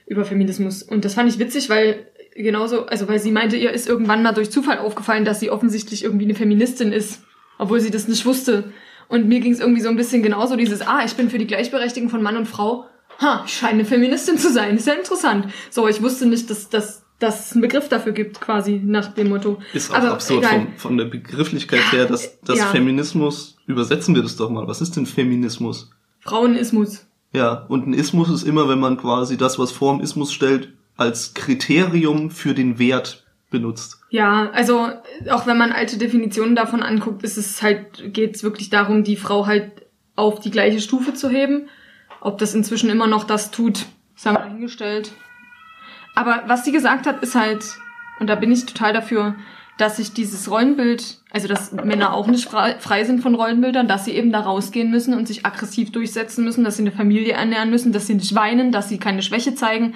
über 0.06 0.26
Feminismus. 0.26 0.84
Und 0.84 1.06
das 1.06 1.14
fand 1.14 1.30
ich 1.30 1.40
witzig, 1.40 1.70
weil 1.70 2.08
genauso, 2.36 2.86
also 2.86 3.08
weil 3.08 3.20
sie 3.20 3.32
meinte, 3.32 3.56
ihr 3.56 3.72
ist 3.72 3.88
irgendwann 3.88 4.24
mal 4.24 4.34
durch 4.34 4.52
Zufall 4.52 4.80
aufgefallen, 4.80 5.26
dass 5.26 5.40
sie 5.40 5.50
offensichtlich 5.50 6.04
irgendwie 6.04 6.26
eine 6.26 6.36
Feministin 6.36 6.92
ist, 6.92 7.24
obwohl 7.58 7.80
sie 7.80 7.92
das 7.92 8.08
nicht 8.08 8.26
wusste. 8.26 8.72
Und 9.08 9.28
mir 9.28 9.40
ging 9.40 9.52
es 9.52 9.60
irgendwie 9.60 9.82
so 9.82 9.90
ein 9.90 9.98
bisschen 9.98 10.24
genauso, 10.24 10.56
dieses, 10.56 10.82
ah, 10.82 11.04
ich 11.06 11.16
bin 11.16 11.30
für 11.30 11.38
die 11.38 11.48
Gleichberechtigung 11.48 12.10
von 12.10 12.22
Mann 12.22 12.38
und 12.38 12.48
Frau. 12.48 12.86
Ha, 13.20 13.44
ich 13.46 13.54
scheine 13.54 13.74
eine 13.74 13.86
Feministin 13.86 14.38
zu 14.38 14.52
sein. 14.52 14.78
Ist 14.78 14.88
ja 14.88 14.94
interessant. 14.94 15.48
So, 15.70 15.88
ich 15.88 16.02
wusste 16.02 16.26
nicht, 16.26 16.50
dass, 16.50 16.70
dass, 16.70 17.06
dass 17.20 17.48
es 17.48 17.52
einen 17.52 17.62
Begriff 17.62 17.90
dafür 17.90 18.14
gibt, 18.14 18.42
quasi 18.42 18.82
nach 18.84 19.14
dem 19.14 19.30
Motto. 19.30 19.60
Ist 19.74 19.92
auch 19.92 19.96
Aber 19.96 20.12
absurd 20.14 20.46
von, 20.46 20.68
von 20.78 20.98
der 20.98 21.06
Begrifflichkeit 21.06 21.92
her, 21.92 22.06
dass 22.06 22.40
das 22.42 22.60
ja. 22.60 22.66
Feminismus, 22.68 23.58
übersetzen 23.68 24.16
wir 24.16 24.24
das 24.24 24.38
doch 24.38 24.50
mal. 24.50 24.68
Was 24.68 24.82
ist 24.82 24.96
denn 24.96 25.06
Feminismus? 25.06 25.92
Frauenismus. 26.22 27.06
Ja, 27.34 27.66
und 27.70 27.88
ein 27.88 27.94
Ismus 27.94 28.30
ist 28.30 28.44
immer, 28.44 28.68
wenn 28.68 28.80
man 28.80 28.98
quasi 28.98 29.38
das, 29.38 29.58
was 29.58 29.72
vor 29.72 29.94
dem 29.94 30.02
Ismus 30.02 30.34
stellt, 30.34 30.74
als 30.98 31.34
Kriterium 31.34 32.30
für 32.30 32.54
den 32.54 32.78
Wert 32.78 33.26
benutzt. 33.50 34.02
Ja, 34.10 34.50
also 34.52 34.90
auch 35.30 35.48
wenn 35.48 35.58
man 35.58 35.72
alte 35.72 35.98
Definitionen 35.98 36.56
davon 36.56 36.84
anguckt, 36.84 37.24
ist 37.24 37.38
es 37.38 37.62
halt, 37.62 38.14
geht 38.14 38.36
es 38.36 38.44
wirklich 38.44 38.70
darum, 38.70 39.04
die 39.04 39.16
Frau 39.16 39.46
halt 39.46 39.86
auf 40.16 40.40
die 40.40 40.52
gleiche 40.52 40.82
Stufe 40.82 41.14
zu 41.14 41.30
heben. 41.30 41.70
Ob 42.20 42.38
das 42.38 42.54
inzwischen 42.54 42.90
immer 42.90 43.08
noch 43.08 43.24
das 43.24 43.52
tut, 43.52 43.86
sagen 44.16 44.38
wir 44.38 44.46
hingestellt. 44.46 45.12
Aber 46.16 46.44
was 46.48 46.66
sie 46.66 46.72
gesagt 46.72 47.08
hat, 47.08 47.24
ist 47.24 47.36
halt, 47.36 47.64
und 48.20 48.28
da 48.28 48.36
bin 48.36 48.52
ich 48.52 48.66
total 48.66 48.94
dafür, 48.94 49.36
dass 49.82 49.98
sich 49.98 50.14
dieses 50.14 50.50
Rollenbild, 50.50 51.18
also 51.32 51.48
dass 51.48 51.72
Männer 51.72 52.14
auch 52.14 52.28
nicht 52.28 52.48
frei 52.48 53.04
sind 53.04 53.22
von 53.22 53.34
Rollenbildern, 53.34 53.88
dass 53.88 54.06
sie 54.06 54.12
eben 54.12 54.32
da 54.32 54.42
rausgehen 54.42 54.92
müssen 54.92 55.16
und 55.16 55.28
sich 55.28 55.44
aggressiv 55.44 55.92
durchsetzen 55.92 56.46
müssen, 56.46 56.64
dass 56.64 56.78
sie 56.78 56.84
eine 56.84 56.92
Familie 56.92 57.34
ernähren 57.34 57.72
müssen, 57.72 57.92
dass 57.92 58.06
sie 58.06 58.14
nicht 58.14 58.36
weinen, 58.36 58.72
dass 58.72 58.90
sie 58.90 59.00
keine 59.00 59.24
Schwäche 59.24 59.56
zeigen. 59.56 59.96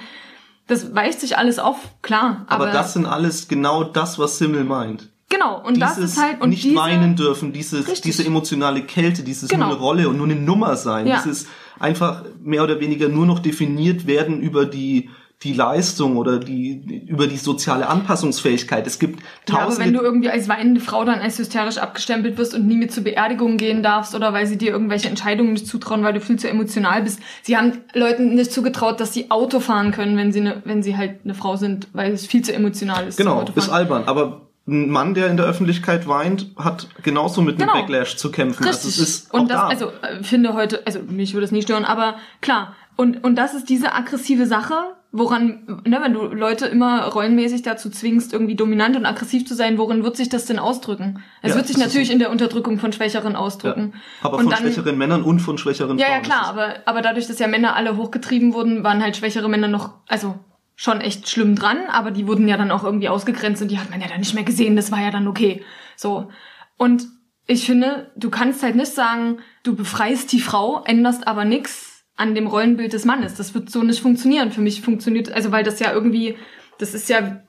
Das 0.68 0.96
weicht 0.96 1.20
sich 1.20 1.38
alles 1.38 1.60
auf, 1.60 1.78
klar. 2.02 2.46
Aber, 2.48 2.64
aber 2.64 2.74
das 2.74 2.94
sind 2.94 3.06
alles 3.06 3.48
genau 3.48 3.84
das, 3.84 4.18
was 4.18 4.40
Simmel 4.40 4.64
meint. 4.64 5.10
Genau, 5.30 5.64
und 5.64 5.76
dieses 5.76 5.96
das 5.96 5.98
ist 6.00 6.22
halt 6.22 6.42
und 6.42 6.50
nicht 6.50 6.64
diese, 6.64 6.76
weinen 6.76 7.16
dürfen, 7.16 7.54
dieses, 7.54 8.02
diese 8.02 8.26
emotionale 8.26 8.82
Kälte, 8.84 9.22
dieses 9.22 9.50
genau. 9.50 9.68
nur 9.68 9.76
eine 9.76 9.84
Rolle 9.84 10.10
und 10.10 10.18
nur 10.18 10.26
eine 10.26 10.36
Nummer 10.36 10.78
sein, 10.78 11.06
ja. 11.06 11.18
dieses 11.18 11.48
einfach 11.80 12.24
mehr 12.42 12.64
oder 12.64 12.80
weniger 12.80 13.10
nur 13.10 13.26
noch 13.28 13.40
definiert 13.40 14.08
werden 14.08 14.42
über 14.42 14.66
die 14.66 15.10
die 15.44 15.54
Leistung 15.54 16.18
oder 16.18 16.40
die 16.40 17.06
über 17.08 17.28
die 17.28 17.38
soziale 17.38 17.88
Anpassungsfähigkeit. 17.88 18.88
Es 18.88 19.00
gibt 19.00 19.22
tausende. 19.46 19.60
Ja, 19.60 19.66
aber 19.66 19.78
wenn 19.80 19.94
du 19.94 20.02
irgendwie 20.02 20.30
als 20.30 20.48
weinende 20.48 20.82
Frau 20.82 21.04
dann 21.06 21.20
als 21.20 21.38
hysterisch 21.38 21.78
abgestempelt 21.78 22.38
wirst 22.38 22.56
und 22.56 22.66
nie 22.66 22.78
mit 22.78 22.92
zur 22.92 23.04
Beerdigung 23.04 23.58
gehen 23.58 23.84
darfst 23.84 24.16
oder 24.16 24.34
weil 24.34 24.48
sie 24.48 24.58
dir 24.58 24.72
irgendwelche 24.72 25.08
Entscheidungen 25.08 25.54
nicht 25.54 25.68
zutrauen, 25.68 26.04
weil 26.04 26.14
du 26.14 26.22
viel 26.22 26.40
zu 26.40 26.50
emotional 26.50 27.04
bist. 27.04 27.20
Sie 27.44 27.58
haben 27.58 27.74
Leuten 27.94 28.34
nicht 28.34 28.52
zugetraut, 28.52 29.00
dass 29.00 29.14
sie 29.14 29.30
Auto 29.30 29.60
fahren 29.60 29.92
können, 29.92 30.18
wenn 30.18 30.32
sie 30.32 30.42
ne, 30.42 30.62
wenn 30.66 30.82
sie 30.82 30.98
halt 30.98 31.20
eine 31.24 31.36
Frau 31.36 31.58
sind, 31.58 31.90
weil 31.94 32.14
es 32.14 32.26
viel 32.26 32.44
zu 32.44 32.54
emotional 32.54 33.08
ist. 33.08 33.18
Genau, 33.18 33.46
ist 33.56 33.70
albern. 33.70 34.04
Aber 34.06 34.46
ein 34.68 34.90
Mann, 34.90 35.14
der 35.14 35.28
in 35.28 35.38
der 35.38 35.46
Öffentlichkeit 35.46 36.08
weint, 36.08 36.52
hat 36.58 36.88
genauso 37.04 37.42
mit 37.42 37.60
genau. 37.60 37.74
einem 37.74 37.84
Backlash 37.84 38.18
zu 38.18 38.32
kämpfen. 38.32 38.64
Richtig. 38.64 38.86
Also 38.86 38.90
es 38.90 38.98
ist 38.98 39.34
und 39.34 39.52
das, 39.52 39.58
da. 39.58 39.68
also 39.68 39.92
äh, 40.02 40.24
finde 40.24 40.54
heute, 40.54 40.82
also 40.88 41.00
mich 41.08 41.34
würde 41.34 41.46
es 41.46 41.52
nie 41.52 41.62
stören, 41.62 41.86
aber 41.86 42.16
klar. 42.42 42.76
Und 42.96 43.24
und 43.24 43.36
das 43.36 43.54
ist 43.54 43.70
diese 43.70 43.94
aggressive 43.94 44.48
Sache, 44.48 44.96
woran, 45.18 45.82
ne, 45.86 46.00
wenn 46.02 46.14
du 46.14 46.26
Leute 46.26 46.66
immer 46.66 47.06
rollenmäßig 47.06 47.62
dazu 47.62 47.90
zwingst, 47.90 48.34
irgendwie 48.34 48.56
dominant 48.56 48.98
und 48.98 49.06
aggressiv 49.06 49.48
zu 49.48 49.56
sein, 49.56 49.78
worin 49.78 50.04
wird 50.04 50.18
sich 50.18 50.28
das 50.28 50.46
denn 50.46 50.60
ausdrücken? 50.60 51.24
Es 51.42 51.52
ja, 51.52 51.56
wird 51.56 51.68
sich 51.68 51.78
natürlich 51.78 52.12
in 52.12 52.20
der 52.20 52.30
Unterdrückung 52.32 52.80
von 52.80 52.92
Schwächeren 52.92 53.36
ausdrücken. 53.36 53.94
Ja, 53.94 54.28
aber 54.28 54.38
und 54.38 54.44
von 54.44 54.52
dann, 54.52 54.60
schwächeren 54.60 54.98
Männern 54.98 55.24
und 55.24 55.40
von 55.40 55.58
schwächeren 55.58 55.98
ja, 55.98 56.06
Frauen. 56.06 56.16
Ja, 56.16 56.18
ja, 56.18 56.24
klar, 56.24 56.48
aber, 56.48 56.74
aber 56.86 57.02
dadurch, 57.02 57.28
dass 57.28 57.40
ja 57.40 57.48
Männer 57.48 57.76
alle 57.76 57.96
hochgetrieben 57.96 58.54
wurden, 58.54 58.84
waren 58.84 59.02
halt 59.02 59.16
schwächere 59.16 59.48
Männer 59.48 59.70
noch, 59.70 59.94
also 60.08 60.36
schon 60.76 61.00
echt 61.00 61.30
schlimm 61.30 61.56
dran, 61.56 61.78
aber 61.90 62.12
die 62.12 62.28
wurden 62.28 62.48
ja 62.50 62.58
dann 62.58 62.72
auch 62.72 62.84
irgendwie 62.84 63.08
ausgegrenzt 63.08 63.62
und 63.62 63.72
die 63.72 63.80
hat 63.80 63.90
man 63.90 64.02
ja 64.02 64.08
dann 64.08 64.20
nicht 64.20 64.34
mehr 64.34 64.44
gesehen, 64.44 64.76
das 64.76 64.92
war 64.92 65.02
ja 65.02 65.12
dann 65.12 65.30
okay. 65.30 65.64
So. 65.96 66.30
Und 66.78 67.08
ich 67.48 67.66
finde, 67.66 68.12
du 68.18 68.30
kannst 68.30 68.64
halt 68.64 68.76
nicht 68.76 68.92
sagen, 68.92 69.38
du 69.64 69.76
befreist 69.76 70.32
die 70.34 70.42
Frau, 70.42 70.84
änderst 70.84 71.26
aber 71.26 71.46
nix 71.46 71.95
an 72.16 72.36
dem 72.36 72.48
Rollenbild 72.48 72.94
des 72.94 73.06
Mannes. 73.06 73.36
Das 73.36 73.54
wird 73.54 73.70
so 73.70 73.84
nicht 73.84 74.00
funktionieren. 74.00 74.52
Für 74.52 74.62
mich 74.62 74.82
funktioniert, 74.82 75.32
also 75.32 75.52
weil 75.52 75.64
das 75.64 75.80
ja 75.80 75.94
irgendwie, 75.94 76.36
das 76.80 76.94
ist 76.94 77.10
ja, 77.10 77.42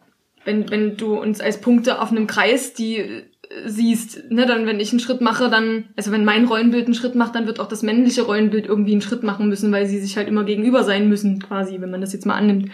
wenn, 0.44 0.70
wenn 0.70 0.96
du 0.96 1.18
uns 1.18 1.40
als 1.40 1.60
Punkte 1.60 2.00
auf 2.00 2.10
einem 2.10 2.26
Kreis, 2.26 2.74
die 2.74 2.96
äh, 2.96 3.22
siehst, 3.66 4.30
ne, 4.30 4.46
dann 4.46 4.66
wenn 4.66 4.80
ich 4.80 4.90
einen 4.90 5.00
Schritt 5.00 5.20
mache, 5.20 5.48
dann, 5.48 5.88
also 5.96 6.10
wenn 6.12 6.24
mein 6.24 6.46
Rollenbild 6.46 6.86
einen 6.86 6.94
Schritt 6.94 7.14
macht, 7.14 7.34
dann 7.34 7.46
wird 7.46 7.60
auch 7.60 7.68
das 7.68 7.82
männliche 7.82 8.22
Rollenbild 8.22 8.66
irgendwie 8.66 8.92
einen 8.92 9.02
Schritt 9.02 9.22
machen 9.22 9.48
müssen, 9.48 9.70
weil 9.72 9.86
sie 9.86 10.00
sich 10.00 10.16
halt 10.16 10.28
immer 10.28 10.44
gegenüber 10.44 10.82
sein 10.82 11.08
müssen, 11.08 11.40
quasi, 11.40 11.80
wenn 11.80 11.90
man 11.90 12.00
das 12.00 12.12
jetzt 12.12 12.26
mal 12.26 12.34
annimmt. 12.34 12.70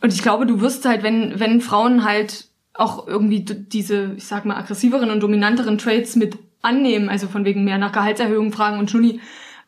Und 0.00 0.12
ich 0.12 0.22
glaube, 0.22 0.46
du 0.46 0.60
wirst 0.60 0.84
halt, 0.84 1.04
wenn, 1.04 1.38
wenn 1.38 1.60
Frauen 1.60 2.04
halt 2.04 2.48
auch 2.74 3.06
irgendwie 3.06 3.40
diese, 3.40 4.12
ich 4.16 4.24
sag 4.24 4.44
mal, 4.44 4.56
aggressiveren 4.56 5.10
und 5.10 5.20
dominanteren 5.20 5.78
Traits 5.78 6.16
mit 6.16 6.36
annehmen, 6.62 7.08
also 7.08 7.28
von 7.28 7.44
wegen 7.44 7.64
mehr 7.64 7.78
nach 7.78 7.92
Gehaltserhöhung 7.92 8.52
fragen 8.52 8.78
und 8.78 8.90
Schuni, 8.90 9.20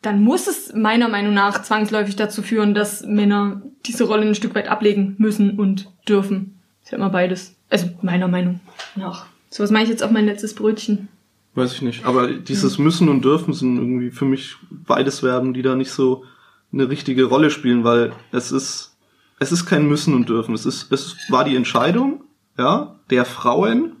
dann 0.05 0.21
muss 0.21 0.47
es 0.47 0.73
meiner 0.73 1.09
Meinung 1.09 1.33
nach 1.33 1.63
zwangsläufig 1.63 2.15
dazu 2.15 2.43
führen, 2.43 2.75
dass 2.75 3.03
Männer 3.05 3.61
diese 3.85 4.03
Rolle 4.03 4.27
ein 4.27 4.35
Stück 4.35 4.53
weit 4.53 4.67
ablegen 4.67 5.15
müssen 5.17 5.59
und 5.59 5.91
dürfen. 6.07 6.59
Ist 6.83 6.91
ja 6.91 6.97
immer 6.97 7.09
beides. 7.09 7.55
Also 7.69 7.89
meiner 8.01 8.27
Meinung 8.27 8.59
nach. 8.95 9.25
So 9.49 9.63
was 9.63 9.71
mache 9.71 9.83
ich 9.83 9.89
jetzt 9.89 10.03
auf 10.03 10.11
mein 10.11 10.25
letztes 10.25 10.53
Brötchen. 10.53 11.07
Weiß 11.55 11.73
ich 11.73 11.81
nicht. 11.81 12.05
Aber 12.05 12.27
dieses 12.27 12.77
Müssen 12.77 13.09
und 13.09 13.23
Dürfen 13.23 13.53
sind 13.53 13.77
irgendwie 13.77 14.11
für 14.11 14.25
mich 14.25 14.57
beides 14.69 15.21
Verben, 15.21 15.53
die 15.53 15.61
da 15.61 15.75
nicht 15.75 15.91
so 15.91 16.23
eine 16.71 16.89
richtige 16.89 17.25
Rolle 17.25 17.49
spielen, 17.49 17.83
weil 17.83 18.11
es 18.31 18.51
ist, 18.51 18.97
es 19.39 19.51
ist 19.51 19.65
kein 19.65 19.87
Müssen 19.87 20.13
und 20.13 20.29
Dürfen. 20.29 20.53
Es 20.53 20.65
ist, 20.65 20.91
es 20.91 21.15
war 21.29 21.45
die 21.45 21.55
Entscheidung, 21.55 22.25
ja, 22.57 22.99
der 23.09 23.25
Frauen. 23.25 23.93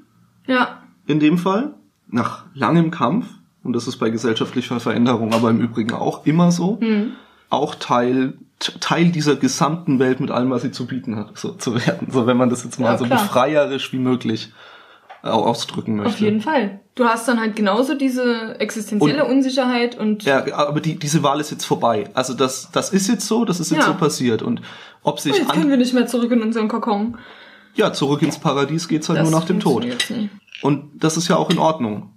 Ja. 0.45 0.83
In 1.07 1.19
dem 1.19 1.37
Fall. 1.37 1.73
Nach 2.07 2.45
langem 2.53 2.91
Kampf 2.91 3.25
und 3.65 3.73
das 3.73 3.87
ist 3.87 3.97
bei 3.97 4.09
gesellschaftlicher 4.09 4.79
Veränderung 4.79 5.33
aber 5.33 5.49
im 5.49 5.59
Übrigen 5.59 5.93
auch 5.93 6.25
immer 6.25 6.51
so, 6.51 6.77
mhm. 6.81 7.13
auch 7.49 7.75
Teil 7.75 8.35
Teil 8.59 9.09
dieser 9.11 9.35
gesamten 9.35 9.99
Welt 9.99 10.21
mit 10.21 10.31
allem, 10.31 10.49
was 10.49 10.61
sie 10.61 10.71
zu 10.71 10.87
bieten 10.87 11.17
hat, 11.17 11.37
so 11.37 11.51
zu 11.51 11.75
werden. 11.75 12.07
So, 12.09 12.25
wenn 12.25 12.37
man 12.37 12.49
das 12.49 12.63
jetzt 12.63 12.79
mal 12.79 12.93
ja, 12.93 12.97
so 12.97 13.05
befreierisch 13.05 13.91
wie 13.91 13.97
möglich 13.97 14.53
ausdrücken 15.21 15.95
möchte. 15.97 16.13
Auf 16.13 16.19
jeden 16.19 16.41
Fall. 16.41 16.79
Du 16.93 17.05
hast 17.05 17.27
dann 17.27 17.39
halt 17.39 17.55
genauso 17.55 17.95
diese 17.95 18.59
existenzielle 18.59 19.25
und, 19.25 19.31
Unsicherheit 19.31 19.97
und. 19.97 20.23
Ja, 20.23 20.45
aber 20.53 20.79
die, 20.79 20.97
diese 20.97 21.23
Wahl 21.23 21.39
ist 21.39 21.51
jetzt 21.51 21.65
vorbei. 21.65 22.09
Also 22.13 22.33
das, 22.33 22.69
das 22.71 22.91
ist 22.93 23.07
jetzt 23.07 23.27
so, 23.27 23.43
das 23.43 23.59
ist 23.59 23.71
jetzt 23.71 23.81
ja. 23.81 23.87
so 23.87 23.95
passiert. 23.95 24.41
Und 24.41 24.61
ob 25.03 25.19
sich. 25.19 25.33
Und 25.33 25.39
jetzt 25.39 25.51
können 25.51 25.69
wir 25.69 25.77
nicht 25.77 25.93
mehr 25.93 26.07
zurück 26.07 26.31
in 26.31 26.41
unseren 26.41 26.67
Kokon. 26.67 27.17
Ja, 27.73 27.91
zurück 27.91 28.21
ins 28.21 28.39
Paradies 28.39 28.87
geht's 28.87 29.09
halt 29.09 29.19
das 29.19 29.29
nur 29.29 29.37
nach 29.37 29.45
dem 29.45 29.59
Tod. 29.59 29.85
Und 30.61 30.91
das 31.03 31.17
ist 31.17 31.27
ja 31.27 31.35
auch 31.35 31.49
in 31.49 31.57
Ordnung. 31.57 32.14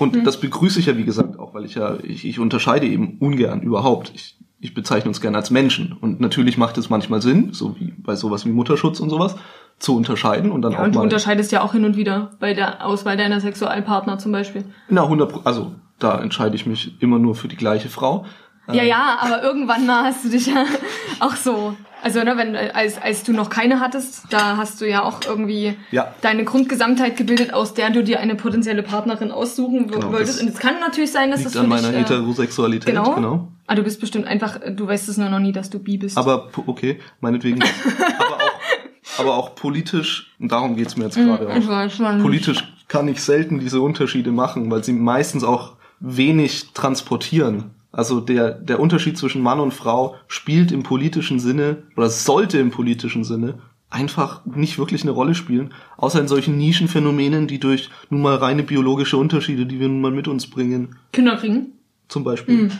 Und 0.00 0.16
mhm. 0.16 0.24
das 0.24 0.40
begrüße 0.40 0.80
ich 0.80 0.86
ja, 0.86 0.96
wie 0.96 1.04
gesagt, 1.04 1.38
auch, 1.38 1.52
weil 1.52 1.66
ich 1.66 1.74
ja, 1.74 1.98
ich, 2.02 2.26
ich 2.26 2.38
unterscheide 2.38 2.86
eben 2.86 3.18
ungern 3.18 3.60
überhaupt. 3.60 4.10
Ich, 4.14 4.38
ich 4.58 4.72
bezeichne 4.72 5.08
uns 5.08 5.20
gerne 5.20 5.36
als 5.36 5.50
Menschen. 5.50 5.92
Und 6.00 6.20
natürlich 6.20 6.56
macht 6.56 6.78
es 6.78 6.88
manchmal 6.88 7.20
Sinn, 7.20 7.52
so 7.52 7.76
wie 7.78 7.92
bei 7.98 8.16
sowas 8.16 8.46
wie 8.46 8.50
Mutterschutz 8.50 8.98
und 9.00 9.10
sowas, 9.10 9.36
zu 9.78 9.94
unterscheiden 9.94 10.50
und 10.52 10.62
dann 10.62 10.72
ja, 10.72 10.78
auch 10.78 10.84
und 10.84 10.94
mal. 10.94 11.00
Du 11.00 11.04
unterscheidest 11.04 11.52
ja 11.52 11.60
auch 11.60 11.72
hin 11.72 11.84
und 11.84 11.96
wieder 11.96 12.30
bei 12.40 12.54
der 12.54 12.86
Auswahl 12.86 13.18
deiner 13.18 13.40
Sexualpartner 13.40 14.18
zum 14.18 14.32
Beispiel. 14.32 14.64
Na, 14.88 15.04
100%, 15.04 15.40
also 15.44 15.72
da 15.98 16.18
entscheide 16.18 16.56
ich 16.56 16.64
mich 16.64 17.00
immer 17.00 17.18
nur 17.18 17.34
für 17.34 17.48
die 17.48 17.56
gleiche 17.56 17.90
Frau. 17.90 18.24
Ja, 18.72 18.82
ja, 18.82 19.18
aber 19.20 19.42
irgendwann 19.42 19.84
mal 19.84 20.04
hast 20.04 20.24
du 20.24 20.30
dich 20.30 20.46
ja 20.46 20.64
auch 21.20 21.36
so 21.36 21.74
also, 22.02 22.22
ne, 22.22 22.36
wenn, 22.36 22.56
als, 22.56 23.00
als 23.00 23.22
du 23.24 23.32
noch 23.32 23.50
keine 23.50 23.80
hattest, 23.80 24.24
da 24.30 24.56
hast 24.56 24.80
du 24.80 24.88
ja 24.88 25.02
auch 25.02 25.20
irgendwie 25.26 25.76
ja. 25.90 26.14
deine 26.20 26.44
Grundgesamtheit 26.44 27.16
gebildet, 27.16 27.52
aus 27.52 27.74
der 27.74 27.90
du 27.90 28.02
dir 28.02 28.20
eine 28.20 28.34
potenzielle 28.34 28.82
Partnerin 28.82 29.30
aussuchen 29.30 29.88
genau, 29.88 30.12
wolltest. 30.12 30.40
Und 30.40 30.48
es 30.48 30.58
kann 30.58 30.80
natürlich 30.80 31.12
sein, 31.12 31.30
dass 31.30 31.40
liegt 31.40 31.48
das 31.48 31.52
für 31.54 31.60
an 31.60 31.68
meiner 31.68 31.88
dich, 31.88 31.96
äh, 31.96 32.00
Heterosexualität, 32.00 32.94
genau. 32.94 33.14
genau. 33.14 33.48
Ah, 33.66 33.74
du 33.74 33.82
bist 33.82 34.00
bestimmt 34.00 34.26
einfach, 34.26 34.58
du 34.68 34.86
weißt 34.86 35.08
es 35.08 35.16
nur 35.16 35.28
noch 35.28 35.38
nie, 35.38 35.52
dass 35.52 35.70
du 35.70 35.78
bi 35.78 35.98
bist. 35.98 36.18
Aber, 36.18 36.48
okay, 36.66 36.98
meinetwegen. 37.20 37.62
aber, 38.18 38.34
auch, 38.34 39.20
aber 39.20 39.36
auch 39.36 39.54
politisch, 39.54 40.32
und 40.38 40.50
darum 40.50 40.76
geht's 40.76 40.96
mir 40.96 41.04
jetzt 41.04 41.16
mm, 41.16 41.24
gerade 41.24 41.48
auch. 41.48 42.22
Politisch 42.22 42.64
kann 42.88 43.08
ich 43.08 43.22
selten 43.22 43.60
diese 43.60 43.80
Unterschiede 43.80 44.32
machen, 44.32 44.70
weil 44.70 44.82
sie 44.82 44.92
meistens 44.92 45.44
auch 45.44 45.74
wenig 46.00 46.72
transportieren. 46.72 47.70
Also 47.92 48.20
der, 48.20 48.52
der 48.52 48.78
Unterschied 48.78 49.18
zwischen 49.18 49.42
Mann 49.42 49.60
und 49.60 49.74
Frau 49.74 50.16
spielt 50.28 50.70
im 50.70 50.82
politischen 50.82 51.40
Sinne 51.40 51.82
oder 51.96 52.08
sollte 52.08 52.58
im 52.58 52.70
politischen 52.70 53.24
Sinne 53.24 53.58
einfach 53.90 54.44
nicht 54.46 54.78
wirklich 54.78 55.02
eine 55.02 55.10
Rolle 55.10 55.34
spielen, 55.34 55.74
außer 55.96 56.20
in 56.20 56.28
solchen 56.28 56.56
Nischenphänomenen, 56.56 57.48
die 57.48 57.58
durch 57.58 57.90
nun 58.08 58.22
mal 58.22 58.36
reine 58.36 58.62
biologische 58.62 59.16
Unterschiede, 59.16 59.66
die 59.66 59.80
wir 59.80 59.88
nun 59.88 60.00
mal 60.00 60.12
mit 60.12 60.28
uns 60.28 60.48
bringen. 60.48 60.96
Kinder 61.12 61.36
kriegen. 61.36 61.72
Zum 62.08 62.22
Beispiel. 62.22 62.62
Mhm. 62.62 62.70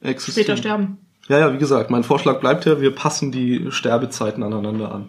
Existieren. 0.00 0.44
Später 0.44 0.56
sterben. 0.56 0.98
Ja, 1.28 1.38
ja, 1.38 1.52
wie 1.52 1.58
gesagt, 1.58 1.90
mein 1.90 2.04
Vorschlag 2.04 2.40
bleibt 2.40 2.66
ja, 2.66 2.80
wir 2.80 2.94
passen 2.94 3.32
die 3.32 3.66
Sterbezeiten 3.70 4.42
aneinander 4.42 4.92
an. 4.92 5.06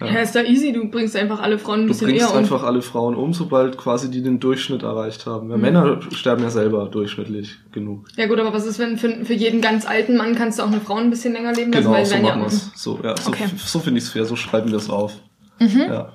Ja. 0.00 0.06
ja, 0.06 0.20
ist 0.20 0.34
da 0.34 0.42
easy, 0.42 0.72
du 0.72 0.88
bringst 0.88 1.14
einfach 1.14 1.40
alle 1.40 1.56
Frauen 1.56 1.82
ein 1.82 1.86
bisschen 1.86 2.08
eher 2.08 2.14
um. 2.14 2.18
Du 2.18 2.32
bringst 2.34 2.52
einfach 2.52 2.66
alle 2.66 2.82
Frauen 2.82 3.14
um, 3.14 3.32
sobald 3.32 3.78
quasi 3.78 4.10
die 4.10 4.22
den 4.22 4.40
Durchschnitt 4.40 4.82
erreicht 4.82 5.24
haben. 5.24 5.50
Ja, 5.50 5.56
mhm. 5.56 5.62
Männer 5.62 6.00
sterben 6.10 6.42
ja 6.42 6.50
selber 6.50 6.86
durchschnittlich 6.86 7.58
genug. 7.70 8.06
Ja 8.16 8.26
gut, 8.26 8.40
aber 8.40 8.52
was 8.52 8.66
ist, 8.66 8.80
wenn 8.80 8.98
für, 8.98 9.24
für 9.24 9.34
jeden 9.34 9.60
ganz 9.60 9.86
alten 9.86 10.16
Mann 10.16 10.34
kannst 10.34 10.58
du 10.58 10.64
auch 10.64 10.68
eine 10.68 10.80
Frau 10.80 10.96
ein 10.96 11.10
bisschen 11.10 11.32
länger 11.34 11.52
leben 11.52 11.70
lassen? 11.70 11.84
Genau, 11.84 11.96
weil 11.96 12.06
so 12.06 12.16
machen 12.16 12.42
ja 12.42 12.48
So, 12.48 12.98
ja, 13.04 13.16
so, 13.16 13.30
okay. 13.30 13.44
so 13.56 13.78
finde 13.78 13.98
ich 13.98 14.04
es 14.04 14.10
fair, 14.10 14.24
so 14.24 14.34
schreiben 14.34 14.70
wir 14.70 14.78
es 14.78 14.90
auf. 14.90 15.12
Mhm. 15.60 15.84
Ja. 15.88 16.12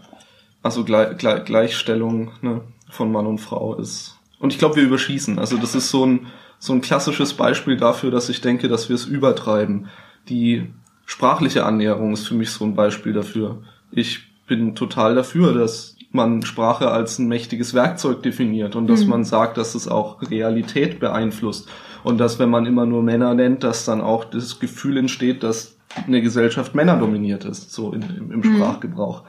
Also 0.61 0.83
Gle 0.83 1.15
Gle 1.17 1.43
Gleichstellung 1.45 2.31
ne, 2.41 2.61
von 2.89 3.11
Mann 3.11 3.27
und 3.27 3.37
Frau 3.39 3.75
ist... 3.75 4.17
Und 4.39 4.51
ich 4.51 4.59
glaube, 4.59 4.75
wir 4.75 4.83
überschießen. 4.83 5.39
Also 5.39 5.57
das 5.57 5.75
ist 5.75 5.89
so 5.89 6.05
ein, 6.05 6.27
so 6.59 6.73
ein 6.73 6.81
klassisches 6.81 7.33
Beispiel 7.33 7.77
dafür, 7.77 8.11
dass 8.11 8.27
ich 8.27 8.41
denke, 8.41 8.67
dass 8.67 8.89
wir 8.89 8.95
es 8.95 9.05
übertreiben. 9.05 9.87
Die 10.27 10.67
sprachliche 11.09 11.65
Annäherung 11.65 12.13
ist 12.13 12.27
für 12.27 12.35
mich 12.35 12.51
so 12.51 12.63
ein 12.63 12.75
Beispiel 12.75 13.13
dafür. 13.13 13.63
Ich 13.91 14.27
bin 14.45 14.75
total 14.75 15.15
dafür, 15.15 15.55
dass 15.55 15.95
man 16.11 16.43
Sprache 16.43 16.91
als 16.91 17.17
ein 17.17 17.27
mächtiges 17.27 17.73
Werkzeug 17.73 18.21
definiert 18.21 18.75
und 18.75 18.85
dass 18.85 19.03
mhm. 19.03 19.09
man 19.09 19.23
sagt, 19.23 19.57
dass 19.57 19.73
es 19.73 19.87
auch 19.87 20.21
Realität 20.21 20.99
beeinflusst 20.99 21.67
und 22.03 22.19
dass 22.19 22.37
wenn 22.37 22.51
man 22.51 22.67
immer 22.67 22.85
nur 22.85 23.01
Männer 23.01 23.33
nennt, 23.33 23.63
dass 23.63 23.85
dann 23.85 24.01
auch 24.01 24.23
das 24.23 24.59
Gefühl 24.59 24.97
entsteht, 24.97 25.41
dass 25.41 25.77
eine 26.05 26.21
Gesellschaft 26.21 26.75
männerdominiert 26.75 27.43
ist, 27.43 27.73
so 27.73 27.91
in, 27.91 28.03
im, 28.03 28.31
im 28.31 28.39
mhm. 28.41 28.55
Sprachgebrauch. 28.55 29.23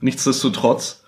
Nichtsdestotrotz 0.00 1.04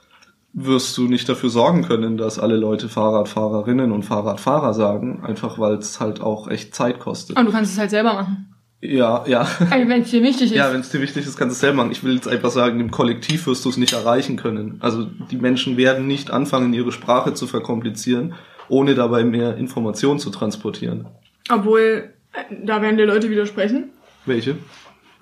wirst 0.53 0.97
du 0.97 1.09
nicht 1.09 1.29
dafür 1.29 1.51
sorgen 1.51 1.83
können, 1.83 2.17
dass 2.17 2.39
alle 2.39 2.57
Leute 2.57 2.89
Fahrradfahrerinnen 2.89 3.91
und 3.91 4.05
Fahrradfahrer 4.05 4.73
sagen, 4.73 5.25
einfach 5.25 5.59
weil 5.59 5.75
es 5.75 5.99
halt 5.99 6.21
auch 6.21 6.47
echt 6.47 6.77
Zeit 6.77 7.01
kostet. 7.01 7.37
Und 7.37 7.47
du 7.47 7.51
kannst 7.51 7.73
es 7.73 7.79
halt 7.79 7.91
selber 7.91 8.15
machen. 8.15 8.56
Ja, 8.81 9.25
ja. 9.27 9.49
Also 9.71 9.89
wenn 9.89 10.03
es 10.03 10.11
dir 10.11 10.23
wichtig 10.23 10.51
ist. 10.51 10.57
Ja, 10.57 10.73
wenn 10.73 10.81
es 10.81 10.91
dir 10.91 11.01
wichtig 11.01 11.27
ist, 11.27 11.37
kannst 11.37 11.55
du 11.55 11.57
es 11.57 11.61
selber 11.61 11.79
machen. 11.79 11.93
Ich 11.93 12.05
will 12.05 12.15
jetzt 12.15 12.29
einfach 12.29 12.51
sagen, 12.51 12.79
im 12.81 12.91
Kollektiv 12.91 13.47
wirst 13.47 13.65
du 13.65 13.71
es 13.71 13.77
nicht 13.77 13.95
erreichen 13.95 14.37
können. 14.37 14.77
Also 14.81 15.07
die 15.31 15.37
Menschen 15.37 15.77
werden 15.77 16.07
nicht 16.07 16.31
anfangen, 16.31 16.73
ihre 16.75 16.93
Sprache 16.93 17.33
zu 17.35 17.47
verkomplizieren, 17.47 18.35
ohne 18.69 18.95
dabei 18.95 19.25
mehr 19.25 19.57
Informationen 19.57 20.19
zu 20.19 20.31
transportieren. 20.31 21.07
Obwohl, 21.51 22.11
äh, 22.33 22.55
da 22.65 22.83
werden 22.83 22.97
dir 22.97 23.07
Leute 23.07 23.31
widersprechen. 23.31 23.91
Welche? 24.27 24.57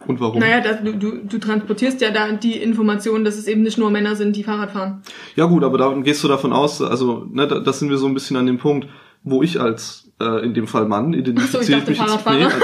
Und 0.06 0.20
warum? 0.20 0.40
Naja, 0.40 0.60
das, 0.60 0.82
du, 0.82 0.92
du, 0.92 1.24
du 1.24 1.38
transportierst 1.38 2.00
ja 2.00 2.10
da 2.10 2.32
die 2.32 2.56
Information, 2.56 3.24
dass 3.24 3.38
es 3.38 3.46
eben 3.46 3.62
nicht 3.62 3.78
nur 3.78 3.90
Männer 3.90 4.16
sind, 4.16 4.36
die 4.36 4.44
Fahrrad 4.44 4.72
fahren. 4.72 5.02
Ja 5.36 5.46
gut, 5.46 5.64
aber 5.64 5.78
da 5.78 5.92
gehst 5.94 6.22
du 6.24 6.28
davon 6.28 6.52
aus, 6.52 6.82
also 6.82 7.26
ne, 7.30 7.46
da, 7.46 7.60
das 7.60 7.78
sind 7.78 7.90
wir 7.90 7.98
so 7.98 8.06
ein 8.06 8.14
bisschen 8.14 8.36
an 8.36 8.46
dem 8.46 8.58
Punkt, 8.58 8.88
wo 9.22 9.42
ich 9.42 9.60
als 9.60 10.10
äh, 10.20 10.44
in 10.44 10.54
dem 10.54 10.66
Fall 10.66 10.86
Mann 10.86 11.14
identifiziere 11.14 11.62
so, 11.62 11.90
ich, 11.90 11.98
ich 11.98 12.00
mich 12.00 12.12
jetzt, 12.12 12.26
nee, 12.26 12.44
als, 12.44 12.54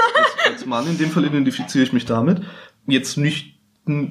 als, 0.61 0.63
als 0.63 0.65
Mann 0.65 0.87
in 0.87 0.97
dem 0.97 1.09
Fall 1.09 1.25
identifiziere 1.25 1.83
ich 1.83 1.93
mich 1.93 2.05
damit. 2.05 2.41
Jetzt 2.87 3.17
nicht, 3.17 3.59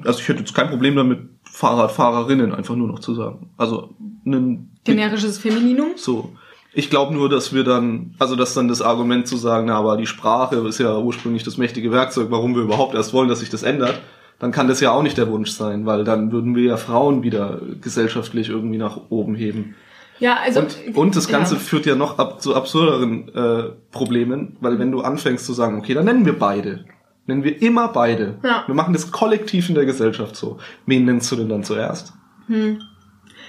also 0.03 0.19
ich 0.19 0.27
hätte 0.27 0.39
jetzt 0.39 0.53
kein 0.53 0.69
Problem 0.69 0.95
damit, 0.95 1.19
Fahrradfahrerinnen 1.43 2.53
einfach 2.53 2.75
nur 2.75 2.87
noch 2.87 2.99
zu 2.99 3.13
sagen. 3.13 3.49
Also 3.57 3.95
ein 4.25 4.69
generisches 4.83 5.37
Femininum. 5.37 5.91
So. 5.95 6.33
Ich 6.73 6.89
glaube 6.89 7.13
nur, 7.13 7.27
dass 7.27 7.53
wir 7.53 7.65
dann, 7.65 8.15
also 8.17 8.37
dass 8.37 8.53
dann 8.53 8.69
das 8.69 8.81
Argument 8.81 9.27
zu 9.27 9.35
sagen, 9.35 9.67
na, 9.67 9.75
aber 9.75 9.97
die 9.97 10.05
Sprache 10.05 10.55
ist 10.67 10.79
ja 10.79 10.97
ursprünglich 10.97 11.43
das 11.43 11.57
mächtige 11.57 11.91
Werkzeug, 11.91 12.27
warum 12.31 12.55
wir 12.55 12.61
überhaupt 12.61 12.95
erst 12.95 13.13
wollen, 13.13 13.27
dass 13.27 13.41
sich 13.41 13.49
das 13.49 13.63
ändert, 13.63 14.01
dann 14.39 14.51
kann 14.51 14.69
das 14.69 14.79
ja 14.79 14.91
auch 14.91 15.03
nicht 15.03 15.17
der 15.17 15.29
Wunsch 15.29 15.51
sein, 15.51 15.85
weil 15.85 16.05
dann 16.05 16.31
würden 16.31 16.55
wir 16.55 16.63
ja 16.63 16.77
Frauen 16.77 17.23
wieder 17.23 17.59
gesellschaftlich 17.81 18.49
irgendwie 18.49 18.77
nach 18.77 19.01
oben 19.09 19.35
heben. 19.35 19.75
Ja, 20.21 20.37
also 20.39 20.59
und, 20.59 20.95
und 20.95 21.15
das 21.15 21.27
Ganze 21.27 21.55
ja. 21.55 21.59
führt 21.59 21.87
ja 21.87 21.95
noch 21.95 22.19
ab, 22.19 22.41
zu 22.41 22.55
absurderen 22.55 23.27
äh, 23.35 23.71
Problemen, 23.91 24.55
weil 24.61 24.77
wenn 24.77 24.91
du 24.91 25.01
anfängst 25.01 25.45
zu 25.45 25.53
sagen, 25.53 25.79
okay, 25.79 25.95
dann 25.95 26.05
nennen 26.05 26.25
wir 26.25 26.37
beide. 26.37 26.85
Nennen 27.25 27.43
wir 27.43 27.59
immer 27.61 27.87
beide. 27.87 28.37
Ja. 28.43 28.63
Wir 28.67 28.75
machen 28.75 28.93
das 28.93 29.11
kollektiv 29.11 29.67
in 29.67 29.75
der 29.75 29.85
Gesellschaft 29.85 30.35
so. 30.35 30.59
Wen 30.85 31.05
nennst 31.05 31.31
du 31.31 31.35
denn 31.35 31.49
dann 31.49 31.63
zuerst? 31.63 32.13
Hm. 32.47 32.79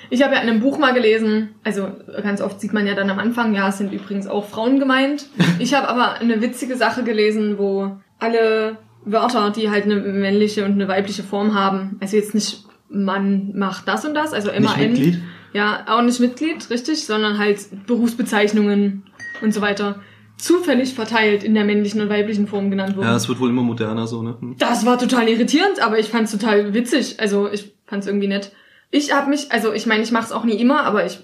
Ich 0.08 0.22
habe 0.22 0.34
ja 0.34 0.40
in 0.40 0.48
einem 0.48 0.60
Buch 0.60 0.78
mal 0.78 0.94
gelesen, 0.94 1.54
also 1.62 1.88
ganz 2.22 2.40
oft 2.40 2.58
sieht 2.60 2.72
man 2.72 2.86
ja 2.86 2.94
dann 2.94 3.10
am 3.10 3.18
Anfang, 3.18 3.54
ja, 3.54 3.68
es 3.68 3.78
sind 3.78 3.92
übrigens 3.92 4.26
auch 4.26 4.48
Frauen 4.48 4.78
gemeint. 4.78 5.26
Ich 5.58 5.74
habe 5.74 5.88
aber 5.88 6.14
eine 6.14 6.40
witzige 6.40 6.76
Sache 6.76 7.04
gelesen, 7.04 7.58
wo 7.58 7.98
alle 8.18 8.78
Wörter, 9.04 9.50
die 9.50 9.70
halt 9.70 9.84
eine 9.84 9.96
männliche 9.96 10.64
und 10.64 10.72
eine 10.72 10.88
weibliche 10.88 11.22
Form 11.22 11.54
haben, 11.54 11.98
also 12.00 12.16
jetzt 12.16 12.34
nicht 12.34 12.64
Mann 12.88 13.52
macht 13.54 13.88
das 13.88 14.04
und 14.04 14.14
das, 14.14 14.32
also 14.32 14.50
immer 14.50 14.76
Mitglied? 14.76 15.22
Ja, 15.52 15.84
auch 15.88 16.02
nicht 16.02 16.20
Mitglied, 16.20 16.68
richtig, 16.70 17.04
sondern 17.04 17.38
halt 17.38 17.86
Berufsbezeichnungen 17.86 19.04
und 19.42 19.52
so 19.52 19.60
weiter 19.60 20.00
zufällig 20.38 20.94
verteilt 20.94 21.44
in 21.44 21.54
der 21.54 21.64
männlichen 21.64 22.00
und 22.00 22.08
weiblichen 22.08 22.48
Form 22.48 22.70
genannt 22.70 22.96
wurden. 22.96 23.06
Ja, 23.06 23.14
es 23.14 23.28
wird 23.28 23.38
wohl 23.38 23.50
immer 23.50 23.62
moderner 23.62 24.06
so, 24.06 24.22
ne? 24.22 24.36
Hm. 24.40 24.56
Das 24.58 24.84
war 24.84 24.98
total 24.98 25.28
irritierend, 25.28 25.80
aber 25.80 25.98
ich 25.98 26.08
fand's 26.08 26.32
total 26.32 26.74
witzig. 26.74 27.20
Also 27.20 27.48
ich 27.48 27.72
fand's 27.86 28.06
irgendwie 28.06 28.26
nett. 28.26 28.50
Ich 28.90 29.14
habe 29.14 29.30
mich, 29.30 29.52
also 29.52 29.72
ich 29.72 29.86
meine, 29.86 30.02
ich 30.02 30.10
mache 30.10 30.24
es 30.24 30.32
auch 30.32 30.44
nie 30.44 30.56
immer, 30.56 30.84
aber 30.84 31.06
ich 31.06 31.20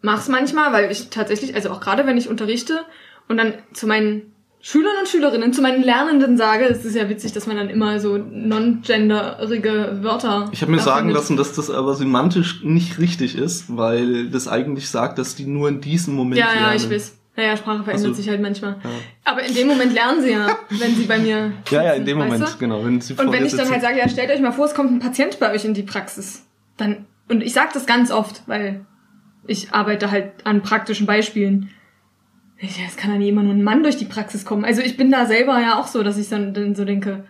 mach's 0.00 0.28
manchmal, 0.28 0.72
weil 0.72 0.90
ich 0.90 1.10
tatsächlich, 1.10 1.54
also 1.54 1.70
auch 1.70 1.80
gerade 1.80 2.06
wenn 2.06 2.16
ich 2.16 2.28
unterrichte 2.28 2.80
und 3.28 3.36
dann 3.36 3.54
zu 3.72 3.86
meinen 3.86 4.31
Schülern 4.64 4.92
und 5.00 5.08
Schülerinnen, 5.08 5.52
zu 5.52 5.60
meinen 5.60 5.82
Lernenden 5.82 6.36
sage, 6.36 6.66
es 6.66 6.84
ist 6.84 6.94
ja 6.94 7.08
witzig, 7.08 7.32
dass 7.32 7.48
man 7.48 7.56
dann 7.56 7.68
immer 7.68 7.98
so 7.98 8.16
non-genderige 8.16 9.98
Wörter. 10.02 10.48
Ich 10.52 10.62
habe 10.62 10.70
mir 10.70 10.78
sagen 10.78 11.08
findet. 11.08 11.16
lassen, 11.16 11.36
dass 11.36 11.52
das 11.52 11.68
aber 11.68 11.96
semantisch 11.96 12.62
nicht 12.62 13.00
richtig 13.00 13.36
ist, 13.36 13.76
weil 13.76 14.28
das 14.28 14.46
eigentlich 14.46 14.88
sagt, 14.88 15.18
dass 15.18 15.34
die 15.34 15.46
nur 15.46 15.68
in 15.68 15.80
diesem 15.80 16.14
Moment 16.14 16.38
ja, 16.38 16.46
lernen. 16.46 16.62
Ja, 16.62 16.74
ich 16.76 16.88
weiß. 16.88 17.18
Naja, 17.34 17.56
Sprache 17.56 17.82
verändert 17.82 18.10
also, 18.10 18.22
sich 18.22 18.28
halt 18.28 18.40
manchmal. 18.40 18.76
Ja. 18.84 18.90
Aber 19.24 19.42
in 19.42 19.52
dem 19.52 19.66
Moment 19.66 19.94
lernen 19.94 20.22
sie 20.22 20.30
ja, 20.30 20.56
wenn 20.70 20.94
sie 20.94 21.06
bei 21.06 21.18
mir. 21.18 21.52
ja, 21.70 21.82
ja, 21.82 21.92
in 21.94 22.04
dem 22.04 22.18
Moment, 22.18 22.44
du? 22.44 22.58
genau. 22.58 22.84
Wenn 22.84 23.00
sie 23.00 23.14
und 23.14 23.32
wenn 23.32 23.44
ich 23.44 23.56
dann 23.56 23.68
halt 23.68 23.82
sage, 23.82 23.98
ja, 23.98 24.08
stellt 24.08 24.30
euch 24.30 24.40
mal 24.40 24.52
vor, 24.52 24.66
es 24.66 24.74
kommt 24.74 24.92
ein 24.92 25.00
Patient 25.00 25.40
bei 25.40 25.52
euch 25.52 25.64
in 25.64 25.74
die 25.74 25.82
Praxis, 25.82 26.46
dann 26.76 27.06
und 27.28 27.42
ich 27.42 27.52
sage 27.52 27.70
das 27.74 27.86
ganz 27.86 28.12
oft, 28.12 28.42
weil 28.46 28.86
ich 29.46 29.72
arbeite 29.72 30.12
halt 30.12 30.34
an 30.44 30.62
praktischen 30.62 31.06
Beispielen 31.06 31.70
es 32.62 32.96
kann 32.96 33.10
ja 33.10 33.18
nie 33.18 33.28
immer 33.28 33.42
nur 33.42 33.54
ein 33.54 33.62
Mann 33.62 33.82
durch 33.82 33.96
die 33.96 34.04
Praxis 34.04 34.44
kommen. 34.44 34.64
Also 34.64 34.82
ich 34.82 34.96
bin 34.96 35.10
da 35.10 35.26
selber 35.26 35.60
ja 35.60 35.78
auch 35.80 35.88
so, 35.88 36.02
dass 36.02 36.16
ich 36.16 36.28
dann, 36.28 36.54
dann 36.54 36.74
so 36.74 36.84
denke, 36.84 37.24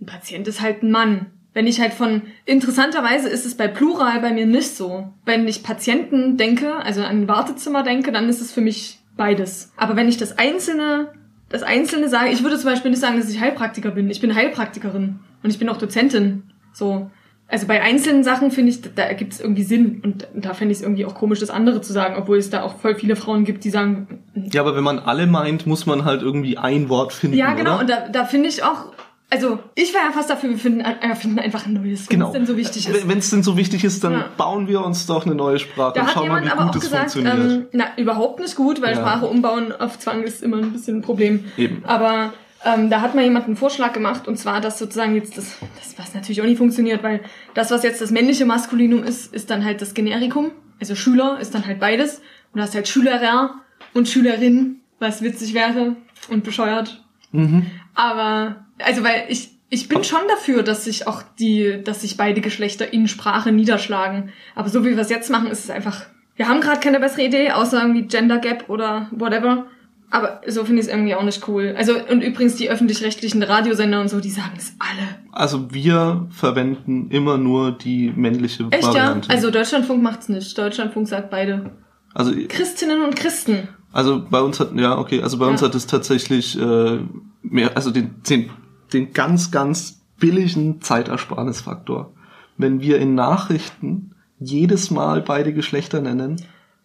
ein 0.00 0.06
Patient 0.06 0.46
ist 0.46 0.60
halt 0.60 0.82
ein 0.82 0.90
Mann. 0.90 1.26
Wenn 1.52 1.66
ich 1.66 1.80
halt 1.80 1.94
von, 1.94 2.22
interessanterweise 2.44 3.28
ist 3.28 3.46
es 3.46 3.56
bei 3.56 3.66
Plural 3.66 4.20
bei 4.20 4.32
mir 4.32 4.46
nicht 4.46 4.76
so. 4.76 5.12
Wenn 5.24 5.48
ich 5.48 5.62
Patienten 5.62 6.36
denke, 6.36 6.76
also 6.76 7.02
an 7.02 7.22
ein 7.22 7.28
Wartezimmer 7.28 7.82
denke, 7.82 8.12
dann 8.12 8.28
ist 8.28 8.40
es 8.40 8.52
für 8.52 8.60
mich 8.60 8.98
beides. 9.16 9.72
Aber 9.76 9.96
wenn 9.96 10.08
ich 10.08 10.18
das 10.18 10.38
Einzelne, 10.38 11.12
das 11.48 11.62
Einzelne 11.62 12.08
sage, 12.08 12.30
ich 12.30 12.42
würde 12.42 12.58
zum 12.58 12.70
Beispiel 12.70 12.90
nicht 12.90 13.00
sagen, 13.00 13.18
dass 13.18 13.30
ich 13.30 13.40
Heilpraktiker 13.40 13.90
bin. 13.90 14.10
Ich 14.10 14.20
bin 14.20 14.34
Heilpraktikerin 14.34 15.20
und 15.42 15.50
ich 15.50 15.58
bin 15.58 15.68
auch 15.68 15.78
Dozentin. 15.78 16.42
So 16.72 17.10
also 17.48 17.66
bei 17.66 17.80
einzelnen 17.80 18.24
Sachen 18.24 18.50
finde 18.50 18.72
ich, 18.72 18.80
da 18.94 19.02
ergibt 19.02 19.34
es 19.34 19.40
irgendwie 19.40 19.62
Sinn 19.62 20.00
und 20.02 20.26
da 20.34 20.52
fände 20.52 20.72
ich 20.72 20.78
es 20.78 20.82
irgendwie 20.82 21.04
auch 21.06 21.14
komisch, 21.14 21.38
das 21.38 21.50
andere 21.50 21.80
zu 21.80 21.92
sagen, 21.92 22.16
obwohl 22.18 22.38
es 22.38 22.50
da 22.50 22.62
auch 22.62 22.78
voll 22.78 22.96
viele 22.96 23.14
Frauen 23.14 23.44
gibt, 23.44 23.62
die 23.62 23.70
sagen. 23.70 24.18
Ja, 24.34 24.62
aber 24.62 24.74
wenn 24.74 24.82
man 24.82 24.98
alle 24.98 25.28
meint, 25.28 25.66
muss 25.66 25.86
man 25.86 26.04
halt 26.04 26.22
irgendwie 26.22 26.58
ein 26.58 26.88
Wort 26.88 27.12
finden. 27.12 27.36
Ja, 27.36 27.54
genau, 27.54 27.74
oder? 27.74 27.80
und 27.80 27.90
da, 27.90 28.08
da 28.08 28.24
finde 28.24 28.48
ich 28.48 28.64
auch, 28.64 28.86
also 29.30 29.60
ich 29.76 29.94
wäre 29.94 30.06
ja 30.06 30.10
fast 30.10 30.28
dafür, 30.28 30.50
wir 30.50 30.58
finden, 30.58 30.80
äh, 30.80 31.14
finden 31.14 31.38
einfach 31.38 31.66
ein 31.66 31.74
neues, 31.74 32.08
genau. 32.08 32.32
wenn 32.32 32.42
es 32.42 32.46
denn 32.46 32.46
so 32.46 32.56
wichtig 32.56 32.88
ist. 32.88 33.08
Wenn 33.08 33.18
es 33.18 33.30
denn 33.30 33.42
so 33.44 33.56
wichtig 33.56 33.84
ist, 33.84 34.02
dann 34.02 34.12
ja. 34.12 34.24
bauen 34.36 34.66
wir 34.66 34.84
uns 34.84 35.06
doch 35.06 35.24
eine 35.24 35.36
neue 35.36 35.60
Sprache 35.60 35.94
da 35.94 36.02
und 36.02 36.10
schauen 36.10 36.28
mal, 36.28 36.44
wie 36.44 36.48
gut 36.48 36.74
es 36.74 36.82
gesagt, 36.82 37.12
funktioniert. 37.12 37.52
Ähm, 37.52 37.66
na, 37.70 37.84
überhaupt 37.96 38.40
nicht 38.40 38.56
gut, 38.56 38.82
weil 38.82 38.94
ja. 38.94 38.96
Sprache 38.96 39.26
umbauen 39.26 39.72
auf 39.72 40.00
Zwang 40.00 40.24
ist 40.24 40.42
immer 40.42 40.56
ein 40.56 40.72
bisschen 40.72 40.98
ein 40.98 41.02
Problem. 41.02 41.44
Eben. 41.56 41.84
Aber 41.84 42.32
ähm, 42.66 42.90
da 42.90 43.00
hat 43.00 43.14
mal 43.14 43.22
jemand 43.22 43.46
einen 43.46 43.56
Vorschlag 43.56 43.92
gemacht 43.92 44.26
und 44.26 44.36
zwar, 44.36 44.60
dass 44.60 44.78
sozusagen 44.78 45.14
jetzt 45.14 45.38
das, 45.38 45.56
das, 45.76 45.96
was 45.96 46.14
natürlich 46.14 46.42
auch 46.42 46.46
nie 46.46 46.56
funktioniert, 46.56 47.02
weil 47.02 47.20
das, 47.54 47.70
was 47.70 47.84
jetzt 47.84 48.00
das 48.00 48.10
männliche 48.10 48.44
Maskulinum 48.44 49.04
ist, 49.04 49.32
ist 49.32 49.50
dann 49.50 49.64
halt 49.64 49.80
das 49.80 49.94
Generikum. 49.94 50.50
Also 50.80 50.96
Schüler 50.96 51.38
ist 51.40 51.54
dann 51.54 51.64
halt 51.64 51.78
beides. 51.78 52.18
Und 52.52 52.58
du 52.58 52.62
hast 52.62 52.74
halt 52.74 52.88
Schülerer 52.88 53.54
und 53.94 54.08
Schülerin, 54.08 54.80
was 54.98 55.22
witzig 55.22 55.54
wäre 55.54 55.96
und 56.28 56.42
bescheuert. 56.42 57.02
Mhm. 57.30 57.66
Aber, 57.94 58.66
also 58.82 59.04
weil 59.04 59.26
ich, 59.28 59.50
ich 59.70 59.88
bin 59.88 60.02
schon 60.02 60.26
dafür, 60.28 60.64
dass 60.64 60.84
sich 60.84 61.06
auch 61.06 61.22
die, 61.38 61.82
dass 61.84 62.00
sich 62.00 62.16
beide 62.16 62.40
Geschlechter 62.40 62.92
in 62.92 63.06
Sprache 63.06 63.52
niederschlagen. 63.52 64.32
Aber 64.56 64.68
so 64.68 64.84
wie 64.84 64.96
wir 64.96 64.98
es 64.98 65.10
jetzt 65.10 65.30
machen, 65.30 65.50
ist 65.50 65.64
es 65.64 65.70
einfach, 65.70 66.06
wir 66.34 66.48
haben 66.48 66.60
gerade 66.60 66.80
keine 66.80 66.98
bessere 66.98 67.22
Idee, 67.22 67.52
außer 67.52 67.80
irgendwie 67.80 68.02
Gender 68.02 68.38
Gap 68.38 68.68
oder 68.68 69.08
whatever. 69.12 69.66
Aber 70.10 70.40
so 70.46 70.64
finde 70.64 70.80
ich 70.80 70.86
es 70.86 70.92
irgendwie 70.92 71.14
auch 71.14 71.24
nicht 71.24 71.48
cool. 71.48 71.74
Also, 71.76 71.94
und 71.94 72.22
übrigens 72.22 72.54
die 72.54 72.70
öffentlich-rechtlichen 72.70 73.42
Radiosender 73.42 74.00
und 74.00 74.08
so, 74.08 74.20
die 74.20 74.30
sagen 74.30 74.54
es 74.56 74.74
alle. 74.78 75.08
Also 75.32 75.72
wir 75.72 76.28
verwenden 76.30 77.10
immer 77.10 77.38
nur 77.38 77.72
die 77.72 78.12
männliche 78.14 78.68
Echt, 78.70 78.84
Variante. 78.84 79.28
ja? 79.28 79.34
Also 79.34 79.50
Deutschlandfunk 79.50 80.02
macht's 80.02 80.28
nicht. 80.28 80.56
Deutschlandfunk 80.56 81.08
sagt 81.08 81.30
beide. 81.30 81.72
Also 82.14 82.32
Christinnen 82.48 83.02
und 83.02 83.16
Christen. 83.16 83.68
Also 83.92 84.24
bei 84.28 84.40
uns 84.40 84.60
hat, 84.60 84.74
ja, 84.76 84.96
okay, 84.96 85.22
also 85.22 85.38
bei 85.38 85.46
ja. 85.46 85.50
uns 85.50 85.62
hat 85.62 85.74
es 85.74 85.86
tatsächlich 85.86 86.58
äh, 86.58 86.98
mehr, 87.42 87.76
also 87.76 87.90
den, 87.90 88.14
den, 88.28 88.50
den 88.92 89.12
ganz, 89.12 89.50
ganz 89.50 90.02
billigen 90.18 90.80
Zeitersparnisfaktor. 90.80 92.12
Wenn 92.56 92.80
wir 92.80 92.98
in 92.98 93.14
Nachrichten 93.14 94.14
jedes 94.38 94.90
Mal 94.90 95.22
beide 95.22 95.52
Geschlechter 95.52 96.00
nennen, 96.00 96.36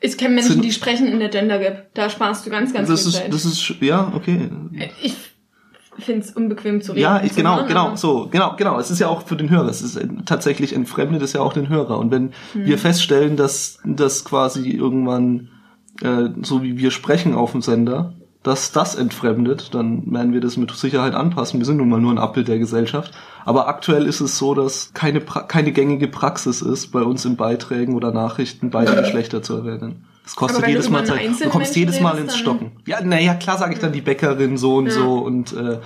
ich 0.02 0.18
kenne 0.18 0.36
Menschen, 0.36 0.54
sind, 0.54 0.66
die 0.66 0.72
sprechen 0.72 1.08
in 1.08 1.20
der 1.20 1.30
Gender 1.30 1.60
Gap. 1.60 1.94
Da 1.94 2.10
sparst 2.10 2.46
du 2.46 2.50
ganz, 2.50 2.74
ganz 2.74 2.90
das 2.90 3.02
viel 3.02 3.10
ist, 3.10 3.16
Zeit. 3.18 3.34
Das 3.34 3.46
ist, 3.46 3.70
ja, 3.80 4.12
okay. 4.16 4.50
Ich 5.02 5.16
finde 6.06 6.22
es 6.22 6.32
unbequem 6.32 6.82
zu 6.82 6.94
reden. 6.94 7.02
Ja, 7.02 7.22
ich, 7.24 7.36
genau, 7.36 7.62
ne? 7.62 7.68
genau, 7.68 7.88
Aber- 7.90 7.98
so, 7.98 8.28
genau, 8.32 8.56
genau. 8.58 8.80
Es 8.80 8.90
ist 8.90 9.00
ja 9.00 9.08
auch 9.08 9.22
für 9.28 9.36
den 9.36 9.50
Hörer. 9.50 9.70
Es 9.70 9.82
ist 9.82 10.00
tatsächlich 10.26 10.74
entfremdet 10.74 11.22
es 11.22 11.34
ja 11.34 11.42
auch 11.42 11.54
den 11.54 11.70
Hörer. 11.70 12.00
Und 12.00 12.10
wenn 12.12 12.32
Hm. 12.54 12.66
wir 12.66 12.78
feststellen, 12.78 13.38
dass 13.38 13.78
das 13.86 14.26
quasi 14.26 14.70
irgendwann, 14.72 15.50
äh, 16.02 16.30
so 16.42 16.64
wie 16.64 16.78
wir 16.78 16.90
sprechen 16.92 17.36
auf 17.36 17.52
dem 17.52 17.62
Sender, 17.62 18.14
dass 18.44 18.72
das 18.72 18.96
entfremdet, 18.96 19.74
dann 19.76 20.12
werden 20.12 20.34
wir 20.34 20.42
das 20.42 20.58
mit 20.58 20.72
Sicherheit 20.72 21.14
anpassen. 21.14 21.60
Wir 21.60 21.66
sind 21.66 21.78
nun 21.78 21.90
mal 21.90 22.02
nur 22.02 22.12
ein 22.12 22.18
Abbild 22.18 22.48
der 22.48 22.58
Gesellschaft. 22.58 23.12
Aber 23.46 23.68
aktuell 23.68 24.06
ist 24.08 24.20
es 24.20 24.38
so, 24.38 24.56
dass 24.56 24.92
keine, 24.94 25.20
pra 25.22 25.42
keine 25.44 25.72
gängige 25.72 26.08
Praxis 26.08 26.62
ist, 26.62 26.88
bei 26.92 27.02
uns 27.04 27.24
in 27.26 27.36
Beiträgen 27.36 27.94
oder 27.96 28.12
Nachrichten 28.12 28.70
beide 28.72 28.96
Geschlechter 28.96 29.44
zu 29.44 29.58
erwähnen. 29.58 30.06
Das 30.24 30.36
kostet 30.36 30.68
jedes 30.68 30.90
Mal 30.90 31.06
Zeit. 31.06 31.22
Du 31.40 31.50
kommst 31.50 31.76
jedes 31.76 32.00
Mal 32.02 32.18
ins 32.18 32.36
Stocken. 32.38 32.72
Ja, 32.86 33.02
naja, 33.02 33.34
klar 33.36 33.58
sage 33.58 33.74
ich 33.74 33.80
dann 33.80 33.92
die 33.92 34.02
Bäckerin 34.02 34.58
so 34.58 34.76
und 34.78 34.86
Ja. 34.88 34.92
so 34.94 35.14
und 35.20 35.54
äh, 35.54 35.80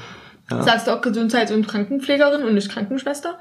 ja. 0.52 0.64
Sagst 0.64 0.88
du 0.88 0.92
auch 0.92 1.02
Gesundheits- 1.02 1.52
und 1.52 1.68
Krankenpflegerin 1.68 2.44
und 2.44 2.54
nicht 2.54 2.70
Krankenschwester? 2.70 3.38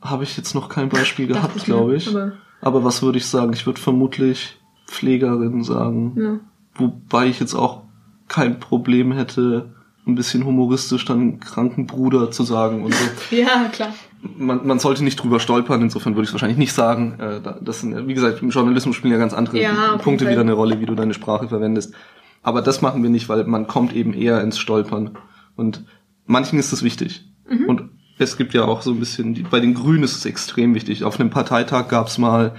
Habe 0.00 0.24
ich 0.24 0.36
jetzt 0.36 0.54
noch 0.54 0.68
kein 0.68 0.88
Beispiel 0.88 1.26
gehabt, 1.26 1.64
glaube 1.64 1.96
ich. 1.96 2.08
aber- 2.08 2.32
Aber, 2.60 2.84
was 2.84 3.02
würde 3.02 3.18
ich 3.18 3.26
sagen? 3.26 3.52
Ich 3.52 3.66
würde 3.66 3.80
vermutlich 3.80 4.56
Pflegerin 4.86 5.62
sagen. 5.64 6.14
Ja. 6.16 6.40
Wobei 6.74 7.26
ich 7.26 7.40
jetzt 7.40 7.54
auch 7.54 7.82
kein 8.28 8.58
Problem 8.60 9.12
hätte, 9.12 9.70
ein 10.06 10.14
bisschen 10.14 10.44
humoristisch 10.44 11.04
dann 11.04 11.38
Krankenbruder 11.38 12.30
zu 12.30 12.42
sagen 12.42 12.82
und 12.82 12.94
so. 12.94 13.04
Ja, 13.36 13.68
klar. 13.70 13.90
Man, 14.36 14.66
man 14.66 14.78
sollte 14.78 15.02
nicht 15.04 15.16
drüber 15.16 15.40
stolpern, 15.40 15.82
insofern 15.82 16.14
würde 16.14 16.22
ich 16.24 16.28
es 16.28 16.32
wahrscheinlich 16.34 16.58
nicht 16.58 16.72
sagen. 16.72 17.14
Äh, 17.18 17.40
da- 17.40 17.58
Das 17.60 17.80
sind, 17.80 18.06
wie 18.08 18.14
gesagt, 18.14 18.40
im 18.42 18.50
Journalismus 18.50 18.96
spielen 18.96 19.12
ja 19.12 19.18
ganz 19.18 19.32
andere 19.34 19.60
Ja, 19.60 19.96
Punkte 19.98 20.28
wieder 20.28 20.40
eine 20.40 20.52
Rolle, 20.52 20.80
wie 20.80 20.86
du 20.86 20.94
deine 20.94 21.14
Sprache 21.14 21.48
verwendest. 21.48 21.94
Aber 22.42 22.62
das 22.62 22.82
machen 22.82 23.02
wir 23.02 23.10
nicht, 23.10 23.28
weil 23.28 23.44
man 23.44 23.66
kommt 23.66 23.94
eben 23.94 24.12
eher 24.14 24.40
ins 24.42 24.58
Stolpern. 24.58 25.10
Und 25.56 25.84
manchen 26.26 26.58
ist 26.58 26.72
das 26.72 26.82
wichtig. 26.82 27.24
Mhm. 27.48 27.66
Und 27.66 27.82
es 28.18 28.36
gibt 28.36 28.54
ja 28.54 28.64
auch 28.64 28.82
so 28.82 28.92
ein 28.92 28.98
bisschen, 29.00 29.46
bei 29.50 29.60
den 29.60 29.74
Grünen 29.74 30.02
ist 30.04 30.16
es 30.16 30.24
extrem 30.24 30.74
wichtig. 30.74 31.04
Auf 31.04 31.18
einem 31.20 31.30
Parteitag 31.30 31.88
gab 31.88 32.06
es 32.08 32.18
mal, 32.18 32.54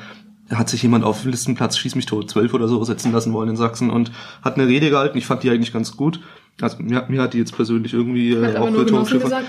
hat 0.49 0.69
sich 0.69 0.83
jemand 0.83 1.03
auf 1.03 1.23
Listenplatz 1.25 1.77
Schieß 1.77 1.95
mich 1.95 2.05
tot 2.05 2.29
12 2.29 2.53
oder 2.53 2.67
so 2.67 2.83
setzen 2.83 3.11
lassen 3.11 3.33
wollen 3.33 3.49
in 3.49 3.55
Sachsen 3.55 3.89
und 3.89 4.11
hat 4.41 4.55
eine 4.55 4.67
Rede 4.67 4.89
gehalten. 4.89 5.17
Ich 5.17 5.25
fand 5.25 5.43
die 5.43 5.49
eigentlich 5.49 5.73
ganz 5.73 5.95
gut. 5.95 6.19
Also 6.61 6.77
mir, 6.79 7.03
mir 7.07 7.21
hat 7.21 7.33
die 7.33 7.39
jetzt 7.39 7.55
persönlich 7.55 7.93
irgendwie 7.93 8.33
äh, 8.33 8.57
auch? 8.57 8.69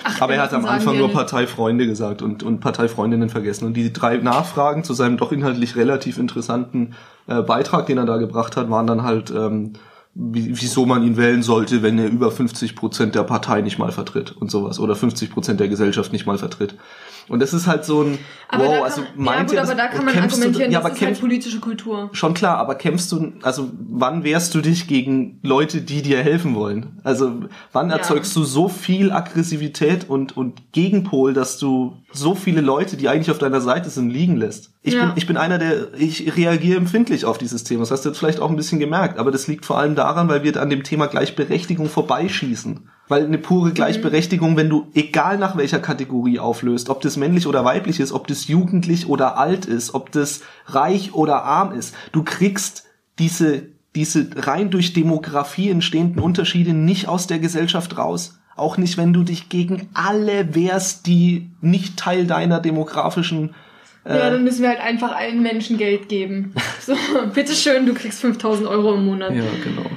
Ach, 0.05 0.21
Aber 0.23 0.35
er 0.35 0.43
hat 0.43 0.55
am 0.55 0.65
Anfang 0.65 0.97
nur. 0.97 1.11
Parteifreunde 1.11 1.87
gesagt 1.87 2.23
und, 2.23 2.43
und 2.43 2.61
Parteifreundinnen 2.61 3.29
vergessen. 3.29 3.67
Und 3.67 3.75
die 3.75 3.93
drei 3.93 4.17
Nachfragen 4.17 4.85
zu 4.85 4.95
seinem 4.95 5.19
doch 5.19 5.31
inhaltlich 5.31 5.77
relativ 5.77 6.17
interessanten 6.17 6.95
äh, 7.27 7.43
Beitrag, 7.43 7.87
den 7.87 7.99
er 7.99 8.07
da 8.07 8.17
gebracht 8.17 8.57
hat, 8.57 8.71
waren 8.71 8.87
dann 8.87 9.03
halt, 9.03 9.31
ähm, 9.31 9.75
wieso 10.15 10.87
man 10.87 11.03
ihn 11.03 11.17
wählen 11.17 11.43
sollte, 11.43 11.83
wenn 11.83 11.99
er 11.99 12.07
über 12.09 12.31
50 12.31 12.77
Prozent 12.77 13.15
der 13.15 13.25
Partei 13.25 13.61
nicht 13.63 13.79
mal 13.79 13.91
vertritt 13.93 14.31
und 14.33 14.51
sowas 14.51 14.79
oder 14.79 14.95
50 14.95 15.31
Prozent 15.31 15.59
der 15.61 15.69
Gesellschaft 15.69 16.13
nicht 16.13 16.25
mal 16.27 16.39
vertritt. 16.39 16.77
Und 17.27 17.41
das 17.41 17.55
ist 17.55 17.67
halt 17.67 17.87
so 17.87 18.03
ein, 18.03 18.19
Aber 18.49 18.65
wow, 18.65 18.69
da 18.71 18.75
kann, 18.77 18.85
also 18.85 19.01
ja, 19.01 19.07
meint 19.17 19.47
gut, 19.49 19.55
ihr 19.55 19.63
aber 19.63 19.75
das- 19.75 19.77
da 19.79 19.87
kann 19.89 20.05
man 20.05 20.13
kämpfst 20.15 20.37
du- 20.37 20.43
argumentieren, 20.43 20.71
ja, 20.73 20.79
das 20.81 20.85
aber 20.87 20.95
ist 20.95 21.01
halt 21.01 21.11
kämpf- 21.17 21.21
politische 21.21 21.59
Kultur. 21.61 22.11
Schon 22.13 22.35
klar, 22.35 22.59
aber 22.59 22.75
kämpfst 22.75 23.11
du, 23.13 23.33
also 23.43 23.71
wann 23.89 24.25
wehrst 24.25 24.55
du 24.55 24.61
dich 24.61 24.87
gegen 24.89 25.41
Leute, 25.43 25.81
die 25.81 26.03
dir 26.03 26.19
helfen 26.23 26.55
wollen? 26.55 27.01
Also 27.03 27.33
wann 27.73 27.89
Ja. 27.89 27.97
erzeugst 27.97 28.37
du 28.37 28.45
so 28.45 28.69
viel 28.69 29.11
Aggressivität 29.11 30.09
und, 30.09 30.37
und 30.37 30.73
Gegenpol, 30.73 31.33
dass 31.33 31.59
du 31.59 31.97
so 32.13 32.35
viele 32.35 32.61
Leute, 32.61 32.97
die 32.99 33.09
eigentlich 33.09 33.31
auf 33.31 33.39
deiner 33.39 33.63
Seite 33.63 33.89
sind, 33.89 34.11
liegen 34.11 34.37
lässt? 34.37 34.73
Ich, 34.83 34.93
Ja. 34.93 35.07
bin, 35.07 35.13
ich 35.17 35.27
bin 35.27 35.39
einer, 35.39 35.57
der, 35.59 35.95
ich 35.99 36.37
reagiere 36.37 36.77
empfindlich 36.77 37.25
auf 37.25 37.39
dieses 37.39 37.65
Thema. 37.65 37.81
Das 37.81 37.91
hast 37.91 38.05
du 38.05 38.11
jetzt 38.11 38.19
vielleicht 38.19 38.39
auch 38.41 38.51
ein 38.51 38.57
bisschen 38.57 38.79
gemerkt, 38.81 39.19
aber 39.19 39.31
das 39.31 39.47
liegt 39.49 39.65
vor 39.65 39.79
allem 39.79 39.95
daran, 40.05 40.29
weil 40.29 40.43
wir 40.43 40.61
an 40.61 40.71
dem 40.71 40.83
Thema 40.83 41.07
Gleichberechtigung 41.07 41.89
vorbeischießen. 41.89 42.89
Weil 43.09 43.25
eine 43.25 43.39
pure 43.39 43.71
Mhm. 43.71 43.75
Gleichberechtigung, 43.75 44.57
wenn 44.57 44.69
du 44.69 44.87
egal 44.95 45.39
nach 45.39 45.57
welcher 45.57 45.79
Kategorie 45.79 46.39
auflöst, 46.39 46.91
ob 46.91 47.01
das 47.01 47.17
männlich 47.17 47.47
oder 47.47 47.65
weiblich 47.65 48.01
ist, 48.01 48.13
ob 48.13 48.27
das 48.27 48.47
jugendlich 48.47 49.09
oder 49.09 49.39
alt 49.39 49.67
ist, 49.67 49.95
ob 49.95 50.13
das 50.13 50.43
reich 50.67 51.15
oder 51.15 51.45
arm 51.45 51.73
ist, 51.73 51.95
du 52.13 52.23
kriegst 52.23 52.85
diese, 53.19 53.63
diese 53.95 54.29
rein 54.37 54.71
durch 54.71 54.93
Demografie 54.93 55.71
entstehenden 55.71 56.23
Unterschiede 56.23 56.75
nicht 56.75 57.09
aus 57.09 57.27
der 57.27 57.39
Gesellschaft 57.39 57.97
raus. 57.97 58.39
Auch 58.57 58.77
nicht, 58.77 58.99
wenn 58.99 59.13
du 59.13 59.25
dich 59.25 59.49
gegen 59.49 59.89
alle 59.95 60.55
wehrst, 60.55 61.07
die 61.07 61.51
nicht 61.61 61.97
Teil 61.97 62.27
deiner 62.27 62.61
demografischen 62.61 63.55
Ja, 64.07 64.31
dann 64.31 64.45
müssen 64.45 64.63
wir 64.63 64.69
halt 64.69 64.81
einfach 64.81 65.17
allen 65.17 65.43
Menschen 65.43 65.79
Geld 65.79 66.09
geben. 66.09 66.55
So, 66.81 66.95
bitteschön, 67.35 67.87
du 67.87 67.95
kriegst 67.95 68.21
5000 68.21 68.69
Euro 68.69 68.95
im 68.95 69.07
Monat. 69.07 69.35
Ja, 69.35 69.45
genau. 69.63 69.91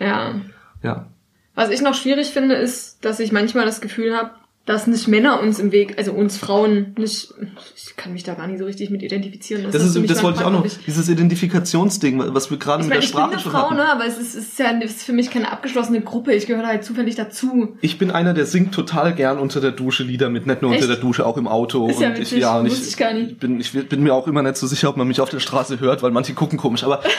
ja. 0.00 0.34
Ja. 0.82 1.06
Was 1.54 1.70
ich 1.70 1.80
noch 1.82 1.94
schwierig 1.94 2.28
finde, 2.28 2.56
ist, 2.56 3.04
dass 3.04 3.20
ich 3.20 3.30
manchmal 3.30 3.66
das 3.66 3.80
Gefühl 3.80 4.16
habe, 4.16 4.30
dass 4.64 4.86
nicht 4.86 5.08
Männer 5.08 5.40
uns 5.40 5.58
im 5.58 5.72
Weg, 5.72 5.98
also 5.98 6.12
uns 6.12 6.36
Frauen 6.36 6.94
nicht, 6.96 7.34
ich 7.76 7.96
kann 7.96 8.12
mich 8.12 8.22
da 8.22 8.34
gar 8.34 8.46
nicht 8.46 8.60
so 8.60 8.64
richtig 8.64 8.90
mit 8.90 9.02
identifizieren. 9.02 9.64
Das, 9.64 9.72
du 9.92 10.00
ist, 10.00 10.10
das 10.10 10.22
wollte 10.22 10.38
ich 10.40 10.44
auch 10.44 10.52
noch, 10.52 10.64
dieses 10.86 11.08
Identifikationsding, 11.08 12.32
was 12.32 12.50
wir 12.50 12.58
gerade 12.58 12.82
Ich, 12.84 12.88
mit 12.88 12.94
meine, 12.94 13.00
der 13.00 13.08
ich 13.08 13.12
bin 13.12 13.18
Sprache 13.18 13.32
eine 13.32 13.40
schon 13.40 13.52
Frau, 13.52 13.70
hatten. 13.70 13.76
ne, 13.76 13.90
aber 13.90 14.06
es 14.06 14.18
ist, 14.18 14.36
ist 14.36 14.58
ja 14.60 14.70
es 14.80 14.92
ist 14.92 15.02
für 15.02 15.12
mich 15.12 15.30
keine 15.30 15.50
abgeschlossene 15.50 16.00
Gruppe. 16.00 16.32
Ich 16.32 16.46
gehöre 16.46 16.66
halt 16.66 16.84
zufällig 16.84 17.16
dazu. 17.16 17.76
Ich 17.80 17.98
bin 17.98 18.12
einer, 18.12 18.34
der 18.34 18.46
singt 18.46 18.72
total 18.72 19.14
gern 19.14 19.38
unter 19.38 19.60
der 19.60 19.72
Dusche 19.72 20.04
Lieder 20.04 20.30
mit, 20.30 20.46
nicht 20.46 20.62
nur 20.62 20.70
Echt? 20.72 20.82
unter 20.82 20.94
der 20.94 21.02
Dusche, 21.02 21.26
auch 21.26 21.36
im 21.36 21.48
Auto. 21.48 21.88
Ist 21.88 22.00
ja 22.00 22.10
und 22.10 22.18
witzig, 22.18 22.38
ich, 22.38 22.42
ja, 22.42 22.58
und 22.58 22.70
wusste 22.70 22.88
ich 22.88 22.96
gar 22.96 23.12
nicht. 23.12 23.40
Bin, 23.40 23.58
ich 23.58 23.72
bin 23.72 24.02
mir 24.02 24.14
auch 24.14 24.28
immer 24.28 24.42
nicht 24.42 24.56
so 24.56 24.68
sicher, 24.68 24.88
ob 24.90 24.96
man 24.96 25.08
mich 25.08 25.20
auf 25.20 25.28
der 25.30 25.40
Straße 25.40 25.80
hört, 25.80 26.04
weil 26.04 26.12
manche 26.12 26.34
gucken 26.34 26.58
komisch. 26.58 26.84
Aber 26.84 27.02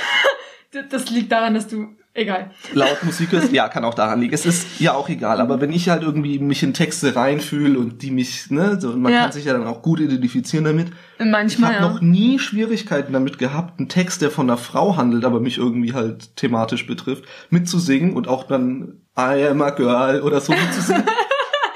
Das 0.89 1.09
liegt 1.11 1.31
daran, 1.31 1.53
dass 1.53 1.67
du, 1.67 1.89
egal. 2.13 2.51
laut 2.73 3.03
Musik 3.03 3.31
hörst, 3.31 3.51
ja, 3.51 3.67
kann 3.69 3.83
auch 3.85 3.93
daran 3.93 4.21
liegen. 4.21 4.33
Es 4.33 4.45
ist 4.45 4.79
ja 4.79 4.93
auch 4.93 5.09
egal. 5.09 5.41
Aber 5.41 5.61
wenn 5.61 5.71
ich 5.71 5.89
halt 5.89 6.03
irgendwie 6.03 6.39
mich 6.39 6.63
in 6.63 6.73
Texte 6.73 7.15
reinfühle 7.15 7.77
und 7.79 8.01
die 8.01 8.11
mich, 8.11 8.49
ne, 8.51 8.79
so, 8.79 8.89
man 8.95 9.11
Ja. 9.13 9.21
kann 9.23 9.31
sich 9.31 9.45
ja 9.45 9.53
dann 9.53 9.65
auch 9.67 9.81
gut 9.81 9.99
identifizieren 9.99 10.65
damit. 10.65 10.89
Ich 11.19 11.25
Manchmal, 11.25 11.79
habe 11.79 11.93
noch 11.93 12.01
nie 12.01 12.39
Schwierigkeiten 12.39 13.13
damit 13.13 13.37
gehabt, 13.37 13.79
einen 13.79 13.89
Text, 13.89 14.21
der 14.21 14.31
von 14.31 14.49
einer 14.49 14.57
Frau 14.57 14.95
handelt, 14.97 15.25
aber 15.25 15.39
mich 15.39 15.57
irgendwie 15.57 15.93
halt 15.93 16.35
thematisch 16.35 16.85
betrifft, 16.87 17.23
mitzusingen 17.49 18.13
und 18.15 18.27
auch 18.27 18.43
dann 18.45 18.99
I 19.17 19.45
am 19.47 19.61
a 19.61 19.69
girl 19.69 20.21
oder 20.21 20.41
so 20.41 20.53
mitzusingen. 20.53 21.03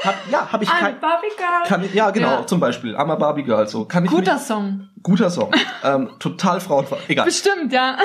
Hab, 0.03 0.15
ja, 0.31 0.47
habe 0.51 0.63
ich 0.63 0.69
kein, 0.69 0.99
Barbie 1.01 1.27
Girl. 1.35 1.67
kann 1.67 1.83
ich, 1.83 1.93
ja 1.93 2.11
genau, 2.11 2.39
Ja. 2.41 2.47
zum 2.47 2.59
Beispiel 2.59 2.95
I'm 2.95 3.11
a 3.11 3.15
Barbie 3.15 3.43
Girl, 3.43 3.67
so 3.67 3.83
kann 3.85 4.05
ich 4.05 4.11
Guter 4.11 4.35
mich, 4.35 4.43
Song. 4.43 4.87
guter 5.01 5.29
Song, 5.29 5.51
ähm, 5.83 6.11
total 6.19 6.61
frauenfrei, 6.61 6.97
egal, 7.09 7.25
Bestimmt, 7.25 7.73
ja. 7.73 7.97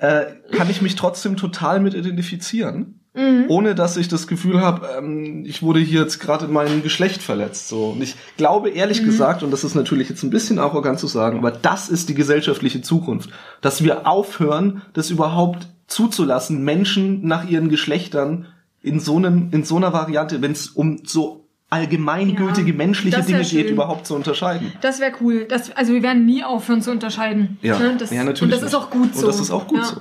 Äh, 0.00 0.26
kann 0.52 0.70
ich 0.70 0.82
mich 0.82 0.96
trotzdem 0.96 1.36
total 1.36 1.80
mit 1.80 1.94
identifizieren, 1.94 2.96
Mhm. 3.12 3.46
ohne 3.48 3.74
dass 3.74 3.96
ich 3.96 4.06
das 4.06 4.28
Gefühl 4.28 4.60
habe, 4.60 4.88
ähm, 4.96 5.44
ich 5.44 5.62
wurde 5.62 5.80
hier 5.80 6.02
jetzt 6.02 6.20
gerade 6.20 6.44
in 6.44 6.52
meinem 6.52 6.82
Geschlecht 6.84 7.20
verletzt. 7.22 7.68
So. 7.68 7.86
Und 7.88 8.02
ich 8.02 8.14
glaube 8.36 8.70
Mhm. 8.70 8.76
ehrlich 8.76 9.04
gesagt, 9.04 9.42
und 9.42 9.50
das 9.50 9.64
ist 9.64 9.74
natürlich 9.74 10.08
jetzt 10.08 10.22
ein 10.22 10.30
bisschen 10.30 10.60
arrogant 10.60 11.00
zu 11.00 11.08
sagen, 11.08 11.38
aber 11.38 11.50
das 11.50 11.88
ist 11.88 12.08
die 12.08 12.14
gesellschaftliche 12.14 12.82
Zukunft, 12.82 13.30
dass 13.62 13.82
wir 13.82 14.06
aufhören, 14.06 14.82
das 14.92 15.10
überhaupt 15.10 15.66
zuzulassen, 15.88 16.62
Menschen 16.62 17.26
nach 17.26 17.48
ihren 17.48 17.68
Geschlechtern 17.68 18.46
in 18.80 19.00
so 19.00 19.16
einem, 19.16 19.48
in 19.50 19.64
so 19.64 19.76
einer 19.76 19.92
Variante, 19.92 20.40
wenn 20.40 20.52
es 20.52 20.68
um 20.68 21.00
so 21.04 21.48
allgemeingültige 21.70 22.70
Ja, 22.70 22.76
menschliche 22.76 23.16
das 23.16 23.26
Dinge 23.26 23.38
geht, 23.38 23.48
schön. 23.48 23.68
überhaupt 23.68 24.06
zu 24.06 24.14
unterscheiden. 24.14 24.72
Das 24.80 25.00
wäre 25.00 25.12
cool. 25.20 25.46
Das, 25.48 25.70
also 25.76 25.92
wir 25.92 26.02
werden 26.02 26.26
nie 26.26 26.42
aufhören 26.42 26.82
zu 26.82 26.90
unterscheiden. 26.90 27.58
Ja, 27.62 27.78
Ne? 27.78 27.96
Das, 27.96 28.10
ja 28.10 28.24
natürlich. 28.24 28.42
Und 28.42 28.50
das 28.50 28.60
nicht. 28.60 28.68
ist 28.68 28.74
auch 28.74 28.90
gut 28.90 29.14
so. 29.14 29.20
Und 29.26 29.28
das 29.28 29.40
ist 29.40 29.50
auch 29.50 29.66
gut 29.68 29.78
ja. 29.78 29.84
so. 29.84 30.00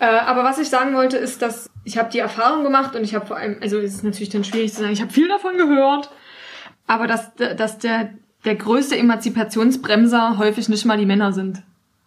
Äh, 0.00 0.04
aber 0.04 0.44
was 0.44 0.58
ich 0.58 0.68
sagen 0.68 0.94
wollte, 0.94 1.16
ist, 1.16 1.42
dass 1.42 1.68
ich 1.84 1.98
habe 1.98 2.10
die 2.10 2.18
Erfahrung 2.18 2.62
gemacht 2.62 2.94
und 2.94 3.02
ich 3.02 3.14
habe 3.14 3.26
vor 3.26 3.36
allem, 3.36 3.56
also 3.62 3.78
es 3.78 3.94
ist 3.94 4.04
natürlich 4.04 4.28
dann 4.28 4.44
schwierig 4.44 4.72
zu 4.72 4.80
sagen, 4.80 4.92
ich 4.92 5.00
habe 5.00 5.12
viel 5.12 5.28
davon 5.28 5.56
gehört, 5.56 6.10
aber 6.86 7.06
dass, 7.06 7.34
dass 7.34 7.78
der, 7.78 8.10
der 8.44 8.54
größte 8.54 8.96
Emanzipationsbremser 8.96 10.38
häufig 10.38 10.68
nicht 10.68 10.84
mal 10.84 10.98
die 10.98 11.06
Männer 11.06 11.32
sind, 11.32 11.62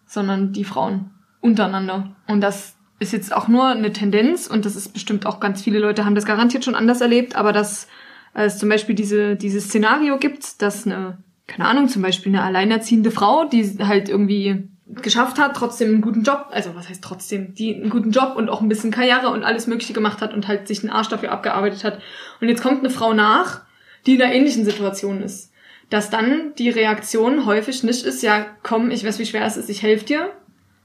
sondern 0.06 0.52
die 0.52 0.64
Frauen 0.64 1.10
untereinander. 1.40 2.14
Und 2.28 2.40
das 2.40 2.76
ist 2.98 3.12
jetzt 3.12 3.34
auch 3.34 3.48
nur 3.48 3.66
eine 3.66 3.92
Tendenz 3.92 4.46
und 4.46 4.64
das 4.64 4.76
ist 4.76 4.92
bestimmt 4.92 5.26
auch 5.26 5.40
ganz 5.40 5.60
viele 5.60 5.80
Leute 5.80 6.04
haben 6.04 6.14
das 6.14 6.24
garantiert 6.24 6.64
schon 6.64 6.76
anders 6.76 7.00
erlebt, 7.00 7.34
aber 7.34 7.52
dass 7.52 7.88
es 8.34 8.58
zum 8.58 8.68
Beispiel 8.68 8.94
diese, 8.94 9.36
dieses 9.36 9.64
Szenario 9.64 10.18
gibt, 10.18 10.62
dass 10.62 10.86
eine, 10.86 11.18
keine 11.46 11.68
Ahnung, 11.68 11.88
zum 11.88 12.02
Beispiel 12.02 12.34
eine 12.34 12.42
alleinerziehende 12.42 13.10
Frau, 13.10 13.44
die 13.44 13.78
halt 13.80 14.08
irgendwie 14.08 14.68
geschafft 14.86 15.38
hat, 15.38 15.56
trotzdem 15.56 15.88
einen 15.88 16.00
guten 16.00 16.22
Job, 16.22 16.48
also 16.50 16.74
was 16.74 16.88
heißt 16.88 17.02
trotzdem, 17.02 17.54
die 17.54 17.74
einen 17.74 17.90
guten 17.90 18.10
Job 18.10 18.34
und 18.36 18.48
auch 18.48 18.60
ein 18.60 18.68
bisschen 18.68 18.90
Karriere 18.90 19.28
und 19.28 19.44
alles 19.44 19.66
Mögliche 19.66 19.92
gemacht 19.92 20.20
hat 20.20 20.34
und 20.34 20.48
halt 20.48 20.68
sich 20.68 20.80
den 20.80 20.90
Arsch 20.90 21.08
dafür 21.08 21.32
abgearbeitet 21.32 21.84
hat. 21.84 22.00
Und 22.40 22.48
jetzt 22.48 22.62
kommt 22.62 22.80
eine 22.80 22.90
Frau 22.90 23.14
nach, 23.14 23.62
die 24.06 24.16
in 24.16 24.22
einer 24.22 24.34
ähnlichen 24.34 24.64
Situation 24.64 25.22
ist. 25.22 25.52
Dass 25.88 26.10
dann 26.10 26.54
die 26.58 26.70
Reaktion 26.70 27.46
häufig 27.46 27.82
nicht 27.82 28.04
ist, 28.04 28.22
ja, 28.22 28.46
komm, 28.62 28.90
ich 28.90 29.04
weiß, 29.04 29.18
wie 29.18 29.26
schwer 29.26 29.44
es 29.44 29.56
ist, 29.56 29.70
ich 29.70 29.82
helfe 29.82 30.04
dir, 30.04 30.30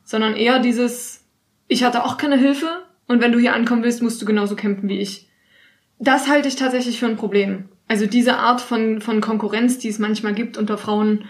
sondern 0.04 0.36
eher 0.36 0.60
dieses, 0.60 1.26
ich 1.68 1.84
hatte 1.84 2.04
auch 2.04 2.18
keine 2.18 2.38
Hilfe 2.38 2.84
und 3.08 3.22
wenn 3.22 3.32
du 3.32 3.40
hier 3.40 3.54
ankommen 3.54 3.84
willst, 3.84 4.02
musst 4.02 4.22
du 4.22 4.26
genauso 4.26 4.56
kämpfen 4.56 4.90
wie 4.90 5.00
ich. 5.00 5.27
Das 6.00 6.28
halte 6.28 6.48
ich 6.48 6.56
tatsächlich 6.56 7.00
für 7.00 7.08
ein 7.08 7.18
Problem. 7.18 7.70
Also 7.88 8.06
diese 8.06 8.38
Art 8.38 8.62
von, 8.62 9.02
von 9.02 9.22
Konkurrenz, 9.22 9.80
die 9.80 9.88
es 9.88 10.00
manchmal 10.00 10.34
gibt 10.34 10.58
unter 10.58 10.78
Frauen, 10.78 11.26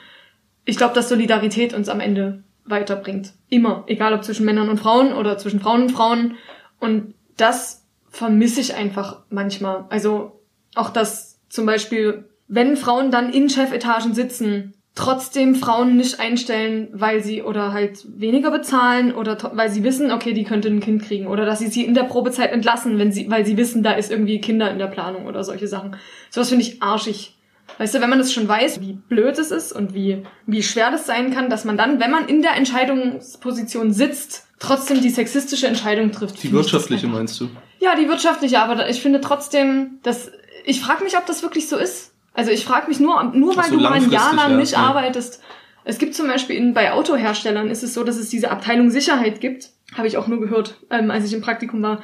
ich 0.65 0.77
glaube, 0.77 0.93
dass 0.93 1.09
Solidarität 1.09 1.73
uns 1.73 1.87
am 1.87 1.99
Ende 1.99 2.43
weiterbringt. 2.65 3.33
Immer. 3.49 3.85
Egal 3.87 4.13
ob 4.13 4.23
zwischen 4.23 4.45
Männern 4.45 4.69
und 4.69 4.79
Frauen 4.79 5.13
oder 5.13 5.37
zwischen 5.37 5.61
Frauen 5.61 5.83
und 5.83 5.91
Frauen. 5.91 6.35
Und 6.79 7.13
das 7.37 7.85
vermisse 8.09 8.59
ich 8.59 8.75
einfach 8.75 9.21
manchmal. 9.29 9.85
Also 9.89 10.41
auch 10.75 10.89
das 10.89 11.39
zum 11.49 11.65
Beispiel, 11.65 12.25
wenn 12.47 12.75
Frauen 12.75 13.11
dann 13.11 13.31
in 13.31 13.49
Chefetagen 13.49 14.13
sitzen, 14.13 14.73
trotzdem 14.97 15.53
Frauen 15.53 15.95
nicht 15.95 16.19
einstellen, 16.19 16.87
weil 16.91 17.23
sie 17.23 17.43
oder 17.43 17.71
halt 17.71 18.03
weniger 18.19 18.49
bezahlen 18.49 19.13
oder 19.13 19.37
weil 19.53 19.69
sie 19.69 19.83
wissen, 19.83 20.11
okay, 20.11 20.33
die 20.33 20.43
könnte 20.43 20.69
ein 20.69 20.79
Kind 20.79 21.03
kriegen 21.03 21.27
oder 21.27 21.45
dass 21.45 21.59
sie 21.59 21.67
sie 21.67 21.85
in 21.85 21.93
der 21.93 22.03
Probezeit 22.03 22.51
entlassen, 22.51 22.97
wenn 22.97 23.11
sie, 23.11 23.29
weil 23.29 23.45
sie 23.45 23.57
wissen, 23.57 23.83
da 23.83 23.91
ist 23.91 24.09
irgendwie 24.09 24.41
Kinder 24.41 24.71
in 24.71 24.79
der 24.79 24.87
Planung 24.87 25.27
oder 25.27 25.43
solche 25.43 25.67
Sachen. 25.67 25.95
Sowas 26.31 26.49
finde 26.49 26.65
ich 26.65 26.81
arschig. 26.81 27.35
Weißt 27.77 27.93
du, 27.93 28.01
wenn 28.01 28.09
man 28.09 28.17
das 28.17 28.33
schon 28.33 28.47
weiß, 28.47 28.81
wie 28.81 28.93
blöd 28.93 29.37
es 29.37 29.51
ist 29.51 29.71
und 29.71 29.93
wie, 29.93 30.23
wie 30.47 30.63
schwer 30.63 30.89
das 30.89 31.05
sein 31.05 31.31
kann, 31.31 31.51
dass 31.51 31.63
man 31.63 31.77
dann, 31.77 31.99
wenn 31.99 32.09
man 32.09 32.27
in 32.27 32.41
der 32.41 32.55
Entscheidungsposition 32.55 33.93
sitzt, 33.93 34.47
trotzdem 34.57 35.01
die 35.01 35.11
sexistische 35.11 35.67
Entscheidung 35.67 36.11
trifft. 36.11 36.41
Die 36.41 36.51
wirtschaftliche 36.51 37.05
meinst 37.05 37.39
du? 37.39 37.49
Ja, 37.79 37.95
die 37.95 38.07
wirtschaftliche, 38.07 38.59
aber 38.59 38.89
ich 38.89 38.99
finde 38.99 39.21
trotzdem, 39.21 39.99
dass 40.01 40.31
ich 40.65 40.81
frage 40.81 41.03
mich, 41.03 41.15
ob 41.17 41.27
das 41.27 41.43
wirklich 41.43 41.69
so 41.69 41.77
ist. 41.77 42.13
Also 42.37 42.51
ich 42.51 42.65
frage 42.65 42.87
mich 42.87 42.99
nur, 42.99 43.23
nur 43.33 43.57
weil 43.57 43.71
so 43.71 43.77
du 43.77 43.81
mal 43.81 43.93
ein 43.93 44.11
Jahr 44.11 44.35
lang 44.35 44.57
nicht 44.57 44.73
ja. 44.73 44.77
arbeitest. 44.77 45.41
Es 45.83 45.97
gibt 45.97 46.13
zum 46.13 46.27
Beispiel 46.27 46.55
in, 46.55 46.75
bei 46.75 46.91
Autoherstellern 46.91 47.71
ist 47.71 47.81
es 47.81 47.95
so, 47.95 48.03
dass 48.03 48.17
es 48.17 48.29
diese 48.29 48.51
Abteilung 48.51 48.91
Sicherheit 48.91 49.41
gibt. 49.41 49.71
Habe 49.95 50.07
ich 50.07 50.17
auch 50.17 50.27
nur 50.27 50.39
gehört, 50.39 50.75
ähm, 50.91 51.09
als 51.09 51.25
ich 51.25 51.33
im 51.33 51.41
Praktikum 51.41 51.81
war. 51.81 52.03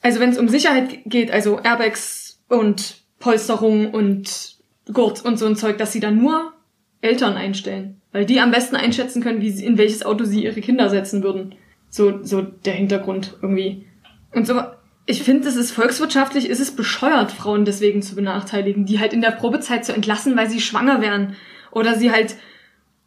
Also 0.00 0.18
wenn 0.18 0.30
es 0.30 0.38
um 0.38 0.48
Sicherheit 0.48 1.02
geht, 1.06 1.30
also 1.30 1.60
Airbags 1.60 2.40
und 2.48 2.96
Polsterung 3.20 3.92
und 3.92 4.56
Gurt 4.92 5.24
und 5.24 5.38
so 5.38 5.46
ein 5.46 5.54
Zeug, 5.54 5.78
dass 5.78 5.92
sie 5.92 6.00
dann 6.00 6.18
nur 6.18 6.54
Eltern 7.00 7.34
einstellen. 7.34 8.00
Weil 8.10 8.26
die 8.26 8.40
am 8.40 8.50
besten 8.50 8.74
einschätzen 8.74 9.22
können, 9.22 9.40
wie 9.40 9.50
sie, 9.50 9.64
in 9.64 9.78
welches 9.78 10.04
Auto 10.04 10.24
sie 10.24 10.42
ihre 10.42 10.60
Kinder 10.60 10.90
setzen 10.90 11.22
würden. 11.22 11.54
So, 11.88 12.24
so 12.24 12.42
der 12.42 12.74
Hintergrund 12.74 13.38
irgendwie. 13.40 13.86
Und 14.34 14.44
so, 14.44 14.60
ich 15.06 15.22
finde, 15.22 15.48
es 15.48 15.56
ist 15.56 15.72
volkswirtschaftlich, 15.72 16.48
ist 16.48 16.60
es 16.60 16.70
bescheuert, 16.70 17.32
Frauen 17.32 17.64
deswegen 17.64 18.02
zu 18.02 18.14
benachteiligen, 18.14 18.86
die 18.86 19.00
halt 19.00 19.12
in 19.12 19.20
der 19.20 19.32
Probezeit 19.32 19.84
zu 19.84 19.92
entlassen, 19.92 20.36
weil 20.36 20.48
sie 20.48 20.60
schwanger 20.60 21.00
wären. 21.00 21.36
Oder 21.72 21.96
sie 21.96 22.12
halt 22.12 22.36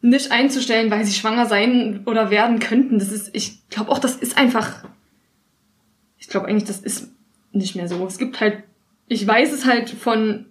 nicht 0.01 0.31
einzustellen, 0.31 0.91
weil 0.91 1.05
sie 1.05 1.13
schwanger 1.13 1.45
sein 1.45 2.01
oder 2.05 2.29
werden 2.29 2.59
könnten. 2.59 2.99
Das 2.99 3.11
ist, 3.11 3.29
ich 3.33 3.67
glaube 3.69 3.91
auch, 3.91 3.99
das 3.99 4.15
ist 4.15 4.37
einfach, 4.37 4.83
ich 6.17 6.27
glaube 6.27 6.47
eigentlich, 6.47 6.65
das 6.65 6.79
ist 6.79 7.11
nicht 7.53 7.75
mehr 7.75 7.87
so. 7.87 8.05
Es 8.05 8.17
gibt 8.17 8.39
halt, 8.41 8.63
ich 9.07 9.25
weiß 9.25 9.53
es 9.53 9.65
halt 9.65 9.89
von, 9.89 10.45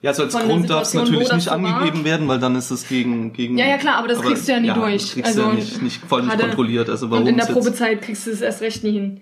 Ja, 0.00 0.10
also 0.10 0.22
als 0.24 0.38
Grund 0.38 0.70
darf 0.70 0.82
es 0.84 0.94
natürlich 0.94 1.20
nicht 1.20 1.32
das 1.32 1.44
so 1.44 1.50
war. 1.50 1.58
angegeben 1.58 2.04
werden, 2.04 2.26
weil 2.28 2.38
dann 2.38 2.56
ist 2.56 2.70
es 2.70 2.88
gegen... 2.88 3.32
gegen 3.32 3.58
Ja, 3.58 3.66
ja, 3.66 3.76
klar, 3.78 3.96
aber 3.96 4.08
das 4.08 4.20
kriegst 4.20 4.48
du 4.48 4.52
ja 4.52 4.60
nie 4.60 4.72
durch. 4.72 5.12
Kriegst 5.12 5.26
Also, 5.26 5.42
du 5.42 5.48
ja 5.48 5.54
nicht, 5.54 5.82
nicht 5.82 6.00
voll 6.04 6.22
nicht 6.22 6.38
kontrolliert. 6.38 6.88
Also 6.88 7.10
warum 7.10 7.24
und 7.24 7.28
in 7.28 7.36
der 7.36 7.46
Probezeit 7.46 8.00
kriegst 8.02 8.26
du 8.26 8.30
es 8.30 8.40
erst 8.40 8.62
recht 8.62 8.82
nie 8.84 8.92
hin. 8.92 9.20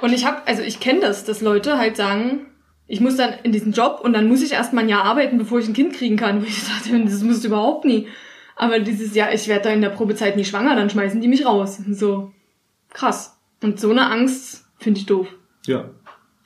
Und 0.00 0.12
ich 0.12 0.26
habe, 0.26 0.46
also 0.46 0.62
ich 0.62 0.80
kenne 0.80 1.00
das, 1.00 1.24
dass 1.24 1.40
Leute 1.40 1.78
halt 1.78 1.96
sagen, 1.96 2.46
ich 2.86 3.00
muss 3.00 3.16
dann 3.16 3.34
in 3.42 3.52
diesen 3.52 3.72
Job 3.72 4.00
und 4.02 4.12
dann 4.12 4.28
muss 4.28 4.42
ich 4.42 4.52
erst 4.52 4.72
mal 4.72 4.82
ein 4.82 4.88
Jahr 4.88 5.04
arbeiten, 5.04 5.38
bevor 5.38 5.58
ich 5.58 5.68
ein 5.68 5.74
Kind 5.74 5.94
kriegen 5.94 6.16
kann. 6.16 6.40
Wo 6.42 6.46
ich 6.46 6.64
dachte, 6.66 7.04
das 7.04 7.22
musst 7.22 7.44
du 7.44 7.48
überhaupt 7.48 7.84
nie. 7.84 8.08
Aber 8.54 8.78
dieses 8.78 9.14
Jahr, 9.14 9.32
ich 9.32 9.48
werde 9.48 9.64
da 9.64 9.70
in 9.70 9.82
der 9.82 9.90
Probezeit 9.90 10.36
nie 10.36 10.44
schwanger, 10.44 10.76
dann 10.76 10.88
schmeißen 10.88 11.20
die 11.20 11.28
mich 11.28 11.44
raus. 11.44 11.78
So 11.90 12.32
krass. 12.92 13.38
Und 13.62 13.80
so 13.80 13.90
eine 13.90 14.10
Angst 14.10 14.64
finde 14.78 15.00
ich 15.00 15.06
doof. 15.06 15.28
Ja. 15.66 15.90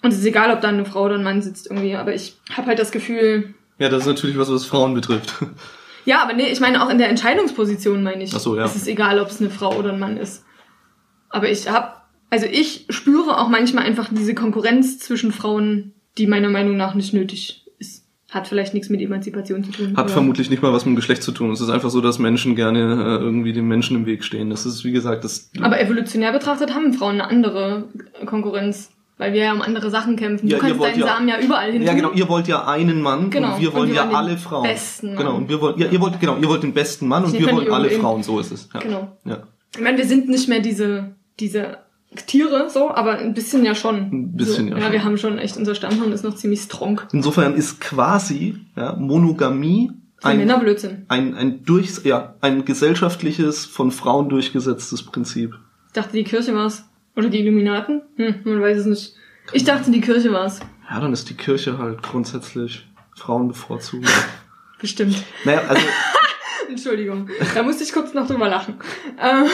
Und 0.03 0.13
es 0.13 0.19
ist 0.19 0.25
egal, 0.25 0.51
ob 0.51 0.61
da 0.61 0.69
eine 0.69 0.85
Frau 0.85 1.05
oder 1.05 1.17
ein 1.17 1.23
Mann 1.23 1.43
sitzt 1.43 1.67
irgendwie, 1.67 1.95
aber 1.95 2.15
ich 2.15 2.37
habe 2.57 2.69
halt 2.69 2.79
das 2.79 2.91
Gefühl, 2.91 3.55
Ja, 3.79 3.89
das 3.89 4.03
ist 4.03 4.09
natürlich 4.09 4.39
was, 4.39 4.51
was 4.51 4.65
Frauen 4.65 4.95
betrifft. 4.95 5.35
ja, 6.05 6.23
aber 6.23 6.33
nee, 6.33 6.49
ich 6.51 6.61
meine 6.61 6.83
auch 6.83 6.89
in 6.89 6.99
der 6.99 7.11
Entscheidungsposition 7.11 8.03
meine 8.03 8.25
ich. 8.25 8.35
Ach 8.35 8.41
so, 8.41 8.57
ja. 8.57 8.65
Es 8.65 8.77
ist 8.77 8.89
egal, 8.89 9.21
ob 9.21 9.29
es 9.29 9.41
eine 9.41 9.51
Frau 9.51 9.77
oder 9.77 9.93
ein 9.93 9.99
Mann 9.99 10.17
ist. 10.17 10.45
Aber 11.29 11.49
ich 11.49 11.69
habe, 11.69 12.00
also 12.31 12.47
ich 12.47 12.87
spüre 12.89 13.39
auch 13.39 13.49
manchmal 13.49 13.85
einfach 13.85 14.09
diese 14.11 14.35
Konkurrenz 14.35 14.99
zwischen 14.99 15.33
Frauen, 15.33 15.93
die 16.19 16.27
meiner 16.27 16.49
Meinung 16.49 16.77
nach 16.77 16.95
nicht 16.95 17.13
nötig 17.13 17.65
ist. 17.79 18.05
Hat 18.31 18.47
vielleicht 18.49 18.75
nichts 18.75 18.89
mit 18.89 19.01
Emanzipation 19.01 19.65
zu 19.65 19.73
tun. 19.73 19.91
Hat 19.93 19.99
aber- 19.99 20.09
vermutlich 20.09 20.51
nicht 20.51 20.63
mal 20.63 20.73
was 20.73 20.85
mit 20.85 20.93
dem 20.95 20.97
Geschlecht 20.97 21.23
zu 21.23 21.33
tun. 21.33 21.51
Es 21.51 21.61
ist 21.61 21.69
einfach 21.71 21.91
so, 21.91 22.01
dass 22.01 22.19
Menschen 22.19 22.55
gerne 22.55 22.79
äh, 23.19 23.23
irgendwie 23.23 23.53
den 23.53 23.67
Menschen 23.67 23.97
im 23.97 24.07
Weg 24.07 24.23
stehen. 24.25 24.51
Das 24.51 24.67
ist, 24.67 24.85
wie 24.85 24.93
gesagt, 24.93 25.25
das... 25.25 25.51
Aber 25.61 25.81
evolutionär 25.81 26.33
betrachtet 26.33 26.75
haben 26.75 26.93
Frauen 26.95 27.15
eine 27.21 27.29
andere 27.29 27.89
Konkurrenz, 28.27 28.91
weil 29.19 29.33
wir 29.33 29.41
ja 29.45 29.53
um 29.53 29.63
andere 29.63 29.91
Sachen 29.91 30.15
kämpfen. 30.17 30.47
Ja, 30.49 30.59
du 30.59 30.63
kannst 30.63 30.81
deinen 30.83 31.01
ja- 31.01 31.07
Samen 31.07 31.29
ja 31.29 31.41
überall 31.41 31.73
hin. 31.73 31.83
Ja, 31.83 31.95
genau, 31.95 32.13
ihr 32.13 32.29
wollt 32.29 32.47
ja 32.47 32.67
einen 32.69 33.03
Mann 33.03 33.31
Genau, 33.31 33.55
und 33.55 33.61
wir 33.61 33.69
und 33.71 33.75
wollen 33.81 33.89
wir 33.91 33.97
ja 33.97 34.05
wollen 34.07 34.15
alle 34.15 34.37
Frauen. 34.39 34.63
besten 34.63 35.09
Mann. 35.09 35.17
Genau, 35.17 35.37
und 35.37 35.49
wir 35.49 35.61
wollen, 35.61 35.79
ja, 35.79 35.89
ihr 35.89 36.01
wollt, 36.01 36.21
genau, 36.21 36.37
ihr 36.37 36.49
wollt 36.49 36.63
den 36.63 36.73
besten 36.73 37.09
Mann 37.09 37.25
und 37.25 37.35
Ich 37.35 37.41
wir 37.41 37.53
wollen 37.53 37.73
alle 37.73 37.91
Frauen, 37.91 38.23
so 38.23 38.39
ist 38.39 38.53
es. 38.53 38.69
Ja. 38.73 38.81
Genau. 38.81 39.17
Ja. 39.25 39.43
Ich 39.75 39.81
meine, 39.81 39.99
wir 39.99 40.07
sind 40.07 40.29
nicht 40.29 40.49
mehr 40.49 40.61
diese, 40.61 41.15
diese 41.41 41.79
Tiere, 42.27 42.69
so, 42.71 42.91
aber 42.91 43.19
ein 43.19 43.35
bisschen 43.35 43.65
ja 43.65 43.75
schon. 43.75 43.97
Ein 44.11 44.33
bisschen 44.37 44.69
so. 44.69 44.73
ja 44.73 44.79
Ja, 44.79 44.83
schon. 44.85 44.93
wir 44.93 45.05
haben 45.05 45.17
schon 45.19 45.39
echt, 45.39 45.57
unser 45.57 45.75
Stammhirn 45.75 46.11
ist 46.13 46.25
noch 46.25 46.35
ziemlich 46.35 46.61
strong. 46.63 47.01
Insofern 47.13 47.55
ist 47.55 47.81
quasi 47.81 48.59
ja, 48.77 48.97
Monogamie 48.97 49.93
Ein 50.23 50.33
ein, 50.33 50.39
Männerblödsinn. 50.39 51.05
ein, 51.09 51.35
ein, 51.35 51.63
durchs, 51.65 52.03
ja, 52.05 52.35
ein 52.41 52.65
gesellschaftliches, 52.65 53.65
von 53.67 53.91
Frauen 53.93 54.29
durchgesetztes 54.29 55.05
Prinzip. 55.05 55.55
Ich 55.87 55.93
dachte, 55.93 56.13
die 56.13 56.25
Kirche 56.25 56.55
war's. 56.55 56.85
Oder 57.17 57.29
die 57.29 57.41
Illuminaten? 57.41 58.03
Hm, 58.17 58.37
man 58.45 58.61
weiß 58.61 58.79
es 58.79 58.87
nicht. 58.87 59.15
Ich 59.53 59.65
dachte, 59.65 59.91
die 59.91 60.01
Kirche 60.01 60.33
war's. 60.33 60.61
Ja, 60.91 61.01
dann 61.01 61.13
ist 61.13 61.29
die 61.31 61.35
Kirche 61.35 61.79
halt 61.79 62.03
grundsätzlich 62.03 62.89
Frauen 63.17 63.49
bevorzugen. 63.49 64.07
Bestimmt. 64.81 65.23
naja, 65.45 65.63
also 65.69 65.83
Entschuldigung. 66.69 67.29
Da 67.55 67.63
musste 67.63 67.85
ich 67.85 67.93
kurz 67.93 68.15
noch 68.15 68.27
drüber 68.27 68.49
lachen. 68.49 68.75
Ähm, 69.19 69.47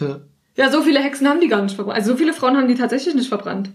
ja. 0.00 0.20
Ja, 0.60 0.70
so 0.70 0.82
viele 0.82 1.00
Hexen 1.00 1.26
haben 1.26 1.40
die 1.40 1.48
gar 1.48 1.62
nicht 1.62 1.74
verbrannt. 1.74 1.96
Also 1.96 2.12
so 2.12 2.18
viele 2.18 2.34
Frauen 2.34 2.56
haben 2.56 2.68
die 2.68 2.74
tatsächlich 2.74 3.14
nicht 3.14 3.28
verbrannt. 3.28 3.70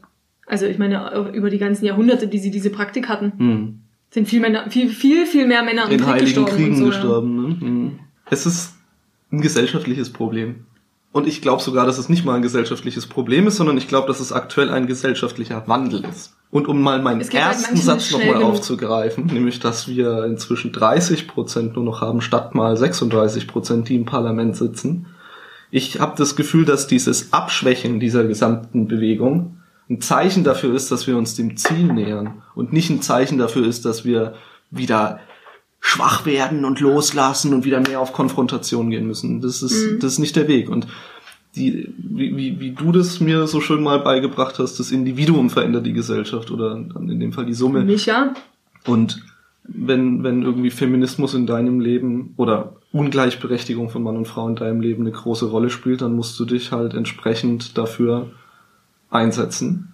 Also 0.45 0.67
ich 0.67 0.77
meine, 0.77 1.31
über 1.33 1.49
die 1.49 1.57
ganzen 1.57 1.83
Jahrhunderte, 1.85 2.27
die 2.27 2.37
sie 2.37 2.51
diese 2.51 2.69
Praktik 2.69 3.09
hatten, 3.09 3.33
hm. 3.37 3.79
sind 4.11 4.27
viel, 4.27 4.39
Männer, 4.39 4.69
viel, 4.69 4.89
viel, 4.89 5.25
viel 5.25 5.47
mehr 5.47 5.63
Männer 5.63 5.89
in 5.89 5.97
Krieg 5.97 6.05
heiligen 6.05 6.25
gestorben. 6.25 6.55
Kriegen 6.55 6.75
so, 6.75 6.85
gestorben. 6.85 7.35
Ne? 7.35 7.59
Hm. 7.59 7.99
Es 8.29 8.45
ist 8.45 8.75
ein 9.31 9.41
gesellschaftliches 9.41 10.13
Problem. 10.13 10.65
Und 11.11 11.27
ich 11.27 11.41
glaube 11.41 11.63
sogar, 11.63 11.87
dass 11.87 11.97
es 11.97 12.07
nicht 12.07 12.23
mal 12.23 12.35
ein 12.35 12.43
gesellschaftliches 12.43 13.07
Problem 13.07 13.47
ist, 13.47 13.55
sondern 13.55 13.77
ich 13.77 13.87
glaube, 13.87 14.07
dass 14.07 14.19
es 14.19 14.31
aktuell 14.31 14.69
ein 14.69 14.85
gesellschaftlicher 14.85 15.67
Wandel 15.67 16.05
ist. 16.05 16.35
Und 16.51 16.67
um 16.67 16.81
mal 16.81 17.01
meinen 17.01 17.21
halt 17.21 17.33
ersten 17.33 17.77
Satz 17.77 18.11
nochmal 18.11 18.43
aufzugreifen, 18.43 19.25
nämlich, 19.25 19.59
dass 19.59 19.87
wir 19.87 20.25
inzwischen 20.25 20.71
30 20.71 21.27
Prozent 21.27 21.75
nur 21.75 21.83
noch 21.83 22.01
haben, 22.01 22.21
statt 22.21 22.53
mal 22.53 22.77
36 22.77 23.47
Prozent, 23.47 23.89
die 23.89 23.95
im 23.95 24.05
Parlament 24.05 24.55
sitzen. 24.55 25.07
Ich 25.75 25.99
habe 25.99 26.13
das 26.15 26.37
Gefühl, 26.37 26.63
dass 26.63 26.87
dieses 26.87 27.33
Abschwächen 27.33 27.99
dieser 27.99 28.23
gesamten 28.23 28.87
Bewegung 28.87 29.57
ein 29.89 29.99
Zeichen 29.99 30.45
dafür 30.45 30.73
ist, 30.73 30.89
dass 30.89 31.05
wir 31.05 31.17
uns 31.17 31.35
dem 31.35 31.57
Ziel 31.57 31.91
nähern 31.91 32.43
und 32.55 32.71
nicht 32.71 32.89
ein 32.89 33.01
Zeichen 33.01 33.37
dafür 33.37 33.67
ist, 33.67 33.83
dass 33.83 34.05
wir 34.05 34.35
wieder 34.71 35.19
schwach 35.81 36.25
werden 36.25 36.63
und 36.63 36.79
loslassen 36.79 37.53
und 37.53 37.65
wieder 37.65 37.81
mehr 37.81 37.99
auf 37.99 38.13
Konfrontation 38.13 38.89
gehen 38.89 39.05
müssen. 39.05 39.41
Das 39.41 39.61
ist, 39.61 40.01
das 40.01 40.13
ist 40.13 40.19
nicht 40.19 40.37
der 40.37 40.47
Weg. 40.47 40.69
Und 40.69 40.87
die, 41.57 41.93
wie, 41.97 42.37
wie, 42.37 42.57
wie 42.61 42.71
du 42.71 42.93
das 42.93 43.19
mir 43.19 43.45
so 43.45 43.59
schön 43.59 43.83
mal 43.83 43.99
beigebracht 43.99 44.59
hast, 44.59 44.79
das 44.79 44.91
Individuum 44.91 45.49
verändert 45.49 45.85
die 45.85 45.91
Gesellschaft 45.91 46.51
oder 46.51 46.69
dann 46.69 47.09
in 47.09 47.19
dem 47.19 47.33
Fall 47.33 47.47
die 47.47 47.53
Summe. 47.53 47.83
Mich 47.83 48.05
ja. 48.05 48.33
Und 48.85 49.21
wenn, 49.67 50.23
wenn 50.23 50.41
irgendwie 50.41 50.71
Feminismus 50.71 51.33
in 51.33 51.45
deinem 51.45 51.81
Leben 51.81 52.33
oder 52.37 52.77
Ungleichberechtigung 52.95 53.89
von 53.89 54.03
Mann 54.03 54.15
und 54.15 54.25
Frau 54.25 54.47
in 54.47 54.55
deinem 54.55 54.79
Leben 54.79 55.03
eine 55.03 55.11
große 55.11 55.47
Rolle 55.47 55.69
spielt, 55.69 56.01
dann 56.01 56.15
musst 56.15 56.39
du 56.39 56.45
dich 56.45 56.71
halt 56.71 56.93
entsprechend 56.93 57.77
dafür 57.77 58.31
einsetzen. 59.09 59.93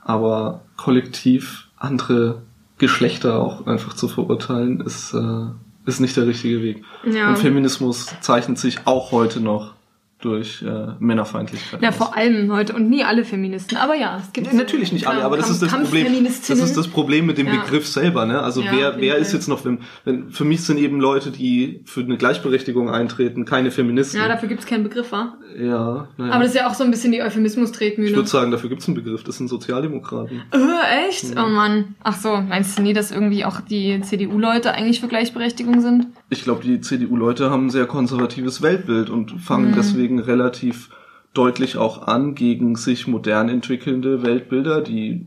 Aber 0.00 0.62
kollektiv 0.76 1.66
andere 1.76 2.42
Geschlechter 2.78 3.40
auch 3.40 3.66
einfach 3.66 3.94
zu 3.94 4.06
verurteilen, 4.06 4.80
ist, 4.80 5.12
äh, 5.12 5.46
ist 5.86 5.98
nicht 5.98 6.16
der 6.16 6.28
richtige 6.28 6.62
Weg. 6.62 6.84
Ja. 7.04 7.30
Und 7.30 7.38
Feminismus 7.38 8.14
zeichnet 8.20 8.58
sich 8.58 8.86
auch 8.86 9.10
heute 9.10 9.40
noch 9.40 9.74
durch 10.20 10.62
äh, 10.62 10.86
Männerfeindlichkeit. 10.98 11.82
Ja, 11.82 11.90
aus. 11.90 11.96
vor 11.96 12.16
allem 12.16 12.50
heute. 12.52 12.72
Und 12.74 12.88
nie 12.88 13.04
alle 13.04 13.24
Feministen. 13.24 13.76
Aber 13.76 13.94
ja, 13.94 14.18
es 14.22 14.32
gibt 14.32 14.46
Ja, 14.46 14.54
natürlich 14.54 14.90
nicht 14.92 15.06
alle, 15.06 15.22
aber 15.22 15.36
das 15.36 15.50
ist 15.50 15.60
das 15.60 15.70
Problem. 15.70 16.24
Das 16.24 16.48
ist 16.58 16.76
das 16.76 16.88
Problem 16.88 17.26
mit 17.26 17.36
dem 17.36 17.46
Ja. 17.48 17.56
Begriff 17.60 17.86
selber, 17.86 18.24
ne? 18.24 18.40
Also 18.40 18.62
Ja, 18.62 18.72
wer 18.72 19.00
wer 19.00 19.16
ist 19.16 19.32
jetzt 19.34 19.46
noch 19.46 19.64
wenn, 19.66 19.80
wenn 20.04 20.30
für 20.30 20.44
mich 20.44 20.62
sind 20.64 20.78
eben 20.78 21.00
Leute, 21.00 21.30
die 21.30 21.82
für 21.84 22.00
eine 22.00 22.16
Gleichberechtigung 22.16 22.88
eintreten, 22.88 23.44
keine 23.44 23.70
Feministen. 23.70 24.18
Ja, 24.18 24.26
dafür 24.28 24.48
gibt's 24.48 24.64
keinen 24.64 24.84
Begriff, 24.84 25.12
wa? 25.12 25.34
ja, 25.58 26.08
naja. 26.16 26.32
Aber 26.32 26.44
das 26.44 26.54
ist 26.54 26.60
ja 26.60 26.68
auch 26.68 26.74
so 26.74 26.84
ein 26.84 26.90
bisschen 26.90 27.12
die 27.12 27.18
ich 27.18 27.24
Euphemismus-Tretmühle. 27.24 28.16
würde 28.16 28.28
sagen, 28.28 28.50
dafür 28.50 28.70
gibt's 28.70 28.86
einen 28.88 28.94
Begriff, 28.94 29.22
das 29.22 29.36
sind 29.36 29.48
Sozialdemokraten. 29.48 30.42
Äh, 30.52 31.08
echt? 31.08 31.26
Oh 31.36 31.46
Mann. 31.48 31.94
Ach 32.02 32.16
so, 32.18 32.36
meinst 32.38 32.78
du 32.78 32.82
nie, 32.82 32.92
dass 32.94 33.10
irgendwie 33.10 33.44
auch 33.44 33.60
die 33.60 34.00
CDU-Leute 34.00 34.72
eigentlich 34.72 35.00
für 35.00 35.08
Gleichberechtigung 35.08 35.80
sind? 35.80 36.06
Ich 36.28 36.42
glaube, 36.42 36.62
die 36.64 36.80
CDU-Leute 36.80 37.50
haben 37.50 37.66
ein 37.66 37.70
sehr 37.70 37.86
konservatives 37.86 38.60
Weltbild 38.62 39.10
und 39.10 39.40
fangen 39.40 39.70
Mhm. 39.70 39.74
deswegen 39.76 40.18
relativ 40.18 40.90
deutlich 41.34 41.76
auch 41.76 42.06
an 42.08 42.34
gegen 42.34 42.76
sich 42.76 43.06
modern 43.06 43.48
entwickelnde 43.48 44.22
Weltbilder, 44.22 44.80
die 44.80 45.26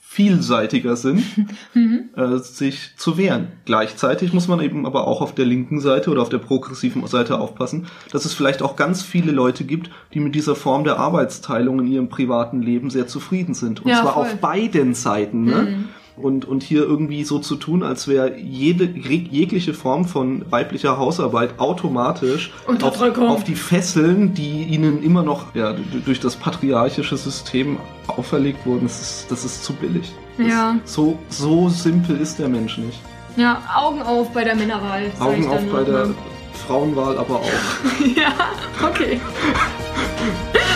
vielseitiger 0.00 0.96
sind, 0.96 1.22
äh, 2.16 2.38
sich 2.38 2.94
zu 2.96 3.16
wehren. 3.18 3.48
Gleichzeitig 3.66 4.32
muss 4.32 4.48
man 4.48 4.60
eben 4.60 4.84
aber 4.86 5.06
auch 5.06 5.20
auf 5.20 5.34
der 5.34 5.44
linken 5.46 5.80
Seite 5.80 6.10
oder 6.10 6.22
auf 6.22 6.28
der 6.28 6.38
progressiven 6.38 7.06
Seite 7.06 7.38
aufpassen, 7.38 7.86
dass 8.10 8.24
es 8.24 8.34
vielleicht 8.34 8.62
auch 8.62 8.74
ganz 8.74 9.02
viele 9.02 9.30
Leute 9.32 9.64
gibt, 9.64 9.90
die 10.14 10.20
mit 10.20 10.34
dieser 10.34 10.56
Form 10.56 10.82
der 10.84 10.98
Arbeitsteilung 10.98 11.78
in 11.80 11.86
ihrem 11.86 12.08
privaten 12.08 12.62
Leben 12.62 12.90
sehr 12.90 13.06
zufrieden 13.06 13.54
sind. 13.54 13.80
Und 13.84 13.90
Ja, 13.90 14.02
zwar 14.02 14.14
voll. 14.14 14.22
auf 14.24 14.36
beiden 14.40 14.94
Seiten. 14.94 15.44
Ne? 15.44 15.84
Und, 16.20 16.44
und 16.46 16.62
hier 16.62 16.82
irgendwie 16.82 17.22
so 17.24 17.38
zu 17.38 17.54
tun, 17.56 17.82
als 17.82 18.08
wäre 18.08 18.36
jede 18.36 18.84
jeg- 18.84 19.28
jegliche 19.30 19.72
Form 19.72 20.04
von 20.04 20.44
weiblicher 20.50 20.98
Hausarbeit 20.98 21.58
automatisch 21.58 22.52
auf, 22.82 23.00
auf 23.00 23.44
die 23.44 23.54
Fesseln, 23.54 24.34
die 24.34 24.64
ihnen 24.64 25.02
immer 25.02 25.22
noch 25.22 25.54
ja, 25.54 25.74
durch 26.04 26.18
das 26.20 26.36
patriarchische 26.36 27.16
System 27.16 27.76
auferlegt 28.08 28.66
wurden, 28.66 28.82
das 28.84 29.00
ist, 29.00 29.30
das 29.30 29.44
ist 29.44 29.62
zu 29.64 29.72
billig. 29.74 30.12
Das 30.38 30.46
Ja. 30.48 30.76
So, 30.84 31.18
so 31.28 31.68
simpel 31.68 32.16
ist 32.20 32.38
der 32.38 32.48
Mensch 32.48 32.78
nicht. 32.78 32.98
Ja, 33.36 33.62
Augen 33.76 34.02
auf 34.02 34.32
bei 34.32 34.42
der 34.42 34.56
Männerwahl. 34.56 35.10
Augen 35.20 35.46
auf 35.46 35.60
bei 35.66 35.82
nur, 35.82 35.84
der 35.84 36.06
ne? 36.06 36.14
Frauenwahl 36.66 37.16
aber 37.18 37.36
auch. 37.36 37.42
Ja, 38.16 38.32
okay. 38.84 39.20